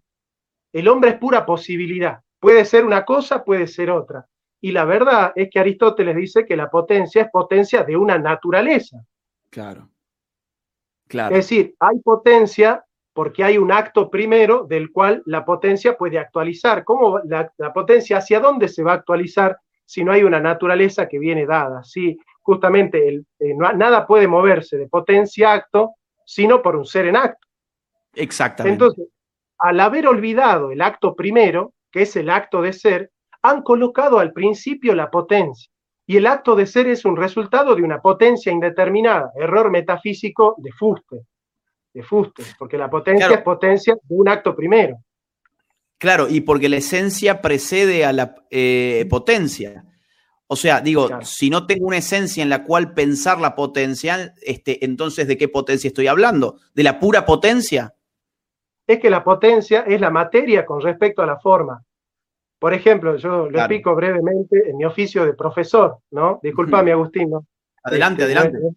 El 0.74 0.88
hombre 0.88 1.12
es 1.12 1.18
pura 1.18 1.46
posibilidad. 1.46 2.20
Puede 2.40 2.66
ser 2.66 2.86
una 2.86 3.06
cosa, 3.06 3.44
puede 3.44 3.68
ser 3.68 3.92
otra. 3.92 4.26
Y 4.66 4.72
la 4.72 4.84
verdad 4.84 5.32
es 5.36 5.52
que 5.52 5.60
Aristóteles 5.60 6.16
dice 6.16 6.44
que 6.44 6.58
la 6.58 6.72
potencia 6.72 7.22
es 7.22 7.30
potencia 7.30 7.84
de 7.84 7.96
una 7.96 8.18
naturaleza. 8.18 8.98
Claro. 9.52 9.92
Es 11.08 11.30
decir, 11.30 11.76
hay 11.80 12.00
potencia 12.00 12.84
porque 13.14 13.44
hay 13.44 13.60
un 13.60 13.72
acto 13.72 14.10
primero 14.10 14.64
del 14.64 14.92
cual 14.92 15.22
la 15.28 15.46
potencia 15.46 15.96
puede 15.96 16.18
actualizar. 16.18 16.84
¿Cómo 16.84 17.20
la, 17.26 17.54
potencia 17.76 18.18
hacia 18.18 18.40
dónde 18.40 18.68
se 18.68 18.82
va 18.82 18.94
a 18.94 18.96
actualizar 18.96 19.56
si 19.86 20.04
no 20.04 20.12
hay 20.12 20.24
una 20.24 20.40
naturaleza 20.40 21.08
que 21.08 21.20
viene 21.20 21.46
dada? 21.46 21.84
Si 21.84 22.18
justamente 22.42 23.08
el, 23.08 23.28
eh, 23.38 23.54
nada 23.54 24.08
puede 24.08 24.28
moverse 24.28 24.80
de 24.80 24.88
potencia 24.88 25.52
a 25.52 25.54
acto 25.58 25.92
sino 26.26 26.64
por 26.64 26.76
un 26.76 26.86
ser 26.86 27.06
en 27.06 27.18
acto. 27.18 27.48
Exactamente. 28.16 28.74
Entonces, 28.74 29.14
al 29.60 29.80
haber 29.80 30.08
olvidado 30.08 30.72
el 30.72 30.82
acto 30.82 31.16
primero, 31.16 31.76
que 31.92 32.02
es 32.02 32.16
el 32.16 32.32
acto 32.32 32.64
de 32.64 32.74
ser, 32.74 33.12
han 33.50 33.62
colocado 33.62 34.20
al 34.20 34.34
principio 34.34 34.96
la 34.96 35.10
potencia. 35.10 35.70
y 36.08 36.18
el 36.18 36.28
acto 36.28 36.56
de 36.56 36.68
ser 36.68 36.88
es 36.88 37.04
un 37.04 37.18
resultado 37.18 37.76
de 37.76 37.82
una 37.82 38.00
potencia 38.00 38.52
indeterminada, 38.52 39.32
error 39.36 39.72
metafísico 39.72 40.54
de 40.60 40.72
fuste, 40.72 41.26
de 41.94 42.04
fuste, 42.04 42.44
porque 42.60 42.78
la 42.78 42.90
potencia 42.90 43.28
es 43.28 43.42
potencia 43.42 43.96
de 43.96 44.16
un 44.16 44.30
acto 44.30 44.56
primero. 44.56 44.98
Claro, 45.98 46.28
y 46.30 46.42
porque 46.42 46.70
la 46.70 46.78
esencia 46.78 47.42
precede 47.42 48.06
a 48.06 48.14
la 48.14 48.36
eh, 48.52 49.08
potencia. 49.10 49.86
O 50.48 50.56
sea, 50.56 50.80
digo, 50.82 51.10
si 51.24 51.50
no 51.50 51.66
tengo 51.66 51.88
una 51.88 51.98
esencia 51.98 52.44
en 52.44 52.50
la 52.50 52.64
cual 52.64 52.94
pensar 52.94 53.40
la 53.40 53.56
potencia, 53.56 54.34
este, 54.44 54.86
entonces 54.86 55.28
¿de 55.28 55.38
qué 55.38 55.48
potencia 55.48 55.88
estoy 55.88 56.06
hablando? 56.06 56.60
¿De 56.76 56.84
la 56.84 57.00
pura 57.00 57.26
potencia? 57.26 57.96
Es 58.86 59.00
que 59.00 59.10
la 59.10 59.24
potencia 59.24 59.82
es 59.88 60.00
la 60.00 60.12
materia 60.12 60.66
con 60.66 60.82
respecto 60.82 61.24
a 61.24 61.26
la 61.26 61.40
forma. 61.40 61.84
Por 62.66 62.74
ejemplo, 62.74 63.16
yo 63.18 63.48
lo 63.48 63.60
explico 63.60 63.94
brevemente 63.94 64.68
en 64.68 64.78
mi 64.78 64.86
oficio 64.86 65.24
de 65.24 65.36
profesor, 65.36 66.00
¿no? 66.10 66.40
Disculpame, 66.42 66.92
Agustín, 66.94 67.30
¿no? 67.30 67.46
Adelante, 67.84 68.24
este, 68.24 68.36
adelante. 68.36 68.76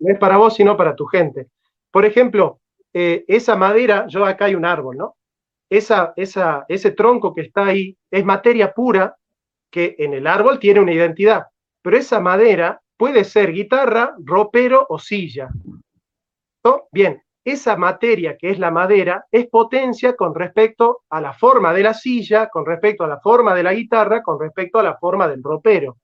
No 0.00 0.12
es, 0.12 0.18
para 0.18 0.36
vos, 0.36 0.54
sino 0.54 0.76
para 0.76 0.94
tu 0.94 1.06
gente. 1.06 1.48
Por 1.90 2.04
ejemplo, 2.04 2.60
eh, 2.92 3.24
esa 3.26 3.56
madera, 3.56 4.04
yo 4.06 4.26
acá 4.26 4.44
hay 4.44 4.54
un 4.54 4.66
árbol, 4.66 4.98
¿no? 4.98 5.16
Esa, 5.70 6.12
esa, 6.14 6.66
ese 6.68 6.90
tronco 6.90 7.34
que 7.34 7.40
está 7.40 7.64
ahí 7.68 7.96
es 8.10 8.22
materia 8.22 8.74
pura 8.74 9.16
que 9.70 9.96
en 9.98 10.12
el 10.12 10.26
árbol 10.26 10.58
tiene 10.58 10.80
una 10.80 10.92
identidad, 10.92 11.46
pero 11.80 11.96
esa 11.96 12.20
madera 12.20 12.82
puede 12.98 13.24
ser 13.24 13.50
guitarra, 13.50 14.14
ropero 14.22 14.84
o 14.90 14.98
silla. 14.98 15.48
¿No? 16.62 16.82
Bien, 16.92 17.21
esa 17.44 17.76
materia 17.76 18.36
que 18.36 18.50
es 18.50 18.58
la 18.58 18.70
madera 18.70 19.26
es 19.30 19.48
potencia 19.48 20.14
con 20.14 20.34
respecto 20.34 21.02
a 21.10 21.20
la 21.20 21.32
forma 21.32 21.72
de 21.72 21.82
la 21.82 21.94
silla, 21.94 22.48
con 22.48 22.64
respecto 22.64 23.04
a 23.04 23.08
la 23.08 23.20
forma 23.20 23.54
de 23.54 23.62
la 23.62 23.74
guitarra, 23.74 24.22
con 24.22 24.40
respecto 24.40 24.78
a 24.78 24.82
la 24.82 24.96
forma 24.96 25.26
del 25.28 25.42
ropero. 25.42 25.96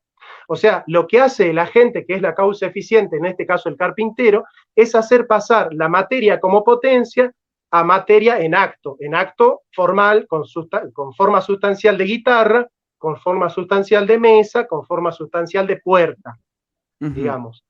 O 0.48 0.56
sea, 0.56 0.82
lo 0.86 1.06
que 1.06 1.20
hace 1.20 1.50
el 1.50 1.58
agente, 1.58 2.04
que 2.06 2.14
es 2.14 2.22
la 2.22 2.34
causa 2.34 2.66
eficiente, 2.66 3.16
en 3.16 3.26
este 3.26 3.46
caso 3.46 3.68
el 3.68 3.76
carpintero, 3.76 4.44
es 4.74 4.94
hacer 4.94 5.26
pasar 5.26 5.72
la 5.72 5.88
materia 5.88 6.40
como 6.40 6.64
potencia 6.64 7.32
a 7.70 7.84
materia 7.84 8.40
en 8.40 8.54
acto, 8.54 8.96
en 8.98 9.14
acto 9.14 9.62
formal, 9.72 10.26
con, 10.26 10.44
con 10.92 11.12
forma 11.14 11.40
sustancial 11.40 11.98
de 11.98 12.04
guitarra, 12.04 12.66
con 12.96 13.16
forma 13.18 13.48
sustancial 13.48 14.06
de 14.06 14.18
mesa, 14.18 14.66
con 14.66 14.84
forma 14.84 15.12
sustancial 15.12 15.66
de 15.66 15.76
puerta, 15.76 16.38
digamos. 16.98 17.64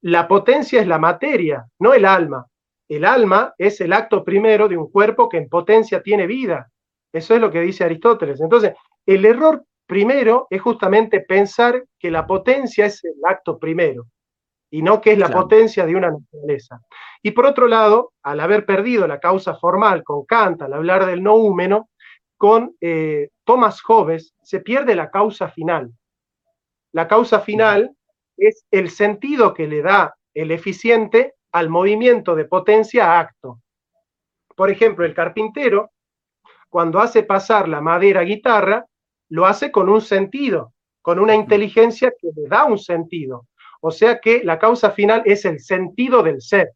la 0.00 0.26
potencia 0.26 0.80
es 0.80 0.86
la 0.86 0.98
materia, 0.98 1.66
no 1.78 1.94
el 1.94 2.04
alma. 2.04 2.46
El 2.90 3.04
alma 3.04 3.54
es 3.56 3.80
el 3.80 3.92
acto 3.92 4.24
primero 4.24 4.66
de 4.66 4.76
un 4.76 4.90
cuerpo 4.90 5.28
que 5.28 5.36
en 5.36 5.48
potencia 5.48 6.02
tiene 6.02 6.26
vida. 6.26 6.72
Eso 7.12 7.36
es 7.36 7.40
lo 7.40 7.48
que 7.48 7.60
dice 7.60 7.84
Aristóteles. 7.84 8.40
Entonces, 8.40 8.74
el 9.06 9.24
error 9.24 9.64
primero 9.86 10.48
es 10.50 10.60
justamente 10.60 11.20
pensar 11.20 11.84
que 12.00 12.10
la 12.10 12.26
potencia 12.26 12.86
es 12.86 13.04
el 13.04 13.14
acto 13.24 13.60
primero 13.60 14.06
y 14.72 14.82
no 14.82 15.00
que 15.00 15.12
es 15.12 15.18
la 15.18 15.28
potencia 15.28 15.86
de 15.86 15.94
una 15.94 16.10
naturaleza. 16.10 16.80
Y 17.22 17.30
por 17.30 17.46
otro 17.46 17.68
lado, 17.68 18.12
al 18.24 18.40
haber 18.40 18.66
perdido 18.66 19.06
la 19.06 19.20
causa 19.20 19.54
formal 19.54 20.02
con 20.02 20.24
Kant, 20.26 20.60
al 20.62 20.72
hablar 20.72 21.06
del 21.06 21.22
no 21.22 21.36
húmeno, 21.36 21.90
con 22.36 22.74
eh, 22.80 23.28
Thomas 23.44 23.80
Hobbes 23.82 24.34
se 24.42 24.58
pierde 24.58 24.96
la 24.96 25.10
causa 25.10 25.48
final. 25.48 25.92
La 26.92 27.06
causa 27.06 27.38
final 27.38 27.92
es 28.36 28.64
el 28.72 28.90
sentido 28.90 29.54
que 29.54 29.68
le 29.68 29.80
da 29.80 30.16
el 30.34 30.50
eficiente 30.50 31.34
al 31.52 31.68
movimiento 31.68 32.34
de 32.34 32.44
potencia 32.44 33.12
a 33.12 33.20
acto. 33.20 33.60
Por 34.56 34.70
ejemplo, 34.70 35.04
el 35.04 35.14
carpintero, 35.14 35.90
cuando 36.68 37.00
hace 37.00 37.22
pasar 37.22 37.68
la 37.68 37.80
madera 37.80 38.20
a 38.20 38.24
guitarra, 38.24 38.86
lo 39.28 39.46
hace 39.46 39.70
con 39.70 39.88
un 39.88 40.00
sentido, 40.00 40.72
con 41.02 41.18
una 41.18 41.34
inteligencia 41.34 42.12
que 42.20 42.28
le 42.34 42.48
da 42.48 42.64
un 42.64 42.78
sentido. 42.78 43.46
O 43.80 43.90
sea 43.90 44.20
que 44.20 44.44
la 44.44 44.58
causa 44.58 44.90
final 44.90 45.22
es 45.24 45.44
el 45.44 45.60
sentido 45.60 46.22
del 46.22 46.40
ser. 46.42 46.72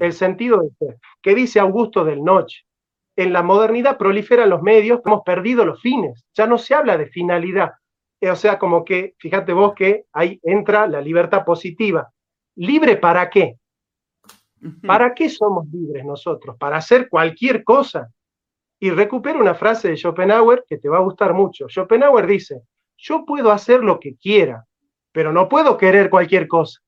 El 0.00 0.12
sentido 0.12 0.60
del 0.60 0.70
ser. 0.78 0.98
¿Qué 1.22 1.34
dice 1.34 1.60
Augusto 1.60 2.04
del 2.04 2.22
Noche? 2.22 2.68
en 3.18 3.32
la 3.32 3.42
modernidad 3.42 3.98
proliferan 3.98 4.48
los 4.48 4.62
medios, 4.62 5.00
hemos 5.04 5.22
perdido 5.24 5.64
los 5.64 5.82
fines, 5.82 6.24
ya 6.34 6.46
no 6.46 6.56
se 6.56 6.72
habla 6.72 6.96
de 6.96 7.08
finalidad. 7.08 7.72
O 8.22 8.36
sea, 8.36 8.60
como 8.60 8.84
que, 8.84 9.14
fíjate 9.18 9.52
vos 9.52 9.74
que 9.74 10.04
ahí 10.12 10.38
entra 10.44 10.86
la 10.86 11.00
libertad 11.00 11.44
positiva. 11.44 12.12
¿Libre 12.58 12.96
para 12.96 13.30
qué? 13.30 13.56
¿Para 14.84 15.14
qué 15.14 15.28
somos 15.28 15.68
libres 15.68 16.04
nosotros? 16.04 16.56
Para 16.58 16.78
hacer 16.78 17.08
cualquier 17.08 17.62
cosa. 17.62 18.08
Y 18.80 18.90
recupero 18.90 19.38
una 19.38 19.54
frase 19.54 19.88
de 19.88 19.96
Schopenhauer 19.96 20.64
que 20.68 20.76
te 20.76 20.88
va 20.88 20.98
a 20.98 21.02
gustar 21.02 21.34
mucho. 21.34 21.68
Schopenhauer 21.68 22.26
dice, 22.26 22.62
yo 22.96 23.24
puedo 23.24 23.52
hacer 23.52 23.84
lo 23.84 24.00
que 24.00 24.16
quiera, 24.16 24.64
pero 25.12 25.32
no 25.32 25.48
puedo 25.48 25.76
querer 25.76 26.10
cualquier 26.10 26.48
cosa. 26.48 26.80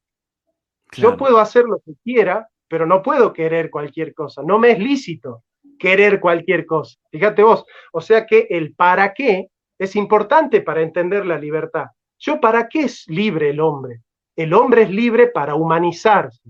Yo 0.92 1.16
puedo 1.16 1.38
hacer 1.38 1.66
lo 1.66 1.78
que 1.78 1.92
quiera, 2.02 2.48
pero 2.66 2.84
no 2.84 3.00
puedo 3.00 3.32
querer 3.32 3.70
cualquier 3.70 4.12
cosa. 4.12 4.42
No 4.42 4.58
me 4.58 4.72
es 4.72 4.80
lícito 4.80 5.44
querer 5.78 6.18
cualquier 6.18 6.66
cosa. 6.66 6.98
Fíjate 7.12 7.44
vos, 7.44 7.64
o 7.92 8.00
sea 8.00 8.26
que 8.26 8.48
el 8.50 8.74
para 8.74 9.14
qué 9.14 9.50
es 9.78 9.94
importante 9.94 10.62
para 10.62 10.82
entender 10.82 11.24
la 11.26 11.38
libertad. 11.38 11.86
Yo, 12.18 12.40
¿para 12.40 12.68
qué 12.68 12.80
es 12.80 13.04
libre 13.06 13.50
el 13.50 13.60
hombre? 13.60 14.02
El 14.40 14.54
hombre 14.54 14.84
es 14.84 14.90
libre 14.90 15.26
para 15.26 15.54
humanizarse. 15.54 16.40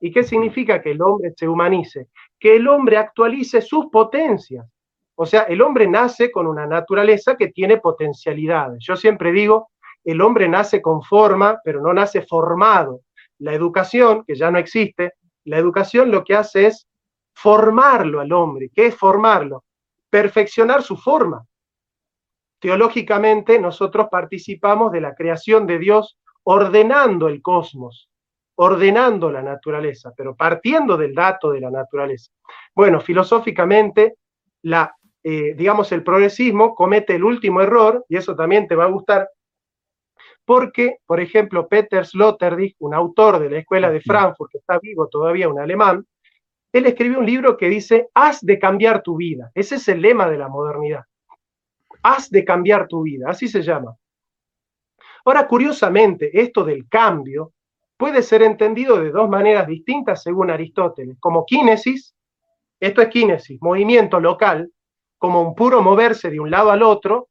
¿Y 0.00 0.10
qué 0.10 0.24
significa 0.24 0.82
que 0.82 0.90
el 0.90 1.00
hombre 1.00 1.32
se 1.36 1.46
humanice? 1.46 2.08
Que 2.40 2.56
el 2.56 2.66
hombre 2.66 2.96
actualice 2.96 3.62
sus 3.62 3.86
potencias. 3.86 4.66
O 5.14 5.24
sea, 5.24 5.42
el 5.42 5.62
hombre 5.62 5.86
nace 5.86 6.32
con 6.32 6.48
una 6.48 6.66
naturaleza 6.66 7.36
que 7.36 7.52
tiene 7.52 7.76
potencialidades. 7.76 8.84
Yo 8.84 8.96
siempre 8.96 9.30
digo, 9.30 9.68
el 10.02 10.22
hombre 10.22 10.48
nace 10.48 10.82
con 10.82 11.02
forma, 11.02 11.60
pero 11.62 11.80
no 11.80 11.94
nace 11.94 12.22
formado. 12.22 13.02
La 13.38 13.54
educación, 13.54 14.24
que 14.26 14.34
ya 14.34 14.50
no 14.50 14.58
existe, 14.58 15.12
la 15.44 15.58
educación 15.58 16.10
lo 16.10 16.24
que 16.24 16.34
hace 16.34 16.66
es 16.66 16.88
formarlo 17.32 18.18
al 18.18 18.32
hombre. 18.32 18.72
¿Qué 18.74 18.86
es 18.86 18.96
formarlo? 18.96 19.62
Perfeccionar 20.10 20.82
su 20.82 20.96
forma. 20.96 21.46
Teológicamente 22.58 23.60
nosotros 23.60 24.08
participamos 24.10 24.90
de 24.90 25.00
la 25.00 25.14
creación 25.14 25.68
de 25.68 25.78
Dios 25.78 26.18
ordenando 26.48 27.28
el 27.28 27.42
cosmos, 27.42 28.08
ordenando 28.56 29.30
la 29.30 29.42
naturaleza, 29.42 30.12
pero 30.16 30.36
partiendo 30.36 30.96
del 30.96 31.14
dato 31.14 31.50
de 31.50 31.60
la 31.60 31.70
naturaleza. 31.70 32.30
Bueno, 32.74 33.00
filosóficamente, 33.00 34.16
la, 34.62 34.94
eh, 35.24 35.54
digamos, 35.56 35.90
el 35.90 36.04
progresismo 36.04 36.74
comete 36.74 37.16
el 37.16 37.24
último 37.24 37.60
error, 37.60 38.04
y 38.08 38.16
eso 38.16 38.36
también 38.36 38.68
te 38.68 38.76
va 38.76 38.84
a 38.84 38.90
gustar, 38.90 39.28
porque, 40.44 40.98
por 41.04 41.18
ejemplo, 41.18 41.66
Peter 41.66 42.06
Sloterdijk, 42.06 42.76
un 42.78 42.94
autor 42.94 43.40
de 43.40 43.50
la 43.50 43.58
Escuela 43.58 43.90
de 43.90 44.00
Frankfurt, 44.00 44.52
que 44.52 44.58
está 44.58 44.78
vivo 44.78 45.08
todavía, 45.08 45.48
un 45.48 45.58
alemán, 45.58 46.06
él 46.72 46.86
escribió 46.86 47.18
un 47.18 47.26
libro 47.26 47.56
que 47.56 47.68
dice, 47.68 48.08
has 48.14 48.40
de 48.40 48.58
cambiar 48.60 49.02
tu 49.02 49.16
vida. 49.16 49.50
Ese 49.54 49.76
es 49.76 49.88
el 49.88 50.00
lema 50.00 50.28
de 50.28 50.38
la 50.38 50.48
modernidad. 50.48 51.04
Has 52.02 52.30
de 52.30 52.44
cambiar 52.44 52.86
tu 52.86 53.02
vida, 53.02 53.30
así 53.30 53.48
se 53.48 53.62
llama. 53.62 53.96
Ahora, 55.26 55.48
curiosamente, 55.48 56.30
esto 56.40 56.62
del 56.62 56.88
cambio 56.88 57.52
puede 57.96 58.22
ser 58.22 58.42
entendido 58.42 59.00
de 59.00 59.10
dos 59.10 59.28
maneras 59.28 59.66
distintas 59.66 60.22
según 60.22 60.52
Aristóteles, 60.52 61.16
como 61.18 61.44
kinesis, 61.44 62.14
esto 62.78 63.02
es 63.02 63.08
kinesis, 63.08 63.60
movimiento 63.60 64.20
local, 64.20 64.70
como 65.18 65.42
un 65.42 65.56
puro 65.56 65.82
moverse 65.82 66.30
de 66.30 66.38
un 66.38 66.48
lado 66.48 66.70
al 66.70 66.84
otro, 66.84 67.28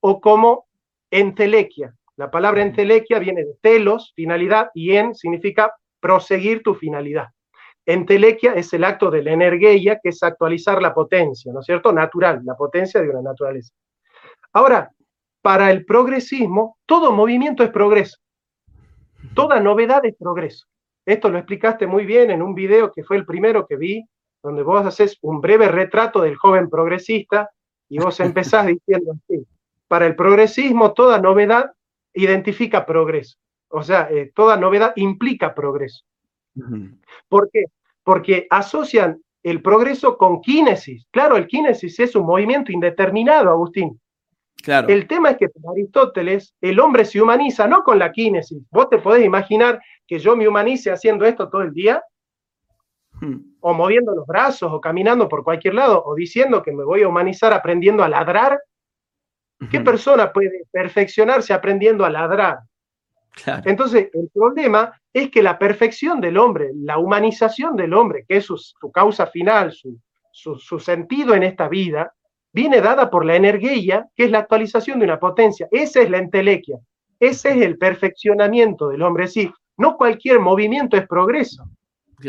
o 0.00 0.20
como 0.20 0.66
entelequia. 1.10 1.94
La 2.16 2.30
palabra 2.30 2.60
entelequia 2.60 3.18
viene 3.18 3.44
de 3.44 3.54
telos, 3.62 4.12
finalidad, 4.14 4.70
y 4.74 4.96
en 4.96 5.14
significa 5.14 5.72
proseguir 6.00 6.62
tu 6.62 6.74
finalidad. 6.74 7.28
Entelequia 7.86 8.52
es 8.52 8.74
el 8.74 8.84
acto 8.84 9.10
de 9.10 9.22
la 9.22 9.32
energía, 9.32 9.98
que 10.02 10.10
es 10.10 10.22
actualizar 10.22 10.82
la 10.82 10.92
potencia, 10.92 11.50
¿no 11.50 11.60
es 11.60 11.66
cierto? 11.66 11.94
Natural, 11.94 12.42
la 12.44 12.56
potencia 12.56 13.00
de 13.00 13.08
una 13.08 13.22
naturaleza. 13.22 13.72
Ahora, 14.52 14.90
para 15.48 15.70
el 15.70 15.86
progresismo, 15.86 16.76
todo 16.84 17.10
movimiento 17.10 17.64
es 17.64 17.70
progreso. 17.70 18.18
Toda 19.34 19.60
novedad 19.60 20.04
es 20.04 20.14
progreso. 20.14 20.66
Esto 21.06 21.30
lo 21.30 21.38
explicaste 21.38 21.86
muy 21.86 22.04
bien 22.04 22.30
en 22.30 22.42
un 22.42 22.54
video 22.54 22.92
que 22.92 23.02
fue 23.02 23.16
el 23.16 23.24
primero 23.24 23.66
que 23.66 23.78
vi, 23.78 24.04
donde 24.42 24.62
vos 24.62 24.84
haces 24.84 25.16
un 25.22 25.40
breve 25.40 25.68
retrato 25.68 26.20
del 26.20 26.36
joven 26.36 26.68
progresista 26.68 27.48
y 27.88 27.98
vos 27.98 28.20
empezás 28.20 28.66
diciendo 28.66 29.12
así, 29.12 29.46
para 29.88 30.04
el 30.04 30.16
progresismo 30.16 30.92
toda 30.92 31.18
novedad 31.18 31.72
identifica 32.12 32.84
progreso. 32.84 33.38
O 33.68 33.82
sea, 33.82 34.06
eh, 34.10 34.30
toda 34.34 34.58
novedad 34.58 34.92
implica 34.96 35.54
progreso. 35.54 36.04
¿Por 37.30 37.48
qué? 37.50 37.64
porque 38.02 38.46
asocian 38.50 39.22
el 39.42 39.62
progreso 39.62 40.18
con 40.18 40.42
kinesis. 40.42 41.06
Claro, 41.10 41.38
el 41.38 41.46
kinesis 41.46 41.98
es 42.00 42.14
un 42.14 42.26
movimiento 42.26 42.70
indeterminado, 42.70 43.48
Agustín. 43.48 43.98
Claro. 44.62 44.88
El 44.88 45.06
tema 45.06 45.30
es 45.30 45.36
que 45.38 45.48
para 45.48 45.72
Aristóteles 45.72 46.54
el 46.60 46.80
hombre 46.80 47.04
se 47.04 47.20
humaniza 47.20 47.66
no 47.68 47.82
con 47.82 47.98
la 47.98 48.10
kinesis. 48.12 48.62
Vos 48.70 48.90
te 48.90 48.98
podés 48.98 49.24
imaginar 49.24 49.80
que 50.06 50.18
yo 50.18 50.36
me 50.36 50.48
humanice 50.48 50.90
haciendo 50.90 51.24
esto 51.24 51.48
todo 51.48 51.62
el 51.62 51.72
día, 51.72 52.02
hmm. 53.20 53.36
o 53.60 53.74
moviendo 53.74 54.14
los 54.14 54.26
brazos, 54.26 54.72
o 54.72 54.80
caminando 54.80 55.28
por 55.28 55.44
cualquier 55.44 55.74
lado, 55.74 56.02
o 56.04 56.14
diciendo 56.14 56.62
que 56.62 56.72
me 56.72 56.84
voy 56.84 57.02
a 57.02 57.08
humanizar 57.08 57.52
aprendiendo 57.52 58.02
a 58.02 58.08
ladrar. 58.08 58.58
¿Qué 59.70 59.80
persona 59.80 60.32
puede 60.32 60.66
perfeccionarse 60.70 61.52
aprendiendo 61.52 62.04
a 62.04 62.10
ladrar? 62.10 62.58
Entonces, 63.64 64.08
el 64.12 64.30
problema 64.32 64.92
es 65.12 65.30
que 65.30 65.42
la 65.42 65.58
perfección 65.58 66.20
del 66.20 66.38
hombre, 66.38 66.70
la 66.74 66.98
humanización 66.98 67.76
del 67.76 67.94
hombre, 67.94 68.24
que 68.28 68.38
es 68.38 68.44
su, 68.44 68.58
causa 68.92 69.26
final, 69.26 69.72
su, 69.72 69.98
su, 70.32 70.78
sentido 70.78 71.34
en 71.34 71.42
esta 71.42 71.68
vida, 71.68 72.12
viene 72.58 72.80
dada 72.80 73.08
por 73.08 73.24
la 73.24 73.36
energía, 73.36 74.08
que 74.16 74.24
es 74.24 74.32
la 74.32 74.40
actualización 74.40 74.98
de 74.98 75.04
una 75.04 75.20
potencia. 75.20 75.68
Esa 75.70 76.00
es 76.00 76.10
la 76.10 76.18
entelequia, 76.18 76.76
ese 77.20 77.50
es 77.52 77.62
el 77.62 77.78
perfeccionamiento 77.78 78.88
del 78.88 79.02
hombre. 79.02 79.28
Sí, 79.28 79.48
no 79.76 79.96
cualquier 79.96 80.40
movimiento 80.40 80.96
es 80.96 81.06
progreso, 81.06 81.62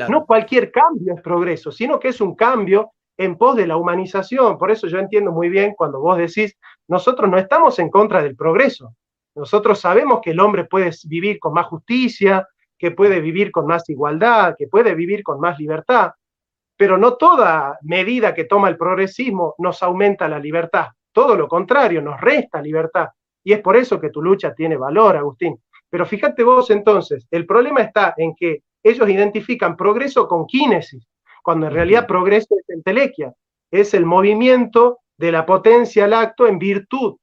no 0.08 0.28
cualquier 0.28 0.72
cambio 0.72 1.16
es 1.16 1.22
progreso, 1.24 1.72
sino 1.72 2.00
que 2.00 2.10
es 2.10 2.22
un 2.22 2.36
cambio 2.36 2.92
en 3.18 3.38
pos 3.38 3.56
de 3.56 3.66
la 3.66 3.76
humanización. 3.76 4.60
Por 4.60 4.70
eso 4.70 4.86
yo 4.86 5.00
entiendo 5.00 5.32
muy 5.32 5.50
bien 5.50 5.74
cuando 5.76 6.00
vos 6.00 6.20
decís, 6.20 6.56
nosotros 6.88 7.28
no 7.28 7.40
estamos 7.40 7.80
en 7.80 7.90
contra 7.90 8.22
del 8.22 8.36
progreso, 8.36 8.94
nosotros 9.34 9.80
sabemos 9.80 10.20
que 10.22 10.30
el 10.30 10.40
hombre 10.40 10.66
puede 10.66 10.92
vivir 11.06 11.40
con 11.40 11.54
más 11.54 11.66
justicia, 11.66 12.48
que 12.78 12.92
puede 12.92 13.20
vivir 13.20 13.52
con 13.52 13.66
más 13.66 13.90
igualdad, 13.90 14.54
que 14.56 14.68
puede 14.68 14.94
vivir 14.94 15.24
con 15.24 15.40
más 15.40 15.58
libertad, 15.58 16.12
pero 16.80 16.98
no 16.98 17.18
toda 17.18 17.78
medida 17.82 18.34
que 18.34 18.46
toma 18.46 18.70
el 18.70 18.78
progresismo 18.78 19.54
nos 19.58 19.84
aumenta 19.84 20.30
la 20.30 20.40
libertad, 20.40 20.88
todo 21.12 21.36
lo 21.36 21.46
contrario, 21.46 22.02
nos 22.02 22.22
resta 22.22 22.62
libertad. 22.62 23.10
Y 23.44 23.52
es 23.52 23.60
por 23.60 23.76
eso 23.76 24.00
que 24.00 24.12
tu 24.12 24.22
lucha 24.22 24.54
tiene 24.54 24.78
valor, 24.78 25.18
Agustín. 25.18 25.62
Pero 25.90 26.06
fíjate 26.06 26.42
vos 26.42 26.70
entonces, 26.70 27.28
el 27.32 27.46
problema 27.46 27.82
está 27.82 28.14
en 28.16 28.34
que 28.34 28.64
ellos 28.82 29.10
identifican 29.10 29.76
progreso 29.76 30.26
con 30.26 30.46
kinesis, 30.48 31.06
cuando 31.44 31.68
en 31.68 31.74
realidad 31.74 32.08
progreso 32.08 32.56
es 32.58 32.70
entelequia, 32.70 33.34
es 33.70 33.94
el 33.94 34.06
movimiento 34.06 35.00
de 35.18 35.34
la 35.34 35.46
potencia 35.46 36.06
al 36.06 36.14
acto 36.14 36.48
en 36.48 36.60
virtud 36.60 37.18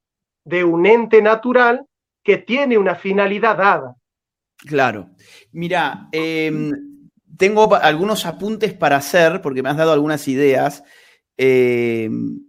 de 0.45 0.65
un 0.65 0.85
ente 0.85 1.23
natural 1.23 1.87
que 2.23 2.37
tiene 2.37 2.77
una 2.77 2.95
finalidad 2.95 3.57
dada. 3.57 3.97
Claro. 4.59 5.09
Mira, 5.53 6.09
em, 6.13 6.96
tengo 7.37 7.75
algunos 7.75 8.27
apuntes 8.27 8.73
para 8.75 8.97
hacer, 8.97 9.41
porque 9.43 9.63
me 9.63 9.69
has 9.69 9.77
dado 9.77 9.93
algunas 9.93 10.27
ideas. 10.29 10.83
Em, 11.37 12.41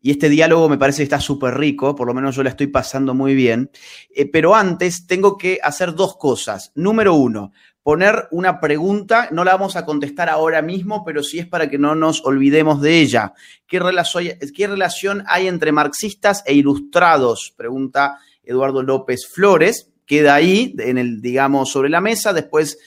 y 0.00 0.10
este 0.10 0.28
diálogo 0.28 0.68
me 0.68 0.78
parece 0.78 0.98
que 0.98 1.04
está 1.04 1.20
súper 1.20 1.54
rico, 1.54 1.94
por 1.94 2.08
lo 2.08 2.14
menos 2.14 2.34
yo 2.34 2.42
la 2.42 2.50
estoy 2.50 2.66
pasando 2.66 3.14
muy 3.14 3.34
bien. 3.34 3.70
Eh, 4.14 4.26
pero 4.26 4.54
antes 4.54 5.06
tengo 5.06 5.38
que 5.38 5.60
hacer 5.62 5.94
dos 5.94 6.16
cosas. 6.16 6.72
Número 6.74 7.14
uno, 7.14 7.52
poner 7.84 8.26
una 8.32 8.58
pregunta, 8.58 9.28
no 9.30 9.44
la 9.44 9.52
vamos 9.52 9.76
a 9.76 9.84
contestar 9.84 10.28
ahora 10.28 10.60
mismo, 10.60 11.04
pero 11.04 11.22
sí 11.22 11.38
es 11.38 11.46
para 11.46 11.70
que 11.70 11.78
no 11.78 11.94
nos 11.94 12.24
olvidemos 12.24 12.80
de 12.80 12.98
ella. 12.98 13.32
¿Qué 13.68 13.78
relación, 13.78 14.38
qué 14.54 14.66
relación 14.66 15.22
hay 15.28 15.46
entre 15.46 15.70
marxistas 15.70 16.42
e 16.46 16.54
ilustrados? 16.54 17.54
Pregunta 17.56 18.18
Eduardo 18.42 18.82
López 18.82 19.28
Flores. 19.32 19.88
Queda 20.04 20.34
ahí, 20.34 20.74
en 20.78 20.98
el, 20.98 21.22
digamos, 21.22 21.70
sobre 21.70 21.88
la 21.88 22.00
mesa. 22.00 22.32
Después, 22.32 22.78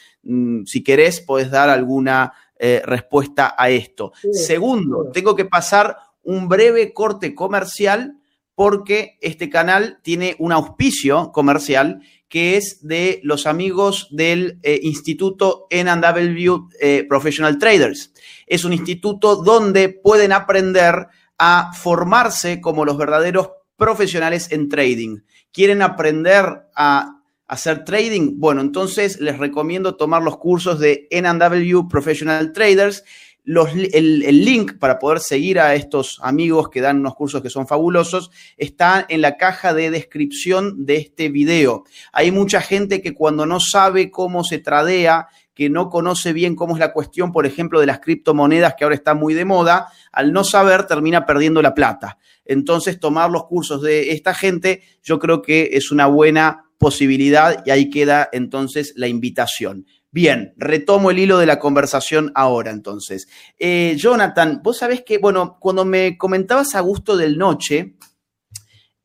si 0.65 0.83
querés, 0.83 1.21
podés 1.21 1.51
dar 1.51 1.69
alguna 1.69 2.33
eh, 2.57 2.81
respuesta 2.85 3.55
a 3.57 3.69
esto. 3.69 4.13
Segundo, 4.31 5.09
tengo 5.13 5.35
que 5.35 5.45
pasar 5.45 5.97
un 6.23 6.47
breve 6.47 6.93
corte 6.93 7.35
comercial 7.35 8.17
porque 8.55 9.17
este 9.21 9.49
canal 9.49 9.99
tiene 10.01 10.35
un 10.39 10.51
auspicio 10.51 11.31
comercial 11.31 12.01
que 12.29 12.57
es 12.57 12.79
de 12.81 13.19
los 13.23 13.45
amigos 13.45 14.07
del 14.11 14.59
eh, 14.63 14.79
Instituto 14.81 15.67
NW 15.69 16.69
eh, 16.79 17.05
Professional 17.07 17.59
Traders. 17.59 18.13
Es 18.47 18.63
un 18.65 18.73
instituto 18.73 19.35
donde 19.35 19.89
pueden 19.89 20.31
aprender 20.31 21.07
a 21.37 21.71
formarse 21.73 22.61
como 22.61 22.85
los 22.85 22.97
verdaderos 22.97 23.51
profesionales 23.77 24.51
en 24.51 24.69
trading 24.69 25.19
quieren 25.55 25.81
aprender 25.81 26.67
a 26.75 27.14
hacer 27.47 27.85
trading, 27.85 28.39
bueno, 28.39 28.61
entonces 28.61 29.19
les 29.19 29.37
recomiendo 29.37 29.95
tomar 29.95 30.23
los 30.23 30.37
cursos 30.37 30.79
de 30.79 31.07
NW 31.11 31.87
Professional 31.87 32.53
Traders. 32.53 33.03
el, 33.45 34.23
el, 34.23 34.45
link 34.45 34.79
para 34.79 34.97
poder 34.97 35.19
seguir 35.19 35.59
a 35.59 35.75
estos 35.75 36.19
amigos 36.23 36.69
que 36.69 36.81
dan 36.81 36.99
unos 36.99 37.13
cursos 37.13 37.43
que 37.43 37.51
son 37.51 37.67
fabulosos 37.67 38.31
está 38.57 39.05
en 39.07 39.21
la 39.21 39.37
caja 39.37 39.73
de 39.75 39.91
descripción 39.91 40.85
de 40.85 40.97
este 40.97 41.29
video. 41.29 41.83
Hay 42.11 42.31
mucha 42.31 42.59
gente 42.61 43.01
que 43.01 43.13
cuando 43.13 43.45
no 43.45 43.59
sabe 43.59 44.09
cómo 44.09 44.43
se 44.43 44.57
tradea, 44.57 45.27
que 45.53 45.69
no 45.69 45.89
conoce 45.89 46.33
bien 46.33 46.55
cómo 46.55 46.73
es 46.73 46.79
la 46.79 46.91
cuestión, 46.91 47.31
por 47.31 47.45
ejemplo, 47.45 47.79
de 47.79 47.85
las 47.85 47.99
criptomonedas 47.99 48.75
que 48.75 48.83
ahora 48.83 48.95
está 48.95 49.13
muy 49.13 49.33
de 49.33 49.45
moda, 49.45 49.87
al 50.11 50.33
no 50.33 50.43
saber 50.43 50.85
termina 50.85 51.25
perdiendo 51.25 51.61
la 51.61 51.73
plata. 51.73 52.17
Entonces, 52.43 52.99
tomar 52.99 53.31
los 53.31 53.45
cursos 53.45 53.81
de 53.81 54.11
esta 54.11 54.33
gente, 54.33 54.83
yo 55.01 55.17
creo 55.17 55.41
que 55.41 55.69
es 55.73 55.91
una 55.91 56.07
buena 56.07 56.64
posibilidad 56.77 57.63
y 57.65 57.71
ahí 57.71 57.89
queda 57.89 58.29
entonces 58.31 58.93
la 58.95 59.07
invitación. 59.07 59.85
Bien, 60.11 60.53
retomo 60.55 61.11
el 61.11 61.19
hilo 61.19 61.37
de 61.37 61.45
la 61.45 61.59
conversación 61.59 62.31
ahora 62.35 62.71
entonces. 62.71 63.27
Eh, 63.59 63.95
Jonathan, 63.97 64.61
vos 64.63 64.77
sabés 64.77 65.03
que, 65.03 65.17
bueno, 65.17 65.57
cuando 65.59 65.83
me 65.83 66.17
comentabas 66.17 66.75
a 66.75 66.79
gusto 66.79 67.17
del 67.17 67.37
noche, 67.37 67.95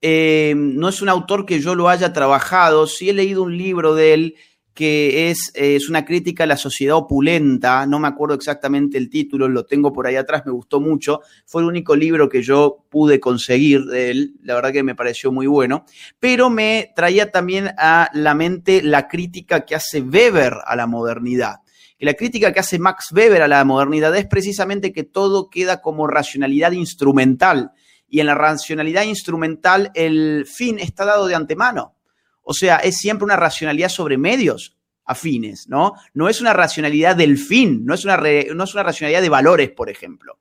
eh, 0.00 0.54
no 0.56 0.88
es 0.88 1.02
un 1.02 1.08
autor 1.08 1.44
que 1.44 1.60
yo 1.60 1.74
lo 1.74 1.88
haya 1.88 2.12
trabajado, 2.12 2.86
sí 2.86 3.10
he 3.10 3.12
leído 3.12 3.42
un 3.42 3.58
libro 3.58 3.94
de 3.94 4.14
él 4.14 4.36
que 4.80 5.28
es, 5.28 5.52
es, 5.52 5.90
una 5.90 6.06
crítica 6.06 6.44
a 6.44 6.46
la 6.46 6.56
sociedad 6.56 6.96
opulenta, 6.96 7.84
no 7.84 7.98
me 7.98 8.08
acuerdo 8.08 8.34
exactamente 8.34 8.96
el 8.96 9.10
título, 9.10 9.46
lo 9.46 9.66
tengo 9.66 9.92
por 9.92 10.06
ahí 10.06 10.16
atrás, 10.16 10.44
me 10.46 10.52
gustó 10.52 10.80
mucho, 10.80 11.20
fue 11.44 11.60
el 11.60 11.68
único 11.68 11.94
libro 11.94 12.30
que 12.30 12.40
yo 12.40 12.86
pude 12.88 13.20
conseguir 13.20 13.84
de 13.84 14.10
él, 14.10 14.36
la 14.42 14.54
verdad 14.54 14.72
que 14.72 14.82
me 14.82 14.94
pareció 14.94 15.32
muy 15.32 15.46
bueno, 15.46 15.84
pero 16.18 16.48
me 16.48 16.94
traía 16.96 17.30
también 17.30 17.72
a 17.76 18.08
la 18.14 18.34
mente 18.34 18.80
la 18.82 19.06
crítica 19.06 19.66
que 19.66 19.74
hace 19.74 20.00
Weber 20.00 20.54
a 20.64 20.74
la 20.76 20.86
modernidad. 20.86 21.56
Que 21.98 22.06
la 22.06 22.14
crítica 22.14 22.50
que 22.54 22.60
hace 22.60 22.78
Max 22.78 23.12
Weber 23.12 23.42
a 23.42 23.48
la 23.48 23.62
modernidad 23.66 24.16
es 24.16 24.24
precisamente 24.24 24.94
que 24.94 25.04
todo 25.04 25.50
queda 25.50 25.82
como 25.82 26.06
racionalidad 26.06 26.72
instrumental, 26.72 27.72
y 28.08 28.20
en 28.20 28.26
la 28.28 28.34
racionalidad 28.34 29.02
instrumental 29.02 29.90
el 29.92 30.46
fin 30.46 30.78
está 30.78 31.04
dado 31.04 31.26
de 31.26 31.34
antemano. 31.34 31.96
O 32.42 32.54
sea, 32.54 32.76
es 32.76 32.96
siempre 32.96 33.24
una 33.24 33.36
racionalidad 33.36 33.88
sobre 33.88 34.18
medios 34.18 34.76
afines, 35.04 35.68
¿no? 35.68 35.94
No 36.14 36.28
es 36.28 36.40
una 36.40 36.52
racionalidad 36.52 37.16
del 37.16 37.36
fin, 37.36 37.84
no 37.84 37.94
es 37.94 38.04
una, 38.04 38.16
no 38.16 38.64
es 38.64 38.74
una 38.74 38.82
racionalidad 38.82 39.22
de 39.22 39.28
valores, 39.28 39.70
por 39.70 39.90
ejemplo. 39.90 40.38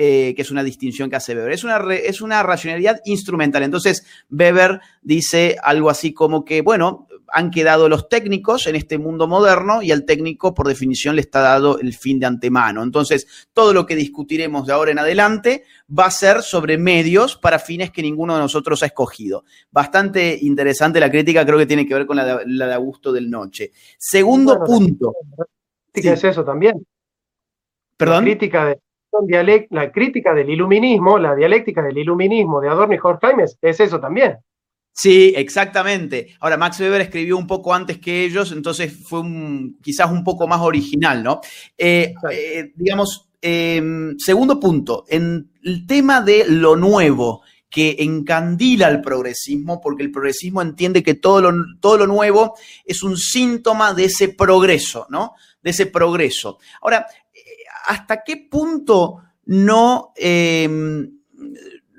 Eh, 0.00 0.32
que 0.36 0.42
es 0.42 0.52
una 0.52 0.62
distinción 0.62 1.10
que 1.10 1.16
hace 1.16 1.34
Weber. 1.34 1.50
Es 1.50 1.64
una, 1.64 1.78
es 1.92 2.20
una 2.20 2.40
racionalidad 2.44 3.00
instrumental. 3.04 3.64
Entonces, 3.64 4.06
Weber 4.30 4.80
dice 5.02 5.56
algo 5.60 5.90
así 5.90 6.14
como 6.14 6.44
que, 6.44 6.62
bueno, 6.62 7.08
han 7.32 7.50
quedado 7.50 7.88
los 7.88 8.08
técnicos 8.08 8.66
en 8.66 8.76
este 8.76 8.98
mundo 8.98 9.26
moderno 9.26 9.82
y 9.82 9.92
al 9.92 10.04
técnico, 10.04 10.54
por 10.54 10.66
definición, 10.66 11.16
le 11.16 11.22
está 11.22 11.40
dado 11.40 11.78
el 11.78 11.94
fin 11.94 12.18
de 12.18 12.26
antemano. 12.26 12.82
Entonces, 12.82 13.48
todo 13.52 13.72
lo 13.72 13.86
que 13.86 13.96
discutiremos 13.96 14.66
de 14.66 14.72
ahora 14.72 14.90
en 14.90 14.98
adelante 14.98 15.64
va 15.96 16.06
a 16.06 16.10
ser 16.10 16.42
sobre 16.42 16.78
medios 16.78 17.36
para 17.36 17.58
fines 17.58 17.90
que 17.90 18.02
ninguno 18.02 18.34
de 18.34 18.40
nosotros 18.40 18.82
ha 18.82 18.86
escogido. 18.86 19.44
Bastante 19.70 20.38
interesante 20.42 21.00
la 21.00 21.10
crítica, 21.10 21.44
creo 21.44 21.58
que 21.58 21.66
tiene 21.66 21.86
que 21.86 21.94
ver 21.94 22.06
con 22.06 22.16
la 22.16 22.44
de, 22.44 22.74
Augusto 22.74 23.12
del 23.12 23.30
Noche. 23.30 23.70
Segundo 23.98 24.62
punto. 24.64 25.14
La 25.94 26.12
es 26.12 26.24
eso 26.24 26.44
también. 26.44 26.86
Perdón. 27.96 28.24
La 28.24 28.30
crítica 28.30 28.66
de 28.66 28.78
la 29.70 29.90
crítica 29.90 30.34
del 30.34 30.50
iluminismo, 30.50 31.18
la 31.18 31.34
dialéctica 31.34 31.82
del 31.82 31.98
iluminismo 31.98 32.60
de 32.60 32.68
Adorno 32.68 32.94
y 32.94 32.98
Horkheimer 33.02 33.48
es, 33.60 33.80
eso 33.80 34.00
también. 34.00 34.36
Sí, 35.00 35.32
exactamente. 35.36 36.34
Ahora, 36.40 36.56
Max 36.56 36.80
Weber 36.80 37.02
escribió 37.02 37.36
un 37.36 37.46
poco 37.46 37.72
antes 37.72 38.00
que 38.00 38.24
ellos, 38.24 38.50
entonces 38.50 38.92
fue 38.92 39.22
quizás 39.80 40.10
un 40.10 40.24
poco 40.24 40.48
más 40.48 40.60
original, 40.60 41.22
¿no? 41.22 41.40
Eh, 41.76 42.12
eh, 42.32 42.72
digamos, 42.74 43.28
em, 43.40 44.16
segundo 44.18 44.58
punto, 44.58 45.04
en 45.08 45.52
el 45.62 45.86
tema 45.86 46.20
de 46.20 46.46
lo 46.48 46.74
nuevo 46.74 47.42
que 47.70 47.94
encandila 48.00 48.88
al 48.88 49.00
progresismo, 49.00 49.80
porque 49.80 50.02
el 50.02 50.10
progresismo 50.10 50.62
entiende 50.62 51.04
que 51.04 51.14
todo 51.14 51.42
lo, 51.42 51.64
todo 51.78 51.98
lo 51.98 52.08
nuevo 52.08 52.56
es 52.84 53.04
un 53.04 53.16
síntoma 53.16 53.94
de 53.94 54.06
ese 54.06 54.30
progreso, 54.30 55.06
¿no? 55.10 55.34
De 55.62 55.70
ese 55.70 55.86
progreso. 55.86 56.58
Ahora, 56.82 57.06
hasta 57.86 58.24
qué 58.24 58.48
punto 58.50 59.18
no, 59.46 60.12
em, 60.16 61.20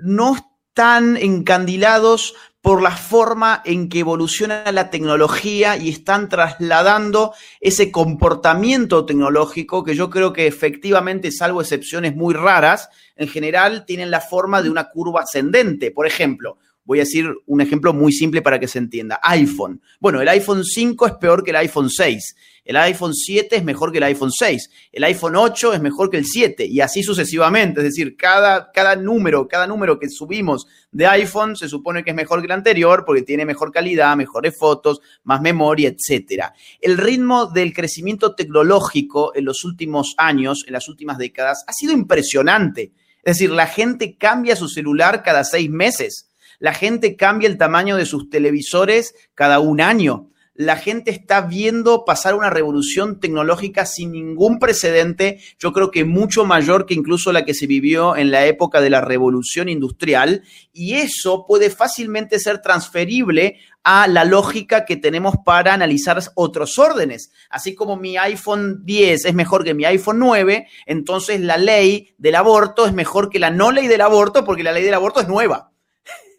no 0.04 0.36
están 0.36 1.18
encandilados 1.18 2.36
por 2.62 2.82
la 2.82 2.92
forma 2.92 3.62
en 3.64 3.88
que 3.88 4.00
evoluciona 4.00 4.72
la 4.72 4.90
tecnología 4.90 5.78
y 5.78 5.90
están 5.90 6.28
trasladando 6.28 7.34
ese 7.62 7.92
comportamiento 7.92 9.06
tecnológico 9.06 9.84
que 9.84 9.96
yo 9.96 10.10
creo 10.10 10.34
que 10.34 10.46
efectivamente, 10.46 11.32
salvo 11.32 11.62
excepciones 11.62 12.16
muy 12.16 12.34
raras, 12.34 12.90
en 13.16 13.30
general 13.30 13.86
tienen 13.86 14.12
la 14.12 14.22
forma 14.22 14.62
de 14.62 14.70
una 14.70 14.90
curva 14.90 15.22
ascendente. 15.22 15.92
Por 15.92 16.06
ejemplo, 16.06 16.58
Voy 16.90 16.98
a 16.98 17.04
decir 17.04 17.32
un 17.46 17.62
ejemplo 17.62 17.94
muy 17.94 18.12
simple 18.12 18.42
para 18.42 18.60
que 18.60 18.68
se 18.68 18.80
entienda. 18.80 19.20
iPhone. 19.22 19.80
Bueno, 20.00 20.22
el 20.22 20.28
iPhone 20.28 20.64
5 20.64 21.06
es 21.06 21.14
peor 21.22 21.44
que 21.44 21.52
el 21.52 21.58
iPhone 21.58 21.88
6. 21.88 22.36
El 22.66 22.78
iPhone 22.78 23.14
7 23.14 23.58
es 23.58 23.64
mejor 23.64 23.92
que 23.92 24.00
el 24.00 24.06
iPhone 24.06 24.32
6. 24.32 24.72
El 24.92 25.04
iPhone 25.04 25.36
8 25.36 25.74
es 25.74 25.82
mejor 25.82 26.10
que 26.10 26.18
el 26.18 26.26
7 26.26 26.66
y 26.66 26.82
así 26.82 27.04
sucesivamente. 27.04 27.82
Es 27.82 27.84
decir, 27.84 28.18
cada, 28.18 28.72
cada 28.72 28.96
número, 28.96 29.48
cada 29.48 29.68
número 29.68 30.00
que 30.00 30.10
subimos 30.10 30.66
de 30.92 31.06
iPhone 31.06 31.56
se 31.56 31.70
supone 31.70 32.04
que 32.04 32.10
es 32.10 32.16
mejor 32.16 32.40
que 32.40 32.48
el 32.48 32.54
anterior 32.54 33.04
porque 33.06 33.22
tiene 33.22 33.46
mejor 33.46 33.72
calidad, 33.72 34.18
mejores 34.18 34.58
fotos, 34.58 35.00
más 35.24 35.42
memoria, 35.42 35.90
etc. 35.90 36.46
El 36.82 36.98
ritmo 36.98 37.46
del 37.46 37.72
crecimiento 37.72 38.34
tecnológico 38.34 39.36
en 39.36 39.46
los 39.46 39.64
últimos 39.64 40.16
años, 40.18 40.64
en 40.66 40.74
las 40.74 40.90
últimas 40.90 41.20
décadas, 41.20 41.64
ha 41.68 41.72
sido 41.72 41.94
impresionante. 41.94 42.94
Es 43.22 43.38
decir, 43.38 43.52
la 43.52 43.68
gente 43.68 44.18
cambia 44.18 44.56
su 44.56 44.68
celular 44.68 45.22
cada 45.22 45.44
seis 45.44 45.70
meses. 45.70 46.29
La 46.60 46.74
gente 46.74 47.16
cambia 47.16 47.48
el 47.48 47.58
tamaño 47.58 47.96
de 47.96 48.06
sus 48.06 48.30
televisores 48.30 49.16
cada 49.34 49.60
un 49.60 49.82
año 49.82 50.30
la 50.60 50.76
gente 50.76 51.10
está 51.10 51.40
viendo 51.40 52.04
pasar 52.04 52.36
una 52.36 52.50
revolución 52.50 53.22
tecnológica 53.22 53.86
sin 53.86 54.12
ningún 54.12 54.60
precedente, 54.60 55.40
yo 55.58 55.72
creo 55.72 55.90
que 55.90 56.04
mucho 56.04 56.44
mayor 56.44 56.86
que 56.86 56.96
incluso 56.96 57.32
la 57.32 57.46
que 57.46 57.54
se 57.54 57.66
vivió 57.66 58.18
en 58.18 58.30
la 58.30 58.46
época 58.46 58.82
de 58.82 58.90
la 58.90 59.00
revolución 59.00 59.70
industrial, 59.70 60.44
y 60.74 60.96
eso 60.96 61.46
puede 61.48 61.70
fácilmente 61.70 62.40
ser 62.40 62.62
transferible 62.62 63.58
a 63.86 64.10
la 64.10 64.26
lógica 64.26 64.84
que 64.84 64.98
tenemos 64.98 65.36
para 65.46 65.74
analizar 65.74 66.22
otros 66.36 66.78
órdenes. 66.78 67.32
Así 67.50 67.74
como 67.74 67.96
mi 67.96 68.18
iPhone 68.18 68.82
10 68.84 69.24
es 69.24 69.34
mejor 69.34 69.64
que 69.64 69.74
mi 69.74 69.86
iPhone 69.86 70.20
9, 70.20 70.68
entonces 70.88 71.40
la 71.40 71.58
ley 71.58 72.14
del 72.18 72.36
aborto 72.36 72.86
es 72.86 72.92
mejor 72.92 73.30
que 73.30 73.40
la 73.40 73.50
no 73.50 73.72
ley 73.72 73.88
del 73.88 74.02
aborto 74.02 74.44
porque 74.44 74.64
la 74.64 74.74
ley 74.74 74.84
del 74.84 74.94
aborto 74.96 75.22
es 75.22 75.30
nueva. 75.30 75.69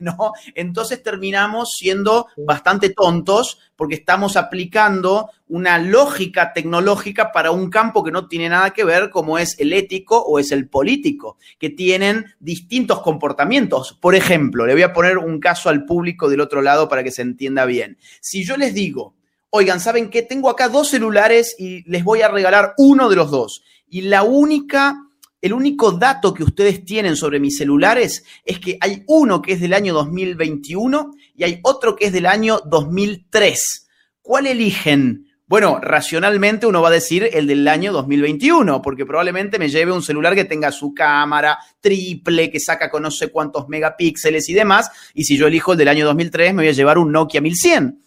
¿No? 0.01 0.33
Entonces 0.55 1.03
terminamos 1.03 1.71
siendo 1.79 2.27
bastante 2.37 2.91
tontos 2.91 3.59
porque 3.77 3.95
estamos 3.95 4.37
aplicando 4.37 5.31
una 5.49 5.79
lógica 5.79 6.53
tecnológica 6.53 7.33
para 7.33 7.51
un 7.51 7.71
campo 7.71 8.03
que 8.03 8.11
no 8.11 8.29
tiene 8.29 8.49
nada 8.49 8.71
que 8.71 8.85
ver 8.85 9.11
como 9.11 9.39
es 9.39 9.59
el 9.59 9.73
ético 9.73 10.21
o 10.21 10.39
es 10.39 10.53
el 10.53 10.69
político, 10.69 11.39
que 11.59 11.71
tienen 11.71 12.27
distintos 12.41 13.01
comportamientos. 13.01 13.97
Por 14.01 14.15
ejemplo, 14.15 14.67
le 14.67 14.73
voy 14.73 14.83
a 14.83 14.93
poner 14.93 15.19
un 15.19 15.39
caso 15.39 15.69
al 15.69 15.85
público 15.85 16.29
del 16.29 16.41
otro 16.41 16.63
lado 16.63 16.89
para 16.89 17.05
que 17.05 17.11
se 17.11 17.23
entienda 17.23 17.65
bien. 17.65 17.99
Si 18.21 18.45
yo 18.45 18.57
les 18.57 18.75
digo, 18.75 19.15
oigan, 19.51 19.81
¿saben 19.81 20.11
qué? 20.11 20.23
Tengo 20.23 20.51
acá 20.51 20.69
dos 20.69 20.89
celulares 20.89 21.57
y 21.59 21.89
les 21.91 22.05
voy 22.05 22.23
a 22.23 22.29
regalar 22.29 22.75
uno 22.79 23.09
de 23.09 23.17
los 23.17 23.31
dos. 23.31 23.63
Y 23.89 24.03
la 24.03 24.23
única 24.23 25.10
el 25.43 25.53
único 25.53 25.93
dato 25.93 26.35
que 26.35 26.45
ustedes 26.45 26.85
tienen 26.85 27.17
sobre 27.17 27.41
mis 27.41 27.57
celulares 27.57 28.25
es 28.45 28.59
que 28.59 28.77
hay 28.81 29.05
uno 29.07 29.41
que 29.41 29.53
es 29.53 29.61
del 29.61 29.73
año 29.73 29.95
2021 29.95 31.13
y 31.35 31.45
hay 31.45 31.61
otro 31.63 31.97
que 31.97 32.07
es 32.07 32.13
del 32.13 32.27
año 32.27 32.61
2003. 32.67 33.89
¿Cuál 34.21 34.47
eligen? 34.47 35.27
Bueno, 35.47 35.81
racionalmente 35.83 36.67
uno 36.67 36.81
va 36.81 36.91
a 36.91 36.93
decir 36.93 37.29
el 37.33 37.49
del 37.49 37.67
año 37.67 37.93
2021, 37.93 38.81
porque 38.83 39.05
probablemente 39.05 39.59
me 39.59 39.69
lleve 39.69 39.91
un 39.91 40.03
celular 40.03 40.37
que 40.37 40.45
tenga 40.45 40.71
su 40.71 40.95
cámara 40.95 41.59
triple, 41.81 42.53
que 42.53 42.61
saca 42.61 42.89
con 42.89 43.03
no 43.03 43.11
sé 43.11 43.33
cuántos 43.33 43.69
megapíxeles 43.69 44.49
y 44.49 44.55
demás, 44.55 44.89
y 45.13 45.25
si 45.25 45.37
yo 45.37 45.49
elijo 45.49 45.73
el 45.73 45.79
del 45.79 45.89
año 45.89 46.07
2003 46.07 46.55
me 46.55 46.63
voy 46.63 46.69
a 46.69 46.73
llevar 46.73 46.99
un 46.99 47.11
Nokia 47.11 47.41
1100. 47.41 48.01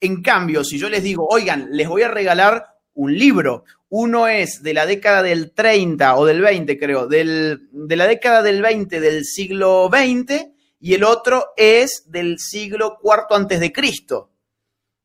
En 0.00 0.22
cambio, 0.22 0.64
si 0.64 0.78
yo 0.78 0.88
les 0.88 1.02
digo, 1.02 1.26
oigan, 1.28 1.68
les 1.72 1.88
voy 1.88 2.02
a 2.02 2.08
regalar 2.08 2.77
un 2.98 3.16
libro. 3.16 3.64
Uno 3.90 4.26
es 4.26 4.62
de 4.62 4.74
la 4.74 4.84
década 4.84 5.22
del 5.22 5.52
30 5.52 6.16
o 6.16 6.26
del 6.26 6.40
20, 6.40 6.78
creo, 6.78 7.06
del, 7.06 7.68
de 7.70 7.96
la 7.96 8.06
década 8.08 8.42
del 8.42 8.60
20 8.60 9.00
del 9.00 9.24
siglo 9.24 9.88
XX 9.90 10.48
y 10.80 10.94
el 10.94 11.04
otro 11.04 11.46
es 11.56 12.10
del 12.10 12.38
siglo 12.38 12.98
IV 13.02 13.36
antes 13.36 13.60
de 13.60 13.72
Cristo. 13.72 14.32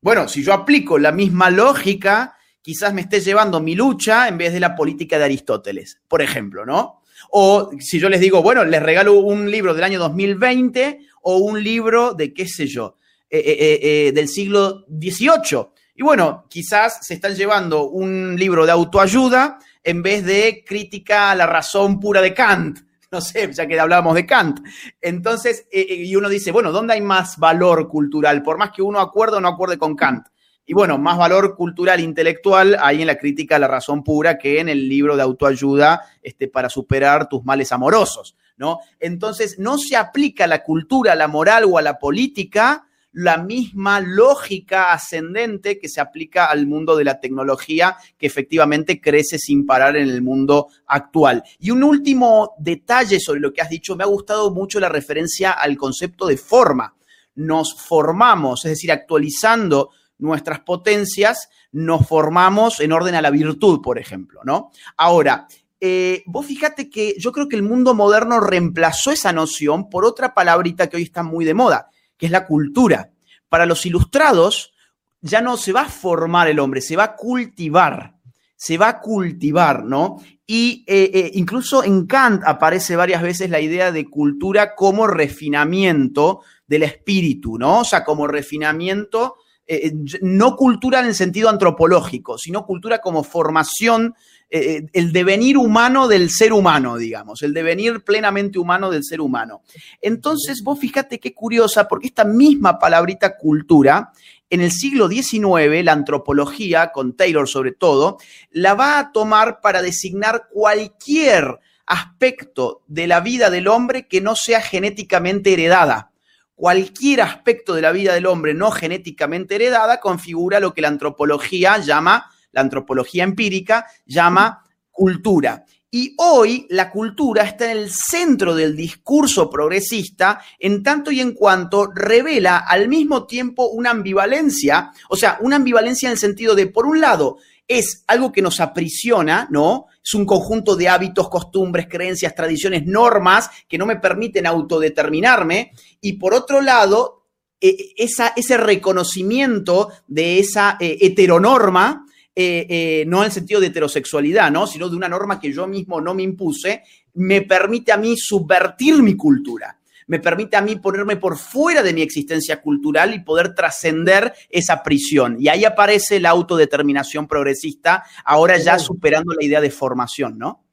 Bueno, 0.01 0.27
si 0.27 0.43
yo 0.43 0.53
aplico 0.53 0.97
la 0.97 1.11
misma 1.11 1.51
lógica, 1.51 2.35
quizás 2.63 2.93
me 2.95 3.01
esté 3.01 3.21
llevando 3.21 3.61
mi 3.61 3.75
lucha 3.75 4.27
en 4.27 4.39
vez 4.39 4.53
de 4.53 4.59
la 4.59 4.75
política 4.75 5.19
de 5.19 5.25
Aristóteles, 5.25 6.01
por 6.07 6.23
ejemplo, 6.23 6.65
¿no? 6.65 7.03
O 7.29 7.71
si 7.79 7.99
yo 7.99 8.09
les 8.09 8.19
digo, 8.19 8.41
bueno, 8.41 8.65
les 8.65 8.81
regalo 8.81 9.13
un 9.13 9.49
libro 9.49 9.75
del 9.75 9.83
año 9.83 9.99
2020 9.99 10.99
o 11.21 11.37
un 11.37 11.63
libro 11.63 12.15
de, 12.15 12.33
qué 12.33 12.47
sé 12.47 12.65
yo, 12.65 12.97
eh, 13.29 13.39
eh, 13.39 13.79
eh, 13.81 14.11
del 14.13 14.27
siglo 14.27 14.85
XVIII. 14.89 15.72
Y 15.95 16.01
bueno, 16.01 16.45
quizás 16.49 17.05
se 17.05 17.13
están 17.13 17.35
llevando 17.35 17.87
un 17.87 18.35
libro 18.35 18.65
de 18.65 18.71
autoayuda 18.71 19.59
en 19.83 20.01
vez 20.01 20.25
de 20.25 20.63
crítica 20.65 21.29
a 21.29 21.35
la 21.35 21.45
razón 21.45 21.99
pura 21.99 22.21
de 22.21 22.33
Kant. 22.33 22.79
No 23.13 23.21
sé, 23.21 23.53
ya 23.53 23.67
que 23.67 23.79
hablábamos 23.79 24.15
de 24.15 24.25
Kant. 24.25 24.61
Entonces, 24.99 25.67
eh, 25.71 25.85
eh, 25.87 25.95
y 25.97 26.15
uno 26.15 26.27
dice, 26.27 26.51
bueno, 26.51 26.71
¿dónde 26.71 26.93
hay 26.93 27.01
más 27.01 27.37
valor 27.37 27.87
cultural? 27.87 28.41
Por 28.41 28.57
más 28.57 28.71
que 28.71 28.81
uno 28.81 28.99
acuerde 28.99 29.37
o 29.37 29.39
no 29.39 29.49
acuerde 29.49 29.77
con 29.77 29.95
Kant. 29.95 30.25
Y 30.65 30.73
bueno, 30.73 30.97
más 30.97 31.19
valor 31.19 31.55
cultural, 31.55 31.99
intelectual, 31.99 32.75
hay 32.81 33.01
en 33.01 33.07
la 33.07 33.19
crítica 33.19 33.57
a 33.57 33.59
la 33.59 33.67
razón 33.67 34.03
pura 34.03 34.39
que 34.39 34.59
en 34.59 34.67
el 34.67 34.89
libro 34.89 35.15
de 35.15 35.21
autoayuda 35.21 36.01
este, 36.23 36.47
para 36.47 36.69
superar 36.69 37.29
tus 37.29 37.43
males 37.43 37.71
amorosos, 37.71 38.35
¿no? 38.57 38.79
Entonces, 38.99 39.59
no 39.59 39.77
se 39.77 39.95
aplica 39.95 40.45
a 40.45 40.47
la 40.47 40.63
cultura, 40.63 41.11
a 41.11 41.15
la 41.15 41.27
moral 41.27 41.65
o 41.65 41.77
a 41.77 41.83
la 41.83 41.99
política 41.99 42.87
la 43.13 43.37
misma 43.37 43.99
lógica 43.99 44.91
ascendente 44.91 45.79
que 45.79 45.87
se 45.87 46.01
aplica 46.01 46.45
al 46.45 46.65
mundo 46.65 46.95
de 46.95 47.03
la 47.03 47.19
tecnología, 47.19 47.95
que 48.17 48.25
efectivamente 48.25 48.99
crece 48.99 49.37
sin 49.37 49.65
parar 49.65 49.95
en 49.95 50.09
el 50.09 50.21
mundo 50.21 50.67
actual. 50.87 51.43
Y 51.59 51.71
un 51.71 51.83
último 51.83 52.53
detalle 52.57 53.19
sobre 53.19 53.39
lo 53.39 53.53
que 53.53 53.61
has 53.61 53.69
dicho, 53.69 53.95
me 53.95 54.03
ha 54.03 54.07
gustado 54.07 54.51
mucho 54.51 54.79
la 54.79 54.89
referencia 54.89 55.51
al 55.51 55.77
concepto 55.77 56.25
de 56.25 56.37
forma. 56.37 56.95
Nos 57.35 57.75
formamos, 57.79 58.65
es 58.65 58.71
decir, 58.71 58.91
actualizando 58.91 59.91
nuestras 60.17 60.61
potencias, 60.61 61.49
nos 61.71 62.07
formamos 62.07 62.79
en 62.79 62.91
orden 62.91 63.15
a 63.15 63.21
la 63.21 63.29
virtud, 63.29 63.81
por 63.81 63.99
ejemplo, 63.99 64.41
¿no? 64.43 64.71
Ahora, 64.97 65.47
eh, 65.79 66.23
vos 66.27 66.45
fíjate 66.45 66.89
que 66.89 67.15
yo 67.19 67.31
creo 67.31 67.49
que 67.49 67.57
el 67.57 67.63
mundo 67.63 67.93
moderno 67.93 68.39
reemplazó 68.39 69.11
esa 69.11 69.33
noción 69.33 69.89
por 69.89 70.05
otra 70.05 70.33
palabrita 70.33 70.87
que 70.87 70.97
hoy 70.97 71.03
está 71.03 71.23
muy 71.23 71.43
de 71.43 71.53
moda, 71.53 71.89
que 72.23 72.27
es 72.27 72.31
la 72.31 72.47
cultura. 72.47 73.11
Para 73.49 73.65
los 73.65 73.85
ilustrados, 73.85 74.71
ya 75.19 75.41
no 75.41 75.57
se 75.57 75.73
va 75.73 75.81
a 75.81 75.89
formar 75.89 76.47
el 76.47 76.57
hombre, 76.57 76.79
se 76.79 76.95
va 76.95 77.03
a 77.03 77.15
cultivar, 77.17 78.15
se 78.55 78.77
va 78.77 78.87
a 78.87 79.01
cultivar, 79.01 79.83
¿no? 79.83 80.21
Y 80.47 80.85
eh, 80.87 81.11
eh, 81.13 81.31
incluso 81.33 81.83
en 81.83 82.07
Kant 82.07 82.43
aparece 82.45 82.95
varias 82.95 83.21
veces 83.21 83.49
la 83.49 83.59
idea 83.59 83.91
de 83.91 84.09
cultura 84.09 84.73
como 84.73 85.05
refinamiento 85.05 86.43
del 86.65 86.83
espíritu, 86.83 87.57
¿no? 87.57 87.81
O 87.81 87.83
sea, 87.83 88.05
como 88.05 88.25
refinamiento, 88.25 89.35
eh, 89.67 89.91
no 90.21 90.55
cultura 90.55 91.01
en 91.01 91.07
el 91.07 91.15
sentido 91.15 91.49
antropológico, 91.49 92.37
sino 92.37 92.65
cultura 92.65 92.99
como 92.99 93.25
formación 93.25 94.15
eh, 94.55 94.85
el 94.93 95.11
devenir 95.11 95.57
humano 95.57 96.07
del 96.07 96.29
ser 96.29 96.53
humano, 96.53 96.97
digamos, 96.97 97.41
el 97.41 97.55
devenir 97.55 98.03
plenamente 98.03 98.59
humano 98.59 98.91
del 98.91 99.03
ser 99.03 99.19
humano. 99.19 99.63
Entonces, 99.99 100.61
vos 100.61 100.77
fíjate 100.77 101.19
qué 101.19 101.33
curiosa, 101.33 101.87
porque 101.87 102.05
esta 102.05 102.23
misma 102.23 102.77
palabrita 102.77 103.35
cultura, 103.35 104.11
en 104.51 104.61
el 104.61 104.71
siglo 104.71 105.09
XIX, 105.09 105.83
la 105.83 105.93
antropología, 105.93 106.91
con 106.91 107.17
Taylor 107.17 107.49
sobre 107.49 107.71
todo, 107.71 108.19
la 108.51 108.75
va 108.75 108.99
a 108.99 109.11
tomar 109.11 109.59
para 109.59 109.81
designar 109.81 110.49
cualquier 110.51 111.57
aspecto 111.87 112.83
de 112.85 113.07
la 113.07 113.21
vida 113.21 113.49
del 113.49 113.67
hombre 113.67 114.07
que 114.07 114.21
no 114.21 114.35
sea 114.35 114.61
genéticamente 114.61 115.53
heredada. 115.53 116.11
Cualquier 116.53 117.21
aspecto 117.21 117.73
de 117.73 117.81
la 117.81 117.91
vida 117.91 118.13
del 118.13 118.27
hombre 118.27 118.53
no 118.53 118.69
genéticamente 118.69 119.55
heredada 119.55 119.99
configura 119.99 120.59
lo 120.59 120.75
que 120.75 120.83
la 120.83 120.89
antropología 120.89 121.79
llama 121.79 122.29
la 122.53 122.61
antropología 122.61 123.25
empírica, 123.25 123.85
llama 124.05 124.63
cultura. 124.89 125.65
Y 125.91 126.15
hoy 126.17 126.65
la 126.69 126.89
cultura 126.89 127.43
está 127.43 127.71
en 127.71 127.77
el 127.77 127.91
centro 127.91 128.55
del 128.55 128.75
discurso 128.75 129.47
progresista 129.47 130.41
en 130.57 130.81
tanto 130.81 131.11
y 131.11 131.19
en 131.19 131.33
cuanto 131.33 131.85
revela 131.93 132.57
al 132.57 132.87
mismo 132.87 133.27
tiempo 133.27 133.67
una 133.67 133.91
ambivalencia, 133.91 134.91
o 135.09 135.15
sea, 135.15 135.37
una 135.41 135.57
ambivalencia 135.57 136.07
en 136.07 136.13
el 136.13 136.17
sentido 136.17 136.55
de, 136.55 136.65
por 136.65 136.87
un 136.87 136.99
lado, 136.99 137.37
es 137.67 138.03
algo 138.07 138.31
que 138.31 138.41
nos 138.41 138.59
aprisiona, 138.59 139.47
¿no? 139.51 139.85
Es 140.03 140.15
un 140.15 140.25
conjunto 140.25 140.75
de 140.75 140.89
hábitos, 140.89 141.29
costumbres, 141.29 141.87
creencias, 141.87 142.33
tradiciones, 142.33 142.85
normas 142.85 143.49
que 143.67 143.77
no 143.77 143.85
me 143.85 143.97
permiten 143.97 144.47
autodeterminarme. 144.47 145.73
Y 146.01 146.13
por 146.13 146.33
otro 146.33 146.59
lado, 146.59 147.27
e, 147.61 147.93
esa, 147.97 148.33
ese 148.35 148.57
reconocimiento 148.57 149.89
de 150.07 150.39
esa 150.39 150.75
eh, 150.79 150.97
heteronorma 151.01 152.05
eh, 152.35 152.65
eh, 152.67 153.03
no 153.05 153.19
en 153.19 153.25
el 153.25 153.31
sentido 153.31 153.61
de 153.61 153.67
heterosexualidad, 153.67 154.51
¿no? 154.51 154.65
sino 154.65 154.89
de 154.89 154.95
una 154.95 155.07
norma 155.07 155.39
que 155.39 155.53
yo 155.53 155.67
mismo 155.67 156.01
no 156.01 156.15
me 156.15 156.23
impuse, 156.23 156.81
me 157.13 157.43
permite 157.43 157.91
a 157.91 157.97
mí 157.97 158.15
subvertir 158.17 159.03
mi 159.03 159.15
cultura, 159.15 159.77
me 160.07 160.19
permite 160.19 160.57
a 160.57 160.61
mí 160.61 160.77
ponerme 160.77 161.17
por 161.17 161.37
fuera 161.37 161.83
de 161.83 161.93
mi 161.93 162.01
existencia 162.01 162.59
cultural 162.59 163.13
y 163.13 163.19
poder 163.19 163.53
trascender 163.53 164.33
esa 164.49 164.81
prisión. 164.81 165.35
Y 165.39 165.47
ahí 165.47 165.63
aparece 165.63 166.19
la 166.19 166.31
autodeterminación 166.31 167.27
progresista, 167.27 168.03
ahora 168.25 168.57
ya 168.57 168.79
superando 168.79 169.35
la 169.35 169.45
idea 169.45 169.61
de 169.61 169.69
formación, 169.69 170.39
¿no? 170.39 170.63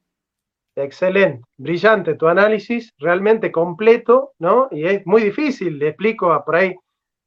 Excelente, 0.75 1.43
brillante 1.57 2.15
tu 2.15 2.27
análisis, 2.27 2.91
realmente 2.97 3.51
completo, 3.51 4.31
¿no? 4.39 4.67
Y 4.71 4.85
es 4.85 5.05
muy 5.05 5.21
difícil, 5.21 5.77
le 5.77 5.89
explico 5.89 6.33
a 6.33 6.43
por 6.43 6.55
ahí, 6.55 6.75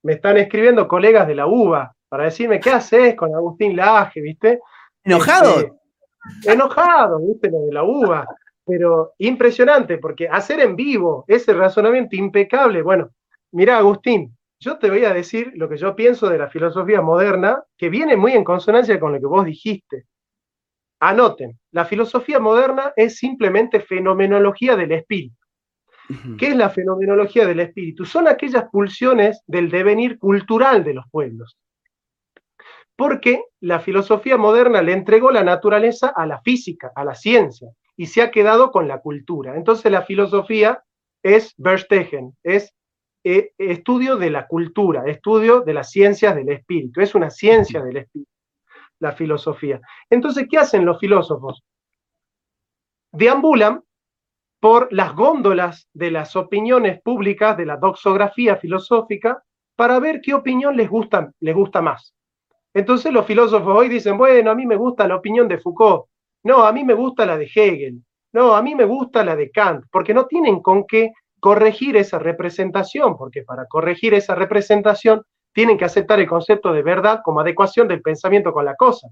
me 0.03 0.15
están 0.15 0.39
escribiendo 0.39 0.89
colegas 0.89 1.29
de 1.29 1.35
la 1.37 1.47
UBA 1.47 1.95
para 2.15 2.27
decirme, 2.27 2.61
¿qué 2.61 2.71
haces 2.71 3.17
con 3.17 3.35
Agustín 3.35 3.75
Laje, 3.75 4.21
viste? 4.21 4.61
¿Enojado? 5.03 5.59
Este, 5.59 6.53
enojado, 6.53 7.19
viste, 7.19 7.51
lo 7.51 7.63
de 7.63 7.73
la 7.73 7.83
UBA, 7.83 8.25
pero 8.65 9.15
impresionante, 9.19 9.99
porque 9.99 10.29
hacer 10.29 10.61
en 10.61 10.77
vivo 10.77 11.25
ese 11.27 11.53
razonamiento 11.53 12.15
impecable, 12.15 12.83
bueno, 12.83 13.11
mira 13.51 13.79
Agustín, 13.79 14.33
yo 14.61 14.79
te 14.79 14.91
voy 14.91 15.05
a 15.05 15.13
decir 15.13 15.51
lo 15.57 15.69
que 15.69 15.77
yo 15.77 15.97
pienso 15.97 16.29
de 16.29 16.39
la 16.39 16.49
filosofía 16.49 17.01
moderna, 17.01 17.61
que 17.77 17.89
viene 17.89 18.17
muy 18.17 18.31
en 18.31 18.45
consonancia 18.45 19.01
con 19.01 19.13
lo 19.13 19.19
que 19.19 19.27
vos 19.27 19.45
dijiste. 19.45 20.05
Anoten, 21.01 21.59
la 21.73 21.85
filosofía 21.85 22.39
moderna 22.39 22.93
es 22.95 23.17
simplemente 23.17 23.81
fenomenología 23.81 24.77
del 24.77 24.93
espíritu. 24.93 25.35
¿Qué 26.39 26.51
es 26.51 26.57
la 26.57 26.71
fenomenología 26.71 27.45
del 27.45 27.59
espíritu? 27.59 28.05
Son 28.05 28.29
aquellas 28.29 28.71
pulsiones 28.71 29.43
del 29.49 29.69
devenir 29.69 30.17
cultural 30.17 30.85
de 30.85 30.95
los 30.95 31.07
pueblos. 31.11 31.59
Porque 32.97 33.43
la 33.61 33.81
filosofía 33.81 34.37
moderna 34.37 34.83
le 34.83 34.93
entregó 34.93 35.31
la 35.31 35.43
naturaleza 35.43 36.13
a 36.15 36.27
la 36.27 36.41
física, 36.43 36.93
a 36.95 37.05
la 37.05 37.15
ciencia, 37.15 37.69
y 37.97 38.07
se 38.07 38.23
ha 38.23 38.31
quedado 38.31 38.71
con 38.71 38.89
la 38.89 39.01
cultura. 39.01 39.57
Entonces 39.57 39.91
la 39.91 40.03
filosofía 40.03 40.83
es 41.23 41.55
Verstehen, 41.57 42.37
es 42.43 42.75
eh, 43.25 43.53
estudio 43.59 44.17
de 44.17 44.31
la 44.31 44.47
cultura, 44.47 45.05
estudio 45.07 45.63
de 45.63 45.75
las 45.75 45.91
ciencias 45.91 46.35
del 46.35 46.51
espíritu, 46.51 47.01
es 47.01 47.15
una 47.15 47.31
ciencia 47.31 47.83
del 47.83 47.97
espíritu 47.97 48.35
la 49.05 49.13
filosofía. 49.13 49.81
Entonces, 50.11 50.47
¿qué 50.51 50.59
hacen 50.59 50.85
los 50.85 50.99
filósofos? 50.99 51.63
Deambulan 53.13 53.83
por 54.61 54.93
las 54.93 55.15
góndolas 55.15 55.89
de 55.93 56.11
las 56.11 56.37
opiniones 56.37 57.01
públicas, 57.03 57.57
de 57.57 57.67
la 57.67 57.77
doxografía 57.77 58.57
filosófica, 58.57 59.43
para 59.77 59.99
ver 59.99 60.21
qué 60.23 60.35
opinión 60.35 60.77
les 60.77 60.89
gusta, 60.89 61.31
les 61.41 61.55
gusta 61.55 61.83
más. 61.83 62.15
Entonces 62.75 63.13
los 63.13 63.25
filósofos 63.25 63.77
hoy 63.77 63.89
dicen, 63.89 64.19
bueno, 64.19 64.51
a 64.51 64.55
mí 64.55 64.67
me 64.67 64.77
gusta 64.77 65.07
la 65.07 65.17
opinión 65.17 65.47
de 65.47 65.59
Foucault, 65.59 66.07
no, 66.43 66.65
a 66.65 66.73
mí 66.73 66.85
me 66.85 66.95
gusta 66.95 67.25
la 67.25 67.39
de 67.39 67.49
Hegel, 67.53 68.03
no, 68.33 68.55
a 68.55 68.63
mí 68.63 68.75
me 68.75 68.85
gusta 68.85 69.25
la 69.25 69.37
de 69.37 69.51
Kant, 69.51 69.85
porque 69.91 70.13
no 70.13 70.27
tienen 70.27 70.61
con 70.61 70.85
qué 70.87 71.13
corregir 71.39 71.97
esa 71.97 72.19
representación, 72.19 73.17
porque 73.17 73.43
para 73.43 73.67
corregir 73.67 74.13
esa 74.15 74.35
representación 74.35 75.23
tienen 75.53 75.79
que 75.79 75.85
aceptar 75.85 76.19
el 76.19 76.27
concepto 76.27 76.73
de 76.73 76.83
verdad 76.83 77.21
como 77.25 77.41
adecuación 77.41 77.87
del 77.87 78.03
pensamiento 78.03 78.53
con 78.53 78.65
la 78.65 78.75
cosa. 78.75 79.09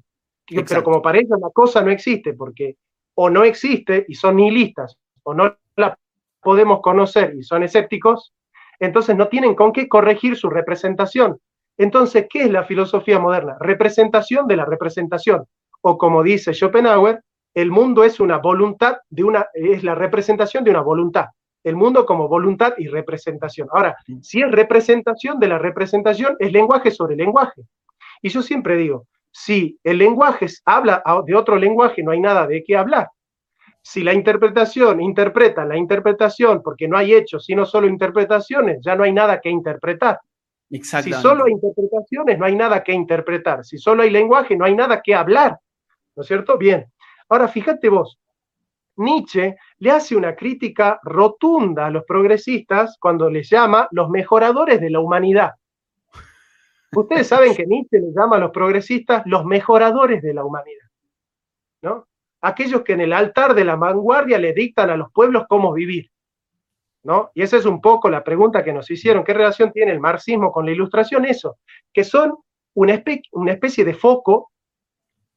Pero 0.47 0.83
como 0.83 1.01
para 1.01 1.19
ellos 1.19 1.39
la 1.41 1.51
cosa 1.51 1.83
no 1.83 1.91
existe, 1.91 2.35
porque 2.35 2.77
o 3.15 3.31
no 3.31 3.45
existe 3.45 4.05
y 4.09 4.15
son 4.15 4.37
nihilistas, 4.37 4.97
o 5.23 5.35
no 5.35 5.57
la 5.77 5.97
podemos 6.41 6.81
conocer 6.81 7.35
y 7.37 7.43
son 7.45 7.63
escépticos, 7.63 8.35
entonces 8.81 9.17
no 9.17 9.29
tienen 9.29 9.55
con 9.55 9.73
qué 9.73 9.89
corregir 9.89 10.37
su 10.37 10.51
representación. 10.51 11.39
Entonces, 11.77 12.27
¿qué 12.29 12.45
es 12.45 12.51
la 12.51 12.65
filosofía 12.65 13.19
moderna? 13.19 13.57
Representación 13.61 14.47
de 14.47 14.57
la 14.57 14.65
representación. 14.65 15.45
O 15.81 15.99
como 15.99 16.23
dice 16.23 16.53
Schopenhauer, 16.53 17.23
el 17.55 17.71
mundo 17.71 18.05
es 18.05 18.21
una 18.21 18.39
voluntad 18.39 18.99
de 19.11 19.25
una, 19.25 19.47
es 19.55 19.83
la 19.83 19.95
representación 19.95 20.65
de 20.65 20.71
una 20.71 20.81
voluntad 20.81 21.27
el 21.65 21.77
mundo 21.77 22.05
como 22.07 22.29
voluntad 22.29 22.75
y 22.79 22.89
representación. 22.89 23.69
Ahora, 23.73 23.97
si 24.21 24.43
es 24.43 24.51
representación 24.51 25.39
de 25.39 25.49
la 25.49 25.59
representación, 25.59 26.37
es 26.39 26.53
lenguaje 26.53 26.91
sobre 26.91 27.17
lenguaje. 27.17 27.63
Y 28.21 28.29
yo 28.29 28.43
siempre 28.43 28.77
digo, 28.77 29.07
si 29.31 29.79
el 29.83 29.99
lenguaje 29.99 30.47
habla 30.65 31.03
de 31.27 31.35
otro 31.35 31.57
lenguaje, 31.57 32.03
no 32.03 32.11
hay 32.11 32.21
nada 32.21 32.47
de 32.47 32.63
qué 32.65 32.77
hablar. 32.77 33.09
Si 33.81 34.05
la 34.05 34.13
interpretación 34.13 35.01
interpreta 35.01 35.65
la 35.65 35.77
interpretación 35.77 36.63
porque 36.63 36.87
no 36.87 36.97
hay 36.97 37.15
hechos, 37.15 37.45
sino 37.45 37.67
solo 37.67 37.89
interpretaciones, 37.89 38.79
ya 38.81 38.95
no 38.95 39.05
hay 39.05 39.13
nada 39.13 39.41
que 39.41 39.51
interpretar. 39.51 40.21
Si 40.73 41.13
solo 41.13 41.45
hay 41.45 41.53
interpretaciones, 41.53 42.39
no 42.39 42.47
hay 42.47 42.57
nada 42.57 42.83
que 42.83 42.93
interpretar. 42.93 43.65
Si 43.65 43.77
solo 43.77 44.03
hay 44.03 44.11
lenguaje, 44.11 44.57
no 44.57 44.65
hay 44.65 44.75
nada 44.75 45.03
que 45.03 45.15
hablar. 45.15 45.59
¿No 46.17 46.23
es 46.23 46.27
cierto? 46.27 46.57
Bien. 46.57 46.87
Ahora, 47.29 47.49
fíjate 47.49 47.91
vos, 47.91 48.19
Nietzsche 48.97 49.57
le 49.79 49.91
hace 49.91 50.17
una 50.17 50.35
crítica 50.35 50.99
rotunda 51.03 51.87
a 51.87 51.91
los 51.91 52.05
progresistas 52.05 52.97
cuando 52.99 53.29
les 53.29 53.51
llama 53.51 53.89
los 53.91 54.09
mejoradores 54.09 54.81
de 54.81 54.91
la 54.91 55.01
humanidad. 55.01 55.53
Ustedes 56.95 57.27
saben 57.27 57.55
que 57.55 57.67
Nietzsche 57.67 57.99
le 57.99 58.13
llama 58.15 58.37
a 58.37 58.41
los 58.41 58.51
progresistas 58.51 59.23
los 59.27 59.45
mejoradores 59.45 60.23
de 60.23 60.35
la 60.35 60.45
humanidad, 60.45 60.89
¿no? 61.81 62.07
Aquellos 62.43 62.83
que 62.83 62.93
en 62.93 63.01
el 63.01 63.13
altar 63.13 63.55
de 63.55 63.65
la 63.65 63.77
vanguardia 63.77 64.39
le 64.39 64.53
dictan 64.53 64.91
a 64.91 64.97
los 64.97 65.11
pueblos 65.13 65.45
cómo 65.49 65.73
vivir, 65.73 66.11
¿no? 67.05 67.31
Y 67.35 67.43
esa 67.43 67.57
es 67.57 67.65
un 67.65 67.81
poco 67.81 68.09
la 68.09 68.23
pregunta 68.23 68.63
que 68.63 68.73
nos 68.73 68.91
hicieron, 68.91 69.25
¿qué 69.25 69.35
relación 69.35 69.73
tiene 69.73 69.93
el 69.93 70.01
marxismo 70.01 70.53
con 70.53 70.67
la 70.67 70.73
ilustración? 70.73 71.25
Eso, 71.25 71.59
que 71.93 72.05
son 72.05 72.37
una, 72.75 73.03
una 73.33 73.53
especie 73.53 73.85
de 73.85 73.95
foco 73.95 74.51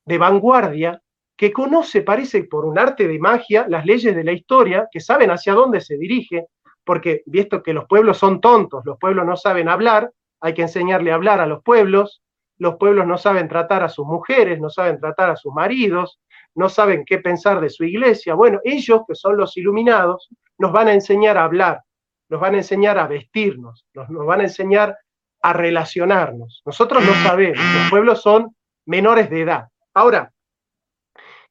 de 0.05 0.17
vanguardia 0.17 1.01
que 1.35 1.51
conoce, 1.51 2.01
parece 2.01 2.43
por 2.45 2.65
un 2.65 2.79
arte 2.79 3.07
de 3.07 3.19
magia, 3.19 3.65
las 3.67 3.85
leyes 3.85 4.15
de 4.15 4.23
la 4.23 4.31
historia, 4.31 4.87
que 4.91 5.01
saben 5.01 5.31
hacia 5.31 5.53
dónde 5.53 5.81
se 5.81 5.97
dirige, 5.97 6.45
porque 6.83 7.23
visto 7.25 7.61
que 7.61 7.73
los 7.73 7.85
pueblos 7.85 8.17
son 8.17 8.39
tontos, 8.39 8.85
los 8.85 8.97
pueblos 8.97 9.25
no 9.25 9.35
saben 9.35 9.67
hablar, 9.67 10.11
hay 10.39 10.53
que 10.53 10.61
enseñarle 10.61 11.11
a 11.11 11.15
hablar 11.15 11.41
a 11.41 11.47
los 11.47 11.61
pueblos, 11.63 12.21
los 12.57 12.75
pueblos 12.75 13.05
no 13.05 13.17
saben 13.17 13.49
tratar 13.49 13.83
a 13.83 13.89
sus 13.89 14.05
mujeres, 14.05 14.61
no 14.61 14.69
saben 14.69 14.99
tratar 14.99 15.29
a 15.31 15.35
sus 15.35 15.51
maridos, 15.53 16.21
no 16.53 16.69
saben 16.69 17.03
qué 17.05 17.17
pensar 17.17 17.59
de 17.59 17.69
su 17.69 17.83
iglesia. 17.83 18.33
Bueno, 18.33 18.61
ellos, 18.63 19.01
que 19.07 19.15
son 19.15 19.35
los 19.35 19.57
iluminados, 19.57 20.29
nos 20.57 20.71
van 20.71 20.87
a 20.87 20.93
enseñar 20.93 21.37
a 21.37 21.43
hablar, 21.43 21.83
nos 22.29 22.39
van 22.39 22.55
a 22.55 22.57
enseñar 22.57 22.97
a 22.97 23.07
vestirnos, 23.07 23.85
nos, 23.93 24.07
van 24.09 24.41
a 24.41 24.43
enseñar 24.43 24.97
a 25.41 25.53
relacionarnos. 25.53 26.61
Nosotros 26.65 27.03
no 27.05 27.13
sabemos, 27.23 27.57
los 27.57 27.89
pueblos 27.89 28.21
son 28.21 28.55
menores 28.85 29.29
de 29.29 29.41
edad. 29.41 29.67
Ahora, 29.93 30.31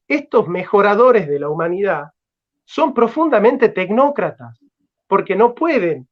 estos 0.07 0.47
mejoradores 0.47 1.27
de 1.27 1.39
la 1.39 1.49
humanidad 1.49 2.05
son 2.65 2.93
profundamente 2.93 3.69
tecnócratas, 3.69 4.59
porque 5.07 5.35
no 5.35 5.53
pueden 5.53 6.07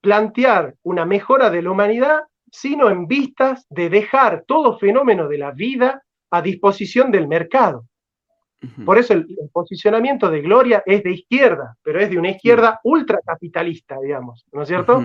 plantear 0.00 0.74
una 0.82 1.04
mejora 1.04 1.50
de 1.50 1.62
la 1.62 1.70
humanidad 1.70 2.20
sino 2.52 2.90
en 2.90 3.06
vistas 3.06 3.66
de 3.68 3.88
dejar 3.88 4.44
todo 4.46 4.78
fenómeno 4.78 5.28
de 5.28 5.38
la 5.38 5.52
vida 5.52 6.02
a 6.30 6.42
disposición 6.42 7.10
del 7.10 7.28
mercado. 7.28 7.86
Por 8.84 8.98
eso 8.98 9.14
el, 9.14 9.26
posicionamiento 9.52 10.30
de 10.30 10.42
Gloria 10.42 10.82
es 10.84 11.02
de 11.02 11.12
izquierda, 11.12 11.76
pero 11.82 12.00
es 12.00 12.10
de 12.10 12.18
una 12.18 12.30
izquierda 12.30 12.80
ultracapitalista, 12.84 13.98
digamos, 14.00 14.44
¿no 14.52 14.62
es 14.62 14.68
cierto? 14.68 15.02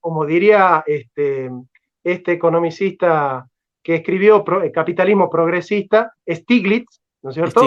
Como 0.00 0.26
diría 0.26 0.84
este, 0.86 1.50
este 2.02 2.32
economicista 2.32 3.48
que 3.82 3.96
escribió 3.96 4.44
Capitalismo 4.72 5.30
Progresista, 5.30 6.14
Stiglitz, 6.28 7.00
¿no 7.22 7.30
es 7.30 7.34
cierto? 7.34 7.62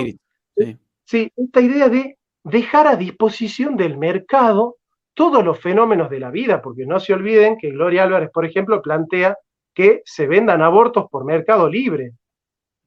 Sí. 1.05 1.31
esta 1.35 1.61
idea 1.61 1.89
de 1.89 2.17
dejar 2.43 2.87
a 2.87 2.95
disposición 2.95 3.75
del 3.77 3.97
mercado 3.97 4.77
todos 5.13 5.43
los 5.43 5.59
fenómenos 5.59 6.09
de 6.09 6.19
la 6.19 6.29
vida, 6.29 6.61
porque 6.61 6.85
no 6.85 6.99
se 6.99 7.13
olviden 7.13 7.57
que 7.57 7.71
Gloria 7.71 8.03
Álvarez, 8.03 8.29
por 8.31 8.45
ejemplo, 8.45 8.81
plantea 8.81 9.37
que 9.73 10.01
se 10.05 10.27
vendan 10.27 10.61
abortos 10.61 11.05
por 11.09 11.25
mercado 11.25 11.69
libre. 11.69 12.13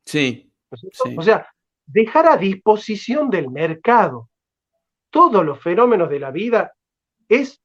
Sí. 0.05 0.51
O 1.17 1.23
sea, 1.23 1.47
dejar 1.93 2.27
a 2.29 2.37
disposición 2.37 3.31
del 3.31 3.51
mercado 3.51 4.29
todos 5.11 5.45
los 5.45 5.61
fenómenos 5.61 6.09
de 6.09 6.21
la 6.21 6.31
vida 6.31 6.73
es, 7.29 7.61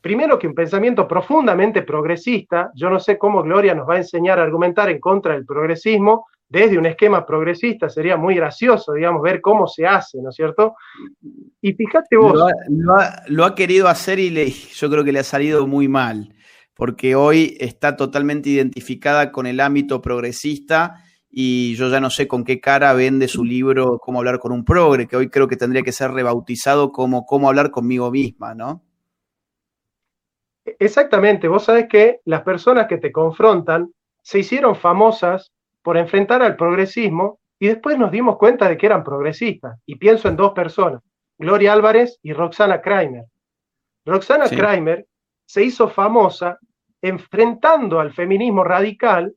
primero 0.00 0.38
que 0.38 0.46
un 0.46 0.54
pensamiento 0.54 1.06
profundamente 1.06 1.82
progresista, 1.82 2.70
yo 2.74 2.90
no 2.90 2.98
sé 2.98 3.18
cómo 3.18 3.42
Gloria 3.42 3.74
nos 3.74 3.88
va 3.88 3.94
a 3.94 3.98
enseñar 3.98 4.38
a 4.38 4.42
argumentar 4.42 4.88
en 4.88 4.98
contra 4.98 5.34
del 5.34 5.44
progresismo, 5.44 6.26
desde 6.48 6.78
un 6.78 6.86
esquema 6.86 7.24
progresista, 7.24 7.88
sería 7.88 8.16
muy 8.16 8.34
gracioso, 8.34 8.92
digamos, 8.92 9.22
ver 9.22 9.40
cómo 9.40 9.68
se 9.68 9.86
hace, 9.86 10.20
¿no 10.20 10.30
es 10.30 10.34
cierto? 10.34 10.74
Y 11.60 11.74
fíjate 11.74 12.16
vos. 12.16 12.42
Lo 13.28 13.44
ha, 13.44 13.54
querido 13.54 13.86
hacer 13.86 14.18
y 14.18 14.50
yo 14.50 14.90
creo 14.90 15.04
que 15.04 15.12
le 15.12 15.20
ha 15.20 15.24
salido 15.24 15.68
muy 15.68 15.86
mal, 15.86 16.34
porque 16.74 17.14
hoy 17.14 17.56
está 17.60 17.96
totalmente 17.96 18.50
identificada 18.50 19.30
con 19.30 19.46
el 19.46 19.60
ámbito 19.60 20.02
progresista 20.02 21.04
y 21.30 21.76
yo 21.76 21.88
ya 21.88 22.00
no 22.00 22.10
sé 22.10 22.26
con 22.26 22.44
qué 22.44 22.60
cara 22.60 22.92
vende 22.92 23.28
su 23.28 23.44
libro 23.44 23.98
Cómo 23.98 24.18
hablar 24.18 24.40
con 24.40 24.52
un 24.52 24.64
progre, 24.64 25.06
que 25.06 25.16
hoy 25.16 25.30
creo 25.30 25.46
que 25.48 25.56
tendría 25.56 25.82
que 25.82 25.92
ser 25.92 26.10
rebautizado 26.10 26.90
como 26.90 27.24
Cómo 27.24 27.48
hablar 27.48 27.70
conmigo 27.70 28.10
misma, 28.10 28.54
¿no? 28.54 28.82
Exactamente, 30.78 31.48
vos 31.48 31.64
sabés 31.64 31.88
que 31.88 32.20
las 32.24 32.42
personas 32.42 32.86
que 32.86 32.98
te 32.98 33.12
confrontan 33.12 33.92
se 34.22 34.40
hicieron 34.40 34.76
famosas 34.76 35.52
por 35.82 35.96
enfrentar 35.96 36.42
al 36.42 36.56
progresismo 36.56 37.38
y 37.58 37.68
después 37.68 37.98
nos 37.98 38.10
dimos 38.10 38.36
cuenta 38.36 38.68
de 38.68 38.76
que 38.76 38.86
eran 38.86 39.04
progresistas. 39.04 39.78
Y 39.86 39.96
pienso 39.96 40.28
en 40.28 40.36
dos 40.36 40.52
personas, 40.52 41.02
Gloria 41.38 41.72
Álvarez 41.72 42.18
y 42.22 42.32
Roxana 42.32 42.80
Kramer. 42.80 43.24
Roxana 44.04 44.48
Kramer 44.48 45.06
se 45.46 45.64
hizo 45.64 45.88
famosa 45.88 46.58
enfrentando 47.02 48.00
al 48.00 48.12
feminismo 48.12 48.64
radical, 48.64 49.34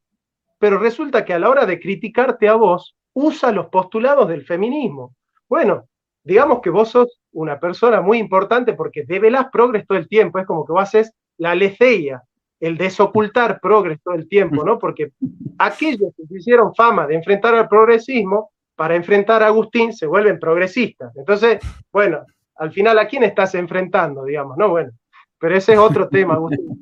pero 0.64 0.78
resulta 0.78 1.26
que 1.26 1.34
a 1.34 1.40
la 1.40 1.50
hora 1.50 1.66
de 1.66 1.78
criticarte 1.78 2.48
a 2.48 2.54
vos, 2.54 2.96
usa 3.12 3.52
los 3.52 3.66
postulados 3.66 4.30
del 4.30 4.46
feminismo. 4.46 5.14
Bueno, 5.50 5.90
digamos 6.24 6.62
que 6.62 6.70
vos 6.70 6.88
sos 6.88 7.20
una 7.34 7.60
persona 7.60 8.00
muy 8.00 8.18
importante 8.18 8.72
porque 8.72 9.04
develás 9.04 9.48
progres 9.52 9.86
todo 9.86 9.98
el 9.98 10.08
tiempo, 10.08 10.40
es 10.40 10.48
como 10.48 10.66
que 10.66 10.72
vos 10.72 10.84
haces 10.84 11.12
la 11.38 11.54
leceia, 11.54 12.24
el 12.62 12.78
desocultar 12.78 13.60
progres 13.60 14.00
todo 14.02 14.14
el 14.14 14.30
tiempo, 14.30 14.64
¿no? 14.64 14.80
Porque 14.80 15.12
aquellos 15.58 16.14
que 16.16 16.34
hicieron 16.34 16.74
fama 16.74 17.08
de 17.08 17.16
enfrentar 17.16 17.54
al 17.56 17.68
progresismo, 17.68 18.52
para 18.78 18.96
enfrentar 18.96 19.44
a 19.44 19.48
Agustín 19.48 19.92
se 19.92 20.08
vuelven 20.08 20.40
progresistas. 20.40 21.14
Entonces, 21.18 21.60
bueno, 21.92 22.26
al 22.56 22.72
final, 22.72 22.98
¿a 23.00 23.08
quién 23.10 23.24
estás 23.24 23.54
enfrentando, 23.56 24.24
digamos? 24.24 24.56
No, 24.58 24.70
bueno, 24.70 24.92
pero 25.38 25.58
ese 25.58 25.74
es 25.74 25.80
otro 25.80 26.08
tema, 26.08 26.36
Agustín. 26.36 26.80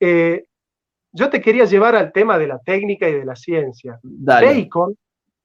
Eh, 0.00 0.44
yo 1.14 1.30
te 1.30 1.40
quería 1.40 1.64
llevar 1.64 1.94
al 1.94 2.12
tema 2.12 2.38
de 2.38 2.48
la 2.48 2.58
técnica 2.58 3.08
y 3.08 3.12
de 3.12 3.24
la 3.24 3.36
ciencia. 3.36 4.00
Bacon, 4.02 4.98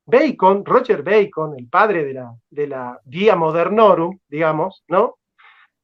Bacon, 0.04 0.66
Roger 0.66 1.04
Bacon, 1.04 1.54
el 1.58 1.68
padre 1.68 2.04
de 2.04 2.14
la, 2.14 2.34
de 2.50 2.68
la 2.68 3.00
Via 3.06 3.36
Modernorum, 3.36 4.18
digamos, 4.28 4.84
¿no? 4.88 5.18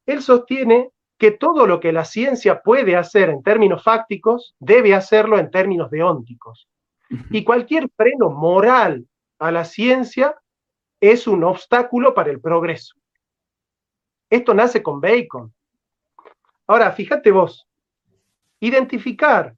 Él 0.08 0.24
sostiene 0.24 0.90
que 1.20 1.30
todo 1.30 1.68
lo 1.68 1.80
que 1.80 1.94
la 1.94 2.04
ciencia 2.04 2.62
puede 2.62 2.96
hacer 2.96 3.30
en 3.30 3.44
términos 3.44 3.84
fácticos, 3.84 4.56
debe 4.60 4.96
hacerlo 4.96 5.38
en 5.38 5.52
términos 5.52 5.92
deónticos. 5.92 6.68
Y 7.30 7.44
cualquier 7.44 7.88
freno 7.96 8.32
moral 8.32 9.06
a 9.38 9.52
la 9.52 9.66
ciencia 9.66 10.36
es 11.00 11.28
un 11.28 11.44
obstáculo 11.44 12.16
para 12.16 12.32
el 12.32 12.42
progreso. 12.42 12.96
Esto 14.32 14.56
nace 14.56 14.82
con 14.82 15.00
Bacon. 15.00 15.54
Ahora, 16.66 16.92
fíjate 16.92 17.30
vos, 17.30 17.68
identificar 18.60 19.56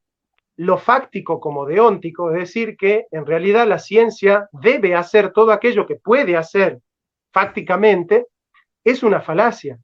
lo 0.57 0.79
fáctico 0.79 1.39
como 1.39 1.65
deóntico, 1.65 2.31
es 2.31 2.39
decir, 2.39 2.75
que 2.77 3.05
en 3.11 3.25
realidad 3.25 3.67
la 3.67 3.77
ciencia 3.77 4.49
debe 4.51 4.95
hacer 4.95 5.31
todo 5.31 5.51
aquello 5.51 5.85
que 5.85 5.95
puede 5.95 6.35
hacer 6.35 6.79
fácticamente, 7.31 8.25
es 8.83 9.03
una 9.03 9.21
falacia. 9.21 9.79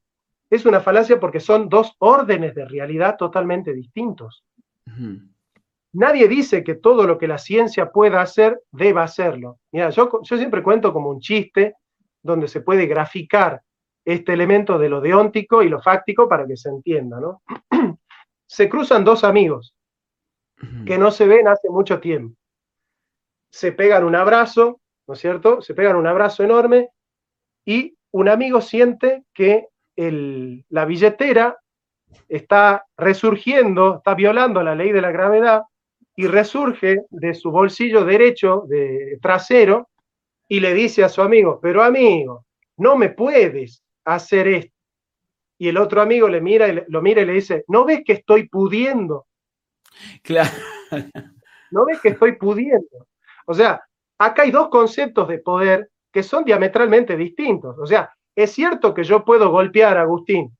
Es 0.49 0.65
una 0.65 0.81
falacia 0.81 1.19
porque 1.19 1.39
son 1.39 1.69
dos 1.69 1.95
órdenes 1.99 2.55
de 2.55 2.65
realidad 2.65 3.17
totalmente 3.17 3.73
distintos. 3.73 4.43
Nadie 5.93 6.27
dice 6.27 6.63
que 6.63 6.75
todo 6.75 7.05
lo 7.05 7.19
que 7.19 7.27
la 7.27 7.37
ciencia 7.37 7.91
pueda 7.91 8.21
hacer 8.21 8.59
deba 8.71 9.03
hacerlo. 9.03 9.59
Mira, 9.71 9.91
yo, 9.91 10.21
yo 10.23 10.37
siempre 10.37 10.63
cuento 10.63 10.91
como 10.91 11.09
un 11.09 11.19
chiste 11.19 11.75
donde 12.23 12.47
se 12.47 12.61
puede 12.61 12.87
graficar 12.87 13.61
este 14.05 14.33
elemento 14.33 14.79
de 14.79 14.89
lo 14.89 15.01
deóntico 15.01 15.61
y 15.61 15.69
lo 15.69 15.81
fáctico 15.81 16.27
para 16.27 16.47
que 16.47 16.57
se 16.57 16.69
entienda, 16.69 17.19
¿no? 17.19 17.43
se 18.47 18.67
cruzan 18.69 19.03
dos 19.03 19.23
amigos 19.23 19.75
que 20.85 20.97
no 20.97 21.11
se 21.11 21.27
ven 21.27 21.47
hace 21.47 21.69
mucho 21.69 21.99
tiempo. 21.99 22.35
Se 23.49 23.71
pegan 23.71 24.03
un 24.03 24.15
abrazo, 24.15 24.79
¿no 25.07 25.13
es 25.13 25.19
cierto? 25.19 25.61
Se 25.61 25.73
pegan 25.73 25.95
un 25.95 26.07
abrazo 26.07 26.43
enorme 26.43 26.89
y 27.65 27.95
un 28.11 28.29
amigo 28.29 28.61
siente 28.61 29.23
que 29.33 29.67
la 29.95 30.85
billetera 30.85 31.57
está 32.29 32.85
resurgiendo, 32.97 33.97
está 33.97 34.13
violando 34.13 34.61
la 34.63 34.75
ley 34.75 34.91
de 34.91 35.01
la 35.01 35.11
gravedad 35.11 35.63
y 36.15 36.27
resurge 36.27 37.01
de 37.09 37.33
su 37.33 37.51
bolsillo 37.51 38.05
derecho, 38.05 38.63
de 38.67 39.17
trasero, 39.21 39.89
y 40.47 40.59
le 40.59 40.73
dice 40.73 41.03
a 41.03 41.09
su 41.09 41.21
amigo, 41.21 41.59
pero 41.61 41.81
amigo, 41.83 42.45
no 42.77 42.95
me 42.95 43.09
puedes 43.09 43.81
hacer 44.05 44.47
esto. 44.47 44.75
Y 45.57 45.69
el 45.69 45.77
otro 45.77 46.01
amigo 46.01 46.27
le 46.27 46.41
mira 46.41 46.67
y 46.67 46.83
lo 46.87 47.01
mira 47.01 47.21
y 47.21 47.25
le 47.25 47.33
dice, 47.33 47.63
¿no 47.67 47.85
ves 47.85 48.01
que 48.05 48.13
estoy 48.13 48.47
pudiendo? 48.47 49.25
Claro. 50.21 50.51
¿No 51.71 51.85
ves 51.85 51.99
que 52.01 52.09
estoy 52.09 52.33
pudiendo? 52.33 53.07
O 53.45 53.53
sea, 53.53 53.81
acá 54.17 54.43
hay 54.43 54.51
dos 54.51 54.69
conceptos 54.69 55.27
de 55.27 55.39
poder 55.39 55.89
que 56.11 56.23
son 56.23 56.43
diametralmente 56.43 57.17
distintos. 57.17 57.77
O 57.79 57.85
sea, 57.85 58.13
es 58.35 58.51
cierto 58.51 58.93
que 58.93 59.03
yo 59.03 59.25
puedo 59.25 59.49
golpear 59.49 59.97
a 59.97 60.01
Agustín. 60.01 60.55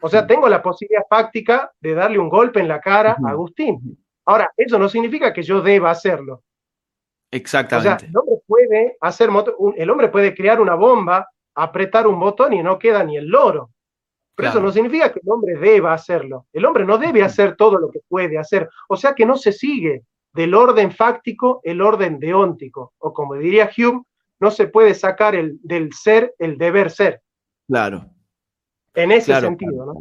O 0.00 0.08
sea, 0.08 0.26
tengo 0.26 0.48
la 0.48 0.62
posibilidad 0.62 1.04
fáctica 1.08 1.70
de 1.80 1.94
darle 1.94 2.18
un 2.18 2.28
golpe 2.28 2.60
en 2.60 2.68
la 2.68 2.80
cara 2.80 3.16
a 3.24 3.30
Agustín. 3.30 3.98
Ahora, 4.24 4.50
eso 4.56 4.78
no 4.78 4.88
significa 4.88 5.32
que 5.32 5.42
yo 5.42 5.60
deba 5.60 5.90
hacerlo. 5.90 6.42
Exactamente. 7.30 7.88
O 7.88 7.98
sea, 7.98 8.08
el 8.08 8.16
hombre 8.16 8.36
puede 8.46 8.96
hacer, 9.00 9.28
el 9.76 9.90
hombre 9.90 10.08
puede 10.08 10.34
crear 10.34 10.60
una 10.60 10.74
bomba, 10.74 11.28
apretar 11.54 12.06
un 12.06 12.18
botón 12.18 12.52
y 12.52 12.62
no 12.62 12.78
queda 12.78 13.04
ni 13.04 13.16
el 13.16 13.28
loro. 13.28 13.70
Pero 14.40 14.50
eso 14.50 14.60
no 14.60 14.72
significa 14.72 15.12
que 15.12 15.20
el 15.20 15.30
hombre 15.30 15.56
deba 15.56 15.92
hacerlo. 15.92 16.46
El 16.52 16.64
hombre 16.64 16.84
no 16.84 16.98
debe 16.98 17.22
hacer 17.22 17.56
todo 17.56 17.78
lo 17.78 17.90
que 17.90 18.00
puede 18.08 18.38
hacer. 18.38 18.68
O 18.88 18.96
sea 18.96 19.14
que 19.14 19.26
no 19.26 19.36
se 19.36 19.52
sigue 19.52 20.04
del 20.32 20.54
orden 20.54 20.92
fáctico 20.92 21.60
el 21.64 21.80
orden 21.80 22.18
deóntico. 22.18 22.94
O 22.98 23.12
como 23.12 23.34
diría 23.34 23.70
Hume, 23.76 24.02
no 24.40 24.50
se 24.50 24.68
puede 24.68 24.94
sacar 24.94 25.34
el, 25.34 25.58
del 25.62 25.92
ser 25.92 26.34
el 26.38 26.56
deber 26.56 26.90
ser. 26.90 27.22
Claro. 27.68 28.06
En 28.94 29.12
ese 29.12 29.38
sentido, 29.40 29.86
¿no? 29.86 29.94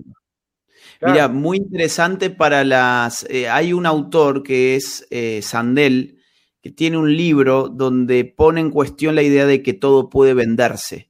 Mira, 1.01 1.27
muy 1.27 1.57
interesante 1.57 2.29
para 2.29 2.63
las... 2.63 3.25
Eh, 3.29 3.47
hay 3.47 3.73
un 3.73 3.85
autor 3.85 4.43
que 4.43 4.75
es 4.75 5.07
eh, 5.11 5.41
Sandel, 5.41 6.19
que 6.61 6.71
tiene 6.71 6.97
un 6.97 7.15
libro 7.15 7.69
donde 7.69 8.25
pone 8.25 8.61
en 8.61 8.71
cuestión 8.71 9.15
la 9.15 9.21
idea 9.21 9.45
de 9.45 9.61
que 9.63 9.73
todo 9.73 10.09
puede 10.09 10.33
venderse. 10.33 11.08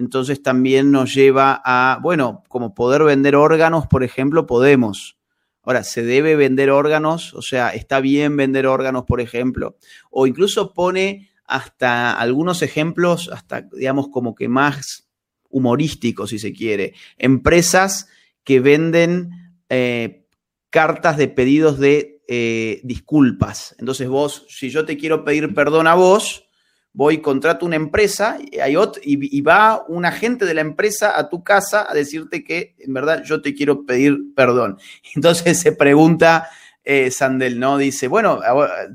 Entonces 0.00 0.42
también 0.42 0.90
nos 0.90 1.14
lleva 1.14 1.60
a, 1.62 1.98
bueno, 2.00 2.42
como 2.48 2.74
poder 2.74 3.04
vender 3.04 3.36
órganos, 3.36 3.86
por 3.86 4.02
ejemplo, 4.02 4.46
podemos. 4.46 5.18
Ahora, 5.62 5.84
¿se 5.84 6.02
debe 6.02 6.36
vender 6.36 6.70
órganos? 6.70 7.34
O 7.34 7.42
sea, 7.42 7.68
¿está 7.68 8.00
bien 8.00 8.34
vender 8.34 8.66
órganos, 8.66 9.04
por 9.04 9.20
ejemplo? 9.20 9.76
O 10.10 10.26
incluso 10.26 10.72
pone 10.72 11.28
hasta 11.44 12.14
algunos 12.14 12.62
ejemplos, 12.62 13.28
hasta, 13.30 13.68
digamos, 13.76 14.08
como 14.08 14.34
que 14.34 14.48
más 14.48 15.10
humorísticos, 15.50 16.30
si 16.30 16.38
se 16.38 16.54
quiere. 16.54 16.94
Empresas 17.18 18.08
que 18.42 18.58
venden 18.58 19.28
eh, 19.68 20.24
cartas 20.70 21.18
de 21.18 21.28
pedidos 21.28 21.78
de 21.78 22.22
eh, 22.26 22.80
disculpas. 22.84 23.76
Entonces 23.78 24.08
vos, 24.08 24.46
si 24.48 24.70
yo 24.70 24.86
te 24.86 24.96
quiero 24.96 25.26
pedir 25.26 25.52
perdón 25.52 25.88
a 25.88 25.94
vos, 25.94 26.49
voy, 26.92 27.20
contrato 27.20 27.66
una 27.66 27.76
empresa 27.76 28.38
y, 28.40 28.58
y, 29.02 29.40
va 29.40 29.84
un 29.88 30.04
agente 30.04 30.44
de 30.44 30.54
la 30.54 30.60
empresa 30.60 31.18
a 31.18 31.28
tu 31.28 31.44
casa 31.44 31.86
a 31.88 31.94
decirte 31.94 32.44
que 32.44 32.74
en 32.78 32.92
verdad 32.92 33.22
yo 33.24 33.42
te 33.42 33.54
quiero 33.54 33.84
pedir 33.84 34.34
perdón. 34.34 34.78
Entonces 35.14 35.58
se 35.58 35.72
pregunta 35.72 36.48
eh, 36.84 37.10
Sandel, 37.10 37.58
¿no? 37.58 37.78
Dice, 37.78 38.08
bueno, 38.08 38.40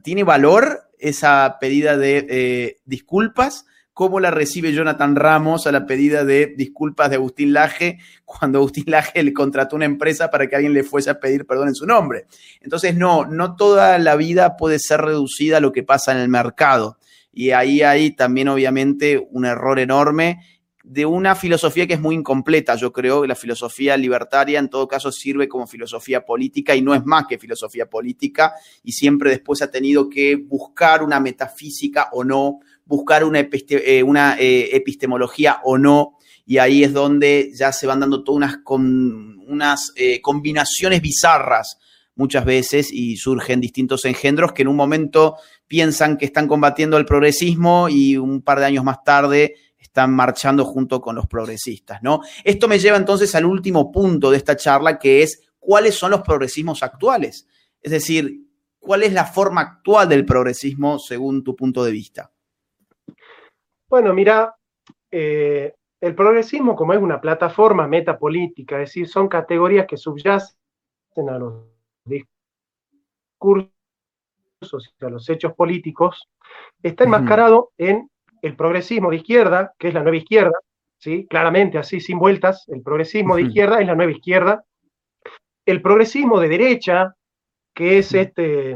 ¿tiene 0.04 0.24
valor 0.24 0.90
esa 1.00 1.58
pedida 1.60 1.98
de 1.98 2.80
disculpas? 2.86 3.66
cómo 3.96 4.20
la 4.20 4.30
recibe 4.30 4.74
Jonathan 4.74 5.16
Ramos 5.16 5.68
a 5.68 5.72
la 5.72 5.86
pedida 5.86 6.26
de 6.26 6.54
disculpas 6.58 7.10
de 7.10 7.16
Agustín 7.16 7.54
Laje 7.54 8.00
cuando 8.26 8.60
Agustín 8.60 8.84
Laje 8.88 9.24
le 9.24 9.34
contrató 9.34 9.78
una 9.78 9.86
empresa 9.86 10.30
para 10.30 10.48
que 10.48 10.56
alguien 10.58 10.74
le 10.74 10.84
fuese 10.84 11.10
a 11.10 11.20
pedir 11.20 11.48
perdón 11.48 11.70
en 11.70 11.76
su 11.76 11.88
nombre. 11.88 12.26
Entonces, 12.60 12.94
no, 12.94 13.26
no 13.26 13.56
toda 13.56 13.98
la 13.98 14.18
vida 14.18 14.58
puede 14.58 14.80
ser 14.80 15.00
reducida 15.00 15.58
a 15.58 15.60
lo 15.62 15.72
que 15.72 15.82
pasa 15.82 16.12
en 16.12 16.18
el 16.18 16.28
mercado. 16.28 16.98
Y 17.36 17.52
ahí 17.52 17.84
hay 17.84 18.12
también, 18.12 18.48
obviamente, 18.48 19.28
un 19.30 19.46
error 19.46 19.78
enorme 19.78 20.40
de 20.86 21.06
una 21.06 21.36
filosofía 21.36 21.86
que 21.86 21.96
es 21.96 22.00
muy 22.00 22.16
incompleta. 22.16 22.76
Yo 22.76 22.94
creo 22.94 23.22
que 23.22 23.28
la 23.28 23.36
filosofía 23.36 23.98
libertaria 23.98 24.58
en 24.58 24.70
todo 24.70 24.88
caso 24.88 25.12
sirve 25.12 25.50
como 25.50 25.68
filosofía 25.68 26.26
política 26.26 26.76
y 26.76 26.82
no 26.82 26.96
es 26.96 27.04
más 27.06 27.26
que 27.28 27.38
filosofía 27.38 27.90
política 27.90 28.54
y 28.84 28.94
siempre 28.94 29.32
después 29.32 29.62
ha 29.62 29.70
tenido 29.70 30.10
que 30.10 30.36
buscar 30.36 31.04
una 31.04 31.20
metafísica 31.20 32.10
o 32.14 32.24
no, 32.24 32.60
buscar 32.86 33.24
una, 33.24 33.40
eh, 33.40 34.04
una 34.04 34.38
eh, 34.40 34.70
epistemología 34.74 35.60
o 35.64 35.78
no, 35.78 36.18
y 36.46 36.60
ahí 36.60 36.84
es 36.84 36.94
donde 36.94 37.52
ya 37.54 37.72
se 37.72 37.88
van 37.88 38.00
dando 38.00 38.24
todas 38.24 38.60
unas, 38.66 39.46
unas 39.48 39.92
eh, 39.96 40.22
combinaciones 40.22 41.02
bizarras 41.02 41.80
muchas 42.16 42.46
veces 42.46 42.92
y 42.92 43.18
surgen 43.18 43.62
distintos 43.62 44.06
engendros 44.06 44.54
que 44.54 44.64
en 44.64 44.70
un 44.70 44.76
momento 44.76 45.36
piensan 45.68 46.18
que 46.18 46.26
están 46.26 46.48
combatiendo 46.48 46.98
el 46.98 47.06
progresismo 47.06 47.90
y 47.90 48.18
un 48.18 48.42
par 48.42 48.60
de 48.60 48.66
años 48.66 48.84
más 48.84 49.04
tarde 49.04 49.56
están 49.78 50.14
marchando 50.14 50.66
junto 50.66 51.00
con 51.00 51.16
los 51.16 51.28
progresistas, 51.28 52.04
¿no? 52.04 52.20
Esto 52.44 52.68
me 52.68 52.80
lleva 52.80 52.98
entonces 52.98 53.34
al 53.36 53.46
último 53.46 53.92
punto 53.92 54.32
de 54.32 54.38
esta 54.38 54.58
charla, 54.58 55.00
que 55.00 55.24
es 55.24 55.48
cuáles 55.58 55.96
son 55.96 56.12
los 56.12 56.22
progresismos 56.22 56.84
actuales. 56.84 57.48
Es 57.82 57.92
decir, 57.92 58.46
cuál 58.80 59.04
es 59.04 59.14
la 59.14 59.26
forma 59.26 59.62
actual 59.62 60.10
del 60.10 60.26
progresismo 60.26 61.00
según 61.00 61.44
tu 61.44 61.56
punto 61.56 61.84
de 61.84 61.92
vista. 61.92 62.32
Bueno, 63.88 64.14
mira, 64.14 64.56
eh, 65.12 65.74
el 66.02 66.16
progresismo 66.16 66.76
como 66.76 66.94
es 66.94 67.00
una 67.00 67.22
plataforma 67.22 67.88
metapolítica, 67.88 68.82
es 68.82 68.90
decir, 68.90 69.08
son 69.08 69.28
categorías 69.28 69.88
que 69.88 69.98
subyacen 69.98 70.56
a 71.30 71.40
los 71.40 71.75
discursos 72.06 73.72
y 75.00 75.06
a 75.06 75.10
los 75.10 75.30
hechos 75.30 75.54
políticos, 75.54 76.28
está 76.82 77.04
enmascarado 77.04 77.72
en 77.78 78.10
el 78.42 78.56
progresismo 78.56 79.10
de 79.10 79.18
izquierda, 79.18 79.74
que 79.78 79.90
es 79.90 79.94
la 79.94 80.02
nueva 80.04 80.18
izquierda, 80.18 80.58
¿sí? 80.98 81.28
claramente 81.28 81.78
así, 81.78 82.00
sin 82.00 82.20
vueltas, 82.20 82.66
el 82.68 82.82
progresismo 82.82 83.36
de 83.36 83.44
izquierda 83.44 83.82
es 83.82 83.88
la 83.88 83.96
nueva 83.96 84.12
izquierda, 84.12 84.64
el 85.66 85.82
progresismo 85.82 86.40
de 86.40 86.50
derecha, 86.50 87.16
que 87.74 87.98
es 87.98 88.14
este 88.14 88.76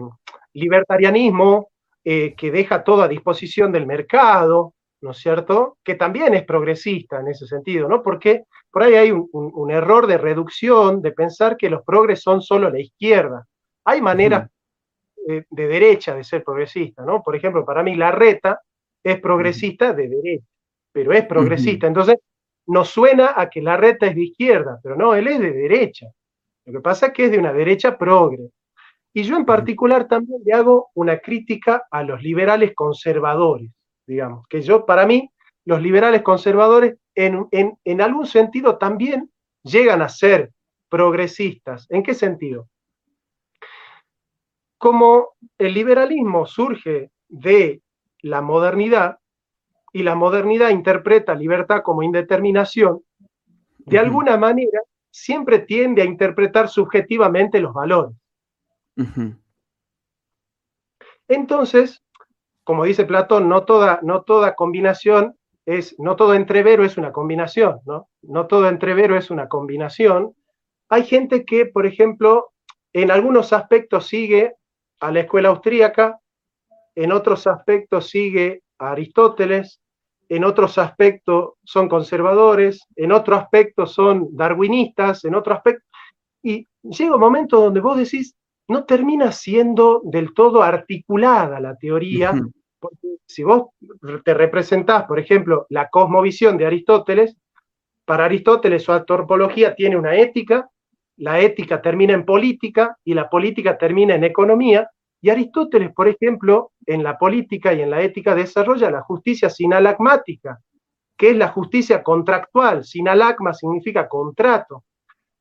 libertarianismo 0.53 1.69
eh, 2.03 2.33
que 2.35 2.51
deja 2.51 2.83
todo 2.83 3.03
a 3.03 3.07
disposición 3.07 3.71
del 3.71 3.85
mercado, 3.85 4.73
¿no 5.01 5.11
es 5.11 5.17
cierto? 5.17 5.77
Que 5.83 5.95
también 5.95 6.33
es 6.33 6.43
progresista 6.43 7.19
en 7.19 7.27
ese 7.27 7.45
sentido, 7.45 7.87
¿no? 7.87 8.01
Porque 8.01 8.43
por 8.71 8.83
ahí 8.83 8.95
hay 8.95 9.11
un, 9.11 9.71
error 9.71 10.07
de 10.07 10.17
reducción, 10.17 11.01
de 11.01 11.11
pensar 11.11 11.57
que 11.57 11.69
los 11.69 11.83
progres 11.83 12.21
son 12.21 12.41
solo 12.41 12.69
la 12.69 12.79
izquierda. 12.79 13.45
Hay 13.85 14.01
maneras 14.01 14.49
de, 15.15 15.45
derecha 15.49 16.15
de 16.15 16.23
ser 16.23 16.43
progresista, 16.43 17.03
¿no? 17.03 17.23
Por 17.23 17.35
ejemplo, 17.35 17.65
para 17.65 17.83
mí 17.83 17.95
la 17.95 18.11
reta 18.11 18.61
es 19.03 19.19
progresista 19.19 19.93
de 19.93 20.09
derecha, 20.09 20.45
pero 20.91 21.13
es 21.13 21.25
progresista. 21.25 21.87
Entonces, 21.87 22.17
nos 22.67 22.89
suena 22.89 23.33
a 23.35 23.49
que 23.49 23.61
la 23.61 23.77
reta 23.77 24.05
es 24.07 24.15
de 24.15 24.23
izquierda, 24.23 24.79
pero 24.83 24.95
no, 24.95 25.15
él 25.15 25.27
es 25.27 25.39
de 25.39 25.51
derecha. 25.51 26.07
Lo 26.65 26.73
que 26.73 26.81
pasa 26.81 27.07
es 27.07 27.13
que 27.13 27.25
es 27.25 27.31
de 27.31 27.39
una 27.39 27.53
derecha 27.53 27.97
progre. 27.97 28.49
Y 29.13 29.23
yo 29.23 29.35
en 29.35 29.45
particular 29.45 30.07
también 30.07 30.41
le 30.45 30.53
hago 30.53 30.89
una 30.93 31.17
crítica 31.17 31.87
a 31.89 32.03
los 32.03 32.21
liberales 32.21 32.73
conservadores, 32.75 33.71
digamos, 34.05 34.47
que 34.47 34.61
yo, 34.61 34.85
para 34.85 35.07
mí, 35.07 35.31
los 35.65 35.81
liberales 35.81 36.21
conservadores 36.21 36.97
en, 37.15 37.47
en 37.51 38.01
algún 38.01 38.25
sentido 38.25 38.77
también 38.77 39.31
llegan 39.63 40.01
a 40.01 40.09
ser 40.09 40.51
progresistas. 40.89 41.85
¿En 41.89 42.03
qué 42.03 42.13
sentido? 42.13 42.67
Como 44.77 45.35
el 45.57 45.73
liberalismo 45.73 46.45
surge 46.45 47.11
de 47.27 47.81
la 48.21 48.41
modernidad, 48.41 49.19
y 49.91 50.03
la 50.03 50.15
modernidad 50.15 50.69
interpreta 50.69 51.33
libertad 51.33 51.81
como 51.83 52.03
indeterminación, 52.03 53.03
de 53.79 53.99
alguna 53.99 54.37
manera 54.37 54.81
siempre 55.09 55.59
tiende 55.59 56.01
a 56.01 56.05
interpretar 56.05 56.69
subjetivamente 56.69 57.59
los 57.59 57.73
valores. 57.73 58.15
Entonces, 61.27 62.03
como 62.63 62.83
dice 62.83 63.05
Platón, 63.05 63.49
no 63.49 63.65
toda, 63.65 63.99
no 64.03 64.21
toda 64.21 64.55
combinación 64.55 65.35
no 65.97 66.15
todo 66.15 66.33
entrevero 66.33 66.83
es 66.83 66.97
una 66.97 67.11
combinación, 67.11 67.79
¿no? 67.85 68.09
No 68.21 68.47
todo 68.47 68.67
entrevero 68.67 69.17
es 69.17 69.29
una 69.29 69.47
combinación. 69.47 70.33
Hay 70.89 71.03
gente 71.03 71.45
que, 71.45 71.65
por 71.65 71.85
ejemplo, 71.85 72.51
en 72.93 73.11
algunos 73.11 73.53
aspectos 73.53 74.07
sigue 74.07 74.55
a 74.99 75.11
la 75.11 75.21
escuela 75.21 75.49
austríaca, 75.49 76.19
en 76.95 77.11
otros 77.11 77.45
aspectos 77.47 78.09
sigue 78.09 78.63
a 78.79 78.91
Aristóteles, 78.91 79.79
en 80.27 80.43
otros 80.43 80.77
aspectos 80.77 81.53
son 81.63 81.87
conservadores, 81.87 82.85
en 82.95 83.11
otro 83.11 83.35
aspecto 83.35 83.85
son 83.85 84.27
darwinistas, 84.31 85.25
en 85.25 85.35
otro 85.35 85.53
aspecto... 85.53 85.85
Y 86.41 86.67
llega 86.83 87.15
un 87.15 87.21
momento 87.21 87.59
donde 87.59 87.81
vos 87.81 87.97
decís, 87.97 88.35
no 88.67 88.85
termina 88.85 89.31
siendo 89.31 90.01
del 90.05 90.33
todo 90.33 90.63
articulada 90.63 91.59
la 91.59 91.75
teoría, 91.75 92.33
si 93.25 93.43
vos 93.43 93.69
te 94.23 94.33
representás, 94.33 95.05
por 95.05 95.19
ejemplo, 95.19 95.65
la 95.69 95.89
cosmovisión 95.89 96.57
de 96.57 96.65
Aristóteles, 96.65 97.35
para 98.05 98.25
Aristóteles 98.25 98.83
su 98.83 98.91
antropología 98.91 99.75
tiene 99.75 99.97
una 99.97 100.15
ética, 100.15 100.69
la 101.17 101.39
ética 101.39 101.81
termina 101.81 102.13
en 102.13 102.25
política 102.25 102.97
y 103.03 103.13
la 103.13 103.29
política 103.29 103.77
termina 103.77 104.15
en 104.15 104.23
economía, 104.23 104.89
y 105.21 105.29
Aristóteles, 105.29 105.93
por 105.93 106.07
ejemplo, 106.07 106.71
en 106.85 107.03
la 107.03 107.17
política 107.17 107.73
y 107.73 107.81
en 107.81 107.89
la 107.89 108.01
ética 108.01 108.33
desarrolla 108.33 108.89
la 108.89 109.01
justicia 109.01 109.49
sinalagmática, 109.49 110.59
que 111.17 111.31
es 111.31 111.35
la 111.35 111.49
justicia 111.49 112.01
contractual. 112.01 112.85
Sinalagma 112.85 113.53
significa 113.53 114.07
contrato. 114.07 114.85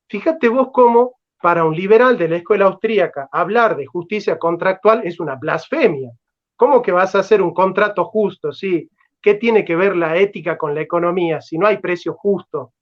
Fíjate 0.09 0.49
vos 0.49 0.69
cómo 0.73 1.19
para 1.41 1.63
un 1.63 1.75
liberal 1.75 2.17
de 2.17 2.27
la 2.27 2.35
escuela 2.35 2.65
austríaca 2.65 3.29
hablar 3.31 3.77
de 3.77 3.85
justicia 3.85 4.37
contractual 4.37 5.01
es 5.05 5.19
una 5.21 5.35
blasfemia. 5.35 6.11
¿Cómo 6.59 6.81
que 6.81 6.91
vas 6.91 7.15
a 7.15 7.19
hacer 7.19 7.41
un 7.41 7.53
contrato 7.53 8.03
justo? 8.03 8.51
Sí. 8.51 8.89
¿Qué 9.21 9.35
tiene 9.35 9.63
que 9.63 9.77
ver 9.77 9.95
la 9.95 10.17
ética 10.17 10.57
con 10.57 10.75
la 10.75 10.81
economía 10.81 11.39
si 11.39 11.57
no 11.57 11.65
hay 11.65 11.77
precio 11.77 12.15
justo? 12.15 12.73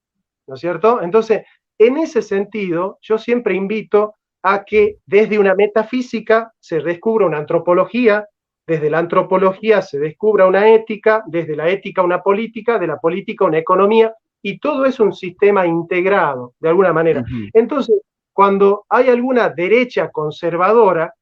¿No 0.48 0.56
es 0.56 0.60
cierto? 0.60 0.99
Entonces, 1.04 1.45
en 1.78 1.98
ese 1.98 2.24
sentido, 2.24 2.98
yo 3.04 3.20
siempre 3.20 3.54
invito 3.54 4.16
a 4.41 4.64
que 4.64 4.98
desde 5.06 5.38
una 5.38 5.54
metafísica 5.54 6.52
se 6.60 6.82
descubra 6.82 7.28
una 7.28 7.38
antropología, 7.38 8.26
desde 8.66 8.90
la 8.90 8.98
antropología 8.98 9.84
se 9.84 9.99
descubra 9.99 10.48
una 10.48 10.68
ética, 10.74 11.24
desde 11.28 11.56
la 11.56 11.70
ética 11.70 12.02
una 12.02 12.24
política, 12.24 12.80
de 12.80 12.88
la 12.88 12.98
política 12.98 13.45
una 13.45 13.60
economía, 13.60 14.12
y 14.41 14.58
todo 14.58 14.86
es 14.86 14.99
un 14.99 15.14
sistema 15.14 15.68
integrado, 15.68 16.56
de 16.60 16.70
alguna 16.70 16.94
manera. 16.94 17.24
Entonces, 17.54 18.02
cuando 18.34 18.86
hay 18.90 19.10
alguna 19.10 19.49
derecha 19.49 20.10
conservadora, 20.10 21.14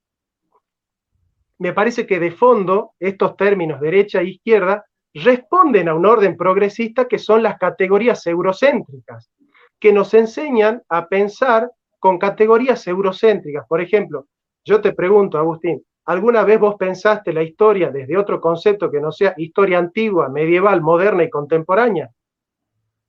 me 1.57 1.73
parece 1.73 2.06
que 2.06 2.19
de 2.19 2.32
fondo 2.32 2.91
estos 2.99 3.36
términos 3.38 3.80
derecha 3.80 4.22
e 4.22 4.30
izquierda 4.30 4.86
responden 5.14 5.88
a 5.88 5.95
un 5.95 6.06
orden 6.06 6.36
progresista 6.36 7.07
que 7.07 7.18
son 7.18 7.41
las 7.41 7.57
categorías 7.57 8.26
eurocéntricas, 8.27 9.32
que 9.80 9.94
nos 9.94 10.14
enseñan 10.14 10.84
a 10.90 11.07
pensar 11.07 11.72
con 11.99 12.19
categorías 12.19 12.86
eurocéntricas. 12.88 13.65
Por 13.68 13.82
ejemplo, 13.82 14.27
yo 14.65 14.82
te 14.82 14.94
pregunto, 14.94 15.38
Agustín, 15.38 15.82
¿alguna 16.06 16.44
vez 16.44 16.60
vos 16.60 16.76
pensaste 16.76 17.32
la 17.32 17.44
historia 17.44 17.90
desde 17.91 18.18
otro 18.18 18.41
concepto 18.41 18.91
que 18.91 18.99
no 18.99 19.11
sea 19.11 19.34
historia 19.38 19.80
antigua, 19.80 20.27
medieval, 20.27 20.82
moderna 20.82 21.23
y 21.23 21.30
contemporánea? 21.30 22.10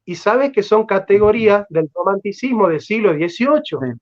Y 0.04 0.14
sabes 0.14 0.52
que 0.52 0.62
son 0.62 0.86
categorías 0.86 1.66
del 1.68 1.90
romanticismo 1.92 2.68
del 2.68 2.80
siglo 2.80 3.12
XVIII. 3.12 3.96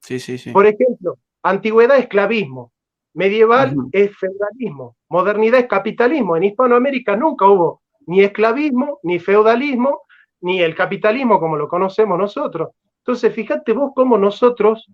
Sí, 0.00 0.18
sí, 0.18 0.38
sí. 0.38 0.50
Por 0.52 0.66
ejemplo, 0.66 1.18
antigüedad 1.42 1.98
esclavismo, 1.98 2.72
medieval 3.14 3.74
es 3.92 4.16
feudalismo, 4.16 4.96
modernidad 5.08 5.60
es 5.60 5.66
capitalismo. 5.66 6.36
En 6.36 6.44
Hispanoamérica 6.44 7.16
nunca 7.16 7.46
hubo 7.46 7.82
ni 8.06 8.22
esclavismo, 8.22 8.98
ni 9.02 9.18
feudalismo, 9.18 10.02
ni 10.40 10.60
el 10.60 10.74
capitalismo 10.74 11.38
como 11.38 11.56
lo 11.56 11.68
conocemos 11.68 12.18
nosotros. 12.18 12.70
Entonces, 12.98 13.32
fíjate 13.34 13.72
vos 13.72 13.92
cómo 13.94 14.18
nosotros, 14.18 14.86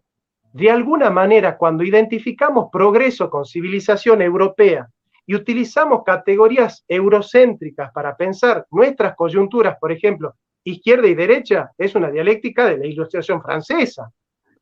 de 0.52 0.70
alguna 0.70 1.10
manera, 1.10 1.56
cuando 1.56 1.84
identificamos 1.84 2.68
progreso 2.72 3.28
con 3.30 3.44
civilización 3.44 4.22
europea 4.22 4.88
y 5.26 5.34
utilizamos 5.34 6.02
categorías 6.04 6.84
eurocéntricas 6.88 7.92
para 7.92 8.16
pensar 8.16 8.66
nuestras 8.70 9.14
coyunturas, 9.16 9.76
por 9.80 9.92
ejemplo, 9.92 10.34
izquierda 10.64 11.06
y 11.08 11.14
derecha, 11.14 11.70
es 11.76 11.94
una 11.94 12.10
dialéctica 12.10 12.66
de 12.66 12.78
la 12.78 12.86
ilustración 12.86 13.42
francesa. 13.42 14.10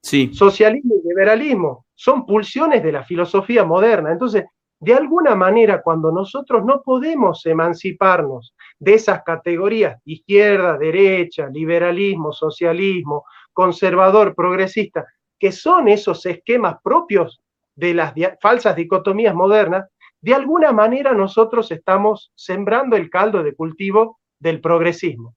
Sí. 0.01 0.31
Socialismo 0.35 0.95
y 1.03 1.09
liberalismo 1.09 1.84
son 1.95 2.27
pulsiones 2.27 2.83
de 2.83 2.93
la 2.93 3.05
filosofía 3.05 3.65
moderna. 3.65 4.13
Entonces, 4.13 4.45
de 4.81 4.95
alguna 4.95 5.35
manera, 5.35 5.83
cuando 5.83 6.13
nosotros 6.13 6.65
no 6.65 6.83
podemos 6.83 7.47
emanciparnos 7.47 8.55
de 8.79 8.95
esas 8.95 9.23
categorías, 9.23 10.01
izquierda, 10.05 10.77
derecha, 10.77 11.49
liberalismo, 11.49 12.33
socialismo, 12.33 13.25
conservador, 13.53 14.35
progresista, 14.35 15.07
que 15.39 15.53
son 15.53 15.89
esos 15.89 16.27
esquemas 16.27 16.77
propios 16.83 17.41
de 17.77 17.95
las 17.95 18.13
falsas 18.41 18.77
dicotomías 18.77 19.35
modernas, 19.35 19.89
de 20.21 20.35
alguna 20.35 20.73
manera 20.73 21.13
nosotros 21.13 21.71
estamos 21.71 22.33
sembrando 22.35 22.97
el 22.97 23.11
caldo 23.11 23.43
de 23.43 23.55
cultivo 23.55 24.19
del 24.39 24.61
progresismo. 24.61 25.35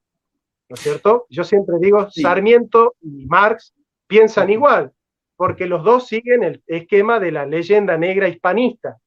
¿No 0.69 0.73
es 0.73 0.81
cierto? 0.81 1.25
Yo 1.29 1.43
siempre 1.43 1.75
digo, 1.79 2.09
Sarmiento 2.09 2.95
y 3.01 3.25
Marx 3.27 3.73
piensan 4.07 4.49
igual, 4.49 4.91
porque 5.37 5.67
los 5.67 5.83
dos 5.83 6.07
siguen 6.07 6.43
el 6.43 6.63
esquema 6.65 7.19
de 7.19 7.31
la 7.31 7.45
leyenda 7.45 7.95
negra 7.97 8.27
hispanista, 8.27 8.97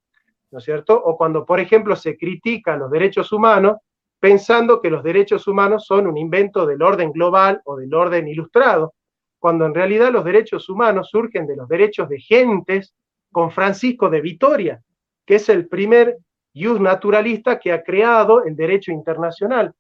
¿no 0.53 0.59
es 0.59 0.65
cierto? 0.65 0.95
O 0.95 1.17
cuando, 1.19 1.45
por 1.45 1.61
ejemplo, 1.61 1.97
se 1.97 2.17
critican 2.17 2.79
los 2.79 2.91
derechos 2.91 3.33
humanos, 3.33 3.79
pensando 4.21 4.81
que 4.81 4.91
los 4.91 5.03
derechos 5.03 5.49
humanos 5.49 5.85
son 5.87 6.07
un 6.07 6.17
invento 6.17 6.67
del 6.67 6.83
orden 6.83 7.11
global 7.11 7.61
o 7.65 7.77
del 7.77 7.93
orden 7.93 8.29
ilustrado, 8.29 8.95
cuando 9.41 9.67
en 9.67 9.75
realidad 9.75 10.13
los 10.13 10.25
derechos 10.25 10.69
humanos 10.69 11.09
surgen 11.11 11.47
de 11.47 11.57
los 11.57 11.69
derechos 11.69 12.09
de 12.09 12.21
gentes 12.21 12.95
con 13.33 13.51
Francisco 13.51 14.09
de 14.09 14.21
Vitoria, 14.21 14.83
que 15.27 15.37
es 15.37 15.49
el 15.49 15.67
primer 15.67 16.19
jus 16.55 16.81
naturalista 16.81 17.59
que 17.59 17.73
ha 17.73 17.83
creado 17.83 18.45
el 18.45 18.55
derecho 18.55 18.93
internacional. 18.93 19.73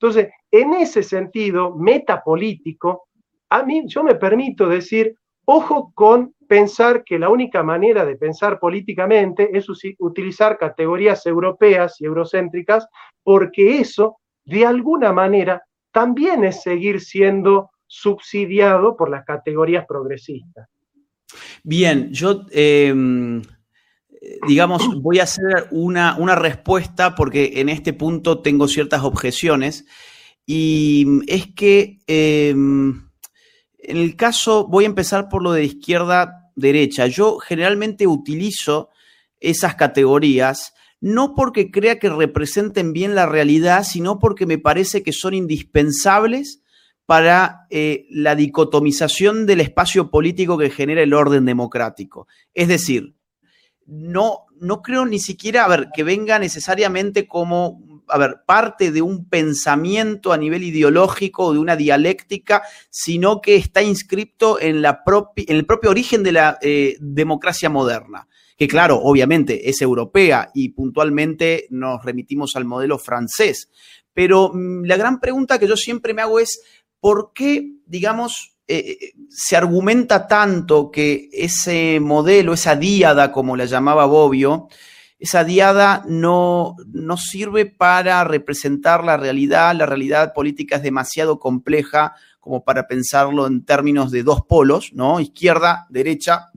Entonces, 0.00 0.28
en 0.50 0.74
ese 0.74 1.02
sentido 1.02 1.74
metapolítico, 1.74 3.08
a 3.50 3.62
mí 3.62 3.84
yo 3.86 4.04
me 4.04 4.14
permito 4.14 4.68
decir, 4.68 5.16
ojo 5.50 5.92
con 5.94 6.34
pensar 6.46 7.04
que 7.04 7.18
la 7.18 7.30
única 7.30 7.62
manera 7.62 8.04
de 8.04 8.16
pensar 8.16 8.60
políticamente 8.60 9.56
es 9.56 9.66
utilizar 9.98 10.58
categorías 10.58 11.24
europeas 11.24 11.98
y 12.00 12.04
eurocéntricas, 12.04 12.86
porque 13.22 13.80
eso, 13.80 14.18
de 14.44 14.66
alguna 14.66 15.10
manera, 15.10 15.62
también 15.90 16.44
es 16.44 16.62
seguir 16.62 17.00
siendo 17.00 17.70
subsidiado 17.86 18.94
por 18.94 19.08
las 19.08 19.24
categorías 19.24 19.86
progresistas. 19.86 20.68
Bien, 21.64 22.12
yo, 22.12 22.44
em, 22.50 23.40
digamos, 24.46 25.00
voy 25.00 25.20
a 25.20 25.22
hacer 25.22 25.68
una, 25.70 26.18
una, 26.18 26.34
respuesta 26.34 27.14
porque 27.14 27.52
en 27.54 27.70
este 27.70 27.94
punto 27.94 28.42
tengo 28.42 28.68
ciertas 28.68 29.02
objeciones 29.02 29.86
y 30.44 31.06
es 31.26 31.46
que 31.54 31.98
em, 32.06 33.07
en 33.78 33.96
el 33.96 34.16
caso, 34.16 34.66
voy 34.66 34.84
a 34.84 34.88
empezar 34.88 35.28
por 35.28 35.42
lo 35.42 35.52
de 35.52 35.64
izquierda-derecha. 35.64 37.06
Yo 37.06 37.38
generalmente 37.38 38.06
utilizo 38.06 38.90
esas 39.40 39.76
categorías 39.76 40.74
no 41.00 41.34
porque 41.34 41.70
crea 41.70 41.98
que 41.98 42.10
representen 42.10 42.92
bien 42.92 43.14
la 43.14 43.26
realidad, 43.26 43.84
sino 43.84 44.18
porque 44.18 44.46
me 44.46 44.58
parece 44.58 45.02
que 45.02 45.12
son 45.12 45.34
indispensables 45.34 46.60
para 47.06 47.66
eh, 47.70 48.06
la 48.10 48.34
dicotomización 48.34 49.46
del 49.46 49.60
espacio 49.60 50.10
político 50.10 50.58
que 50.58 50.70
genera 50.70 51.02
el 51.02 51.14
orden 51.14 51.44
democrático. 51.46 52.26
Es 52.52 52.68
decir, 52.68 53.14
no, 53.86 54.46
no 54.60 54.82
creo 54.82 55.06
ni 55.06 55.18
siquiera, 55.18 55.90
que 55.94 56.02
venga 56.02 56.38
necesariamente 56.38 57.26
como, 57.26 57.80
a 58.08 58.18
ver, 58.18 58.38
parte 58.46 58.90
de 58.90 59.02
un 59.02 59.28
pensamiento 59.28 60.32
a 60.32 60.38
nivel 60.38 60.64
ideológico 60.64 61.52
de 61.52 61.58
una 61.58 61.76
dialéctica, 61.76 62.62
sino 62.90 63.40
que 63.40 63.56
está 63.56 63.82
inscripto 63.82 64.60
en, 64.60 64.84
el 64.84 65.66
propio 65.66 65.90
origen 65.90 66.22
de 66.22 66.32
la 66.32 66.58
eh, 66.62 66.96
democracia 67.00 67.68
moderna 67.68 68.26
que 68.58 68.66
claro, 68.66 68.96
obviamente 69.00 69.70
es 69.70 69.80
europea 69.80 70.50
y 70.52 70.70
puntualmente 70.70 71.68
nos 71.70 72.04
remitimos 72.04 72.56
al 72.56 72.64
modelo 72.64 72.98
francés. 72.98 73.70
Pero 74.12 74.50
mm, 74.52 74.84
la 74.84 74.96
gran 74.96 75.20
pregunta 75.20 75.60
que 75.60 75.68
yo 75.68 75.76
siempre 75.76 76.12
me 76.12 76.22
hago 76.22 76.40
es, 76.40 76.60
¿por 76.98 77.30
qué, 77.32 77.74
digamos, 77.86 78.58
eh, 78.66 78.98
eh, 79.00 79.12
se 79.30 79.56
argumenta 79.56 80.26
tanto 80.26 80.90
que 80.90 81.28
ese 81.32 82.00
modelo, 82.00 82.52
esa 82.52 82.74
diada, 82.74 83.30
como 83.30 83.56
la 83.56 83.64
llamaba 83.64 84.06
Bobbio, 84.06 84.68
esa 85.18 85.44
diada 85.44 86.04
no, 86.06 86.76
no, 86.86 87.16
sirve 87.16 87.66
para 87.66 88.22
representar 88.24 89.02
la 89.04 89.16
realidad, 89.16 89.74
la 89.74 89.86
realidad 89.86 90.32
política 90.32 90.76
es 90.76 90.82
demasiado 90.82 91.40
compleja 91.40 92.14
como 92.38 92.64
para 92.64 92.86
pensarlo 92.86 93.46
en 93.46 93.64
términos 93.64 94.10
de 94.10 94.22
dos 94.22 94.42
polos, 94.42 94.92
¿no? 94.92 95.20
Izquierda, 95.20 95.86
derecha, 95.90 96.50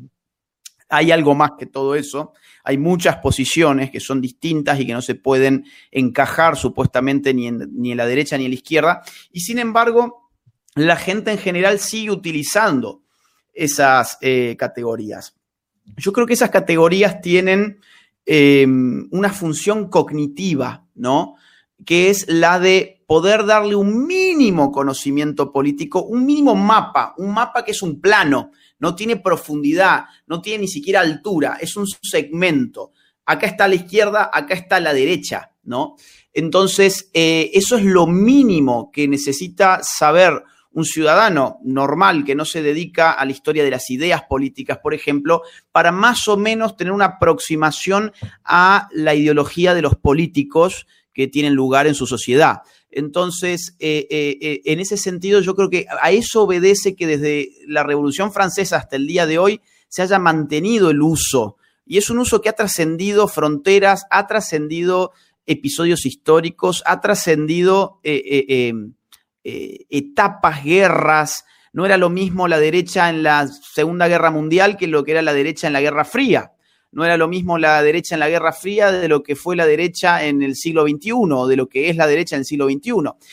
hay 0.89 1.11
algo 1.11 1.33
más 1.33 1.51
que 1.57 1.65
todo 1.65 1.95
eso. 1.95 2.33
Hay 2.63 2.77
muchas 2.77 3.17
posiciones 3.17 3.89
que 3.89 3.99
son 3.99 4.21
distintas 4.21 4.79
y 4.79 4.85
que 4.85 4.93
no 4.93 5.01
se 5.01 5.15
pueden 5.15 5.65
encajar 5.89 6.55
supuestamente 6.55 7.33
ni 7.33 7.47
en, 7.47 7.69
ni 7.73 7.91
en 7.91 7.97
la 7.97 8.05
derecha 8.05 8.37
ni 8.37 8.45
en 8.45 8.51
la 8.51 8.55
izquierda. 8.55 9.01
Y 9.31 9.39
sin 9.39 9.57
embargo, 9.57 10.29
la 10.75 10.95
gente 10.95 11.31
en 11.31 11.37
general 11.37 11.79
sigue 11.79 12.11
utilizando 12.11 13.03
esas 13.53 14.17
eh, 14.21 14.55
categorías. 14.57 15.35
Yo 15.97 16.13
creo 16.13 16.27
que 16.27 16.33
esas 16.33 16.51
categorías 16.51 17.21
tienen 17.21 17.79
em, 18.25 19.07
una 19.11 19.29
función 19.29 19.89
cognitiva, 19.89 20.85
¿no? 20.95 21.35
Que 21.85 22.09
es 22.09 22.27
la 22.27 22.59
de 22.59 23.03
poder 23.07 23.45
darle 23.45 23.75
un 23.75 24.07
mínimo 24.07 24.71
conocimiento 24.71 25.51
político, 25.51 26.03
un 26.03 26.25
mínimo 26.25 26.55
mapa, 26.55 27.13
un 27.17 27.33
mapa 27.33 27.65
que 27.65 27.71
es 27.71 27.81
un 27.81 27.99
plano, 27.99 28.51
no 28.79 28.95
tiene 28.95 29.17
profundidad, 29.17 30.05
no 30.27 30.41
tiene 30.41 30.61
ni 30.61 30.67
siquiera 30.69 31.01
altura, 31.01 31.57
es 31.59 31.75
un 31.75 31.85
segmento. 32.01 32.93
Acá 33.25 33.47
está 33.47 33.67
la 33.67 33.75
izquierda, 33.75 34.29
acá 34.31 34.53
está 34.53 34.79
la 34.79 34.93
derecha, 34.93 35.51
¿no? 35.63 35.95
Entonces, 36.33 37.09
eh, 37.13 37.51
eso 37.53 37.77
es 37.77 37.83
lo 37.83 38.07
mínimo 38.07 38.91
que 38.91 39.07
necesita 39.07 39.81
saber 39.83 40.43
un 40.73 40.85
ciudadano 40.85 41.59
normal 41.63 42.23
que 42.23 42.35
no 42.35 42.45
se 42.45 42.61
dedica 42.61 43.11
a 43.11 43.25
la 43.25 43.31
historia 43.31 43.63
de 43.63 43.71
las 43.71 43.89
ideas 43.89 44.23
políticas, 44.23 44.79
por 44.81 44.93
ejemplo, 44.93 45.41
para 45.71 45.91
más 45.91 46.27
o 46.27 46.37
menos 46.37 46.77
tener 46.77 46.93
una 46.93 47.05
aproximación 47.05 48.13
a 48.43 48.87
la 48.93 49.13
ideología 49.13 49.73
de 49.73 49.81
los 49.81 49.95
políticos 49.95 50.87
que 51.13 51.27
tienen 51.27 51.55
lugar 51.55 51.87
en 51.87 51.95
su 51.95 52.07
sociedad. 52.07 52.61
Entonces, 52.89 53.75
eh, 53.79 54.07
eh, 54.09 54.37
eh, 54.41 54.61
en 54.65 54.79
ese 54.79 54.97
sentido, 54.97 55.41
yo 55.41 55.55
creo 55.55 55.69
que 55.69 55.87
a 56.01 56.11
eso 56.11 56.43
obedece 56.43 56.95
que 56.95 57.07
desde 57.07 57.49
la 57.67 57.83
Revolución 57.83 58.31
Francesa 58.31 58.77
hasta 58.77 58.95
el 58.95 59.07
día 59.07 59.25
de 59.25 59.39
hoy 59.39 59.61
se 59.87 60.01
haya 60.01 60.19
mantenido 60.19 60.89
el 60.89 61.01
uso. 61.01 61.57
Y 61.85 61.97
es 61.97 62.09
un 62.09 62.19
uso 62.19 62.41
que 62.41 62.49
ha 62.49 62.53
trascendido 62.53 63.27
fronteras, 63.27 64.05
ha 64.09 64.27
trascendido 64.27 65.11
episodios 65.45 66.05
históricos, 66.05 66.83
ha 66.85 67.01
trascendido 67.01 67.99
em, 69.43 69.77
etapas, 69.89 70.63
guerras. 70.63 71.45
No 71.73 71.85
era 71.85 71.97
lo 71.97 72.09
mismo 72.09 72.47
la 72.47 72.59
derecha 72.59 73.09
en 73.09 73.23
la 73.23 73.47
Segunda 73.47 74.07
Guerra 74.07 74.31
Mundial 74.31 74.77
que 74.77 74.87
lo 74.87 75.03
que 75.03 75.11
era 75.11 75.21
la 75.21 75.33
derecha 75.33 75.67
en 75.67 75.73
la 75.73 75.81
Guerra 75.81 76.05
Fría 76.05 76.51
no 76.91 77.05
era 77.05 77.17
lo 77.17 77.27
mismo 77.27 77.57
la 77.57 77.81
derecha 77.81 78.15
en 78.15 78.19
la 78.19 78.29
Guerra 78.29 78.51
Fría 78.51 78.91
de 78.91 79.07
lo 79.07 79.23
que 79.23 79.35
fue 79.35 79.55
la 79.55 79.65
derecha 79.65 80.25
en 80.25 80.41
el 80.41 80.55
siglo 80.55 80.83
XXI 80.83 81.11
o 81.13 81.47
de 81.47 81.55
lo 81.55 81.67
que 81.67 81.89
es 81.89 81.95
la 81.95 82.07
derecha 82.07 82.35
en 82.35 82.41
el 82.41 82.45
siglo 82.45 82.65
XXI. 82.65 82.91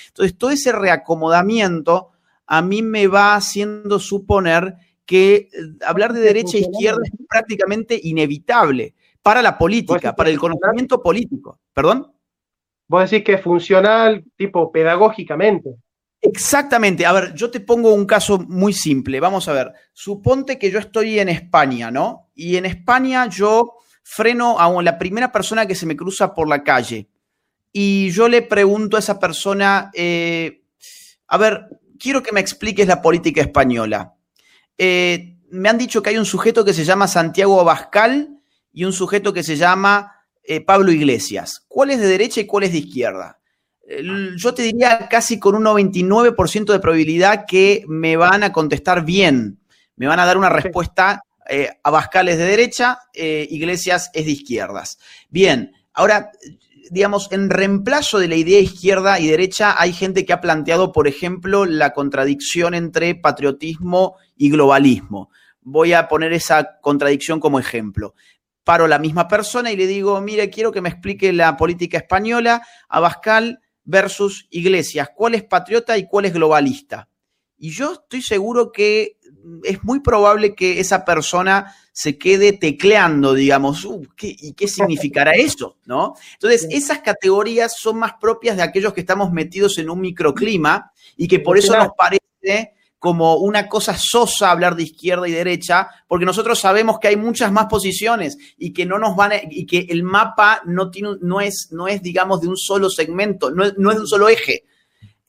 Entonces, 0.09 0.39
todo 0.39 0.51
ese 0.51 0.73
reacomodamiento 0.73 2.11
a 2.47 2.63
mí 2.63 2.83
me 2.83 3.09
va 3.09 3.35
haciendo 3.35 3.99
suponer 3.99 4.77
que 5.05 5.35
eh, 5.35 5.49
hablar 5.85 6.13
de 6.13 6.21
derecha 6.21 6.57
e 6.57 6.61
izquierda 6.61 7.01
es 7.05 7.13
prácticamente 7.29 7.99
inevitable 8.01 8.95
para 9.23 9.43
la 9.43 9.59
política, 9.59 10.15
para 10.15 10.31
el 10.31 10.39
conocimiento 10.39 11.03
político. 11.03 11.59
¿Perdón? 11.73 12.13
Vos 12.87 13.11
decís 13.11 13.25
que 13.25 13.35
es 13.35 13.43
funcional, 13.43 14.25
tipo 14.37 14.71
pedagógicamente. 14.71 15.75
Exactamente. 16.21 17.07
A 17.07 17.13
ver, 17.13 17.35
yo 17.35 17.51
te 17.51 17.61
pongo 17.61 17.95
un 17.95 18.07
caso 18.07 18.39
muy 18.39 18.73
simple. 18.73 19.21
Vamos 19.21 19.49
a 19.49 19.53
ver. 19.53 19.73
Suponte 19.93 20.59
que 20.59 20.71
yo 20.71 20.79
estoy 20.79 21.19
en 21.19 21.29
España, 21.29 21.91
¿no? 21.91 22.31
Y 22.35 22.57
en 22.57 22.67
España 22.67 23.29
yo 23.29 23.75
freno 24.03 24.59
a 24.59 24.83
la 24.83 24.99
primera 24.99 25.31
persona 25.31 25.67
que 25.67 25.75
se 25.75 25.87
me 25.87 25.97
cruza 25.97 26.35
por 26.35 26.49
la 26.49 26.65
calle. 26.65 27.09
Y 27.73 28.11
yo 28.11 28.29
le 28.29 28.43
pregunto 28.43 28.97
a 28.97 29.01
esa 29.01 29.21
persona, 29.21 29.91
eh, 29.95 30.65
a 31.27 31.37
ver, 31.37 31.67
quiero 31.99 32.23
que 32.23 32.33
me 32.33 32.41
expliques 32.41 32.87
la 32.87 33.03
política 33.03 33.41
española. 33.41 34.15
Eh, 34.77 35.37
me 35.51 35.69
han 35.69 35.79
dicho 35.79 36.03
que 36.03 36.11
hay 36.11 36.19
un 36.19 36.25
sujeto 36.25 36.65
que 36.65 36.75
se 36.75 36.85
llama 36.85 37.07
Santiago 37.07 37.61
Abascal 37.61 38.41
y 38.73 38.85
un 38.85 38.93
sujeto 38.93 39.33
que 39.33 39.43
se 39.43 39.57
llama 39.57 40.13
eh, 40.43 40.61
Pablo 40.63 40.91
Iglesias. 40.91 41.65
¿Cuál 41.69 41.91
es 41.91 42.01
de 42.01 42.07
derecha 42.07 42.41
y 42.41 42.47
cuál 42.47 42.65
es 42.65 42.73
de 42.73 42.79
izquierda? 42.79 43.38
Yo 44.37 44.55
te 44.55 44.63
diría 44.63 45.09
casi 45.09 45.39
con 45.39 45.55
un 45.55 45.65
99% 45.65 46.73
de 46.73 46.79
probabilidad 46.79 47.45
que 47.47 47.85
me 47.89 48.17
van 48.17 48.43
a 48.43 48.53
contestar 48.53 49.05
bien. 49.05 49.61
Me 49.97 50.07
van 50.07 50.21
a 50.21 50.27
dar 50.27 50.37
una 50.37 50.51
respuesta. 50.51 51.23
Eh, 51.49 51.71
Abascal 51.83 52.29
es 52.29 52.37
de 52.37 52.45
derecha, 52.45 52.99
eh, 53.15 53.47
Iglesias 53.51 54.11
es 54.13 54.27
de 54.27 54.33
izquierdas. 54.33 54.99
Bien, 55.31 55.73
ahora, 55.95 56.31
digamos, 56.91 57.33
en 57.33 57.49
reemplazo 57.49 58.19
de 58.19 58.29
la 58.29 58.37
idea 58.37 58.61
izquierda 58.61 59.19
y 59.19 59.29
derecha, 59.29 59.75
hay 59.81 59.95
gente 59.95 60.27
que 60.27 60.35
ha 60.35 60.43
planteado, 60.43 60.93
por 60.93 61.09
ejemplo, 61.09 61.65
la 61.65 61.95
contradicción 61.95 62.75
entre 62.75 63.15
patriotismo 63.15 64.17
y 64.37 64.51
globalismo. 64.51 65.31
Voy 65.63 65.95
a 65.95 66.09
poner 66.09 66.35
esa 66.35 66.79
contradicción 66.81 67.41
como 67.41 67.59
ejemplo 67.59 68.15
paro 68.65 68.85
a 68.85 68.89
la 68.89 68.99
misma 68.99 69.29
persona 69.29 69.73
y 69.73 69.77
le 69.77 69.87
digo, 69.87 70.21
mire, 70.21 70.51
quiero 70.51 70.71
que 70.71 70.83
me 70.83 70.91
explique 70.91 71.33
la 71.33 71.57
política 71.57 71.97
española. 71.97 72.61
Abascal 72.91 73.61
versus 73.89 74.47
Iglesias, 74.51 75.09
cuál 75.17 75.35
es 75.35 75.45
patriota 75.45 75.97
y 75.97 76.07
cuál 76.07 76.27
es 76.27 76.35
globalista. 76.35 77.09
Y 77.57 77.71
yo 77.71 77.95
estoy 77.95 78.21
seguro 78.21 78.71
que 78.71 79.17
es 79.65 79.83
muy 79.83 80.01
probable 80.01 80.55
que 80.55 80.79
esa 80.79 81.07
persona 81.07 81.75
se 81.91 82.19
quede 82.19 82.53
tecleando, 82.53 83.33
digamos, 83.33 83.87
uh, 83.87 84.07
¿y 84.21 84.53
qué 84.53 84.69
significará 84.69 85.33
eso? 85.37 85.79
¿No? 85.87 86.15
Entonces, 86.35 86.69
esas 86.71 87.01
categorías 87.01 87.77
son 87.79 87.99
más 87.99 88.13
propias 88.21 88.59
de 88.59 88.63
aquellos 88.63 88.93
que 88.93 89.01
estamos 89.01 89.33
metidos 89.33 89.79
en 89.79 89.89
un 89.89 90.01
microclima 90.03 90.93
y 91.17 91.27
que 91.27 91.41
por 91.41 91.57
eso 91.57 91.75
nos 91.77 91.89
parece 91.97 92.75
como 92.99 93.37
una 93.37 93.69
cosa 93.69 93.97
sosa 93.97 94.51
hablar 94.51 94.75
de 94.75 94.83
izquierda 94.83 95.29
y 95.29 95.33
derecha, 95.33 95.89
porque 96.09 96.25
nosotros 96.25 96.59
sabemos 96.59 96.99
que 96.99 97.09
hay 97.09 97.17
muchas 97.17 97.53
más 97.53 97.67
posiciones 97.67 98.37
y 98.57 98.73
que 98.73 98.87
no 98.87 98.99
nos 98.99 99.15
van 99.15 99.33
y 99.51 99.67
que 99.67 99.87
el 99.89 100.03
mapa 100.03 100.63
no 100.67 100.91
tiene 100.91 101.11
no 101.21 101.41
es 101.41 101.69
no 101.71 101.87
es 101.87 102.03
digamos 102.03 102.41
de 102.41 102.49
un 102.49 102.57
solo 102.57 102.91
segmento, 102.91 103.51
no 103.51 103.65
es, 103.65 103.75
de 103.77 104.01
un 104.01 104.07
solo 104.07 104.29
eje. 104.29 104.65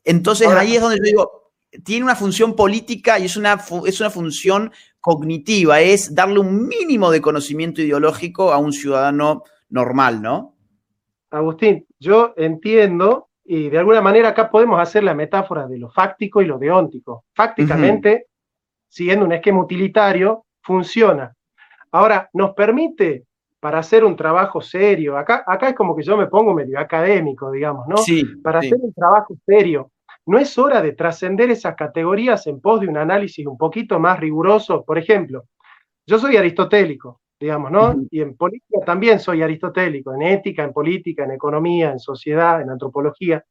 Entonces 0.03 0.47
ahí 0.47 0.75
es 0.75 0.81
donde 0.81 0.97
yo 0.97 1.03
digo, 1.03 1.51
tiene 1.83 2.03
una 2.03 2.15
función 2.15 2.55
política 2.55 3.19
y 3.19 3.25
es 3.25 3.37
una 3.37 3.63
es 3.85 3.99
una 3.99 4.09
función 4.09 4.71
cognitiva, 4.99 5.79
es 5.79 6.13
darle 6.15 6.39
un 6.39 6.67
mínimo 6.67 7.11
de 7.11 7.21
conocimiento 7.21 7.81
ideológico 7.81 8.51
a 8.51 8.57
un 8.57 8.73
ciudadano 8.73 9.43
normal, 9.69 10.21
¿no? 10.21 10.55
Agustín, 11.29 11.85
yo 11.99 12.33
entiendo 12.35 13.28
y 13.51 13.67
de 13.67 13.80
alguna 13.80 13.99
manera 13.99 14.30
acá 14.30 14.51
podemos 14.51 14.80
hacer 14.80 15.03
la 15.03 15.15
metáfora 15.15 15.65
de 15.65 15.80
lo 15.80 15.89
fáctico 15.89 16.39
y 16.39 16.45
lo 16.45 16.59
deóntico. 16.59 17.26
Fácticamente, 17.34 18.27
siguiendo 18.88 19.26
un 19.26 19.31
esquema 19.31 19.61
utilitario, 19.61 20.45
funciona. 20.61 21.34
Ahora, 21.91 22.30
nos 22.34 22.53
permite 22.53 23.23
para 23.59 23.80
hacer 23.80 24.05
un 24.05 24.15
trabajo 24.15 24.61
serio, 24.61 25.17
acá, 25.17 25.43
acá 25.47 25.69
es 25.69 25.76
como 25.76 25.95
que 25.95 26.03
yo 26.03 26.15
me 26.15 26.27
pongo 26.27 26.53
medio 26.53 26.80
académico, 26.80 27.49
digamos, 27.49 27.88
¿no? 27.88 27.97
Sí, 27.97 28.23
para 28.43 28.59
hacer 28.59 28.77
un 28.80 28.93
trabajo 28.93 29.35
serio. 29.43 29.89
¿No 30.27 30.38
es 30.38 30.55
hora 30.59 30.80
de 30.84 30.91
trascender 30.91 31.49
esas 31.49 31.73
categorías 31.73 32.45
en 32.45 32.61
pos 32.61 32.81
de 32.81 32.88
un 32.88 32.97
análisis 32.97 33.47
un 33.47 33.57
poquito 33.57 33.99
más 33.99 34.19
riguroso? 34.19 34.84
Por 34.85 34.99
ejemplo, 34.99 35.45
yo 36.05 36.19
soy 36.19 36.38
aristotélico, 36.38 37.18
digamos, 37.40 37.72
¿no? 37.72 37.95
Y 38.11 38.22
en 38.22 38.36
política 38.36 38.80
también 38.86 39.20
soy 39.20 39.41
aristotélico, 39.41 40.14
en 40.14 40.24
ética, 40.24 40.64
en 40.64 40.74
política, 40.74 41.24
en 41.24 41.32
economía, 41.32 41.91
en 41.91 41.99
sociedad, 41.99 42.61
en 42.61 42.70
antropología. 42.70 43.44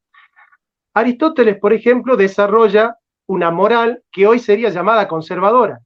Aristóteles, 0.93 1.57
por 1.57 1.73
ejemplo, 1.73 2.15
desarrolla 2.15 2.95
una 3.27 3.51
moral 3.51 4.03
que 4.11 4.27
hoy 4.27 4.39
sería 4.39 4.69
llamada 4.69 5.07
conservadora. 5.07 5.79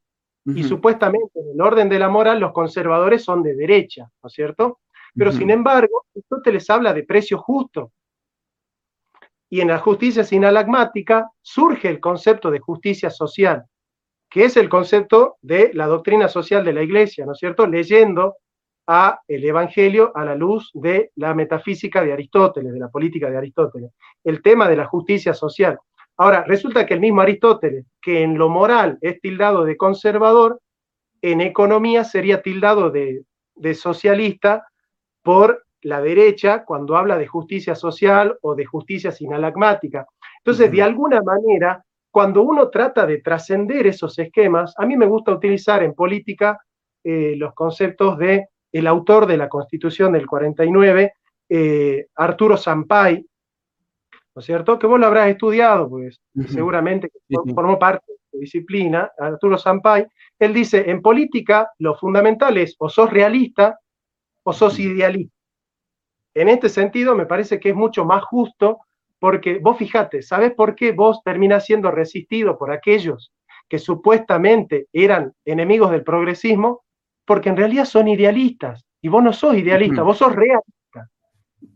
Y 0.46 0.64
supuestamente 0.64 1.40
en 1.40 1.52
el 1.54 1.62
orden 1.62 1.88
de 1.88 1.98
la 1.98 2.10
moral 2.10 2.42
los 2.42 2.52
conservadores 2.52 3.24
son 3.24 3.44
de 3.44 3.56
derecha, 3.56 4.10
¿no 4.22 4.28
es 4.28 4.34
cierto? 4.34 4.82
Pero 5.16 5.32
sin 5.32 5.50
embargo, 5.50 6.06
Aristóteles 6.14 6.70
habla 6.70 6.94
de 6.94 7.04
precio 7.04 7.38
justo. 7.38 7.94
Y 9.50 9.62
en 9.62 9.70
la 9.70 9.80
justicia 9.80 10.26
sinalagmática 10.26 11.30
surge 11.42 11.88
el 11.88 12.02
concepto 12.02 12.52
de 12.52 12.60
justicia 12.60 13.10
social, 13.10 13.64
que 14.34 14.46
es 14.46 14.58
el 14.58 14.68
concepto 14.68 15.38
de 15.44 15.70
la 15.76 15.86
doctrina 15.86 16.28
social 16.28 16.66
de 16.66 16.74
la 16.74 16.82
Iglesia, 16.82 17.24
¿no 17.24 17.34
es 17.34 17.38
cierto? 17.38 17.68
Leyendo 17.68 18.38
a 18.88 19.20
el 19.28 19.46
Evangelio 19.46 20.12
a 20.16 20.26
la 20.26 20.34
luz 20.34 20.72
de 20.74 21.12
la 21.18 21.36
metafísica 21.36 22.04
de 22.04 22.14
Aristóteles, 22.14 22.74
de 22.74 22.80
la 22.80 22.90
política 22.90 23.30
de 23.30 23.38
Aristóteles, 23.38 23.92
el 24.24 24.42
tema 24.42 24.68
de 24.68 24.76
la 24.76 24.86
justicia 24.86 25.36
social. 25.36 25.78
Ahora, 26.18 26.44
resulta 26.48 26.88
que 26.88 26.96
el 26.96 27.00
mismo 27.00 27.22
Aristóteles, 27.22 27.86
que 28.02 28.24
en 28.24 28.36
lo 28.36 28.50
moral 28.50 28.98
es 29.02 29.22
tildado 29.22 29.66
de 29.66 29.78
conservador, 29.78 30.60
en 31.22 31.40
economía 31.40 32.04
sería 32.04 32.42
tildado 32.42 32.90
de, 32.90 33.24
socialista 33.76 34.66
por 35.22 35.64
la 35.84 36.02
derecha 36.02 36.66
cuando 36.66 36.98
habla 36.98 37.20
de 37.20 37.28
justicia 37.28 37.76
social 37.76 38.36
o 38.42 38.56
de 38.56 38.66
justicia 38.66 39.12
sinalagmática. 39.12 40.08
Entonces, 40.40 40.72
de 40.72 40.82
alguna 40.82 41.22
manera, 41.22 41.86
cuando 42.14 42.44
uno 42.44 42.70
trata 42.70 43.08
de 43.08 43.22
trascender 43.22 43.88
esos 43.88 44.20
esquemas, 44.20 44.76
a 44.78 44.86
mí 44.86 44.96
me 44.96 45.08
gusta 45.08 45.32
utilizar 45.32 45.82
en 45.82 45.96
política 45.96 46.60
eh, 47.04 47.34
los 47.38 47.56
conceptos 47.56 48.20
de 48.20 48.50
el 48.72 48.86
autor 48.86 49.26
de 49.26 49.36
la 49.36 49.50
Constitución 49.50 50.14
del 50.14 50.28
49, 50.28 51.14
eh, 51.50 52.06
Arturo 52.14 52.56
Sampay, 52.56 53.26
¿no 54.36 54.40
es 54.40 54.46
cierto? 54.46 54.78
Que 54.78 54.86
vos 54.86 55.00
lo 55.00 55.08
habrás 55.08 55.30
estudiado, 55.30 55.90
pues 55.90 56.22
seguramente 56.50 57.10
formó 57.56 57.80
parte 57.80 58.06
de 58.08 58.20
tu 58.32 58.38
disciplina, 58.38 59.12
Arturo 59.18 59.58
Sampay, 59.58 60.06
él 60.38 60.54
dice, 60.54 60.92
en 60.92 61.02
política 61.02 61.72
lo 61.80 61.96
fundamental 61.96 62.56
es 62.60 62.76
o 62.78 62.90
sos 62.90 63.10
realista 63.10 63.80
o 64.44 64.54
sos 64.54 64.78
idealista. 64.78 65.36
En 66.36 66.48
este 66.48 66.70
sentido, 66.70 67.16
me 67.16 67.26
parece 67.26 67.60
que 67.60 67.70
es 67.70 67.76
mucho 67.76 68.06
más 68.06 68.24
justo 68.24 68.82
porque 69.24 69.60
vos 69.60 69.78
fijate, 69.78 70.22
¿sabes 70.22 70.52
por 70.52 70.76
qué 70.76 70.92
vos 70.92 71.22
terminás 71.24 71.66
siendo 71.66 71.90
resistido 71.92 72.58
por 72.58 72.74
aquellos 72.74 73.32
que 73.70 73.80
supuestamente 73.80 74.88
eran 74.92 75.32
enemigos 75.46 75.92
del 75.92 76.04
progresismo? 76.04 76.84
porque 77.26 77.48
en 77.48 77.56
realidad 77.56 77.86
son 77.86 78.10
idealistas 78.10 78.86
y 79.02 79.08
vos 79.08 79.24
no 79.24 79.32
sos 79.32 79.56
idealista, 79.56 80.04
vos 80.04 80.18
sos 80.18 80.36
realista. 80.36 81.10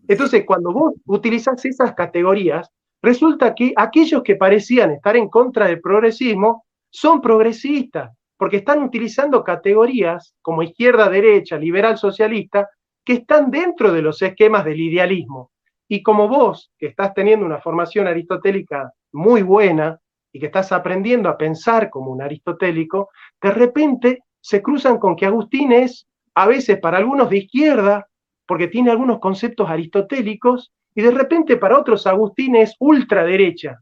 Entonces, 0.09 0.43
cuando 0.45 0.73
vos 0.73 0.95
utilizás 1.05 1.63
esas 1.63 1.93
categorías, 1.93 2.69
resulta 3.01 3.55
que 3.55 3.71
aquellos 3.77 4.23
que 4.23 4.35
parecían 4.35 4.91
estar 4.91 5.15
en 5.15 5.29
contra 5.29 5.67
del 5.67 5.79
progresismo 5.79 6.65
son 6.89 7.21
progresistas, 7.21 8.11
porque 8.35 8.57
están 8.57 8.83
utilizando 8.83 9.41
categorías 9.41 10.35
como 10.41 10.63
izquierda, 10.63 11.09
derecha, 11.09 11.57
liberal, 11.57 11.97
socialista, 11.97 12.67
que 13.05 13.13
están 13.13 13.49
dentro 13.49 13.93
de 13.93 14.01
los 14.01 14.21
esquemas 14.21 14.65
del 14.65 14.81
idealismo. 14.81 15.51
Y 15.87 16.03
como 16.03 16.27
vos, 16.27 16.71
que 16.77 16.87
estás 16.87 17.13
teniendo 17.13 17.45
una 17.45 17.59
formación 17.59 18.07
aristotélica 18.07 18.91
muy 19.11 19.41
buena 19.41 19.99
y 20.31 20.39
que 20.39 20.47
estás 20.47 20.71
aprendiendo 20.71 21.29
a 21.29 21.37
pensar 21.37 21.89
como 21.89 22.11
un 22.11 22.21
aristotélico, 22.21 23.09
de 23.41 23.51
repente 23.51 24.23
se 24.41 24.61
cruzan 24.61 24.97
con 24.97 25.15
que 25.15 25.25
Agustín 25.25 25.71
es 25.71 26.07
a 26.35 26.45
veces 26.45 26.79
para 26.79 26.97
algunos 26.97 27.29
de 27.29 27.37
izquierda, 27.37 28.07
porque 28.45 28.67
tiene 28.67 28.91
algunos 28.91 29.19
conceptos 29.19 29.69
aristotélicos, 29.69 30.71
y 30.93 31.01
de 31.01 31.11
repente 31.11 31.57
para 31.57 31.77
otros 31.77 32.07
Agustín 32.07 32.55
es 32.55 32.75
ultraderecha. 32.79 33.79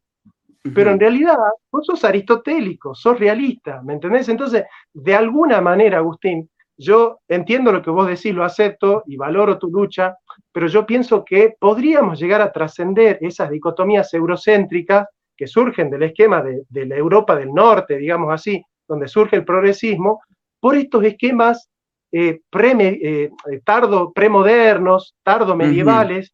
Pero 0.74 0.90
en 0.90 1.00
realidad 1.00 1.38
vos 1.72 1.86
sos 1.86 2.04
aristotélico, 2.04 2.96
sos 2.96 3.20
realista, 3.20 3.82
¿me 3.84 3.94
entendés? 3.94 4.28
Entonces, 4.30 4.64
de 4.94 5.14
alguna 5.14 5.62
manera, 5.62 6.00
Agustín, 6.00 6.50
yo 6.76 7.20
entiendo 7.28 7.72
lo 7.72 7.84
que 7.84 7.92
vos 7.92 8.08
decís, 8.08 8.34
lo 8.34 8.44
acepto 8.44 9.04
y 9.06 9.16
valoro 9.16 9.60
tu 9.60 9.68
lucha, 9.68 10.16
pero 10.52 10.68
yo 10.68 10.86
pienso 10.86 11.24
que 11.24 11.56
podríamos 11.60 12.20
llegar 12.20 12.42
a 12.42 12.52
trascender 12.52 13.18
esas 13.22 13.50
dicotomías 13.50 14.14
eurocéntricas 14.14 15.08
que 15.36 15.48
surgen 15.48 15.90
del 15.90 16.04
esquema 16.04 16.42
de, 16.42 16.64
de, 16.70 16.86
la 16.86 16.96
Europa 16.96 17.36
del 17.36 17.54
Norte, 17.54 17.98
digamos 17.98 18.34
así, 18.34 18.64
donde 18.88 19.08
surge 19.08 19.36
el 19.36 19.46
progresismo, 19.46 20.22
por 20.60 20.76
estos 20.76 21.04
esquemas 21.04 21.70
eh, 22.12 22.40
pre, 22.50 22.72
eh, 22.80 23.30
tardo 23.66 24.14
premodernos, 24.14 25.16
tardo 25.22 25.56
medievales, 25.56 26.34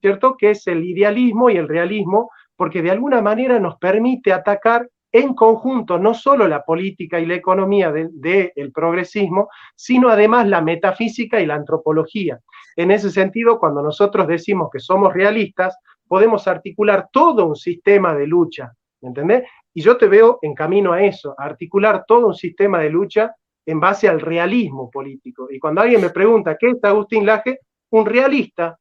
¿cierto? 0.00 0.36
Que 0.36 0.50
es 0.50 0.66
el 0.66 0.84
idealismo 0.84 1.50
y 1.50 1.56
el 1.56 1.68
realismo, 1.68 2.30
porque 2.56 2.82
de 2.82 2.90
alguna 2.90 3.22
manera 3.22 3.60
nos 3.60 3.76
permite 3.76 4.32
atacar 4.32 4.88
en 5.12 5.34
conjunto 5.34 5.98
no 5.98 6.14
solo 6.14 6.46
la 6.46 6.64
política 6.64 7.18
y 7.18 7.26
la 7.26 7.34
economía 7.34 7.92
del 7.92 8.72
progresismo, 8.72 9.48
sino 9.74 10.08
además 10.08 10.46
la 10.48 10.60
metafísica 10.60 11.40
y 11.40 11.46
la 11.46 11.54
antropología. 11.54 12.38
En 12.76 12.90
ese 12.90 13.10
sentido, 13.10 13.58
cuando 13.58 13.82
nosotros 13.82 14.26
decimos 14.28 14.68
que 14.72 14.78
somos 14.78 15.12
realistas, 15.12 15.76
podemos 16.06 16.46
articular 16.46 17.08
todo 17.12 17.46
un 17.46 17.56
sistema 17.56 18.14
de 18.14 18.26
lucha, 18.26 18.72
¿entendés? 19.00 19.44
Y 19.74 19.82
yo 19.82 19.96
te 19.96 20.06
veo 20.06 20.38
en 20.42 20.54
camino 20.54 20.92
a 20.92 21.02
eso, 21.02 21.34
articular 21.38 22.04
todo 22.06 22.28
un 22.28 22.34
sistema 22.34 22.78
de 22.80 22.90
lucha 22.90 23.34
en 23.66 23.78
base 23.78 24.08
al 24.08 24.20
realismo 24.20 24.90
político. 24.90 25.48
Y 25.50 25.58
cuando 25.58 25.80
alguien 25.80 26.00
me 26.00 26.10
pregunta 26.10 26.56
qué 26.58 26.70
es 26.70 26.82
Agustín 26.82 27.26
Laje, 27.26 27.60
un 27.90 28.06
realista, 28.06 28.78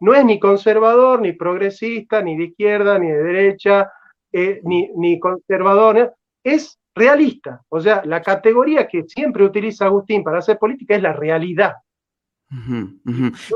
no 0.00 0.14
es 0.14 0.24
ni 0.24 0.38
conservador, 0.40 1.20
ni 1.20 1.32
progresista, 1.32 2.22
ni 2.22 2.36
de 2.36 2.44
izquierda, 2.44 2.98
ni 2.98 3.08
de 3.08 3.22
derecha, 3.22 3.90
eh, 4.36 4.60
ni, 4.64 4.88
ni 4.96 5.20
conservador, 5.20 6.12
es 6.42 6.76
realista. 6.92 7.62
O 7.68 7.80
sea, 7.80 8.02
la 8.04 8.20
categoría 8.20 8.88
que 8.88 9.04
siempre 9.06 9.44
utiliza 9.44 9.86
Agustín 9.86 10.24
para 10.24 10.40
hacer 10.40 10.58
política 10.58 10.96
es 10.96 11.02
la 11.02 11.12
realidad. 11.12 11.74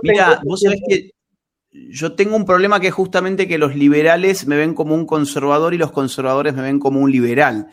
Mira, 0.04 0.40
vos 0.44 0.60
sabés 0.60 0.80
que 0.88 1.10
yo 1.72 2.14
tengo 2.14 2.36
un 2.36 2.44
problema 2.44 2.78
que 2.78 2.86
es 2.86 2.94
justamente 2.94 3.48
que 3.48 3.58
los 3.58 3.74
liberales 3.74 4.46
me 4.46 4.56
ven 4.56 4.72
como 4.72 4.94
un 4.94 5.04
conservador 5.04 5.74
y 5.74 5.78
los 5.78 5.90
conservadores 5.90 6.54
me 6.54 6.62
ven 6.62 6.78
como 6.78 7.00
un 7.00 7.10
liberal. 7.10 7.66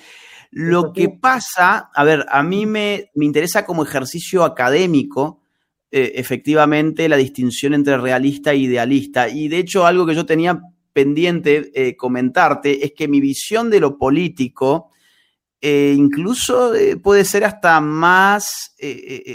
Lo 0.50 0.92
que 0.92 1.10
pasa, 1.10 1.92
a 1.94 2.04
ver, 2.04 2.26
a 2.28 2.42
mí 2.42 2.66
me, 2.66 3.12
interesa 3.14 3.68
como 3.68 3.84
ejercicio 3.84 4.44
académico, 4.44 5.44
eh, 5.92 6.14
efectivamente, 6.16 7.08
la 7.08 7.18
distinción 7.18 7.76
entre 7.76 7.98
realista 7.98 8.52
e 8.52 8.58
idealista. 8.58 9.30
Y 9.30 9.48
de 9.48 9.60
hecho, 9.60 9.86
algo 9.86 10.08
que 10.08 10.16
yo 10.16 10.26
tenía 10.26 10.60
pendiente 10.96 11.72
eh, 11.76 11.98
comentarte 11.98 12.86
es 12.86 12.94
que 12.96 13.10
mi 13.10 13.20
visión 13.20 13.70
de 13.70 13.82
lo 13.82 13.98
político 13.98 14.92
eh, 15.60 15.94
incluso 15.98 16.72
puede 17.04 17.26
ser 17.26 17.44
hasta 17.44 17.82
más 17.82 18.76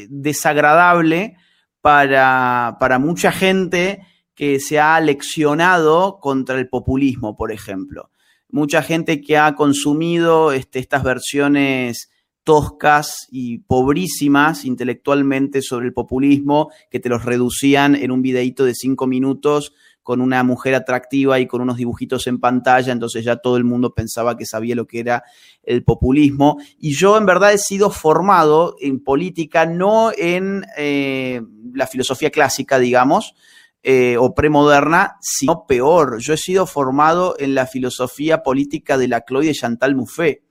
desagradable 0.08 1.36
para, 1.80 2.76
para 2.80 2.98
mucha 2.98 3.30
gente 3.30 4.00
que 4.34 4.58
se 4.58 4.80
ha 4.80 4.98
leccionado 5.00 6.18
contra 6.18 6.58
el 6.58 6.66
populismo, 6.66 7.36
por 7.36 7.52
ejemplo. 7.52 8.10
Mucha 8.48 8.82
gente 8.82 9.20
que 9.20 9.36
ha 9.36 9.54
consumido 9.54 10.52
este, 10.52 10.78
estas 10.78 11.02
versiones 11.02 12.10
toscas 12.42 13.28
y 13.30 13.58
pobrísimas 13.58 14.64
intelectualmente 14.64 15.62
sobre 15.62 15.86
el 15.86 15.92
populismo, 15.92 16.70
que 16.90 17.00
te 17.00 17.08
los 17.08 17.24
reducían 17.24 17.94
en 17.94 18.10
un 18.10 18.22
videíto 18.22 18.64
de 18.64 18.74
cinco 18.74 19.06
minutos 19.06 19.74
con 20.10 20.20
una 20.20 20.42
mujer 20.42 20.74
atractiva 20.74 21.38
y 21.38 21.46
con 21.46 21.60
unos 21.60 21.76
dibujitos 21.76 22.26
en 22.26 22.40
pantalla, 22.40 22.92
entonces 22.92 23.24
ya 23.24 23.36
todo 23.36 23.56
el 23.56 23.62
mundo 23.62 23.94
pensaba 23.94 24.36
que 24.36 24.44
sabía 24.44 24.74
lo 24.74 24.84
que 24.84 24.98
era 24.98 25.22
el 25.62 25.84
populismo. 25.84 26.58
Y 26.80 26.96
yo 26.96 27.16
en 27.16 27.26
verdad 27.26 27.52
he 27.52 27.58
sido 27.58 27.90
formado 27.90 28.74
en 28.80 29.04
política, 29.04 29.66
no 29.66 30.10
en 30.10 30.66
eh, 30.76 31.42
la 31.72 31.86
filosofía 31.86 32.30
clásica, 32.30 32.80
digamos, 32.80 33.36
eh, 33.84 34.16
o 34.18 34.34
premoderna, 34.34 35.16
sino 35.20 35.64
peor. 35.64 36.18
Yo 36.18 36.34
he 36.34 36.38
sido 36.38 36.66
formado 36.66 37.36
en 37.38 37.54
la 37.54 37.66
filosofía 37.68 38.42
política 38.42 38.98
de 38.98 39.06
la 39.06 39.24
Chloe 39.24 39.46
de 39.46 39.54
Chantal 39.54 39.94
Mouffe. 39.94 40.42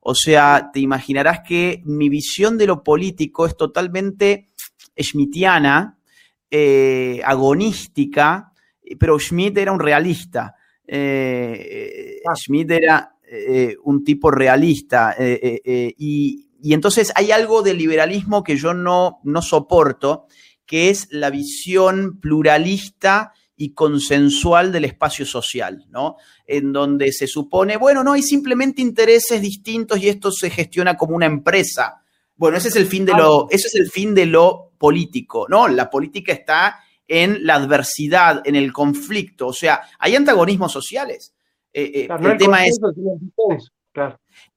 O 0.00 0.14
sea, 0.14 0.70
te 0.72 0.78
imaginarás 0.78 1.40
que 1.40 1.82
mi 1.84 2.08
visión 2.08 2.56
de 2.56 2.68
lo 2.68 2.84
político 2.84 3.46
es 3.46 3.56
totalmente 3.56 4.50
schmittiana, 4.96 5.98
eh, 6.52 7.20
agonística, 7.24 8.52
pero 8.98 9.18
Schmidt 9.18 9.58
era 9.58 9.72
un 9.72 9.80
realista. 9.80 10.54
Eh, 10.86 12.20
ah. 12.26 12.34
Schmidt 12.34 12.70
era 12.70 13.14
un 13.84 14.04
tipo 14.04 14.30
realista. 14.30 15.14
Y, 15.18 16.50
y, 16.60 16.72
entonces 16.72 17.12
hay 17.14 17.30
algo 17.30 17.62
del 17.62 17.76
liberalismo 17.76 18.42
que 18.42 18.56
yo 18.56 18.72
no, 18.72 19.20
no 19.24 19.42
soporto 19.42 20.26
que 20.68 20.90
es 20.90 21.08
la 21.10 21.30
visión 21.30 22.20
pluralista 22.20 23.32
y 23.56 23.72
consensual 23.72 24.70
del 24.70 24.84
espacio 24.84 25.26
social, 25.26 25.86
¿no? 25.90 26.16
En 26.46 26.72
donde 26.72 27.10
se 27.10 27.26
supone, 27.26 27.76
bueno, 27.76 28.04
no 28.04 28.12
hay 28.12 28.22
simplemente 28.22 28.82
intereses 28.82 29.40
distintos 29.42 29.98
y 29.98 30.08
esto 30.08 30.30
se 30.30 30.50
gestiona 30.50 30.96
como 30.96 31.16
una 31.16 31.26
empresa. 31.26 32.02
Bueno, 32.36 32.58
ese 32.58 32.68
es 32.68 32.76
el 32.76 32.86
fin 32.86 33.04
de 33.04 33.14
lo, 33.14 33.48
eso 33.50 33.66
es 33.66 33.74
el 33.74 33.90
fin 33.90 34.14
de 34.14 34.26
lo 34.26 34.72
político, 34.78 35.46
¿no? 35.48 35.66
La 35.66 35.90
política 35.90 36.32
está 36.32 36.80
en 37.08 37.44
la 37.44 37.54
adversidad, 37.54 38.42
en 38.44 38.54
el 38.54 38.72
conflicto, 38.72 39.48
o 39.48 39.52
sea, 39.52 39.80
hay 39.98 40.14
antagonismos 40.14 40.70
sociales. 40.70 41.34
Eh, 41.72 42.06
eh, 42.06 42.08
el, 42.08 42.36
tema 42.38 42.66
es. 42.66 42.78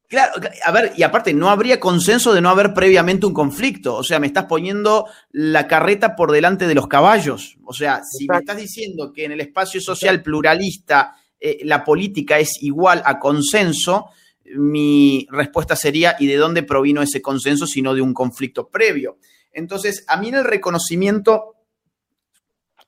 Claro, 0.07 0.34
a 0.65 0.72
ver, 0.73 0.91
y 0.98 1.03
aparte, 1.03 1.34
no 1.34 1.49
habría 1.49 1.80
consenso 1.80 2.34
de 2.34 2.41
no 2.41 2.49
haber 2.49 2.73
previamente 2.73 3.26
un 3.26 3.34
conflicto. 3.34 3.95
O 3.95 4.03
sea, 4.03 4.19
me 4.19 4.28
estás 4.28 4.44
poniendo 4.44 5.07
la 5.32 5.68
carreta 5.68 6.18
por 6.18 6.34
delante 6.34 6.68
de 6.68 6.76
los 6.76 6.88
caballos. 6.88 7.57
O 7.64 7.72
sea, 7.72 8.02
si 8.03 8.28
me 8.28 8.40
estás 8.40 8.57
diciendo 8.57 9.14
que 9.14 9.23
en 9.23 9.32
el 9.32 9.40
espacio 9.40 9.80
social 9.80 10.22
pluralista 10.22 11.15
eh, 11.40 11.60
la 11.64 11.86
política 11.86 12.40
es 12.40 12.61
igual 12.61 13.02
a 13.06 13.19
consenso, 13.19 14.10
mi 14.56 15.28
respuesta 15.32 15.78
sería, 15.78 16.18
¿y 16.19 16.28
de 16.28 16.36
dónde 16.36 16.64
provino 16.64 17.02
ese 17.02 17.22
consenso 17.22 17.65
si 17.65 17.82
no 17.82 17.94
de 17.94 18.02
un 18.02 18.14
conflicto 18.14 18.68
previo? 18.68 19.18
Entonces, 19.53 20.03
a 20.07 20.18
mí 20.18 20.28
en 20.28 20.36
el 20.36 20.44
reconocimiento, 20.44 21.56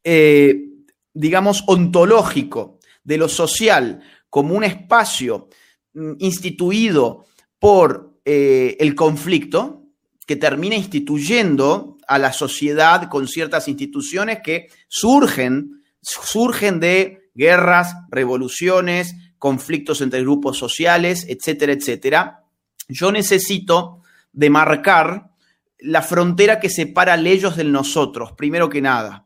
eh, 0.04 0.70
digamos, 1.14 1.64
ontológico 1.68 2.80
de 3.04 3.18
lo 3.18 3.30
social 3.30 4.02
como 4.30 4.56
un 4.56 4.64
espacio 4.64 5.50
Mm, 5.94 6.14
instituido 6.20 7.26
por 7.60 8.20
eh, 8.26 8.78
el 8.80 8.96
conflicto, 8.96 9.84
que 10.26 10.36
termina 10.36 10.76
instituyendo 10.76 11.98
a 12.08 12.18
la 12.18 12.34
sociedad 12.34 13.10
con 13.10 13.28
ciertas 13.28 13.68
instituciones 13.68 14.40
que 14.44 14.70
surgen, 14.88 15.84
surgen 16.02 16.80
de 16.80 17.30
guerras, 17.36 17.96
revoluciones, 18.10 19.16
conflictos 19.38 20.02
entre 20.02 20.22
grupos 20.22 20.58
sociales, 20.58 21.26
etcétera, 21.30 21.74
etcétera. 21.74 22.44
Yo 22.88 23.12
necesito 23.12 24.02
demarcar 24.32 25.30
la 25.78 26.02
frontera 26.02 26.60
que 26.60 26.70
separa 26.70 27.14
el 27.16 27.28
ellos 27.28 27.56
del 27.58 27.72
nosotros, 27.72 28.32
primero 28.32 28.70
que 28.70 28.82
nada. 28.82 29.23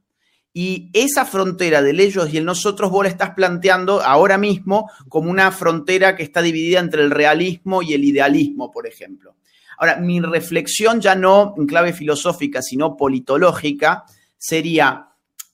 Y 0.60 0.90
esa 0.92 1.24
frontera 1.24 1.84
del 1.84 2.00
ellos 2.00 2.34
y 2.34 2.38
el 2.40 2.46
nosotros 2.46 2.90
vos 2.90 3.04
la 3.04 3.12
estás 3.12 3.36
planteando 3.36 4.02
ahora 4.02 4.40
mismo 4.40 4.90
como 5.08 5.30
una 5.30 5.52
frontera 5.52 6.16
que 6.16 6.24
está 6.24 6.42
dividida 6.42 6.80
entre 6.80 7.04
el 7.04 7.12
realismo 7.12 7.84
y 7.84 7.94
el 7.94 8.04
idealismo, 8.04 8.72
por 8.72 8.88
ejemplo. 8.88 9.36
Ahora, 9.78 9.98
mi 9.98 10.20
reflexión 10.20 11.00
ya 11.00 11.14
no 11.14 11.54
en 11.60 11.68
clave 11.68 11.94
filosófica, 11.94 12.64
sino 12.64 12.98
politológica, 12.98 14.06
sería, 14.36 15.10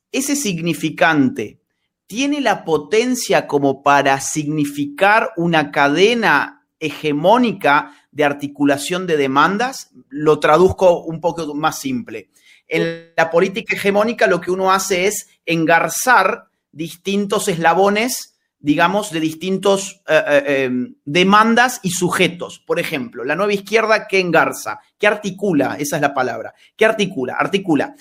ese 0.10 0.38
significante 0.38 1.60
tiene 2.08 2.40
la 2.40 2.64
potencia 2.64 3.46
como 3.46 3.84
para 3.84 4.22
significar 4.22 5.32
una 5.36 5.70
cadena 5.70 6.66
hegemónica 6.80 7.94
de 8.10 8.24
articulación 8.24 9.06
de 9.06 9.18
demandas? 9.18 9.92
Lo 10.08 10.40
traduzco 10.40 11.04
un 11.04 11.20
poco 11.20 11.54
más 11.56 11.78
simple 11.78 12.30
en 12.68 13.12
la 13.16 13.30
política 13.30 13.76
hegemónica 13.76 14.28
lo 14.28 14.42
que 14.42 14.52
uno 14.52 14.72
hace 14.72 15.08
es 15.08 15.28
engarzar 15.46 16.46
distintos 16.72 17.48
eslabones, 17.48 18.40
digamos, 18.60 19.12
de 19.12 19.20
distintos 19.20 20.02
eh, 20.08 20.24
eh, 20.28 20.64
em, 20.64 20.96
demandas 21.06 21.80
y 21.84 21.92
sujetos. 21.92 22.60
Por 22.60 22.80
ejemplo, 22.80 23.24
la 23.24 23.36
nueva 23.36 23.54
izquierda, 23.54 24.08
¿qué 24.08 24.20
engarza? 24.20 24.80
¿Qué 24.98 25.08
articula? 25.08 25.76
Esa 25.78 25.98
es 25.98 26.02
la 26.02 26.14
palabra. 26.14 26.54
¿Qué 26.76 26.86
articula? 26.86 27.36
Articula 27.36 27.94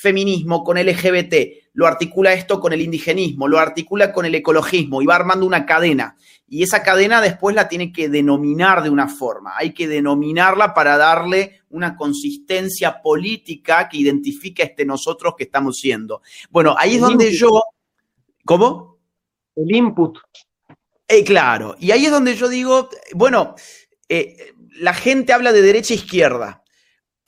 feminismo 0.00 0.64
con 0.64 0.78
LGBT, 0.78 1.34
lo 1.74 1.86
articula 1.86 2.32
esto 2.32 2.58
con 2.58 2.72
el 2.72 2.80
indigenismo, 2.80 3.46
lo 3.46 3.58
articula 3.58 4.12
con 4.12 4.24
el 4.24 4.34
ecologismo 4.34 5.02
y 5.02 5.06
va 5.06 5.16
armando 5.16 5.44
una 5.46 5.66
cadena. 5.66 6.16
Y 6.48 6.62
esa 6.62 6.82
cadena 6.82 7.20
después 7.20 7.54
la 7.54 7.68
tiene 7.68 7.92
que 7.92 8.08
denominar 8.08 8.82
de 8.82 8.90
una 8.90 9.08
forma. 9.08 9.52
Hay 9.56 9.72
que 9.72 9.86
denominarla 9.86 10.74
para 10.74 10.96
darle 10.96 11.60
una 11.68 11.96
consistencia 11.96 13.00
política 13.02 13.88
que 13.88 13.98
identifique 13.98 14.62
a 14.62 14.66
este 14.66 14.84
nosotros 14.84 15.34
que 15.36 15.44
estamos 15.44 15.78
siendo. 15.78 16.22
Bueno, 16.50 16.74
ahí 16.78 16.94
es 16.94 17.00
donde 17.00 17.32
yo... 17.32 17.62
¿Cómo? 18.44 18.98
El 19.54 19.76
input. 19.76 20.18
Eh, 21.06 21.24
claro, 21.24 21.76
y 21.78 21.90
ahí 21.90 22.06
es 22.06 22.10
donde 22.10 22.34
yo 22.34 22.48
digo, 22.48 22.88
bueno, 23.14 23.54
eh, 24.08 24.54
la 24.76 24.94
gente 24.94 25.32
habla 25.32 25.52
de 25.52 25.60
derecha 25.60 25.92
e 25.92 25.98
izquierda. 25.98 26.59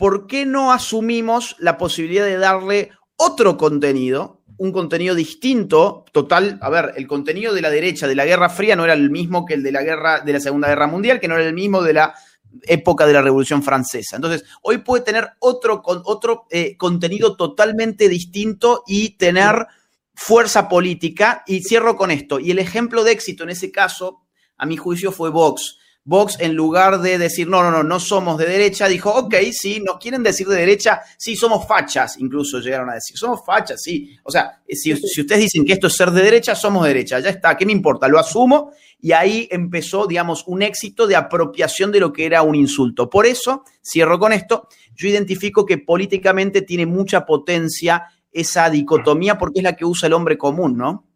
¿Por 0.02 0.26
qué 0.26 0.46
no 0.46 0.72
asumimos 0.72 1.54
la 1.60 1.78
posibilidad 1.78 2.24
de 2.24 2.36
darle 2.36 2.90
otro 3.14 3.56
contenido, 3.56 4.42
un 4.56 4.72
contenido 4.72 5.14
distinto, 5.14 6.04
total, 6.10 6.58
a 6.60 6.70
ver, 6.70 6.94
el 6.96 7.06
contenido 7.06 7.54
de 7.54 7.60
la 7.60 7.70
derecha 7.70 8.08
de 8.08 8.16
la 8.16 8.24
Guerra 8.24 8.48
Fría 8.48 8.74
no 8.74 8.82
era 8.82 8.94
el 8.94 9.10
mismo 9.10 9.46
que 9.46 9.54
el 9.54 9.62
de 9.62 9.70
la 9.70 9.84
guerra 9.84 10.18
de 10.18 10.32
la 10.32 10.40
Segunda 10.40 10.66
Guerra 10.66 10.88
Mundial, 10.88 11.20
que 11.20 11.28
no 11.28 11.36
era 11.36 11.46
el 11.46 11.54
mismo 11.54 11.82
de 11.82 11.92
la 11.92 12.14
época 12.62 13.06
de 13.06 13.12
la 13.12 13.22
Revolución 13.22 13.62
Francesa. 13.62 14.16
Entonces, 14.16 14.44
hoy 14.62 14.78
puede 14.78 15.04
tener 15.04 15.34
otro, 15.38 15.80
otro 15.84 16.46
eh, 16.50 16.76
contenido 16.76 17.36
totalmente 17.36 18.08
distinto 18.08 18.82
y 18.88 19.10
tener 19.10 19.68
fuerza 20.14 20.68
política. 20.68 21.44
Y 21.46 21.62
cierro 21.62 21.94
con 21.94 22.10
esto. 22.10 22.40
Y 22.40 22.50
el 22.50 22.58
ejemplo 22.58 23.04
de 23.04 23.12
éxito 23.12 23.44
en 23.44 23.50
ese 23.50 23.70
caso, 23.70 24.24
a 24.56 24.66
mi 24.66 24.76
juicio, 24.76 25.12
fue 25.12 25.30
Vox. 25.30 25.78
Vox, 26.04 26.36
en 26.40 26.54
lugar 26.54 27.00
de 27.00 27.16
decir, 27.16 27.48
no, 27.48 27.62
no, 27.62 27.70
no, 27.70 27.84
no 27.84 28.00
somos 28.00 28.36
de 28.36 28.46
derecha, 28.46 28.88
dijo, 28.88 29.10
ok, 29.14 29.34
sí, 29.52 29.80
nos 29.80 29.98
quieren 29.98 30.24
decir 30.24 30.48
de 30.48 30.56
derecha, 30.56 31.00
sí, 31.16 31.36
somos 31.36 31.66
fachas, 31.66 32.18
incluso 32.18 32.58
llegaron 32.58 32.90
a 32.90 32.94
decir, 32.94 33.16
somos 33.16 33.44
fachas, 33.46 33.80
sí. 33.80 34.16
O 34.24 34.30
sea, 34.30 34.60
si, 34.68 34.96
si 34.96 35.20
ustedes 35.20 35.42
dicen 35.42 35.64
que 35.64 35.74
esto 35.74 35.86
es 35.86 35.96
ser 35.96 36.10
de 36.10 36.22
derecha, 36.22 36.56
somos 36.56 36.82
de 36.82 36.88
derecha, 36.88 37.20
ya 37.20 37.30
está, 37.30 37.56
¿qué 37.56 37.64
me 37.64 37.72
importa? 37.72 38.08
Lo 38.08 38.18
asumo 38.18 38.72
y 38.98 39.12
ahí 39.12 39.46
empezó, 39.50 40.06
digamos, 40.08 40.44
un 40.48 40.62
éxito 40.62 41.06
de 41.06 41.14
apropiación 41.14 41.92
de 41.92 42.00
lo 42.00 42.12
que 42.12 42.26
era 42.26 42.42
un 42.42 42.56
insulto. 42.56 43.08
Por 43.08 43.24
eso, 43.24 43.62
cierro 43.80 44.18
con 44.18 44.32
esto, 44.32 44.66
yo 44.94 45.08
identifico 45.08 45.64
que 45.64 45.78
políticamente 45.78 46.62
tiene 46.62 46.86
mucha 46.86 47.24
potencia 47.24 48.06
esa 48.32 48.70
dicotomía 48.70 49.38
porque 49.38 49.60
es 49.60 49.64
la 49.64 49.76
que 49.76 49.84
usa 49.84 50.08
el 50.08 50.14
hombre 50.14 50.36
común, 50.36 50.76
¿no? 50.76 51.06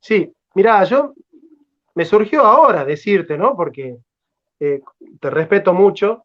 Sí, 0.00 0.32
mira, 0.54 0.82
yo 0.84 1.14
me 1.94 2.04
surgió 2.04 2.44
ahora 2.44 2.84
decirte, 2.84 3.36
¿no? 3.36 3.56
Porque 3.56 3.98
eh, 4.60 4.80
te 5.20 5.30
respeto 5.30 5.74
mucho. 5.74 6.24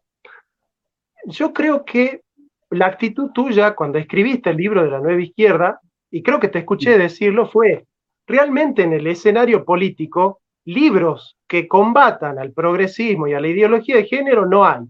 Yo 1.26 1.52
creo 1.52 1.84
que 1.84 2.22
la 2.70 2.86
actitud 2.86 3.30
tuya 3.32 3.74
cuando 3.74 3.98
escribiste 3.98 4.50
el 4.50 4.56
libro 4.56 4.82
de 4.82 4.90
la 4.90 5.00
nueva 5.00 5.20
izquierda, 5.20 5.80
y 6.10 6.22
creo 6.22 6.40
que 6.40 6.48
te 6.48 6.60
escuché 6.60 6.98
decirlo, 6.98 7.46
fue 7.46 7.86
realmente 8.26 8.82
en 8.82 8.92
el 8.92 9.06
escenario 9.06 9.64
político, 9.64 10.40
libros 10.64 11.36
que 11.48 11.66
combatan 11.66 12.38
al 12.38 12.52
progresismo 12.52 13.26
y 13.26 13.34
a 13.34 13.40
la 13.40 13.48
ideología 13.48 13.96
de 13.96 14.04
género 14.04 14.46
no 14.46 14.64
hay. 14.64 14.82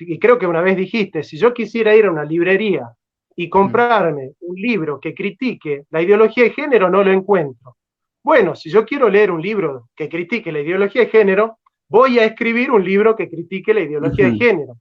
y 0.00 0.18
creo 0.18 0.38
que 0.38 0.46
una 0.46 0.62
vez 0.62 0.76
dijiste, 0.76 1.22
si 1.22 1.36
yo 1.38 1.52
quisiera 1.52 1.94
ir 1.94 2.06
a 2.06 2.10
una 2.10 2.24
librería 2.24 2.90
y 3.36 3.48
comprarme 3.48 4.32
un 4.40 4.56
libro 4.56 4.98
que 4.98 5.14
critique 5.14 5.84
la 5.90 6.00
ideología 6.00 6.44
de 6.44 6.50
género, 6.50 6.88
no 6.90 7.04
lo 7.04 7.12
encuentro. 7.12 7.76
Bueno, 8.24 8.54
si 8.54 8.70
yo 8.70 8.84
quiero 8.84 9.08
leer 9.08 9.30
un 9.30 9.42
libro 9.42 9.88
que 9.94 10.08
critique 10.08 10.50
la 10.52 10.60
ideología 10.60 11.02
de 11.02 11.08
género, 11.08 11.58
voy 11.88 12.18
a 12.18 12.24
escribir 12.24 12.70
un 12.70 12.84
libro 12.84 13.16
que 13.16 13.28
critique 13.28 13.74
la 13.74 13.80
ideología 13.80 14.30
de 14.30 14.36
género. 14.36 14.74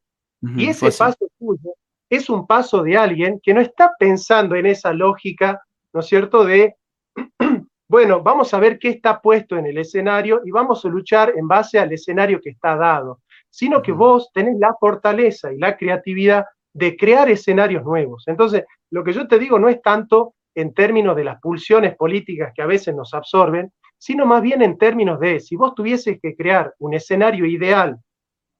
y 0.55 0.67
ese 0.67 0.81
pues 0.81 0.97
paso 0.97 1.27
tuyo 1.39 1.73
es 2.09 2.29
un 2.29 2.47
paso 2.47 2.83
de 2.83 2.97
alguien 2.97 3.39
que 3.41 3.53
no 3.53 3.61
está 3.61 3.93
pensando 3.97 4.55
en 4.55 4.65
esa 4.65 4.93
lógica, 4.93 5.61
¿no 5.93 5.99
es 5.99 6.05
cierto?, 6.07 6.43
de, 6.45 6.75
bueno, 7.89 8.21
vamos 8.21 8.53
a 8.53 8.59
ver 8.59 8.79
qué 8.79 8.89
está 8.89 9.21
puesto 9.21 9.57
en 9.57 9.65
el 9.65 9.77
escenario 9.77 10.41
y 10.45 10.51
vamos 10.51 10.85
a 10.85 10.89
luchar 10.89 11.33
en 11.35 11.47
base 11.47 11.79
al 11.79 11.91
escenario 11.91 12.39
que 12.41 12.51
está 12.51 12.75
dado, 12.75 13.21
sino 13.49 13.81
que 13.81 13.91
vos 13.91 14.31
tenés 14.33 14.57
la 14.59 14.73
fortaleza 14.79 15.51
y 15.51 15.57
la 15.57 15.75
creatividad 15.75 16.45
de 16.73 16.95
crear 16.95 17.29
escenarios 17.29 17.83
nuevos. 17.83 18.23
Entonces, 18.27 18.63
lo 18.91 19.03
que 19.03 19.13
yo 19.13 19.27
te 19.27 19.39
digo 19.39 19.59
no 19.59 19.67
es 19.67 19.81
tanto 19.81 20.35
en 20.55 20.73
términos 20.73 21.15
de 21.15 21.23
las 21.23 21.39
pulsiones 21.39 21.95
políticas 21.95 22.51
que 22.55 22.61
a 22.61 22.67
veces 22.67 22.95
nos 22.95 23.13
absorben, 23.13 23.71
sino 23.97 24.25
más 24.25 24.41
bien 24.41 24.61
en 24.61 24.77
términos 24.77 25.19
de 25.19 25.39
si 25.39 25.55
vos 25.55 25.73
tuvieses 25.73 26.19
que 26.21 26.35
crear 26.35 26.73
un 26.79 26.93
escenario 26.93 27.45
ideal 27.45 27.97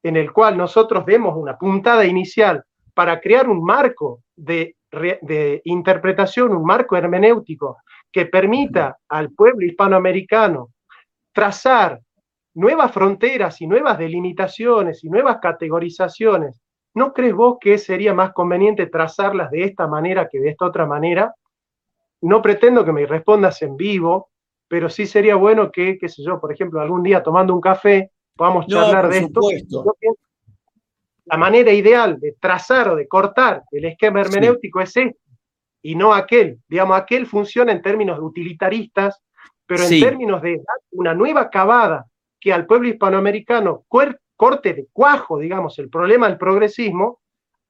en 0.02 0.16
el 0.16 0.32
cual 0.32 0.56
nosotros 0.56 1.04
demos 1.06 1.36
una 1.36 1.56
puntada 1.56 2.04
inicial 2.04 2.64
para 2.94 3.20
crear 3.20 3.48
un 3.48 3.62
marco 3.62 4.22
de, 4.34 4.74
interpretación, 5.64 6.56
un 6.56 6.64
marco 6.64 6.96
hermenéutico 6.96 7.78
que 8.10 8.26
permita 8.26 8.98
al 9.08 9.30
pueblo 9.32 9.66
hispanoamericano 9.66 10.70
trazar 11.32 12.00
nuevas 12.54 12.90
fronteras 12.90 13.60
y 13.60 13.66
nuevas 13.66 13.98
delimitaciones 13.98 15.04
y 15.04 15.10
nuevas 15.10 15.38
categorizaciones, 15.40 16.60
¿no 16.94 17.12
crees 17.12 17.34
vos 17.34 17.58
que 17.60 17.78
sería 17.78 18.14
más 18.14 18.32
conveniente 18.32 18.86
trazarlas 18.86 19.50
de 19.50 19.64
esta 19.64 19.86
manera 19.86 20.28
que 20.28 20.40
de 20.40 20.50
esta 20.50 20.66
otra 20.66 20.86
manera? 20.86 21.34
No 22.22 22.42
pretendo 22.42 22.84
que 22.84 22.92
me 22.92 23.06
respondas 23.06 23.62
en 23.62 23.76
vivo, 23.76 24.30
pero 24.68 24.90
sí 24.90 25.06
sería 25.06 25.34
bueno 25.34 25.72
que, 25.72 25.98
qué 25.98 26.08
sé 26.08 26.22
yo, 26.22 26.40
por 26.40 26.52
ejemplo, 26.52 26.80
algún 26.80 27.02
día 27.02 27.22
tomando 27.22 27.54
un 27.54 27.60
café 27.60 28.12
podamos 28.36 28.66
charlar 28.66 29.08
de 29.08 29.18
esto. 29.18 29.40
La 31.24 31.36
manera 31.36 31.72
ideal 31.72 32.18
de 32.20 32.36
trazar 32.40 32.90
o 32.90 32.96
de 32.96 33.06
cortar 33.06 33.64
el 33.70 33.84
esquema 33.84 34.20
hermenéutico 34.20 34.80
es 34.80 34.96
este, 34.96 35.16
y 35.82 35.94
no 35.94 36.14
aquel. 36.14 36.58
Digamos, 36.68 36.96
aquel 36.96 37.26
funciona 37.26 37.72
en 37.72 37.82
términos 37.82 38.18
utilitaristas, 38.20 39.20
pero 39.66 39.82
en 39.82 40.00
términos 40.00 40.40
de 40.40 40.62
una 40.92 41.12
nueva 41.14 41.50
cavada 41.50 42.06
que 42.40 42.52
al 42.52 42.64
pueblo 42.64 42.88
hispanoamericano 42.88 43.84
corte 43.88 44.72
de 44.72 44.86
cuajo, 44.92 45.38
digamos, 45.38 45.78
el 45.78 45.90
problema 45.90 46.28
del 46.28 46.38
progresismo, 46.38 47.20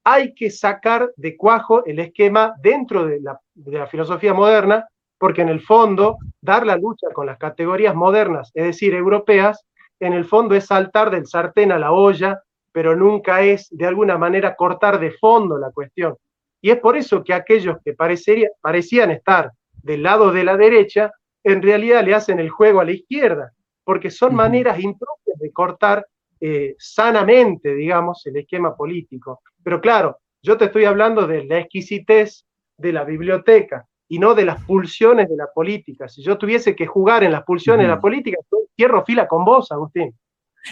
hay 0.05 0.35
que 0.35 0.51
sacar 0.51 1.11
de 1.17 1.37
cuajo 1.37 1.85
el 1.85 1.99
esquema 1.99 2.55
dentro 2.63 3.07
de 3.07 3.21
la, 3.21 3.41
de 3.55 3.79
la 3.79 3.87
filosofía 3.87 4.35
moderna 4.35 4.87
porque 5.19 5.43
en 5.43 5.49
el 5.49 5.61
fondo 5.61 6.19
dar 6.41 6.65
la 6.65 6.77
lucha 6.77 7.09
con 7.13 7.27
las 7.27 7.39
categorías 7.39 7.95
modernas, 7.95 8.51
es 8.55 8.65
decir, 8.65 8.95
europeas, 8.95 9.65
en 10.01 10.13
el 10.13 10.25
fondo 10.25 10.55
es 10.55 10.67
saltar 10.67 11.11
del 11.11 11.27
sartén 11.27 11.73
a 11.73 11.79
la 11.79 11.93
olla, 11.93 12.41
pero 12.73 12.95
nunca 12.95 13.43
es 13.43 13.69
de 13.71 13.87
alguna 13.87 14.17
manera 14.17 14.55
cortar 14.55 15.01
de 15.01 15.11
fondo 15.11 15.59
la 15.59 15.73
cuestión. 15.73 16.17
Y 16.61 16.71
es 16.71 16.79
por 16.79 16.97
eso 16.97 17.25
que 17.25 17.35
aquellos 17.35 17.79
que 17.85 17.95
parecían 17.95 19.11
estar 19.11 19.51
del 19.83 20.03
lado 20.03 20.33
de 20.33 20.45
la 20.45 20.57
derecha, 20.57 21.13
en 21.43 21.63
realidad 21.63 22.05
le 22.05 22.15
hacen 22.15 22.39
el 22.39 22.51
juego 22.51 22.81
a 22.81 22.85
la 22.85 22.93
izquierda, 22.93 23.53
porque 23.85 24.11
son 24.11 24.35
maneras 24.35 24.79
impropias 24.79 25.39
de 25.39 25.53
cortar 25.53 26.07
eh, 26.41 26.77
sanamente, 26.79 27.75
digamos, 27.75 28.25
el 28.27 28.37
esquema 28.37 28.77
político. 28.77 29.41
Pero 29.63 29.81
claro, 29.81 30.19
yo 30.43 30.57
te 30.57 30.67
estoy 30.67 30.85
hablando 30.85 31.27
de 31.27 31.45
la 31.45 31.59
exquisitez 31.59 32.45
de 32.77 32.93
la 32.93 33.05
biblioteca 33.05 33.87
y 34.09 34.19
no 34.19 34.35
de 34.35 34.45
las 34.45 34.65
pulsiones 34.65 35.29
de 35.29 35.37
la 35.37 35.47
política. 35.55 36.09
Si 36.09 36.23
yo 36.23 36.39
tuviese 36.39 36.75
que 36.75 36.87
jugar 36.87 37.23
en 37.25 37.33
las 37.33 37.45
pulsiones 37.45 37.85
de 37.85 37.89
la 37.89 38.01
política, 38.01 38.39
cierro 38.75 39.05
fila 39.05 39.29
con 39.29 39.45
vos, 39.45 39.71
Agustín. 39.71 40.15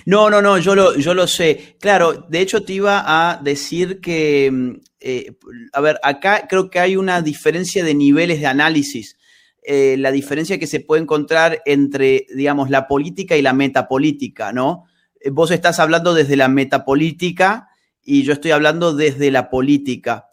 No, 0.04 0.28
no, 0.28 0.42
no, 0.42 0.58
yo 0.58 0.74
lo, 0.74 0.96
yo 0.96 1.14
lo 1.14 1.26
sé. 1.26 1.76
Claro, 1.80 2.12
de 2.12 2.40
hecho 2.40 2.64
te 2.64 2.74
iba 2.74 3.04
a 3.06 3.40
decir 3.42 4.00
que, 4.00 4.50
mm, 4.52 4.70
eh, 5.00 5.36
a 5.72 5.80
ver, 5.80 5.98
acá 6.02 6.46
creo 6.48 6.70
que 6.70 6.80
hay 6.80 6.96
una 6.96 7.22
diferencia 7.22 7.84
de 7.84 7.94
niveles 7.94 8.40
de 8.40 8.46
análisis. 8.46 9.16
Eh, 9.62 9.96
la 9.98 10.12
diferencia 10.12 10.58
que 10.58 10.66
se 10.66 10.80
puede 10.80 11.02
encontrar 11.02 11.62
entre, 11.64 12.26
digamos, 12.34 12.70
la 12.70 12.86
política 12.86 13.36
y 13.36 13.42
la 13.42 13.52
metapolítica, 13.52 14.52
¿no? 14.52 14.84
Eh, 15.20 15.30
vos 15.30 15.50
estás 15.50 15.80
hablando 15.80 16.14
desde 16.14 16.36
la 16.36 16.48
metapolítica 16.48 17.68
y 18.02 18.22
yo 18.22 18.32
estoy 18.32 18.52
hablando 18.52 18.94
desde 18.94 19.30
la 19.30 19.50
política. 19.50 20.28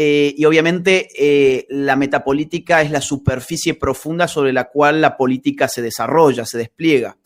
Y 0.00 0.44
obviamente 0.44 1.66
la 1.70 1.96
metapolítica 1.96 2.82
es 2.82 2.90
la 2.90 3.00
superficie 3.00 3.74
profunda 3.74 4.28
sobre 4.28 4.52
la 4.52 4.68
cual 4.68 5.00
la 5.00 5.16
política 5.16 5.66
se 5.68 5.82
desarrolla, 5.82 6.44
se 6.44 6.58
despliega. 6.58 7.16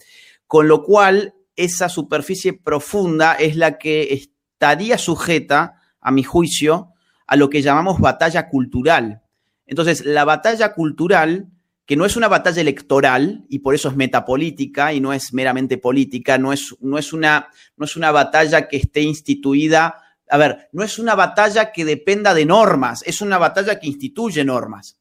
Con 0.46 0.68
lo 0.68 0.82
cual, 0.82 1.34
esa 1.56 1.88
superficie 1.88 2.54
profunda 2.54 3.34
es 3.34 3.56
la 3.56 3.78
que 3.78 4.12
estaría 4.12 4.98
sujeta, 4.98 5.74
a 6.00 6.10
mi 6.10 6.22
juicio, 6.22 6.92
a 7.26 7.36
lo 7.36 7.48
que 7.48 7.62
llamamos 7.62 8.00
batalla 8.00 8.48
cultural. 8.48 9.22
Entonces, 9.66 10.04
la 10.04 10.24
batalla 10.24 10.74
cultural, 10.74 11.48
que 11.86 11.96
no 11.96 12.04
es 12.04 12.16
una 12.16 12.28
batalla 12.28 12.60
electoral, 12.60 13.46
y 13.48 13.60
por 13.60 13.74
eso 13.74 13.88
es 13.88 13.96
metapolítica 13.96 14.92
y 14.92 15.00
no 15.00 15.12
es 15.12 15.32
meramente 15.32 15.78
política, 15.78 16.38
no 16.38 16.52
es, 16.52 16.74
no 16.80 16.98
es, 16.98 17.12
una, 17.12 17.48
no 17.76 17.84
es 17.84 17.96
una 17.96 18.10
batalla 18.10 18.68
que 18.68 18.76
esté 18.76 19.02
instituida, 19.02 20.01
a 20.32 20.38
ver, 20.38 20.70
no 20.72 20.82
es 20.82 20.98
una 20.98 21.14
batalla 21.14 21.72
que 21.72 21.84
dependa 21.84 22.32
de 22.32 22.46
normas, 22.46 23.02
es 23.04 23.20
una 23.20 23.36
batalla 23.36 23.78
que 23.78 23.86
instituye 23.86 24.42
normas. 24.46 24.98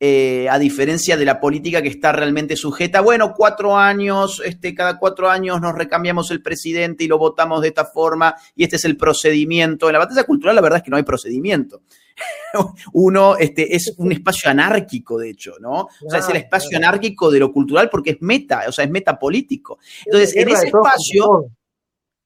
Eh, 0.00 0.48
a 0.50 0.58
diferencia 0.58 1.16
de 1.16 1.24
la 1.24 1.38
política 1.38 1.80
que 1.80 1.88
está 1.88 2.10
realmente 2.10 2.56
sujeta, 2.56 3.00
bueno, 3.00 3.32
cuatro 3.32 3.78
años, 3.78 4.42
este, 4.44 4.74
cada 4.74 4.98
cuatro 4.98 5.30
años 5.30 5.60
nos 5.60 5.76
recambiamos 5.76 6.32
el 6.32 6.42
presidente 6.42 7.04
y 7.04 7.06
lo 7.06 7.16
votamos 7.16 7.62
de 7.62 7.68
esta 7.68 7.84
forma 7.84 8.34
y 8.56 8.64
este 8.64 8.74
es 8.74 8.84
el 8.84 8.96
procedimiento. 8.96 9.88
En 9.88 9.92
la 9.92 10.00
batalla 10.00 10.24
cultural 10.24 10.56
la 10.56 10.62
verdad 10.62 10.78
es 10.78 10.82
que 10.82 10.90
no 10.90 10.96
hay 10.96 11.04
procedimiento. 11.04 11.82
Uno 12.92 13.36
este, 13.36 13.76
es 13.76 13.94
un 13.98 14.10
espacio 14.10 14.50
anárquico, 14.50 15.16
de 15.16 15.30
hecho, 15.30 15.54
¿no? 15.60 15.82
O 16.04 16.10
sea, 16.10 16.18
es 16.18 16.28
el 16.28 16.38
espacio 16.38 16.76
anárquico 16.76 17.30
de 17.30 17.38
lo 17.38 17.52
cultural 17.52 17.88
porque 17.88 18.10
es 18.10 18.16
meta, 18.20 18.64
o 18.66 18.72
sea, 18.72 18.84
es 18.84 18.90
metapolítico. 18.90 19.78
Entonces, 20.06 20.34
en 20.34 20.48
ese 20.48 20.66
espacio... 20.66 21.52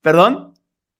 ¿Perdón? 0.01 0.56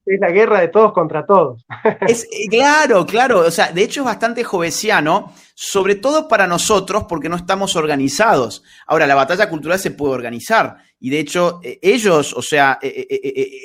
Es 0.07 0.21
la 0.21 0.31
guerra 0.31 0.61
de 0.61 0.69
todos 0.69 0.93
contra 0.93 1.27
todos. 1.27 1.65
Es, 2.07 2.27
claro, 2.51 3.05
claro. 3.05 3.41
O 3.41 3.51
sea, 3.51 3.73
de 3.73 3.83
hecho 3.83 4.01
es 4.01 4.07
bastante 4.07 4.45
jovesiano, 4.45 5.33
sobre 5.55 5.97
todo 5.97 6.29
para 6.29 6.47
nosotros, 6.47 7.05
porque 7.09 7.29
no 7.29 7.37
estamos 7.37 7.77
organizados. 7.77 8.63
Ahora, 8.87 9.07
la 9.07 9.17
batalla 9.17 9.49
cultural 9.49 9.79
se 9.79 9.91
puede 9.91 10.15
organizar. 10.15 10.77
Y 10.99 11.11
de 11.11 11.21
hecho, 11.21 11.61
eh, 11.63 11.79
ellos, 11.83 12.33
o 12.33 12.41
sea, 12.41 12.79
eh, 12.81 13.07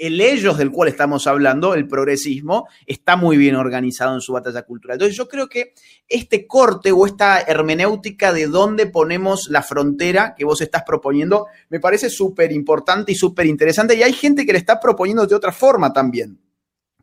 el 0.02 0.20
ellos 0.20 0.58
del 0.58 0.70
cual 0.70 0.90
estamos 0.90 1.28
hablando, 1.28 1.74
el 1.74 1.88
progresismo, 1.88 2.68
está 2.86 3.16
muy 3.16 3.38
bien 3.38 3.56
organizado 3.56 4.14
en 4.14 4.22
su 4.22 4.34
batalla 4.34 4.64
cultural. 4.64 4.96
Entonces, 4.96 5.16
yo 5.16 5.30
creo 5.30 5.48
que 5.48 5.74
este 6.08 6.46
corte 6.46 6.92
o 6.92 7.06
esta 7.06 7.40
hermenéutica 7.42 8.34
de 8.34 8.48
dónde 8.48 8.88
ponemos 8.88 9.48
la 9.50 9.64
frontera 9.64 10.36
que 10.38 10.44
vos 10.44 10.60
estás 10.60 10.84
proponiendo, 10.86 11.48
me 11.70 11.80
parece 11.80 12.10
súper 12.10 12.52
importante 12.52 13.14
y 13.14 13.16
súper 13.16 13.46
interesante. 13.46 13.96
Y 13.96 14.04
hay 14.04 14.14
gente 14.14 14.46
que 14.46 14.52
le 14.52 14.60
está 14.60 14.80
proponiendo 14.80 15.26
de 15.26 15.36
otra 15.36 15.54
forma 15.54 15.94
también. 15.94 16.38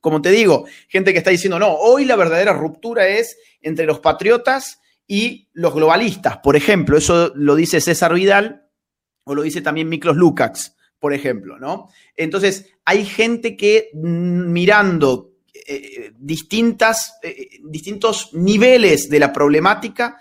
Como 0.00 0.20
te 0.20 0.30
digo, 0.30 0.66
gente 0.88 1.12
que 1.12 1.18
está 1.18 1.30
diciendo, 1.30 1.58
no, 1.58 1.72
hoy 1.72 2.04
la 2.04 2.16
verdadera 2.16 2.52
ruptura 2.52 3.08
es 3.08 3.36
entre 3.62 3.86
los 3.86 3.98
patriotas 4.00 4.78
y 5.06 5.48
los 5.54 5.74
globalistas, 5.74 6.38
por 6.38 6.54
ejemplo. 6.54 6.98
Eso 6.98 7.32
lo 7.34 7.56
dice 7.56 7.80
César 7.80 8.14
Vidal 8.14 8.67
o 9.28 9.34
lo 9.34 9.42
dice 9.42 9.60
también 9.60 9.88
Miklos 9.88 10.16
Lukács, 10.16 10.74
por 10.98 11.12
ejemplo, 11.12 11.58
¿no? 11.58 11.90
Entonces, 12.16 12.72
hay 12.84 13.04
gente 13.04 13.56
que 13.56 13.90
mm, 13.92 14.50
mirando 14.50 15.32
eh, 15.66 16.12
distintas, 16.16 17.18
eh, 17.22 17.58
distintos 17.62 18.32
niveles 18.32 19.10
de 19.10 19.18
la 19.18 19.34
problemática 19.34 20.18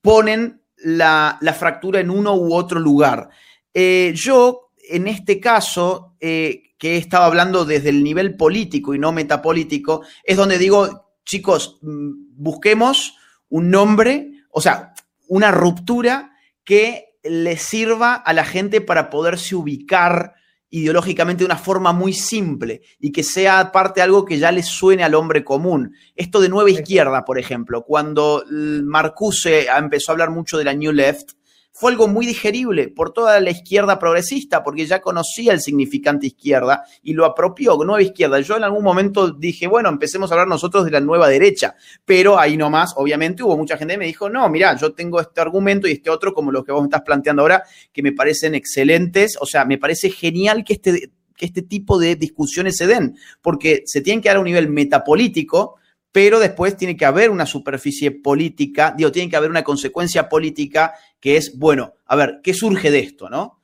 ponen 0.00 0.60
la, 0.78 1.38
fractura 1.56 2.00
en 2.00 2.10
uno 2.10 2.34
u 2.34 2.52
otro 2.52 2.80
lugar. 2.80 3.28
Eh, 3.72 4.12
yo, 4.16 4.72
en 4.76 5.06
este 5.06 5.38
caso, 5.38 6.16
que 6.18 6.72
he 6.82 6.96
estado 6.96 7.24
hablando 7.24 7.64
desde 7.64 7.90
el 7.90 8.02
nivel 8.02 8.36
político 8.36 8.92
y 8.92 8.98
no 8.98 9.12
metapolítico, 9.12 10.02
es 10.24 10.36
donde 10.36 10.58
digo, 10.58 11.12
chicos, 11.24 11.78
mm, 11.82 12.34
busquemos 12.34 13.14
un 13.50 13.70
nombre, 13.70 14.32
o 14.50 14.60
sea, 14.60 14.94
una 15.28 15.52
ruptura 15.52 16.32
que 16.64 17.07
le 17.28 17.56
sirva 17.56 18.14
a 18.14 18.32
la 18.32 18.44
gente 18.44 18.80
para 18.80 19.10
poderse 19.10 19.54
ubicar 19.54 20.34
ideológicamente 20.70 21.40
de 21.40 21.46
una 21.46 21.56
forma 21.56 21.92
muy 21.92 22.12
simple 22.12 22.82
y 22.98 23.10
que 23.10 23.22
sea 23.22 23.72
parte 23.72 24.00
de 24.00 24.04
algo 24.04 24.24
que 24.24 24.38
ya 24.38 24.52
le 24.52 24.62
suene 24.62 25.02
al 25.02 25.14
hombre 25.14 25.44
común. 25.44 25.94
Esto 26.14 26.40
de 26.40 26.48
nueva 26.48 26.70
izquierda, 26.70 27.24
por 27.24 27.38
ejemplo, 27.38 27.84
cuando 27.84 28.44
Marcuse 28.50 29.66
empezó 29.66 30.12
a 30.12 30.14
hablar 30.14 30.30
mucho 30.30 30.58
de 30.58 30.64
la 30.64 30.74
New 30.74 30.92
Left, 30.92 31.32
fue 31.78 31.92
algo 31.92 32.08
muy 32.08 32.26
digerible 32.26 32.88
por 32.88 33.12
toda 33.12 33.38
la 33.38 33.50
izquierda 33.50 34.00
progresista, 34.00 34.64
porque 34.64 34.84
ya 34.84 35.00
conocía 35.00 35.52
el 35.52 35.60
significante 35.60 36.26
izquierda 36.26 36.84
y 37.04 37.12
lo 37.12 37.24
apropió, 37.24 37.76
nueva 37.84 38.02
izquierda. 38.02 38.40
Yo 38.40 38.56
en 38.56 38.64
algún 38.64 38.82
momento 38.82 39.30
dije, 39.30 39.68
bueno, 39.68 39.88
empecemos 39.88 40.28
a 40.28 40.34
hablar 40.34 40.48
nosotros 40.48 40.84
de 40.84 40.90
la 40.90 40.98
nueva 40.98 41.28
derecha, 41.28 41.76
pero 42.04 42.36
ahí 42.36 42.56
nomás, 42.56 42.94
obviamente, 42.96 43.44
hubo 43.44 43.56
mucha 43.56 43.76
gente 43.76 43.94
que 43.94 43.98
me 43.98 44.06
dijo, 44.06 44.28
no, 44.28 44.48
mira, 44.48 44.76
yo 44.76 44.92
tengo 44.92 45.20
este 45.20 45.40
argumento 45.40 45.86
y 45.86 45.92
este 45.92 46.10
otro, 46.10 46.34
como 46.34 46.50
los 46.50 46.64
que 46.64 46.72
vos 46.72 46.82
me 46.82 46.86
estás 46.86 47.02
planteando 47.02 47.42
ahora, 47.42 47.62
que 47.92 48.02
me 48.02 48.10
parecen 48.10 48.56
excelentes, 48.56 49.38
o 49.40 49.46
sea, 49.46 49.64
me 49.64 49.78
parece 49.78 50.10
genial 50.10 50.64
que 50.64 50.72
este, 50.72 51.12
que 51.36 51.46
este 51.46 51.62
tipo 51.62 52.00
de 52.00 52.16
discusiones 52.16 52.76
se 52.76 52.88
den, 52.88 53.16
porque 53.40 53.84
se 53.86 54.00
tienen 54.00 54.20
que 54.20 54.30
dar 54.30 54.38
a 54.38 54.40
un 54.40 54.46
nivel 54.46 54.68
metapolítico, 54.68 55.77
pero 56.12 56.38
después 56.38 56.76
tiene 56.76 56.96
que 56.96 57.04
haber 57.04 57.30
una 57.30 57.46
superficie 57.46 58.10
política, 58.10 58.94
digo, 58.96 59.12
tiene 59.12 59.30
que 59.30 59.36
haber 59.36 59.50
una 59.50 59.64
consecuencia 59.64 60.28
política 60.28 60.94
que 61.20 61.36
es, 61.36 61.58
bueno, 61.58 61.94
a 62.06 62.16
ver, 62.16 62.40
¿qué 62.42 62.54
surge 62.54 62.90
de 62.90 63.00
esto, 63.00 63.28
no? 63.28 63.60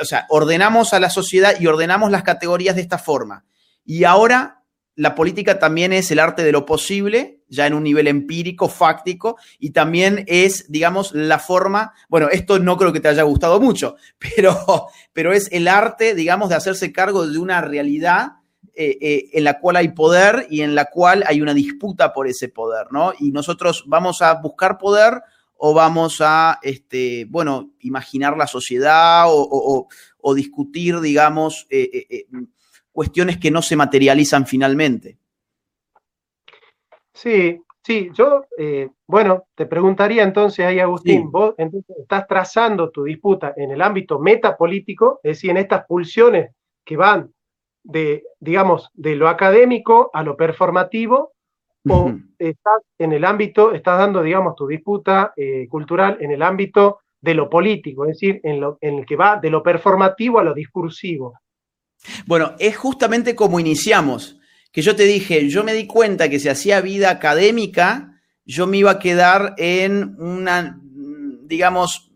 O 0.00 0.04
sea, 0.04 0.26
ordenamos 0.28 0.92
a 0.92 1.00
la 1.00 1.10
sociedad 1.10 1.58
y 1.58 1.66
ordenamos 1.66 2.10
las 2.10 2.22
categorías 2.22 2.76
de 2.76 2.82
esta 2.82 2.98
forma. 2.98 3.44
Y 3.84 4.04
ahora 4.04 4.60
la 5.00 5.14
política 5.14 5.58
también 5.58 5.94
es 5.94 6.10
el 6.10 6.18
arte 6.18 6.44
de 6.44 6.52
lo 6.52 6.66
posible, 6.66 7.40
ya 7.48 7.66
en 7.66 7.72
un 7.72 7.84
nivel 7.84 8.06
empírico, 8.06 8.68
fáctico, 8.68 9.38
y 9.58 9.70
también 9.70 10.24
es, 10.26 10.66
digamos, 10.68 11.12
la 11.14 11.38
forma, 11.38 11.94
bueno, 12.08 12.28
esto 12.30 12.58
no 12.58 12.76
creo 12.76 12.92
que 12.92 13.00
te 13.00 13.08
haya 13.08 13.22
gustado 13.22 13.60
mucho, 13.60 13.96
pero, 14.36 14.88
pero 15.12 15.32
es 15.32 15.48
el 15.52 15.68
arte, 15.68 16.14
digamos, 16.14 16.50
de 16.50 16.56
hacerse 16.56 16.92
cargo 16.92 17.26
de 17.26 17.38
una 17.38 17.62
realidad 17.62 18.39
eh, 18.74 18.98
eh, 19.00 19.30
en 19.32 19.44
la 19.44 19.58
cual 19.58 19.76
hay 19.76 19.88
poder 19.88 20.46
y 20.50 20.62
en 20.62 20.74
la 20.74 20.86
cual 20.86 21.24
hay 21.26 21.40
una 21.42 21.54
disputa 21.54 22.12
por 22.12 22.26
ese 22.26 22.48
poder, 22.48 22.86
¿no? 22.90 23.12
Y 23.18 23.30
nosotros 23.30 23.84
vamos 23.86 24.22
a 24.22 24.34
buscar 24.34 24.78
poder 24.78 25.22
o 25.56 25.74
vamos 25.74 26.20
a, 26.20 26.58
este, 26.62 27.26
bueno, 27.28 27.70
imaginar 27.80 28.36
la 28.36 28.46
sociedad 28.46 29.24
o, 29.28 29.88
discutir, 30.34 31.00
digamos, 31.00 31.66
eh, 31.70 32.26
cuestiones 32.92 33.38
que 33.38 33.50
no 33.50 33.60
se 33.60 33.76
materializan 33.76 34.46
finalmente. 34.46 35.18
Sí, 37.12 37.60
sí, 37.82 38.10
yo, 38.14 38.44
bueno, 39.06 39.48
te 39.54 39.66
preguntaría 39.66 40.22
entonces 40.22 40.64
ahí, 40.64 40.78
Agustín, 40.78 41.30
vos 41.30 41.54
entonces 41.58 41.96
estás 41.98 42.26
trazando 42.26 42.90
tu 42.90 43.04
disputa 43.04 43.52
en 43.56 43.70
el 43.70 43.82
ámbito 43.82 44.18
metapolítico, 44.18 45.20
es 45.22 45.36
decir, 45.36 45.50
en 45.50 45.58
estas 45.58 45.84
pulsiones 45.86 46.52
que 46.84 46.96
van 46.96 47.30
de, 47.82 48.24
digamos, 48.38 48.90
de 48.94 49.16
lo 49.16 49.28
académico 49.28 50.10
a 50.12 50.22
lo 50.22 50.36
performativo, 50.36 51.32
o 51.88 52.12
estás 52.38 52.82
en 52.98 53.12
el 53.12 53.24
ámbito, 53.24 53.72
estás 53.72 53.98
dando, 53.98 54.22
digamos, 54.22 54.54
tu 54.54 54.66
disputa 54.66 55.32
eh, 55.36 55.66
cultural 55.68 56.18
en 56.20 56.30
el 56.30 56.42
ámbito 56.42 57.00
de 57.20 57.34
lo 57.34 57.48
político, 57.48 58.04
es 58.04 58.12
decir, 58.12 58.40
en, 58.42 58.60
lo, 58.60 58.78
en 58.80 58.98
el 58.98 59.06
que 59.06 59.16
va 59.16 59.36
de 59.36 59.50
lo 59.50 59.62
performativo 59.62 60.38
a 60.38 60.44
lo 60.44 60.54
discursivo. 60.54 61.38
Bueno, 62.26 62.54
es 62.58 62.76
justamente 62.76 63.34
como 63.34 63.60
iniciamos, 63.60 64.38
que 64.72 64.82
yo 64.82 64.94
te 64.94 65.04
dije, 65.04 65.48
yo 65.48 65.64
me 65.64 65.72
di 65.72 65.86
cuenta 65.86 66.28
que 66.28 66.38
si 66.38 66.48
hacía 66.48 66.80
vida 66.80 67.10
académica, 67.10 68.20
yo 68.44 68.66
me 68.66 68.78
iba 68.78 68.92
a 68.92 68.98
quedar 68.98 69.54
en 69.58 70.16
una, 70.18 70.80
digamos, 71.42 72.12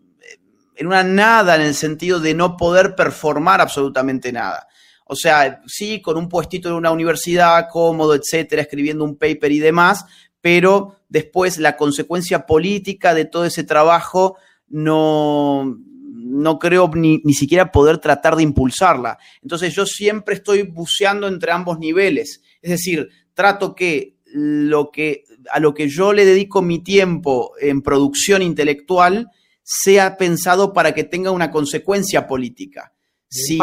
en 0.76 0.86
una 0.86 1.02
nada 1.04 1.56
en 1.56 1.62
el 1.62 1.74
sentido 1.74 2.20
de 2.20 2.34
no 2.34 2.56
poder 2.56 2.94
performar 2.94 3.60
absolutamente 3.60 4.32
nada. 4.32 4.66
O 5.04 5.16
sea, 5.16 5.62
sí, 5.66 6.00
con 6.00 6.16
un 6.16 6.28
puestito 6.28 6.68
en 6.68 6.74
una 6.74 6.90
universidad, 6.90 7.68
cómodo, 7.70 8.14
etcétera, 8.14 8.62
escribiendo 8.62 9.04
un 9.04 9.16
paper 9.16 9.52
y 9.52 9.58
demás, 9.58 10.04
pero 10.40 10.96
después 11.08 11.58
la 11.58 11.76
consecuencia 11.76 12.46
política 12.46 13.14
de 13.14 13.24
todo 13.24 13.44
ese 13.44 13.64
trabajo 13.64 14.36
no, 14.68 15.78
no 16.14 16.58
creo 16.58 16.90
ni, 16.94 17.20
ni, 17.24 17.34
siquiera 17.34 17.70
poder 17.70 17.98
tratar 17.98 18.36
de 18.36 18.42
impulsarla. 18.42 19.18
Entonces 19.42 19.74
yo 19.74 19.86
siempre 19.86 20.34
estoy 20.34 20.62
buceando 20.62 21.28
entre 21.28 21.52
ambos 21.52 21.78
niveles. 21.78 22.42
Es 22.62 22.70
decir, 22.70 23.08
trato 23.34 23.74
que 23.74 24.16
lo 24.26 24.90
que 24.90 25.24
a 25.50 25.60
lo 25.60 25.74
que 25.74 25.88
yo 25.88 26.12
le 26.12 26.24
dedico 26.24 26.62
mi 26.62 26.82
tiempo 26.82 27.52
en 27.60 27.82
producción 27.82 28.42
intelectual 28.42 29.30
sea 29.62 30.16
pensado 30.16 30.72
para 30.72 30.92
que 30.92 31.04
tenga 31.04 31.30
una 31.30 31.50
consecuencia 31.50 32.26
política. 32.26 32.92
Si, 33.28 33.58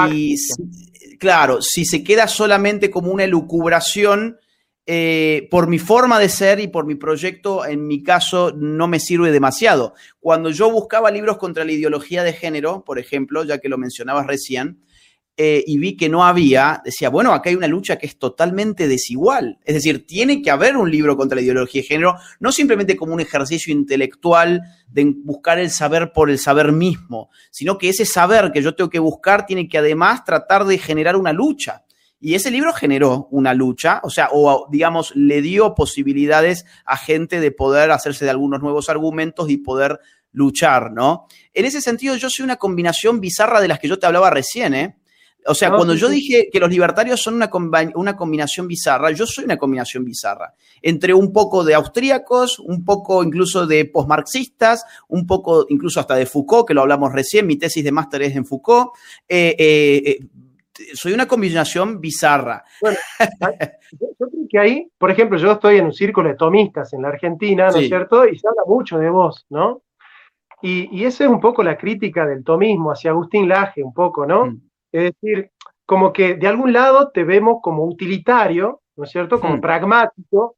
claro, 1.21 1.61
si 1.61 1.85
se 1.85 2.03
queda 2.03 2.27
solamente 2.27 2.89
como 2.89 3.11
una 3.11 3.25
elucubración, 3.25 4.39
eh, 4.87 5.47
por 5.51 5.67
mi 5.67 5.77
forma 5.77 6.17
de 6.17 6.27
ser 6.29 6.59
y 6.59 6.67
por 6.67 6.87
mi 6.87 6.95
proyecto, 6.95 7.63
en 7.63 7.85
mi 7.85 8.01
caso, 8.01 8.51
no 8.57 8.87
me 8.87 8.99
sirve 8.99 9.31
demasiado. 9.31 9.93
Cuando 10.19 10.49
yo 10.49 10.71
buscaba 10.71 11.11
libros 11.11 11.37
contra 11.37 11.63
la 11.63 11.73
ideología 11.73 12.23
de 12.23 12.33
género, 12.33 12.83
por 12.83 12.97
ejemplo, 12.97 13.43
ya 13.43 13.59
que 13.59 13.69
lo 13.69 13.77
mencionabas 13.77 14.25
recién, 14.25 14.81
eh, 15.37 15.63
y 15.65 15.77
vi 15.77 15.95
que 15.95 16.09
no 16.09 16.25
había, 16.25 16.81
decía, 16.83 17.09
bueno, 17.09 17.33
acá 17.33 17.49
hay 17.49 17.55
una 17.55 17.67
lucha 17.67 17.97
que 17.97 18.05
es 18.05 18.19
totalmente 18.19 18.87
desigual. 18.87 19.59
Es 19.63 19.75
decir, 19.75 20.05
tiene 20.05 20.41
que 20.41 20.51
haber 20.51 20.75
un 20.75 20.91
libro 20.91 21.15
contra 21.15 21.37
la 21.37 21.41
ideología 21.41 21.81
de 21.81 21.87
género, 21.87 22.15
no 22.39 22.51
simplemente 22.51 22.97
como 22.97 23.13
un 23.13 23.21
ejercicio 23.21 23.73
intelectual 23.73 24.61
de 24.87 25.13
buscar 25.23 25.57
el 25.57 25.71
saber 25.71 26.11
por 26.11 26.29
el 26.29 26.37
saber 26.37 26.73
mismo, 26.73 27.29
sino 27.49 27.77
que 27.77 27.89
ese 27.89 28.05
saber 28.05 28.51
que 28.51 28.61
yo 28.61 28.75
tengo 28.75 28.89
que 28.89 28.99
buscar 28.99 29.45
tiene 29.45 29.67
que 29.67 29.77
además 29.77 30.25
tratar 30.25 30.65
de 30.65 30.77
generar 30.77 31.15
una 31.15 31.33
lucha. 31.33 31.85
Y 32.19 32.35
ese 32.35 32.51
libro 32.51 32.71
generó 32.71 33.27
una 33.31 33.55
lucha, 33.55 33.99
o 34.03 34.11
sea, 34.11 34.29
o 34.31 34.67
digamos, 34.69 35.11
le 35.15 35.41
dio 35.41 35.73
posibilidades 35.73 36.65
a 36.85 36.97
gente 36.97 37.39
de 37.39 37.51
poder 37.51 37.89
hacerse 37.89 38.25
de 38.25 38.31
algunos 38.31 38.61
nuevos 38.61 38.89
argumentos 38.89 39.49
y 39.49 39.57
poder 39.57 39.99
luchar, 40.31 40.91
¿no? 40.91 41.25
En 41.53 41.65
ese 41.65 41.81
sentido, 41.81 42.15
yo 42.15 42.29
soy 42.29 42.43
una 42.43 42.57
combinación 42.57 43.19
bizarra 43.19 43.59
de 43.59 43.67
las 43.67 43.79
que 43.79 43.87
yo 43.87 43.97
te 43.97 44.05
hablaba 44.05 44.29
recién, 44.29 44.75
¿eh? 44.75 44.97
O 45.47 45.55
sea, 45.55 45.71
cuando 45.71 45.95
yo 45.95 46.07
dije 46.07 46.49
que 46.51 46.59
los 46.59 46.69
libertarios 46.69 47.19
son 47.19 47.35
una, 47.35 47.49
una, 47.95 48.15
combinación 48.15 48.67
bizarra, 48.67 49.11
yo 49.11 49.25
soy 49.25 49.45
una 49.45 49.57
combinación 49.57 50.05
bizarra. 50.05 50.53
Entre 50.81 51.13
un 51.13 51.33
poco 51.33 51.63
de 51.63 51.73
austríacos, 51.73 52.59
un 52.59 52.85
poco 52.85 53.23
incluso 53.23 53.65
de 53.65 53.85
postmarxistas, 53.85 54.85
un 55.07 55.25
poco 55.25 55.65
incluso 55.69 55.99
hasta 55.99 56.15
de 56.15 56.27
Foucault, 56.27 56.67
que 56.67 56.73
lo 56.73 56.81
hablamos 56.81 57.11
recién, 57.11 57.47
mi 57.47 57.55
tesis 57.55 57.83
de 57.83 57.91
máster 57.91 58.21
es 58.21 58.35
en 58.35 58.45
Foucault. 58.45 58.91
Eh, 59.27 59.55
eh, 59.57 60.01
eh, 60.05 60.19
soy 60.93 61.13
una 61.13 61.27
combinación 61.27 61.99
bizarra. 61.99 62.63
Bueno, 62.79 62.97
yo, 63.99 64.07
creo 64.17 64.29
que 64.49 64.59
ahí, 64.59 64.91
por 64.97 65.09
ejemplo, 65.09 65.39
yo 65.39 65.53
estoy 65.53 65.77
en 65.77 65.85
un 65.85 65.93
círculo 65.93 66.29
de 66.29 66.35
tomistas 66.35 66.93
en 66.93 67.01
la 67.01 67.09
Argentina, 67.09 67.69
¿no 67.69 67.77
es 67.77 67.87
cierto? 67.87 68.27
Y 68.27 68.37
se 68.37 68.47
habla 68.47 68.63
mucho 68.67 68.99
de 68.99 69.09
vos, 69.09 69.45
¿no? 69.49 69.81
Y, 70.61 70.87
y, 70.95 71.05
esa 71.05 71.23
es 71.23 71.29
un 71.31 71.39
poco 71.39 71.63
la 71.63 71.75
crítica 71.75 72.27
del 72.27 72.43
tomismo 72.43 72.91
hacia 72.91 73.09
Agustín 73.09 73.49
Laje, 73.49 73.81
un 73.81 73.95
poco, 73.95 74.27
¿no? 74.27 74.45
Mm. 74.45 74.61
Es 74.91 75.13
decir, 75.13 75.51
como 75.85 76.13
que 76.13 76.35
de 76.35 76.47
algún 76.47 76.73
lado 76.73 77.11
te 77.11 77.23
vemos 77.23 77.57
como 77.61 77.85
utilitario, 77.85 78.81
¿no 78.95 79.03
es 79.03 79.11
cierto? 79.11 79.39
Como 79.39 79.57
hmm. 79.57 79.61
pragmático, 79.61 80.55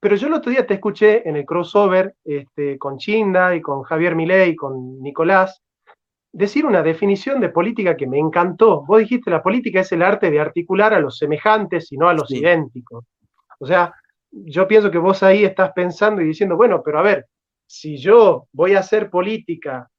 pero 0.00 0.14
yo 0.16 0.28
el 0.28 0.34
otro 0.34 0.50
día 0.50 0.66
te 0.66 0.74
escuché 0.74 1.28
en 1.28 1.36
el 1.36 1.44
crossover 1.44 2.14
este, 2.24 2.78
con 2.78 2.98
Chinda 2.98 3.54
y 3.56 3.60
con 3.60 3.82
Javier 3.82 4.14
Milei 4.14 4.50
y 4.50 4.56
con 4.56 5.00
Nicolás 5.02 5.60
decir 6.32 6.66
una 6.66 6.82
definición 6.82 7.40
de 7.40 7.48
política 7.48 7.96
que 7.96 8.06
me 8.06 8.18
encantó. 8.18 8.84
Vos 8.84 9.00
dijiste, 9.00 9.30
la 9.30 9.42
política 9.42 9.80
es 9.80 9.90
el 9.92 10.02
arte 10.02 10.30
de 10.30 10.40
articular 10.40 10.94
a 10.94 11.00
los 11.00 11.18
semejantes 11.18 11.90
y 11.90 11.96
no 11.96 12.08
a 12.08 12.14
los 12.14 12.30
idénticos. 12.30 13.04
O 13.58 13.66
sea, 13.66 13.92
yo 14.30 14.68
pienso 14.68 14.90
que 14.90 14.98
vos 14.98 15.22
ahí 15.22 15.44
estás 15.44 15.72
pensando 15.72 16.22
y 16.22 16.26
diciendo, 16.26 16.56
bueno, 16.56 16.82
pero 16.84 16.98
a 16.98 17.02
ver, 17.02 17.26
si 17.66 17.96
yo 17.96 18.46
voy 18.52 18.74
a 18.74 18.80
hacer 18.80 19.10
política 19.10 19.90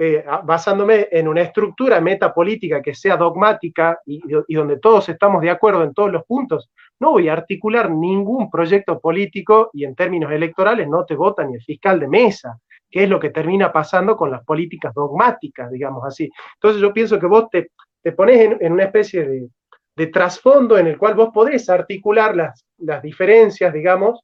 eh, 0.00 0.24
basándome 0.44 1.08
en 1.10 1.26
una 1.26 1.40
estructura 1.40 2.00
metapolítica 2.00 2.80
que 2.80 2.94
sea 2.94 3.16
dogmática 3.16 3.98
y, 4.06 4.20
donde 4.54 4.78
todos 4.78 5.08
estamos 5.08 5.42
de 5.42 5.50
acuerdo 5.50 5.82
en 5.82 5.92
todos 5.92 6.12
los 6.12 6.24
puntos, 6.24 6.70
no 7.00 7.10
voy 7.10 7.28
a 7.28 7.32
articular 7.32 7.90
ningún 7.90 8.48
proyecto 8.48 9.00
político 9.00 9.70
y 9.72 9.84
en 9.84 9.96
términos 9.96 10.30
electorales 10.30 10.86
no 10.88 11.04
te 11.04 11.16
vota 11.16 11.44
ni 11.44 11.54
el 11.56 11.62
fiscal 11.64 11.98
de 11.98 12.06
mesa, 12.06 12.60
que 12.88 13.02
es 13.02 13.10
lo 13.10 13.18
que 13.18 13.30
termina 13.30 13.72
pasando 13.72 14.16
con 14.16 14.30
las 14.30 14.44
políticas 14.44 14.94
dogmáticas, 14.94 15.68
digamos 15.72 16.04
así. 16.06 16.30
Entonces 16.54 16.80
yo 16.80 16.92
pienso 16.92 17.18
que 17.18 17.26
vos 17.26 17.50
te, 17.50 17.72
te 18.00 18.12
pones 18.12 18.56
en, 18.60 18.72
una 18.72 18.84
especie 18.84 19.26
de, 19.26 19.48
de, 19.96 20.06
trasfondo 20.06 20.78
en 20.78 20.86
el 20.86 20.96
cual 20.96 21.16
vos 21.16 21.30
podés 21.34 21.68
articular 21.68 22.36
las, 22.36 22.64
las 22.76 23.02
diferencias, 23.02 23.72
digamos, 23.72 24.20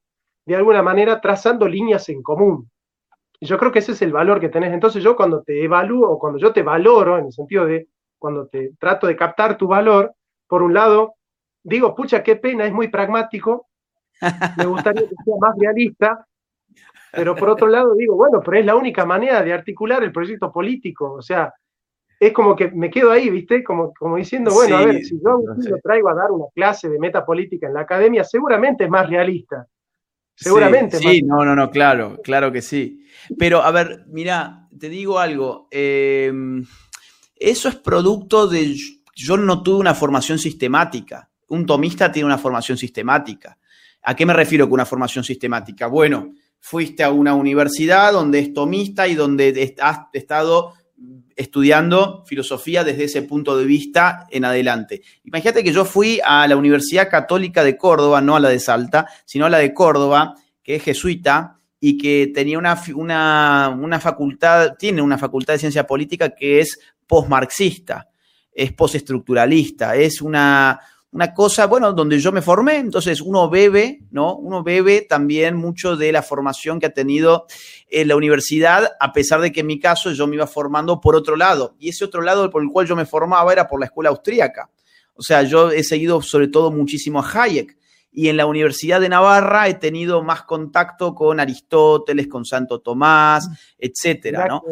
de 0.46 0.55
alguna 0.55 0.84
manera 0.84 1.20
trazando 1.20 1.66
líneas 1.66 2.09
en 2.10 2.22
común 2.22 2.70
yo 3.44 3.58
creo 3.58 3.72
que 3.72 3.78
ese 3.78 3.92
es 3.92 4.02
el 4.02 4.12
valor 4.12 4.40
que 4.40 4.48
tenés. 4.48 4.72
Entonces 4.72 5.02
yo 5.02 5.16
cuando 5.16 5.42
te 5.42 5.62
evalúo 5.64 6.08
o 6.10 6.18
cuando 6.18 6.38
yo 6.38 6.52
te 6.52 6.62
valoro, 6.62 7.18
en 7.18 7.26
el 7.26 7.32
sentido 7.32 7.66
de 7.66 7.88
cuando 8.18 8.46
te 8.46 8.72
trato 8.78 9.06
de 9.06 9.16
captar 9.16 9.56
tu 9.56 9.66
valor, 9.66 10.14
por 10.46 10.62
un 10.62 10.74
lado, 10.74 11.14
digo, 11.62 11.94
pucha, 11.94 12.22
qué 12.22 12.36
pena, 12.36 12.64
es 12.64 12.72
muy 12.72 12.88
pragmático, 12.88 13.68
me 14.56 14.66
gustaría 14.66 15.02
que 15.02 15.14
sea 15.24 15.34
más 15.40 15.54
realista, 15.58 16.26
pero 17.12 17.34
por 17.34 17.50
otro 17.50 17.66
lado 17.66 17.94
digo, 17.94 18.16
bueno, 18.16 18.40
pero 18.44 18.58
es 18.58 18.66
la 18.66 18.76
única 18.76 19.04
manera 19.04 19.42
de 19.42 19.52
articular 19.52 20.02
el 20.02 20.12
proyecto 20.12 20.50
político, 20.50 21.12
o 21.12 21.22
sea, 21.22 21.52
es 22.18 22.32
como 22.32 22.54
que 22.56 22.70
me 22.70 22.90
quedo 22.90 23.10
ahí, 23.10 23.28
¿viste? 23.28 23.62
Como, 23.62 23.92
como 23.92 24.16
diciendo, 24.16 24.52
bueno, 24.52 24.76
a 24.76 24.86
ver, 24.86 25.04
si 25.04 25.20
yo 25.22 25.40
lo 25.44 25.78
traigo 25.82 26.08
a 26.08 26.14
dar 26.14 26.30
una 26.30 26.46
clase 26.54 26.88
de 26.88 26.98
metapolítica 26.98 27.66
en 27.66 27.74
la 27.74 27.80
academia, 27.80 28.24
seguramente 28.24 28.84
es 28.84 28.90
más 28.90 29.08
realista. 29.08 29.66
Seguramente. 30.36 30.96
Sí, 30.98 31.22
no, 31.22 31.44
no, 31.44 31.54
no, 31.54 31.70
claro, 31.70 32.18
claro 32.22 32.50
que 32.50 32.62
sí. 32.62 33.03
Pero, 33.38 33.62
a 33.62 33.70
ver, 33.70 34.05
mira, 34.09 34.68
te 34.78 34.88
digo 34.88 35.18
algo. 35.18 35.68
Em, 35.70 36.64
eso 37.36 37.68
es 37.68 37.76
producto 37.76 38.46
de. 38.46 38.76
Yo 39.14 39.36
no 39.36 39.62
tuve 39.62 39.78
una 39.78 39.94
formación 39.94 40.38
sistemática. 40.38 41.30
Un 41.48 41.66
tomista 41.66 42.10
tiene 42.10 42.26
una 42.26 42.38
formación 42.38 42.76
sistemática. 42.78 43.59
¿A 44.02 44.14
qué 44.14 44.26
me 44.26 44.32
refiero 44.32 44.66
con 44.66 44.74
una 44.74 44.86
formación 44.86 45.24
sistemática? 45.24 45.86
Bueno, 45.86 46.32
fuiste 46.60 47.05
a 47.05 47.10
una 47.10 47.34
universidad 47.34 48.12
donde 48.12 48.38
es 48.40 48.52
tomista 48.52 49.06
y 49.06 49.14
donde 49.14 49.74
has 49.80 50.01
estado 50.12 50.74
estudiando 51.36 52.24
filosofía 52.26 52.84
desde 52.84 53.05
ese 53.05 53.22
punto 53.22 53.56
de 53.56 53.64
vista 53.64 54.26
en 54.30 54.44
adelante. 54.44 55.02
Imagínate 55.24 55.64
que 55.64 55.72
yo 55.72 55.84
fui 55.84 56.20
a 56.24 56.46
la 56.46 56.56
Universidad 56.56 57.10
Católica 57.10 57.64
de 57.64 57.76
Córdoba, 57.76 58.20
no 58.20 58.36
a 58.36 58.40
la 58.40 58.48
de 58.48 58.60
Salta, 58.60 59.06
sino 59.24 59.46
a 59.46 59.51
la 59.51 59.59
de 59.59 59.74
Córdoba, 59.74 60.36
que 60.62 60.76
es 60.76 60.82
jesuita 60.82 61.59
y 61.86 61.98
que 61.98 62.32
tenía 62.32 62.59
una, 62.59 62.81
una, 63.77 64.01
facultad, 64.01 64.73
tiene 64.78 65.02
una 65.02 65.19
facultad 65.19 65.52
de 65.52 65.59
ciencia 65.59 65.86
política 65.86 66.35
que 66.35 66.61
es 66.61 66.78
postmarxista, 67.06 68.09
es 68.55 68.73
postestructuralista, 68.73 69.94
es 69.94 70.23
una, 70.23 70.81
una 71.11 71.35
cosa, 71.35 71.66
bueno, 71.66 71.93
donde 71.93 72.19
yo 72.19 72.32
me 72.32 72.40
formé, 72.40 72.77
entonces 72.77 73.20
uno 73.20 73.51
bebe, 73.51 74.01
¿no? 74.12 74.35
Uno 74.35 74.62
bebe 74.62 75.02
también 75.02 75.56
mucho 75.56 75.94
de 75.94 76.11
la 76.11 76.23
formación 76.23 76.81
que 76.81 76.86
ha 76.86 76.94
tenido 76.94 77.44
en 77.90 78.09
la 78.09 78.16
universidad, 78.16 78.93
a 78.98 79.12
pesar 79.12 79.43
de 79.43 79.52
que 79.52 79.61
en 79.61 79.66
mi 79.66 79.78
caso 79.78 80.11
yo 80.12 80.27
me 80.27 80.36
iba 80.36 80.47
formando 80.47 81.02
por 81.02 81.15
otro 81.15 81.36
lado, 81.36 81.77
y 81.78 81.90
ese 81.90 82.06
otro 82.06 82.23
lado 82.23 82.48
por 82.48 82.62
el 82.62 82.70
cual 82.70 82.86
yo 82.86 82.97
me 82.97 83.05
formaba 83.05 83.52
era 83.52 83.69
por 83.69 83.78
la 83.78 83.85
escuela 83.85 84.09
austríaca. 84.09 84.70
O 85.12 85.23
sea, 85.23 85.43
yo 85.43 85.70
he 85.70 85.85
seguido 85.85 86.23
sobre 86.23 86.48
todo 86.48 86.70
muchísimo 86.70 87.20
a 87.20 87.31
Hayek, 87.31 87.77
y 88.15 88.28
en 88.28 88.36
la 88.36 88.47
Universidad 88.47 89.01
de 89.01 89.09
Navarra 89.09 89.69
he 89.69 89.74
tenido 89.74 90.23
más 90.23 90.45
contacto 90.45 91.15
con 91.15 91.41
Aristóteles, 91.41 92.28
con 92.28 92.45
Santo 92.45 92.81
Tomás, 92.81 93.49
etcétera, 93.77 94.47
¿no? 94.47 94.62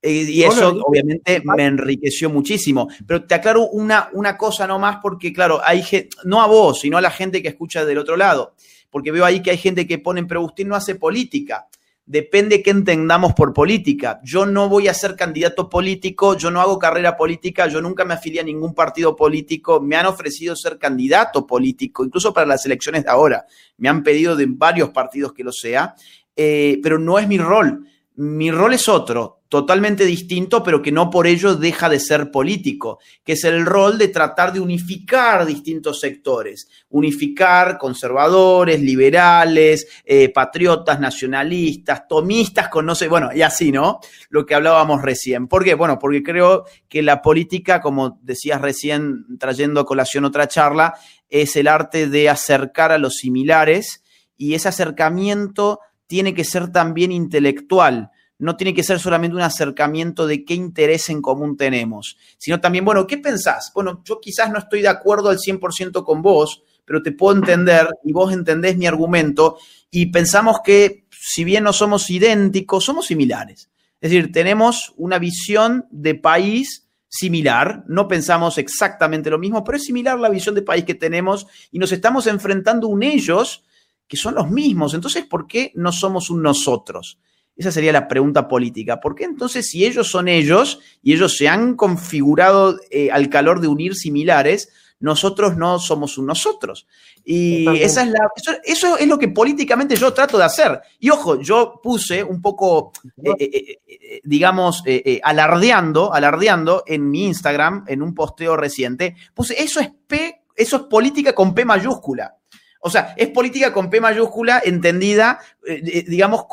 Eh, 0.00 0.26
y 0.28 0.44
eso 0.44 0.80
obviamente 0.86 1.42
me 1.44 1.66
enriqueció 1.66 2.30
muchísimo. 2.30 2.88
Pero 3.04 3.24
te 3.24 3.34
aclaro 3.34 3.68
una, 3.68 4.08
una 4.12 4.36
cosa 4.36 4.66
nomás 4.66 4.98
porque, 5.02 5.32
claro, 5.32 5.60
hay 5.64 5.84
no 6.24 6.40
a 6.40 6.46
vos, 6.46 6.80
sino 6.80 6.96
a 6.96 7.00
la 7.00 7.10
gente 7.10 7.42
que 7.42 7.48
escucha 7.48 7.84
del 7.84 7.98
otro 7.98 8.16
lado. 8.16 8.54
Porque 8.90 9.10
veo 9.10 9.24
ahí 9.24 9.42
que 9.42 9.50
hay 9.50 9.58
gente 9.58 9.86
que 9.86 9.98
pone, 9.98 10.24
pero 10.24 10.40
Agustín 10.40 10.68
no 10.68 10.76
hace 10.76 10.94
política. 10.94 11.66
Depende 12.08 12.62
qué 12.62 12.70
entendamos 12.70 13.34
por 13.34 13.52
política. 13.52 14.18
Yo 14.24 14.46
no 14.46 14.70
voy 14.70 14.88
a 14.88 14.94
ser 14.94 15.14
candidato 15.14 15.68
político, 15.68 16.38
yo 16.38 16.50
no 16.50 16.62
hago 16.62 16.78
carrera 16.78 17.18
política, 17.18 17.66
yo 17.66 17.82
nunca 17.82 18.06
me 18.06 18.14
afilié 18.14 18.40
a 18.40 18.44
ningún 18.44 18.72
partido 18.74 19.14
político. 19.14 19.78
Me 19.78 19.94
han 19.94 20.06
ofrecido 20.06 20.56
ser 20.56 20.78
candidato 20.78 21.46
político, 21.46 22.06
incluso 22.06 22.32
para 22.32 22.46
las 22.46 22.64
elecciones 22.64 23.04
de 23.04 23.10
ahora. 23.10 23.44
Me 23.76 23.90
han 23.90 24.02
pedido 24.02 24.36
de 24.36 24.46
varios 24.48 24.88
partidos 24.88 25.34
que 25.34 25.44
lo 25.44 25.52
sea, 25.52 25.94
eh, 26.34 26.80
pero 26.82 26.98
no 26.98 27.18
es 27.18 27.28
mi 27.28 27.36
rol. 27.36 27.86
Mi 28.14 28.50
rol 28.50 28.72
es 28.72 28.88
otro 28.88 29.37
totalmente 29.48 30.04
distinto, 30.04 30.62
pero 30.62 30.82
que 30.82 30.92
no 30.92 31.08
por 31.08 31.26
ello 31.26 31.54
deja 31.54 31.88
de 31.88 32.00
ser 32.00 32.30
político, 32.30 32.98
que 33.24 33.32
es 33.32 33.44
el 33.44 33.64
rol 33.64 33.96
de 33.96 34.08
tratar 34.08 34.52
de 34.52 34.60
unificar 34.60 35.46
distintos 35.46 36.00
sectores, 36.00 36.68
unificar 36.90 37.78
conservadores, 37.78 38.80
liberales, 38.80 39.88
eh, 40.04 40.28
patriotas, 40.28 41.00
nacionalistas, 41.00 42.06
tomistas, 42.06 42.68
con 42.68 42.84
no 42.84 42.94
sé, 42.94 43.08
bueno, 43.08 43.30
y 43.34 43.40
así, 43.40 43.72
¿no? 43.72 44.00
Lo 44.28 44.44
que 44.44 44.54
hablábamos 44.54 45.00
recién. 45.00 45.48
¿Por 45.48 45.64
qué? 45.64 45.74
Bueno, 45.74 45.98
porque 45.98 46.22
creo 46.22 46.64
que 46.88 47.02
la 47.02 47.22
política, 47.22 47.80
como 47.80 48.18
decías 48.22 48.60
recién, 48.60 49.38
trayendo 49.38 49.80
a 49.80 49.86
colación 49.86 50.26
otra 50.26 50.46
charla, 50.46 50.94
es 51.30 51.56
el 51.56 51.68
arte 51.68 52.08
de 52.08 52.28
acercar 52.28 52.92
a 52.92 52.98
los 52.98 53.14
similares 53.14 54.02
y 54.36 54.54
ese 54.54 54.68
acercamiento 54.68 55.80
tiene 56.06 56.34
que 56.34 56.44
ser 56.44 56.70
también 56.70 57.12
intelectual 57.12 58.10
no 58.38 58.56
tiene 58.56 58.72
que 58.72 58.84
ser 58.84 59.00
solamente 59.00 59.36
un 59.36 59.42
acercamiento 59.42 60.26
de 60.26 60.44
qué 60.44 60.54
interés 60.54 61.08
en 61.08 61.20
común 61.20 61.56
tenemos, 61.56 62.16
sino 62.38 62.60
también, 62.60 62.84
bueno, 62.84 63.06
¿qué 63.06 63.18
pensás? 63.18 63.72
Bueno, 63.74 64.02
yo 64.04 64.20
quizás 64.20 64.50
no 64.50 64.58
estoy 64.58 64.80
de 64.82 64.88
acuerdo 64.88 65.28
al 65.28 65.38
100% 65.38 66.04
con 66.04 66.22
vos, 66.22 66.62
pero 66.84 67.02
te 67.02 67.12
puedo 67.12 67.36
entender 67.36 67.88
y 68.04 68.12
vos 68.12 68.32
entendés 68.32 68.76
mi 68.76 68.86
argumento 68.86 69.58
y 69.90 70.06
pensamos 70.06 70.58
que 70.64 71.06
si 71.10 71.44
bien 71.44 71.64
no 71.64 71.72
somos 71.72 72.08
idénticos, 72.10 72.84
somos 72.84 73.06
similares. 73.06 73.70
Es 74.00 74.10
decir, 74.10 74.30
tenemos 74.32 74.94
una 74.96 75.18
visión 75.18 75.86
de 75.90 76.14
país 76.14 76.88
similar, 77.08 77.84
no 77.88 78.06
pensamos 78.06 78.58
exactamente 78.58 79.30
lo 79.30 79.38
mismo, 79.38 79.64
pero 79.64 79.76
es 79.76 79.84
similar 79.84 80.18
la 80.18 80.28
visión 80.28 80.54
de 80.54 80.62
país 80.62 80.84
que 80.84 80.94
tenemos 80.94 81.46
y 81.72 81.78
nos 81.78 81.90
estamos 81.90 82.26
enfrentando 82.26 82.86
un 82.86 83.02
ellos 83.02 83.64
que 84.06 84.16
son 84.16 84.34
los 84.34 84.50
mismos. 84.50 84.94
Entonces, 84.94 85.24
¿por 85.24 85.46
qué 85.46 85.72
no 85.74 85.90
somos 85.92 86.30
un 86.30 86.42
nosotros? 86.42 87.18
Esa 87.58 87.72
sería 87.72 87.92
la 87.92 88.06
pregunta 88.06 88.46
política. 88.46 89.00
¿Por 89.00 89.16
qué 89.16 89.24
entonces 89.24 89.68
si 89.68 89.84
ellos 89.84 90.08
son 90.08 90.28
ellos 90.28 90.78
y 91.02 91.12
ellos 91.12 91.36
se 91.36 91.48
han 91.48 91.74
configurado 91.74 92.78
eh, 92.88 93.10
al 93.10 93.28
calor 93.28 93.60
de 93.60 93.66
unir 93.66 93.96
similares, 93.96 94.70
nosotros 95.00 95.56
no 95.56 95.80
somos 95.80 96.18
un 96.18 96.26
nosotros? 96.26 96.86
Y 97.24 97.66
esa 97.82 98.02
es 98.02 98.10
la, 98.10 98.30
eso, 98.64 98.96
es 98.96 99.08
lo 99.08 99.18
que 99.18 99.26
políticamente 99.26 99.96
yo 99.96 100.14
trato 100.14 100.38
de 100.38 100.44
hacer. 100.44 100.80
Y 101.00 101.10
ojo, 101.10 101.40
yo 101.40 101.80
puse 101.82 102.22
un 102.22 102.40
poco, 102.40 102.92
eh, 103.24 103.80
eh, 103.88 104.20
digamos, 104.22 104.84
alardeando, 105.24 106.14
alardeando 106.14 106.84
en 106.86 107.10
mi 107.10 107.26
Instagram, 107.26 107.84
en 107.88 108.02
un 108.02 108.14
posteo 108.14 108.56
reciente, 108.56 109.16
puse, 109.34 109.60
eso 109.60 109.80
es 109.80 109.90
P, 110.06 110.42
eso 110.54 110.76
es 110.76 110.82
política 110.82 111.34
con 111.34 111.52
P 111.54 111.64
mayúscula. 111.64 112.37
O 112.80 112.90
sea, 112.90 113.14
es 113.16 113.28
política 113.28 113.72
con 113.72 113.90
P 113.90 114.00
mayúscula 114.00 114.62
entendida, 114.64 115.40
eh, 115.66 115.82
eh, 115.84 116.04
digamos, 116.06 116.44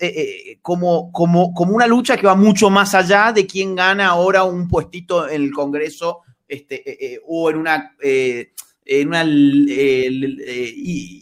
eh, 0.00 0.58
como, 0.60 1.10
como, 1.10 1.54
como, 1.54 1.74
una 1.74 1.86
lucha 1.86 2.16
que 2.16 2.26
va 2.26 2.34
mucho 2.34 2.68
más 2.68 2.94
allá 2.94 3.32
de 3.32 3.46
quién 3.46 3.74
gana 3.74 4.08
ahora 4.08 4.44
un 4.44 4.68
puestito 4.68 5.28
en 5.28 5.42
el 5.42 5.52
Congreso 5.52 6.20
este, 6.46 7.20
o 7.26 7.48
en 7.50 7.56
una, 7.56 7.96
en 8.02 9.08
una 9.08 9.24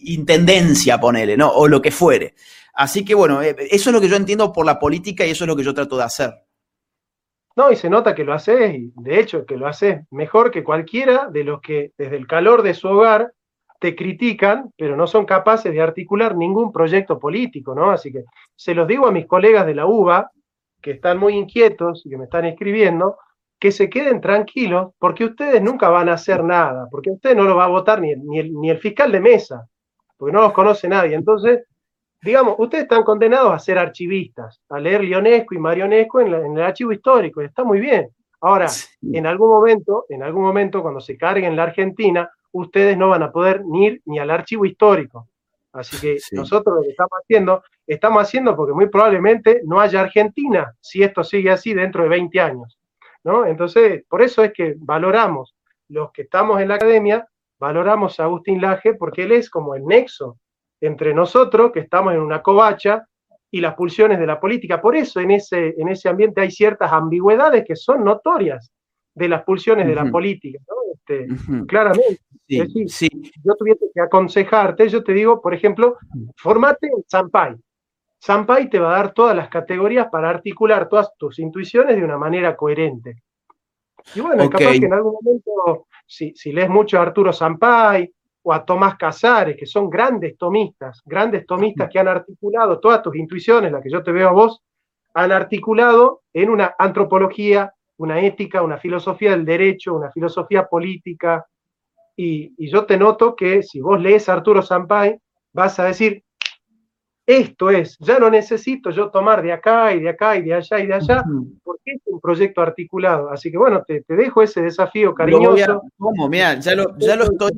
intendencia, 0.04 0.98
ponele, 0.98 1.36
¿no? 1.36 1.50
O 1.50 1.68
lo 1.68 1.80
que 1.80 1.92
fuere. 1.92 2.34
Así 2.74 3.04
que 3.04 3.14
bueno, 3.14 3.42
eso 3.42 3.56
es 3.90 3.92
lo 3.92 4.00
que 4.00 4.08
yo 4.08 4.16
entiendo 4.16 4.52
por 4.52 4.66
la 4.66 4.78
política 4.78 5.24
y 5.24 5.30
eso 5.30 5.44
es 5.44 5.48
lo 5.48 5.56
que 5.56 5.64
yo 5.64 5.74
trato 5.74 5.96
de 5.96 6.04
hacer. 6.04 6.34
No, 7.54 7.70
y 7.72 7.76
se 7.76 7.90
nota 7.90 8.14
que 8.14 8.22
lo 8.22 8.34
haces, 8.34 8.74
y 8.74 8.92
de 8.94 9.18
hecho 9.18 9.44
que 9.44 9.56
lo 9.56 9.66
haces 9.66 10.02
mejor 10.10 10.52
que 10.52 10.62
cualquiera 10.62 11.28
de 11.28 11.42
los 11.42 11.60
que 11.60 11.90
desde 11.98 12.16
el 12.16 12.26
calor 12.28 12.62
de 12.62 12.72
su 12.72 12.86
hogar 12.86 13.32
te 13.78 13.94
critican, 13.94 14.72
pero 14.76 14.96
no 14.96 15.06
son 15.06 15.24
capaces 15.24 15.72
de 15.72 15.80
articular 15.80 16.36
ningún 16.36 16.72
proyecto 16.72 17.18
político, 17.18 17.74
¿no? 17.74 17.90
Así 17.90 18.12
que 18.12 18.24
se 18.56 18.74
los 18.74 18.88
digo 18.88 19.06
a 19.06 19.12
mis 19.12 19.26
colegas 19.26 19.66
de 19.66 19.74
la 19.74 19.86
UBA, 19.86 20.30
que 20.80 20.92
están 20.92 21.18
muy 21.18 21.34
inquietos 21.34 22.04
y 22.04 22.10
que 22.10 22.16
me 22.16 22.24
están 22.24 22.44
escribiendo, 22.44 23.16
que 23.58 23.72
se 23.72 23.88
queden 23.90 24.20
tranquilos, 24.20 24.92
porque 24.98 25.24
ustedes 25.24 25.60
nunca 25.62 25.88
van 25.88 26.08
a 26.08 26.14
hacer 26.14 26.44
nada, 26.44 26.86
porque 26.90 27.10
usted 27.10 27.36
no 27.36 27.44
lo 27.44 27.56
va 27.56 27.64
a 27.64 27.68
votar 27.68 28.00
ni, 28.00 28.14
ni, 28.14 28.70
el, 28.70 28.78
fiscal 28.78 29.10
de 29.10 29.20
mesa, 29.20 29.66
porque 30.16 30.32
no 30.32 30.42
los 30.42 30.52
conoce 30.52 30.88
nadie. 30.88 31.14
Entonces, 31.14 31.64
digamos, 32.22 32.54
ustedes 32.58 32.84
están 32.84 33.02
condenados 33.02 33.52
a 33.52 33.58
ser 33.58 33.78
archivistas, 33.78 34.60
a 34.68 34.78
leer 34.78 35.02
Lionesco 35.02 35.54
y 35.54 35.58
Marionesco 35.58 36.20
en, 36.20 36.34
en 36.34 36.56
el 36.56 36.62
archivo 36.62 36.92
histórico, 36.92 37.42
y 37.42 37.46
está 37.46 37.64
muy 37.64 37.80
bien. 37.80 38.08
Ahora, 38.40 38.68
en 39.02 39.26
algún 39.26 39.50
momento, 39.50 40.04
en 40.08 40.22
algún 40.22 40.42
momento, 40.42 40.80
cuando 40.82 41.00
se 41.00 41.16
carguen 41.16 41.56
la 41.56 41.64
Argentina, 41.64 42.30
ustedes 42.52 42.96
no 42.96 43.08
van 43.08 43.22
a 43.22 43.32
poder 43.32 43.64
ni 43.64 43.86
ir 43.86 44.02
ni 44.04 44.18
al 44.18 44.30
archivo 44.30 44.64
histórico. 44.64 45.28
Así 45.72 46.00
que 46.00 46.18
nosotros 46.32 46.76
lo 46.76 46.82
que 46.82 46.90
estamos 46.90 47.12
haciendo, 47.22 47.62
estamos 47.86 48.22
haciendo 48.22 48.56
porque 48.56 48.72
muy 48.72 48.88
probablemente 48.88 49.60
no 49.64 49.80
haya 49.80 50.00
Argentina 50.00 50.74
si 50.80 51.02
esto 51.02 51.22
sigue 51.22 51.50
así 51.50 51.74
dentro 51.74 52.02
de 52.02 52.08
20 52.08 52.40
años. 52.40 52.78
¿no? 53.24 53.44
Entonces, 53.44 54.04
por 54.08 54.22
eso 54.22 54.42
es 54.42 54.52
que 54.52 54.74
valoramos, 54.78 55.54
los 55.88 56.10
que 56.12 56.22
estamos 56.22 56.60
en 56.60 56.68
la 56.68 56.76
academia, 56.76 57.28
valoramos 57.60 58.18
a 58.18 58.24
Agustín 58.24 58.60
Laje 58.60 58.94
porque 58.94 59.24
él 59.24 59.32
es 59.32 59.50
como 59.50 59.74
el 59.74 59.84
nexo 59.84 60.38
entre 60.80 61.12
nosotros, 61.12 61.72
que 61.72 61.80
estamos 61.80 62.14
en 62.14 62.20
una 62.20 62.42
covacha, 62.42 63.04
y 63.50 63.60
las 63.60 63.74
pulsiones 63.74 64.18
de 64.18 64.26
la 64.26 64.38
política. 64.38 64.80
Por 64.80 64.96
eso 64.96 65.20
en 65.20 65.30
ese, 65.30 65.74
en 65.78 65.88
ese 65.88 66.08
ambiente 66.08 66.40
hay 66.40 66.50
ciertas 66.50 66.92
ambigüedades 66.92 67.64
que 67.66 67.76
son 67.76 68.04
notorias 68.04 68.72
de 69.14 69.28
las 69.28 69.42
pulsiones 69.42 69.86
de 69.86 69.94
la 69.94 70.10
política, 70.10 70.58
¿no? 70.68 70.74
Este, 70.94 71.26
claramente. 71.66 72.20
Si 72.48 73.08
yo 73.44 73.54
tuviese 73.56 73.86
que 73.94 74.00
aconsejarte, 74.00 74.88
yo 74.88 75.02
te 75.02 75.12
digo, 75.12 75.40
por 75.40 75.54
ejemplo, 75.54 75.98
formate 76.36 76.86
en 76.86 77.04
Sampai. 77.06 77.56
Sampai 78.18 78.68
te 78.68 78.78
va 78.78 78.94
a 78.94 79.02
dar 79.02 79.12
todas 79.12 79.36
las 79.36 79.48
categorías 79.48 80.08
para 80.10 80.30
articular 80.30 80.88
todas 80.88 81.10
tus 81.16 81.38
intuiciones 81.38 81.96
de 81.96 82.04
una 82.04 82.18
manera 82.18 82.56
coherente. 82.56 83.22
Y 84.14 84.20
bueno, 84.20 84.48
capaz 84.48 84.72
que 84.72 84.86
en 84.86 84.92
algún 84.92 85.14
momento, 85.22 85.86
si, 86.06 86.34
si 86.34 86.52
lees 86.52 86.68
mucho 86.68 86.98
a 86.98 87.02
Arturo 87.02 87.32
Sampai 87.32 88.12
o 88.42 88.52
a 88.52 88.64
Tomás 88.64 88.96
Casares, 88.96 89.56
que 89.56 89.66
son 89.66 89.90
grandes 89.90 90.36
tomistas, 90.36 91.02
grandes 91.04 91.46
tomistas 91.46 91.90
que 91.90 91.98
han 91.98 92.08
articulado 92.08 92.80
todas 92.80 93.02
tus 93.02 93.14
intuiciones, 93.16 93.70
las 93.70 93.82
que 93.82 93.90
yo 93.90 94.02
te 94.02 94.12
veo 94.12 94.28
a 94.28 94.32
vos, 94.32 94.62
han 95.14 95.32
articulado 95.32 96.22
en 96.32 96.50
una 96.50 96.74
antropología 96.78 97.72
una 97.98 98.20
ética, 98.20 98.62
una 98.62 98.78
filosofía 98.78 99.32
del 99.32 99.44
derecho, 99.44 99.94
una 99.94 100.10
filosofía 100.10 100.66
política. 100.66 101.44
Y, 102.20 102.68
yo 102.68 102.84
te 102.84 102.98
noto 102.98 103.36
que 103.36 103.62
si 103.62 103.80
vos 103.80 104.00
lees 104.00 104.28
a 104.28 104.32
Arturo 104.32 104.60
Sampay, 104.60 105.20
vas 105.52 105.78
a 105.78 105.84
decir, 105.84 106.24
esto 107.24 107.70
es, 107.70 107.96
ya 108.00 108.18
no 108.18 108.28
necesito 108.28 108.90
yo 108.90 109.08
tomar 109.08 109.40
de 109.40 109.52
acá 109.52 109.94
y 109.94 110.00
de 110.00 110.08
acá 110.08 110.36
y 110.36 110.42
de 110.42 110.54
allá 110.54 110.80
y 110.80 110.86
de 110.88 110.94
allá, 110.94 111.22
porque 111.62 111.92
es 111.92 112.00
un 112.06 112.20
proyecto 112.20 112.60
articulado. 112.60 113.30
Así 113.30 113.52
que 113.52 113.58
bueno, 113.58 113.84
te, 113.86 114.02
dejo 114.08 114.42
ese 114.42 114.62
desafío 114.62 115.14
cariñoso. 115.14 115.82
¿Cómo? 115.96 116.28
Mira, 116.28 116.58
ya 116.58 116.74
lo, 116.74 116.98
ya 116.98 117.14
lo 117.14 117.24
estoy... 117.24 117.52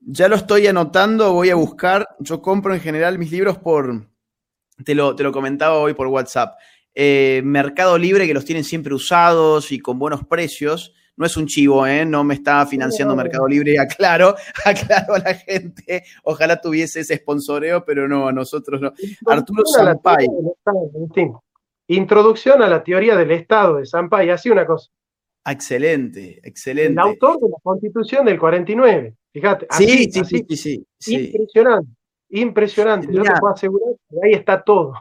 Ya 0.00 0.28
lo 0.28 0.36
estoy 0.36 0.66
anotando, 0.66 1.32
voy 1.32 1.50
a 1.50 1.56
buscar. 1.56 2.08
Yo 2.20 2.40
compro 2.40 2.72
en 2.72 2.80
general 2.80 3.18
mis 3.18 3.32
libros 3.32 3.58
por, 3.58 4.06
te 4.84 4.94
lo, 4.94 5.14
te 5.16 5.22
lo 5.22 5.32
comentaba 5.32 5.74
hoy 5.74 5.92
por 5.92 6.06
WhatsApp. 6.06 6.56
Eh, 6.94 7.42
Mercado 7.44 7.98
Libre, 7.98 8.26
que 8.26 8.32
los 8.32 8.44
tienen 8.44 8.64
siempre 8.64 8.94
usados 8.94 9.72
y 9.72 9.80
con 9.80 9.98
buenos 9.98 10.24
precios. 10.24 10.94
No 11.18 11.26
es 11.26 11.36
un 11.36 11.46
chivo, 11.46 11.84
¿eh? 11.84 12.06
No 12.06 12.22
me 12.22 12.34
está 12.34 12.64
financiando 12.64 13.16
Mercado 13.16 13.48
Libre, 13.48 13.76
aclaro, 13.80 14.36
aclaro 14.64 15.14
a 15.14 15.18
la 15.18 15.34
gente. 15.34 16.04
Ojalá 16.22 16.60
tuviese 16.60 17.00
ese 17.00 17.16
sponsoreo, 17.16 17.84
pero 17.84 18.06
no, 18.06 18.28
a 18.28 18.32
nosotros 18.32 18.80
no. 18.80 18.92
Arturo 19.26 19.64
Sampay. 19.66 20.28
Introducción 21.88 22.62
a 22.62 22.68
la 22.68 22.84
teoría 22.84 23.16
del 23.16 23.32
Estado 23.32 23.78
de 23.78 23.86
Sampay, 23.86 24.30
así 24.30 24.48
una 24.48 24.64
cosa. 24.64 24.90
Excelente, 25.44 26.40
excelente. 26.44 26.92
El 26.92 26.98
autor 26.98 27.40
de 27.40 27.48
la 27.48 27.56
Constitución 27.64 28.24
del 28.24 28.38
49. 28.38 29.16
Fíjate. 29.32 29.66
sí, 29.70 30.10
sí, 30.12 30.46
sí, 30.56 30.86
sí, 30.98 31.14
Impresionante, 31.14 31.90
impresionante. 32.30 33.12
Yo 33.12 33.22
te 33.24 33.32
puedo 33.40 33.54
asegurar 33.54 33.94
que 34.08 34.16
ahí 34.22 34.32
está 34.34 34.62
todo. 34.62 34.94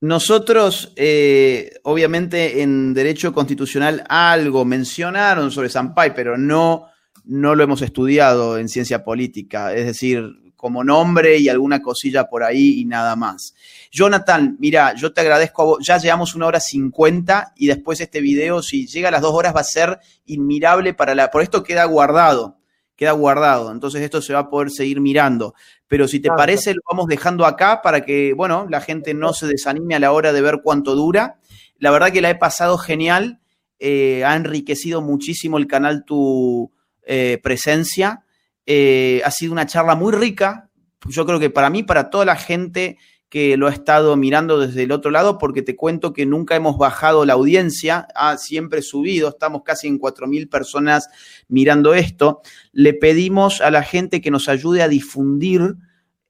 Nosotros, 0.00 0.92
eh, 0.96 1.78
obviamente, 1.82 2.62
en 2.62 2.94
derecho 2.94 3.34
constitucional 3.34 4.04
algo 4.08 4.64
mencionaron 4.64 5.50
sobre 5.50 5.68
Sampay, 5.68 6.14
pero 6.14 6.38
no, 6.38 6.86
no 7.24 7.54
lo 7.54 7.62
hemos 7.62 7.82
estudiado 7.82 8.56
en 8.56 8.70
ciencia 8.70 9.04
política, 9.04 9.74
es 9.74 9.84
decir, 9.84 10.24
como 10.56 10.84
nombre 10.84 11.36
y 11.36 11.50
alguna 11.50 11.82
cosilla 11.82 12.28
por 12.28 12.42
ahí 12.42 12.80
y 12.80 12.86
nada 12.86 13.14
más. 13.14 13.54
Jonathan, 13.90 14.56
mira, 14.58 14.94
yo 14.94 15.12
te 15.12 15.20
agradezco 15.20 15.62
a 15.62 15.64
vos. 15.64 15.86
Ya 15.86 15.98
llevamos 15.98 16.34
una 16.34 16.46
hora 16.46 16.60
cincuenta 16.60 17.52
y 17.56 17.66
después 17.66 18.00
este 18.00 18.22
video, 18.22 18.62
si 18.62 18.86
llega 18.86 19.08
a 19.08 19.12
las 19.12 19.22
dos 19.22 19.34
horas, 19.34 19.54
va 19.54 19.60
a 19.60 19.64
ser 19.64 19.98
inmirable 20.26 20.94
para 20.94 21.14
la. 21.14 21.30
Por 21.30 21.42
esto 21.42 21.62
queda 21.62 21.84
guardado 21.84 22.60
queda 23.00 23.12
guardado. 23.12 23.72
Entonces 23.72 24.02
esto 24.02 24.20
se 24.20 24.34
va 24.34 24.40
a 24.40 24.50
poder 24.50 24.70
seguir 24.70 25.00
mirando. 25.00 25.54
Pero 25.90 26.06
si 26.06 26.20
te 26.20 26.28
parece, 26.28 26.72
lo 26.72 26.82
vamos 26.88 27.08
dejando 27.08 27.44
acá 27.44 27.82
para 27.82 28.04
que, 28.04 28.32
bueno, 28.32 28.64
la 28.70 28.80
gente 28.80 29.12
no 29.12 29.32
se 29.32 29.48
desanime 29.48 29.96
a 29.96 29.98
la 29.98 30.12
hora 30.12 30.32
de 30.32 30.40
ver 30.40 30.60
cuánto 30.62 30.94
dura. 30.94 31.40
La 31.78 31.90
verdad 31.90 32.12
que 32.12 32.20
la 32.20 32.30
he 32.30 32.36
pasado 32.36 32.78
genial. 32.78 33.40
Eh, 33.80 34.22
ha 34.24 34.36
enriquecido 34.36 35.02
muchísimo 35.02 35.58
el 35.58 35.66
canal 35.66 36.04
tu 36.04 36.70
eh, 37.02 37.40
presencia. 37.42 38.24
Eh, 38.66 39.20
ha 39.24 39.32
sido 39.32 39.50
una 39.50 39.66
charla 39.66 39.96
muy 39.96 40.12
rica. 40.12 40.70
Yo 41.08 41.26
creo 41.26 41.40
que 41.40 41.50
para 41.50 41.70
mí, 41.70 41.82
para 41.82 42.08
toda 42.08 42.24
la 42.24 42.36
gente 42.36 42.96
que 43.30 43.56
lo 43.56 43.68
ha 43.68 43.72
estado 43.72 44.16
mirando 44.16 44.58
desde 44.58 44.82
el 44.82 44.92
otro 44.92 45.12
lado, 45.12 45.38
porque 45.38 45.62
te 45.62 45.76
cuento 45.76 46.12
que 46.12 46.26
nunca 46.26 46.56
hemos 46.56 46.76
bajado 46.76 47.24
la 47.24 47.34
audiencia, 47.34 48.08
ha 48.16 48.36
siempre 48.36 48.82
subido, 48.82 49.28
estamos 49.28 49.62
casi 49.64 49.86
en 49.86 50.00
4.000 50.00 50.50
personas 50.50 51.08
mirando 51.46 51.94
esto. 51.94 52.42
Le 52.72 52.92
pedimos 52.92 53.60
a 53.60 53.70
la 53.70 53.84
gente 53.84 54.20
que 54.20 54.32
nos 54.32 54.48
ayude 54.48 54.82
a 54.82 54.88
difundir 54.88 55.76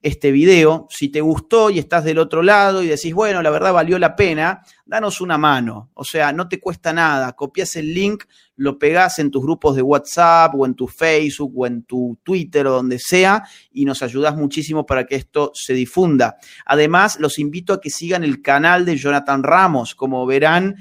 este 0.02 0.32
video. 0.32 0.86
Si 0.90 1.08
te 1.10 1.20
gustó 1.20 1.70
y 1.70 1.78
estás 1.78 2.04
del 2.04 2.18
otro 2.18 2.42
lado 2.42 2.82
y 2.82 2.86
decís, 2.86 3.12
bueno, 3.12 3.42
la 3.42 3.50
verdad 3.50 3.72
valió 3.72 3.98
la 3.98 4.16
pena, 4.16 4.62
danos 4.86 5.20
una 5.20 5.36
mano. 5.36 5.90
O 5.94 6.04
sea, 6.04 6.32
no 6.32 6.48
te 6.48 6.58
cuesta 6.58 6.92
nada. 6.92 7.32
Copias 7.34 7.76
el 7.76 7.92
link, 7.92 8.24
lo 8.56 8.78
pegás 8.78 9.18
en 9.18 9.30
tus 9.30 9.42
grupos 9.42 9.76
de 9.76 9.82
WhatsApp 9.82 10.54
o 10.54 10.64
en 10.64 10.74
tu 10.74 10.88
Facebook 10.88 11.52
o 11.54 11.66
en 11.66 11.82
tu 11.82 12.18
Twitter 12.22 12.66
o 12.66 12.72
donde 12.72 12.98
sea 12.98 13.42
y 13.70 13.84
nos 13.84 14.02
ayudas 14.02 14.36
muchísimo 14.36 14.86
para 14.86 15.04
que 15.04 15.16
esto 15.16 15.52
se 15.54 15.74
difunda. 15.74 16.36
Además, 16.64 17.18
los 17.20 17.38
invito 17.38 17.74
a 17.74 17.80
que 17.80 17.90
sigan 17.90 18.24
el 18.24 18.40
canal 18.40 18.84
de 18.86 18.96
Jonathan 18.96 19.42
Ramos. 19.42 19.94
Como 19.94 20.24
verán, 20.24 20.76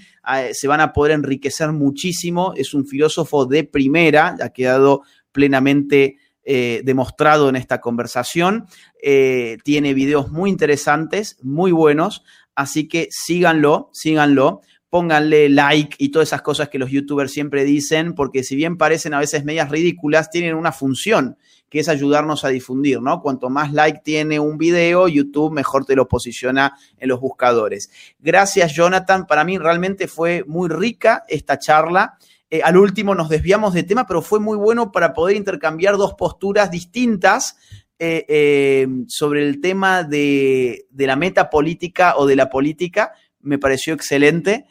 se 0.54 0.68
van 0.68 0.82
a 0.82 0.94
poder 0.94 1.14
enriquecer 1.14 1.72
muchísimo. 1.74 2.54
Es 2.56 2.74
un 2.74 2.86
filósofo 2.86 3.46
de 3.46 3.66
primera, 3.66 4.38
ha 4.42 4.50
quedado 4.50 5.02
plenamente 5.32 6.18
eh, 6.52 6.82
demostrado 6.84 7.48
en 7.48 7.56
esta 7.56 7.80
conversación. 7.80 8.66
Eh, 9.04 9.58
tiene 9.64 9.94
videos 9.94 10.32
muy 10.32 10.50
interesantes, 10.50 11.38
muy 11.44 11.72
buenos, 11.72 12.24
así 12.56 12.88
que 12.88 13.08
síganlo, 13.12 13.92
síganlo 13.94 14.62
pónganle 14.90 15.50
like 15.50 15.96
y 16.00 16.10
todas 16.10 16.30
esas 16.30 16.42
cosas 16.42 16.70
que 16.70 16.80
los 16.80 16.90
youtubers 16.90 17.32
siempre 17.32 17.64
dicen, 17.64 18.16
porque 18.16 18.44
si 18.44 18.56
bien 18.56 18.78
parecen 18.78 19.14
a 19.14 19.20
veces 19.20 19.46
medias 19.46 19.70
ridículas, 19.70 20.32
tienen 20.32 20.56
una 20.56 20.72
función 20.72 21.38
que 21.70 21.80
es 21.80 21.88
ayudarnos 21.88 22.44
a 22.44 22.50
difundir, 22.50 23.00
¿no? 23.00 23.22
Cuanto 23.22 23.52
más 23.52 23.72
like 23.72 24.02
tiene 24.04 24.40
un 24.40 24.58
video, 24.58 25.08
YouTube 25.08 25.54
mejor 25.54 25.86
te 25.86 25.96
lo 25.96 26.08
posiciona 26.08 26.76
en 26.98 27.10
los 27.10 27.20
buscadores. 27.20 27.92
Gracias, 28.18 28.74
Jonathan. 28.74 29.28
Para 29.28 29.44
mí 29.44 29.60
realmente 29.60 30.08
fue 30.08 30.44
muy 30.48 30.68
rica 30.68 31.24
esta 31.28 31.60
charla. 31.60 32.18
Eh, 32.52 32.62
al 32.64 32.78
último 32.78 33.14
nos 33.14 33.30
desviamos 33.30 33.74
de 33.74 33.84
tema, 33.84 34.08
pero 34.08 34.22
fue 34.22 34.40
muy 34.40 34.58
bueno 34.58 34.92
para 34.92 35.14
poder 35.14 35.38
intercambiar 35.38 35.98
dos 35.98 36.16
posturas 36.16 36.72
distintas 36.72 37.58
eh, 38.00 38.26
eh, 38.28 38.88
sobre 39.08 39.48
el 39.48 39.62
tema 39.62 40.04
de, 40.04 40.88
la 40.98 41.16
meta 41.16 41.50
política 41.50 42.16
o 42.18 42.26
de 42.26 42.36
la 42.36 42.50
política. 42.50 43.14
Me 43.40 43.60
pareció 43.60 43.94
excelente. 43.94 44.66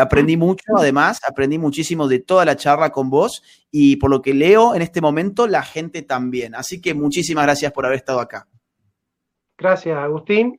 aprendí 0.00 0.36
mucho, 0.38 0.64
además, 0.76 1.20
aprendí 1.28 1.58
muchísimo 1.58 2.08
de 2.08 2.20
toda 2.20 2.44
la 2.46 2.56
charla 2.56 2.90
con 2.90 3.10
vos 3.10 3.42
y 3.70 3.96
por 3.96 4.10
lo 4.10 4.22
que 4.22 4.32
leo 4.32 4.74
en 4.74 4.80
este 4.80 5.02
momento, 5.02 5.46
la 5.46 5.62
gente 5.62 6.02
también. 6.02 6.54
Así 6.54 6.80
que 6.80 6.94
muchísimas 6.94 7.44
gracias 7.44 7.72
por 7.72 7.84
haber 7.84 7.98
estado 7.98 8.20
acá. 8.20 8.46
Gracias, 9.58 9.96
Agustín. 9.98 10.58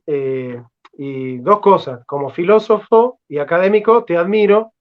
y 1.00 1.38
dos 1.38 1.60
cosas, 1.60 2.00
como 2.06 2.30
filósofo 2.30 3.20
y 3.28 3.38
académico, 3.38 4.04
te 4.04 4.16
admiro 4.16 4.72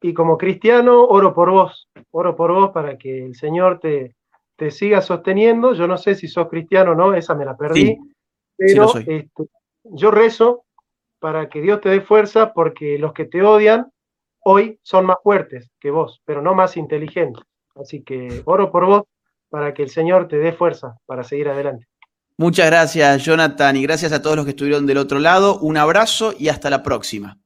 y 0.00 0.14
como 0.14 0.36
cristiano 0.38 1.04
oro 1.04 1.34
por 1.34 1.50
vos, 1.50 1.88
oro 2.10 2.36
por 2.36 2.52
vos 2.52 2.70
para 2.70 2.98
que 2.98 3.24
el 3.24 3.34
Señor 3.34 3.80
te, 3.80 4.14
te 4.56 4.70
siga 4.70 5.00
sosteniendo. 5.00 5.74
Yo 5.74 5.86
no 5.86 5.96
sé 5.96 6.14
si 6.14 6.28
sos 6.28 6.48
cristiano 6.48 6.92
o 6.92 6.94
no, 6.94 7.14
esa 7.14 7.34
me 7.34 7.44
la 7.44 7.56
perdí, 7.56 7.96
pero 8.56 8.96
este, 8.96 9.30
yo 9.84 10.10
rezo 10.10 10.64
para 11.18 11.48
que 11.48 11.60
Dios 11.60 11.80
te 11.80 11.88
dé 11.88 12.00
fuerza 12.00 12.52
porque 12.52 12.98
los 12.98 13.12
que 13.12 13.24
te 13.24 13.42
odian 13.42 13.90
hoy 14.44 14.78
son 14.82 15.06
más 15.06 15.16
fuertes 15.22 15.70
que 15.80 15.90
vos, 15.90 16.20
pero 16.24 16.42
no 16.42 16.54
más 16.54 16.76
inteligentes. 16.76 17.42
Así 17.74 18.02
que 18.02 18.42
oro 18.44 18.70
por 18.70 18.86
vos 18.86 19.02
para 19.48 19.74
que 19.74 19.82
el 19.82 19.90
Señor 19.90 20.28
te 20.28 20.38
dé 20.38 20.52
fuerza 20.52 20.96
para 21.06 21.24
seguir 21.24 21.48
adelante. 21.48 21.86
Muchas 22.38 22.66
gracias, 22.66 23.24
Jonathan, 23.24 23.76
y 23.76 23.82
gracias 23.82 24.12
a 24.12 24.20
todos 24.20 24.36
los 24.36 24.44
que 24.44 24.50
estuvieron 24.50 24.86
del 24.86 24.98
otro 24.98 25.18
lado. 25.18 25.58
Un 25.58 25.78
abrazo 25.78 26.34
y 26.38 26.48
hasta 26.48 26.68
la 26.68 26.82
próxima. 26.82 27.38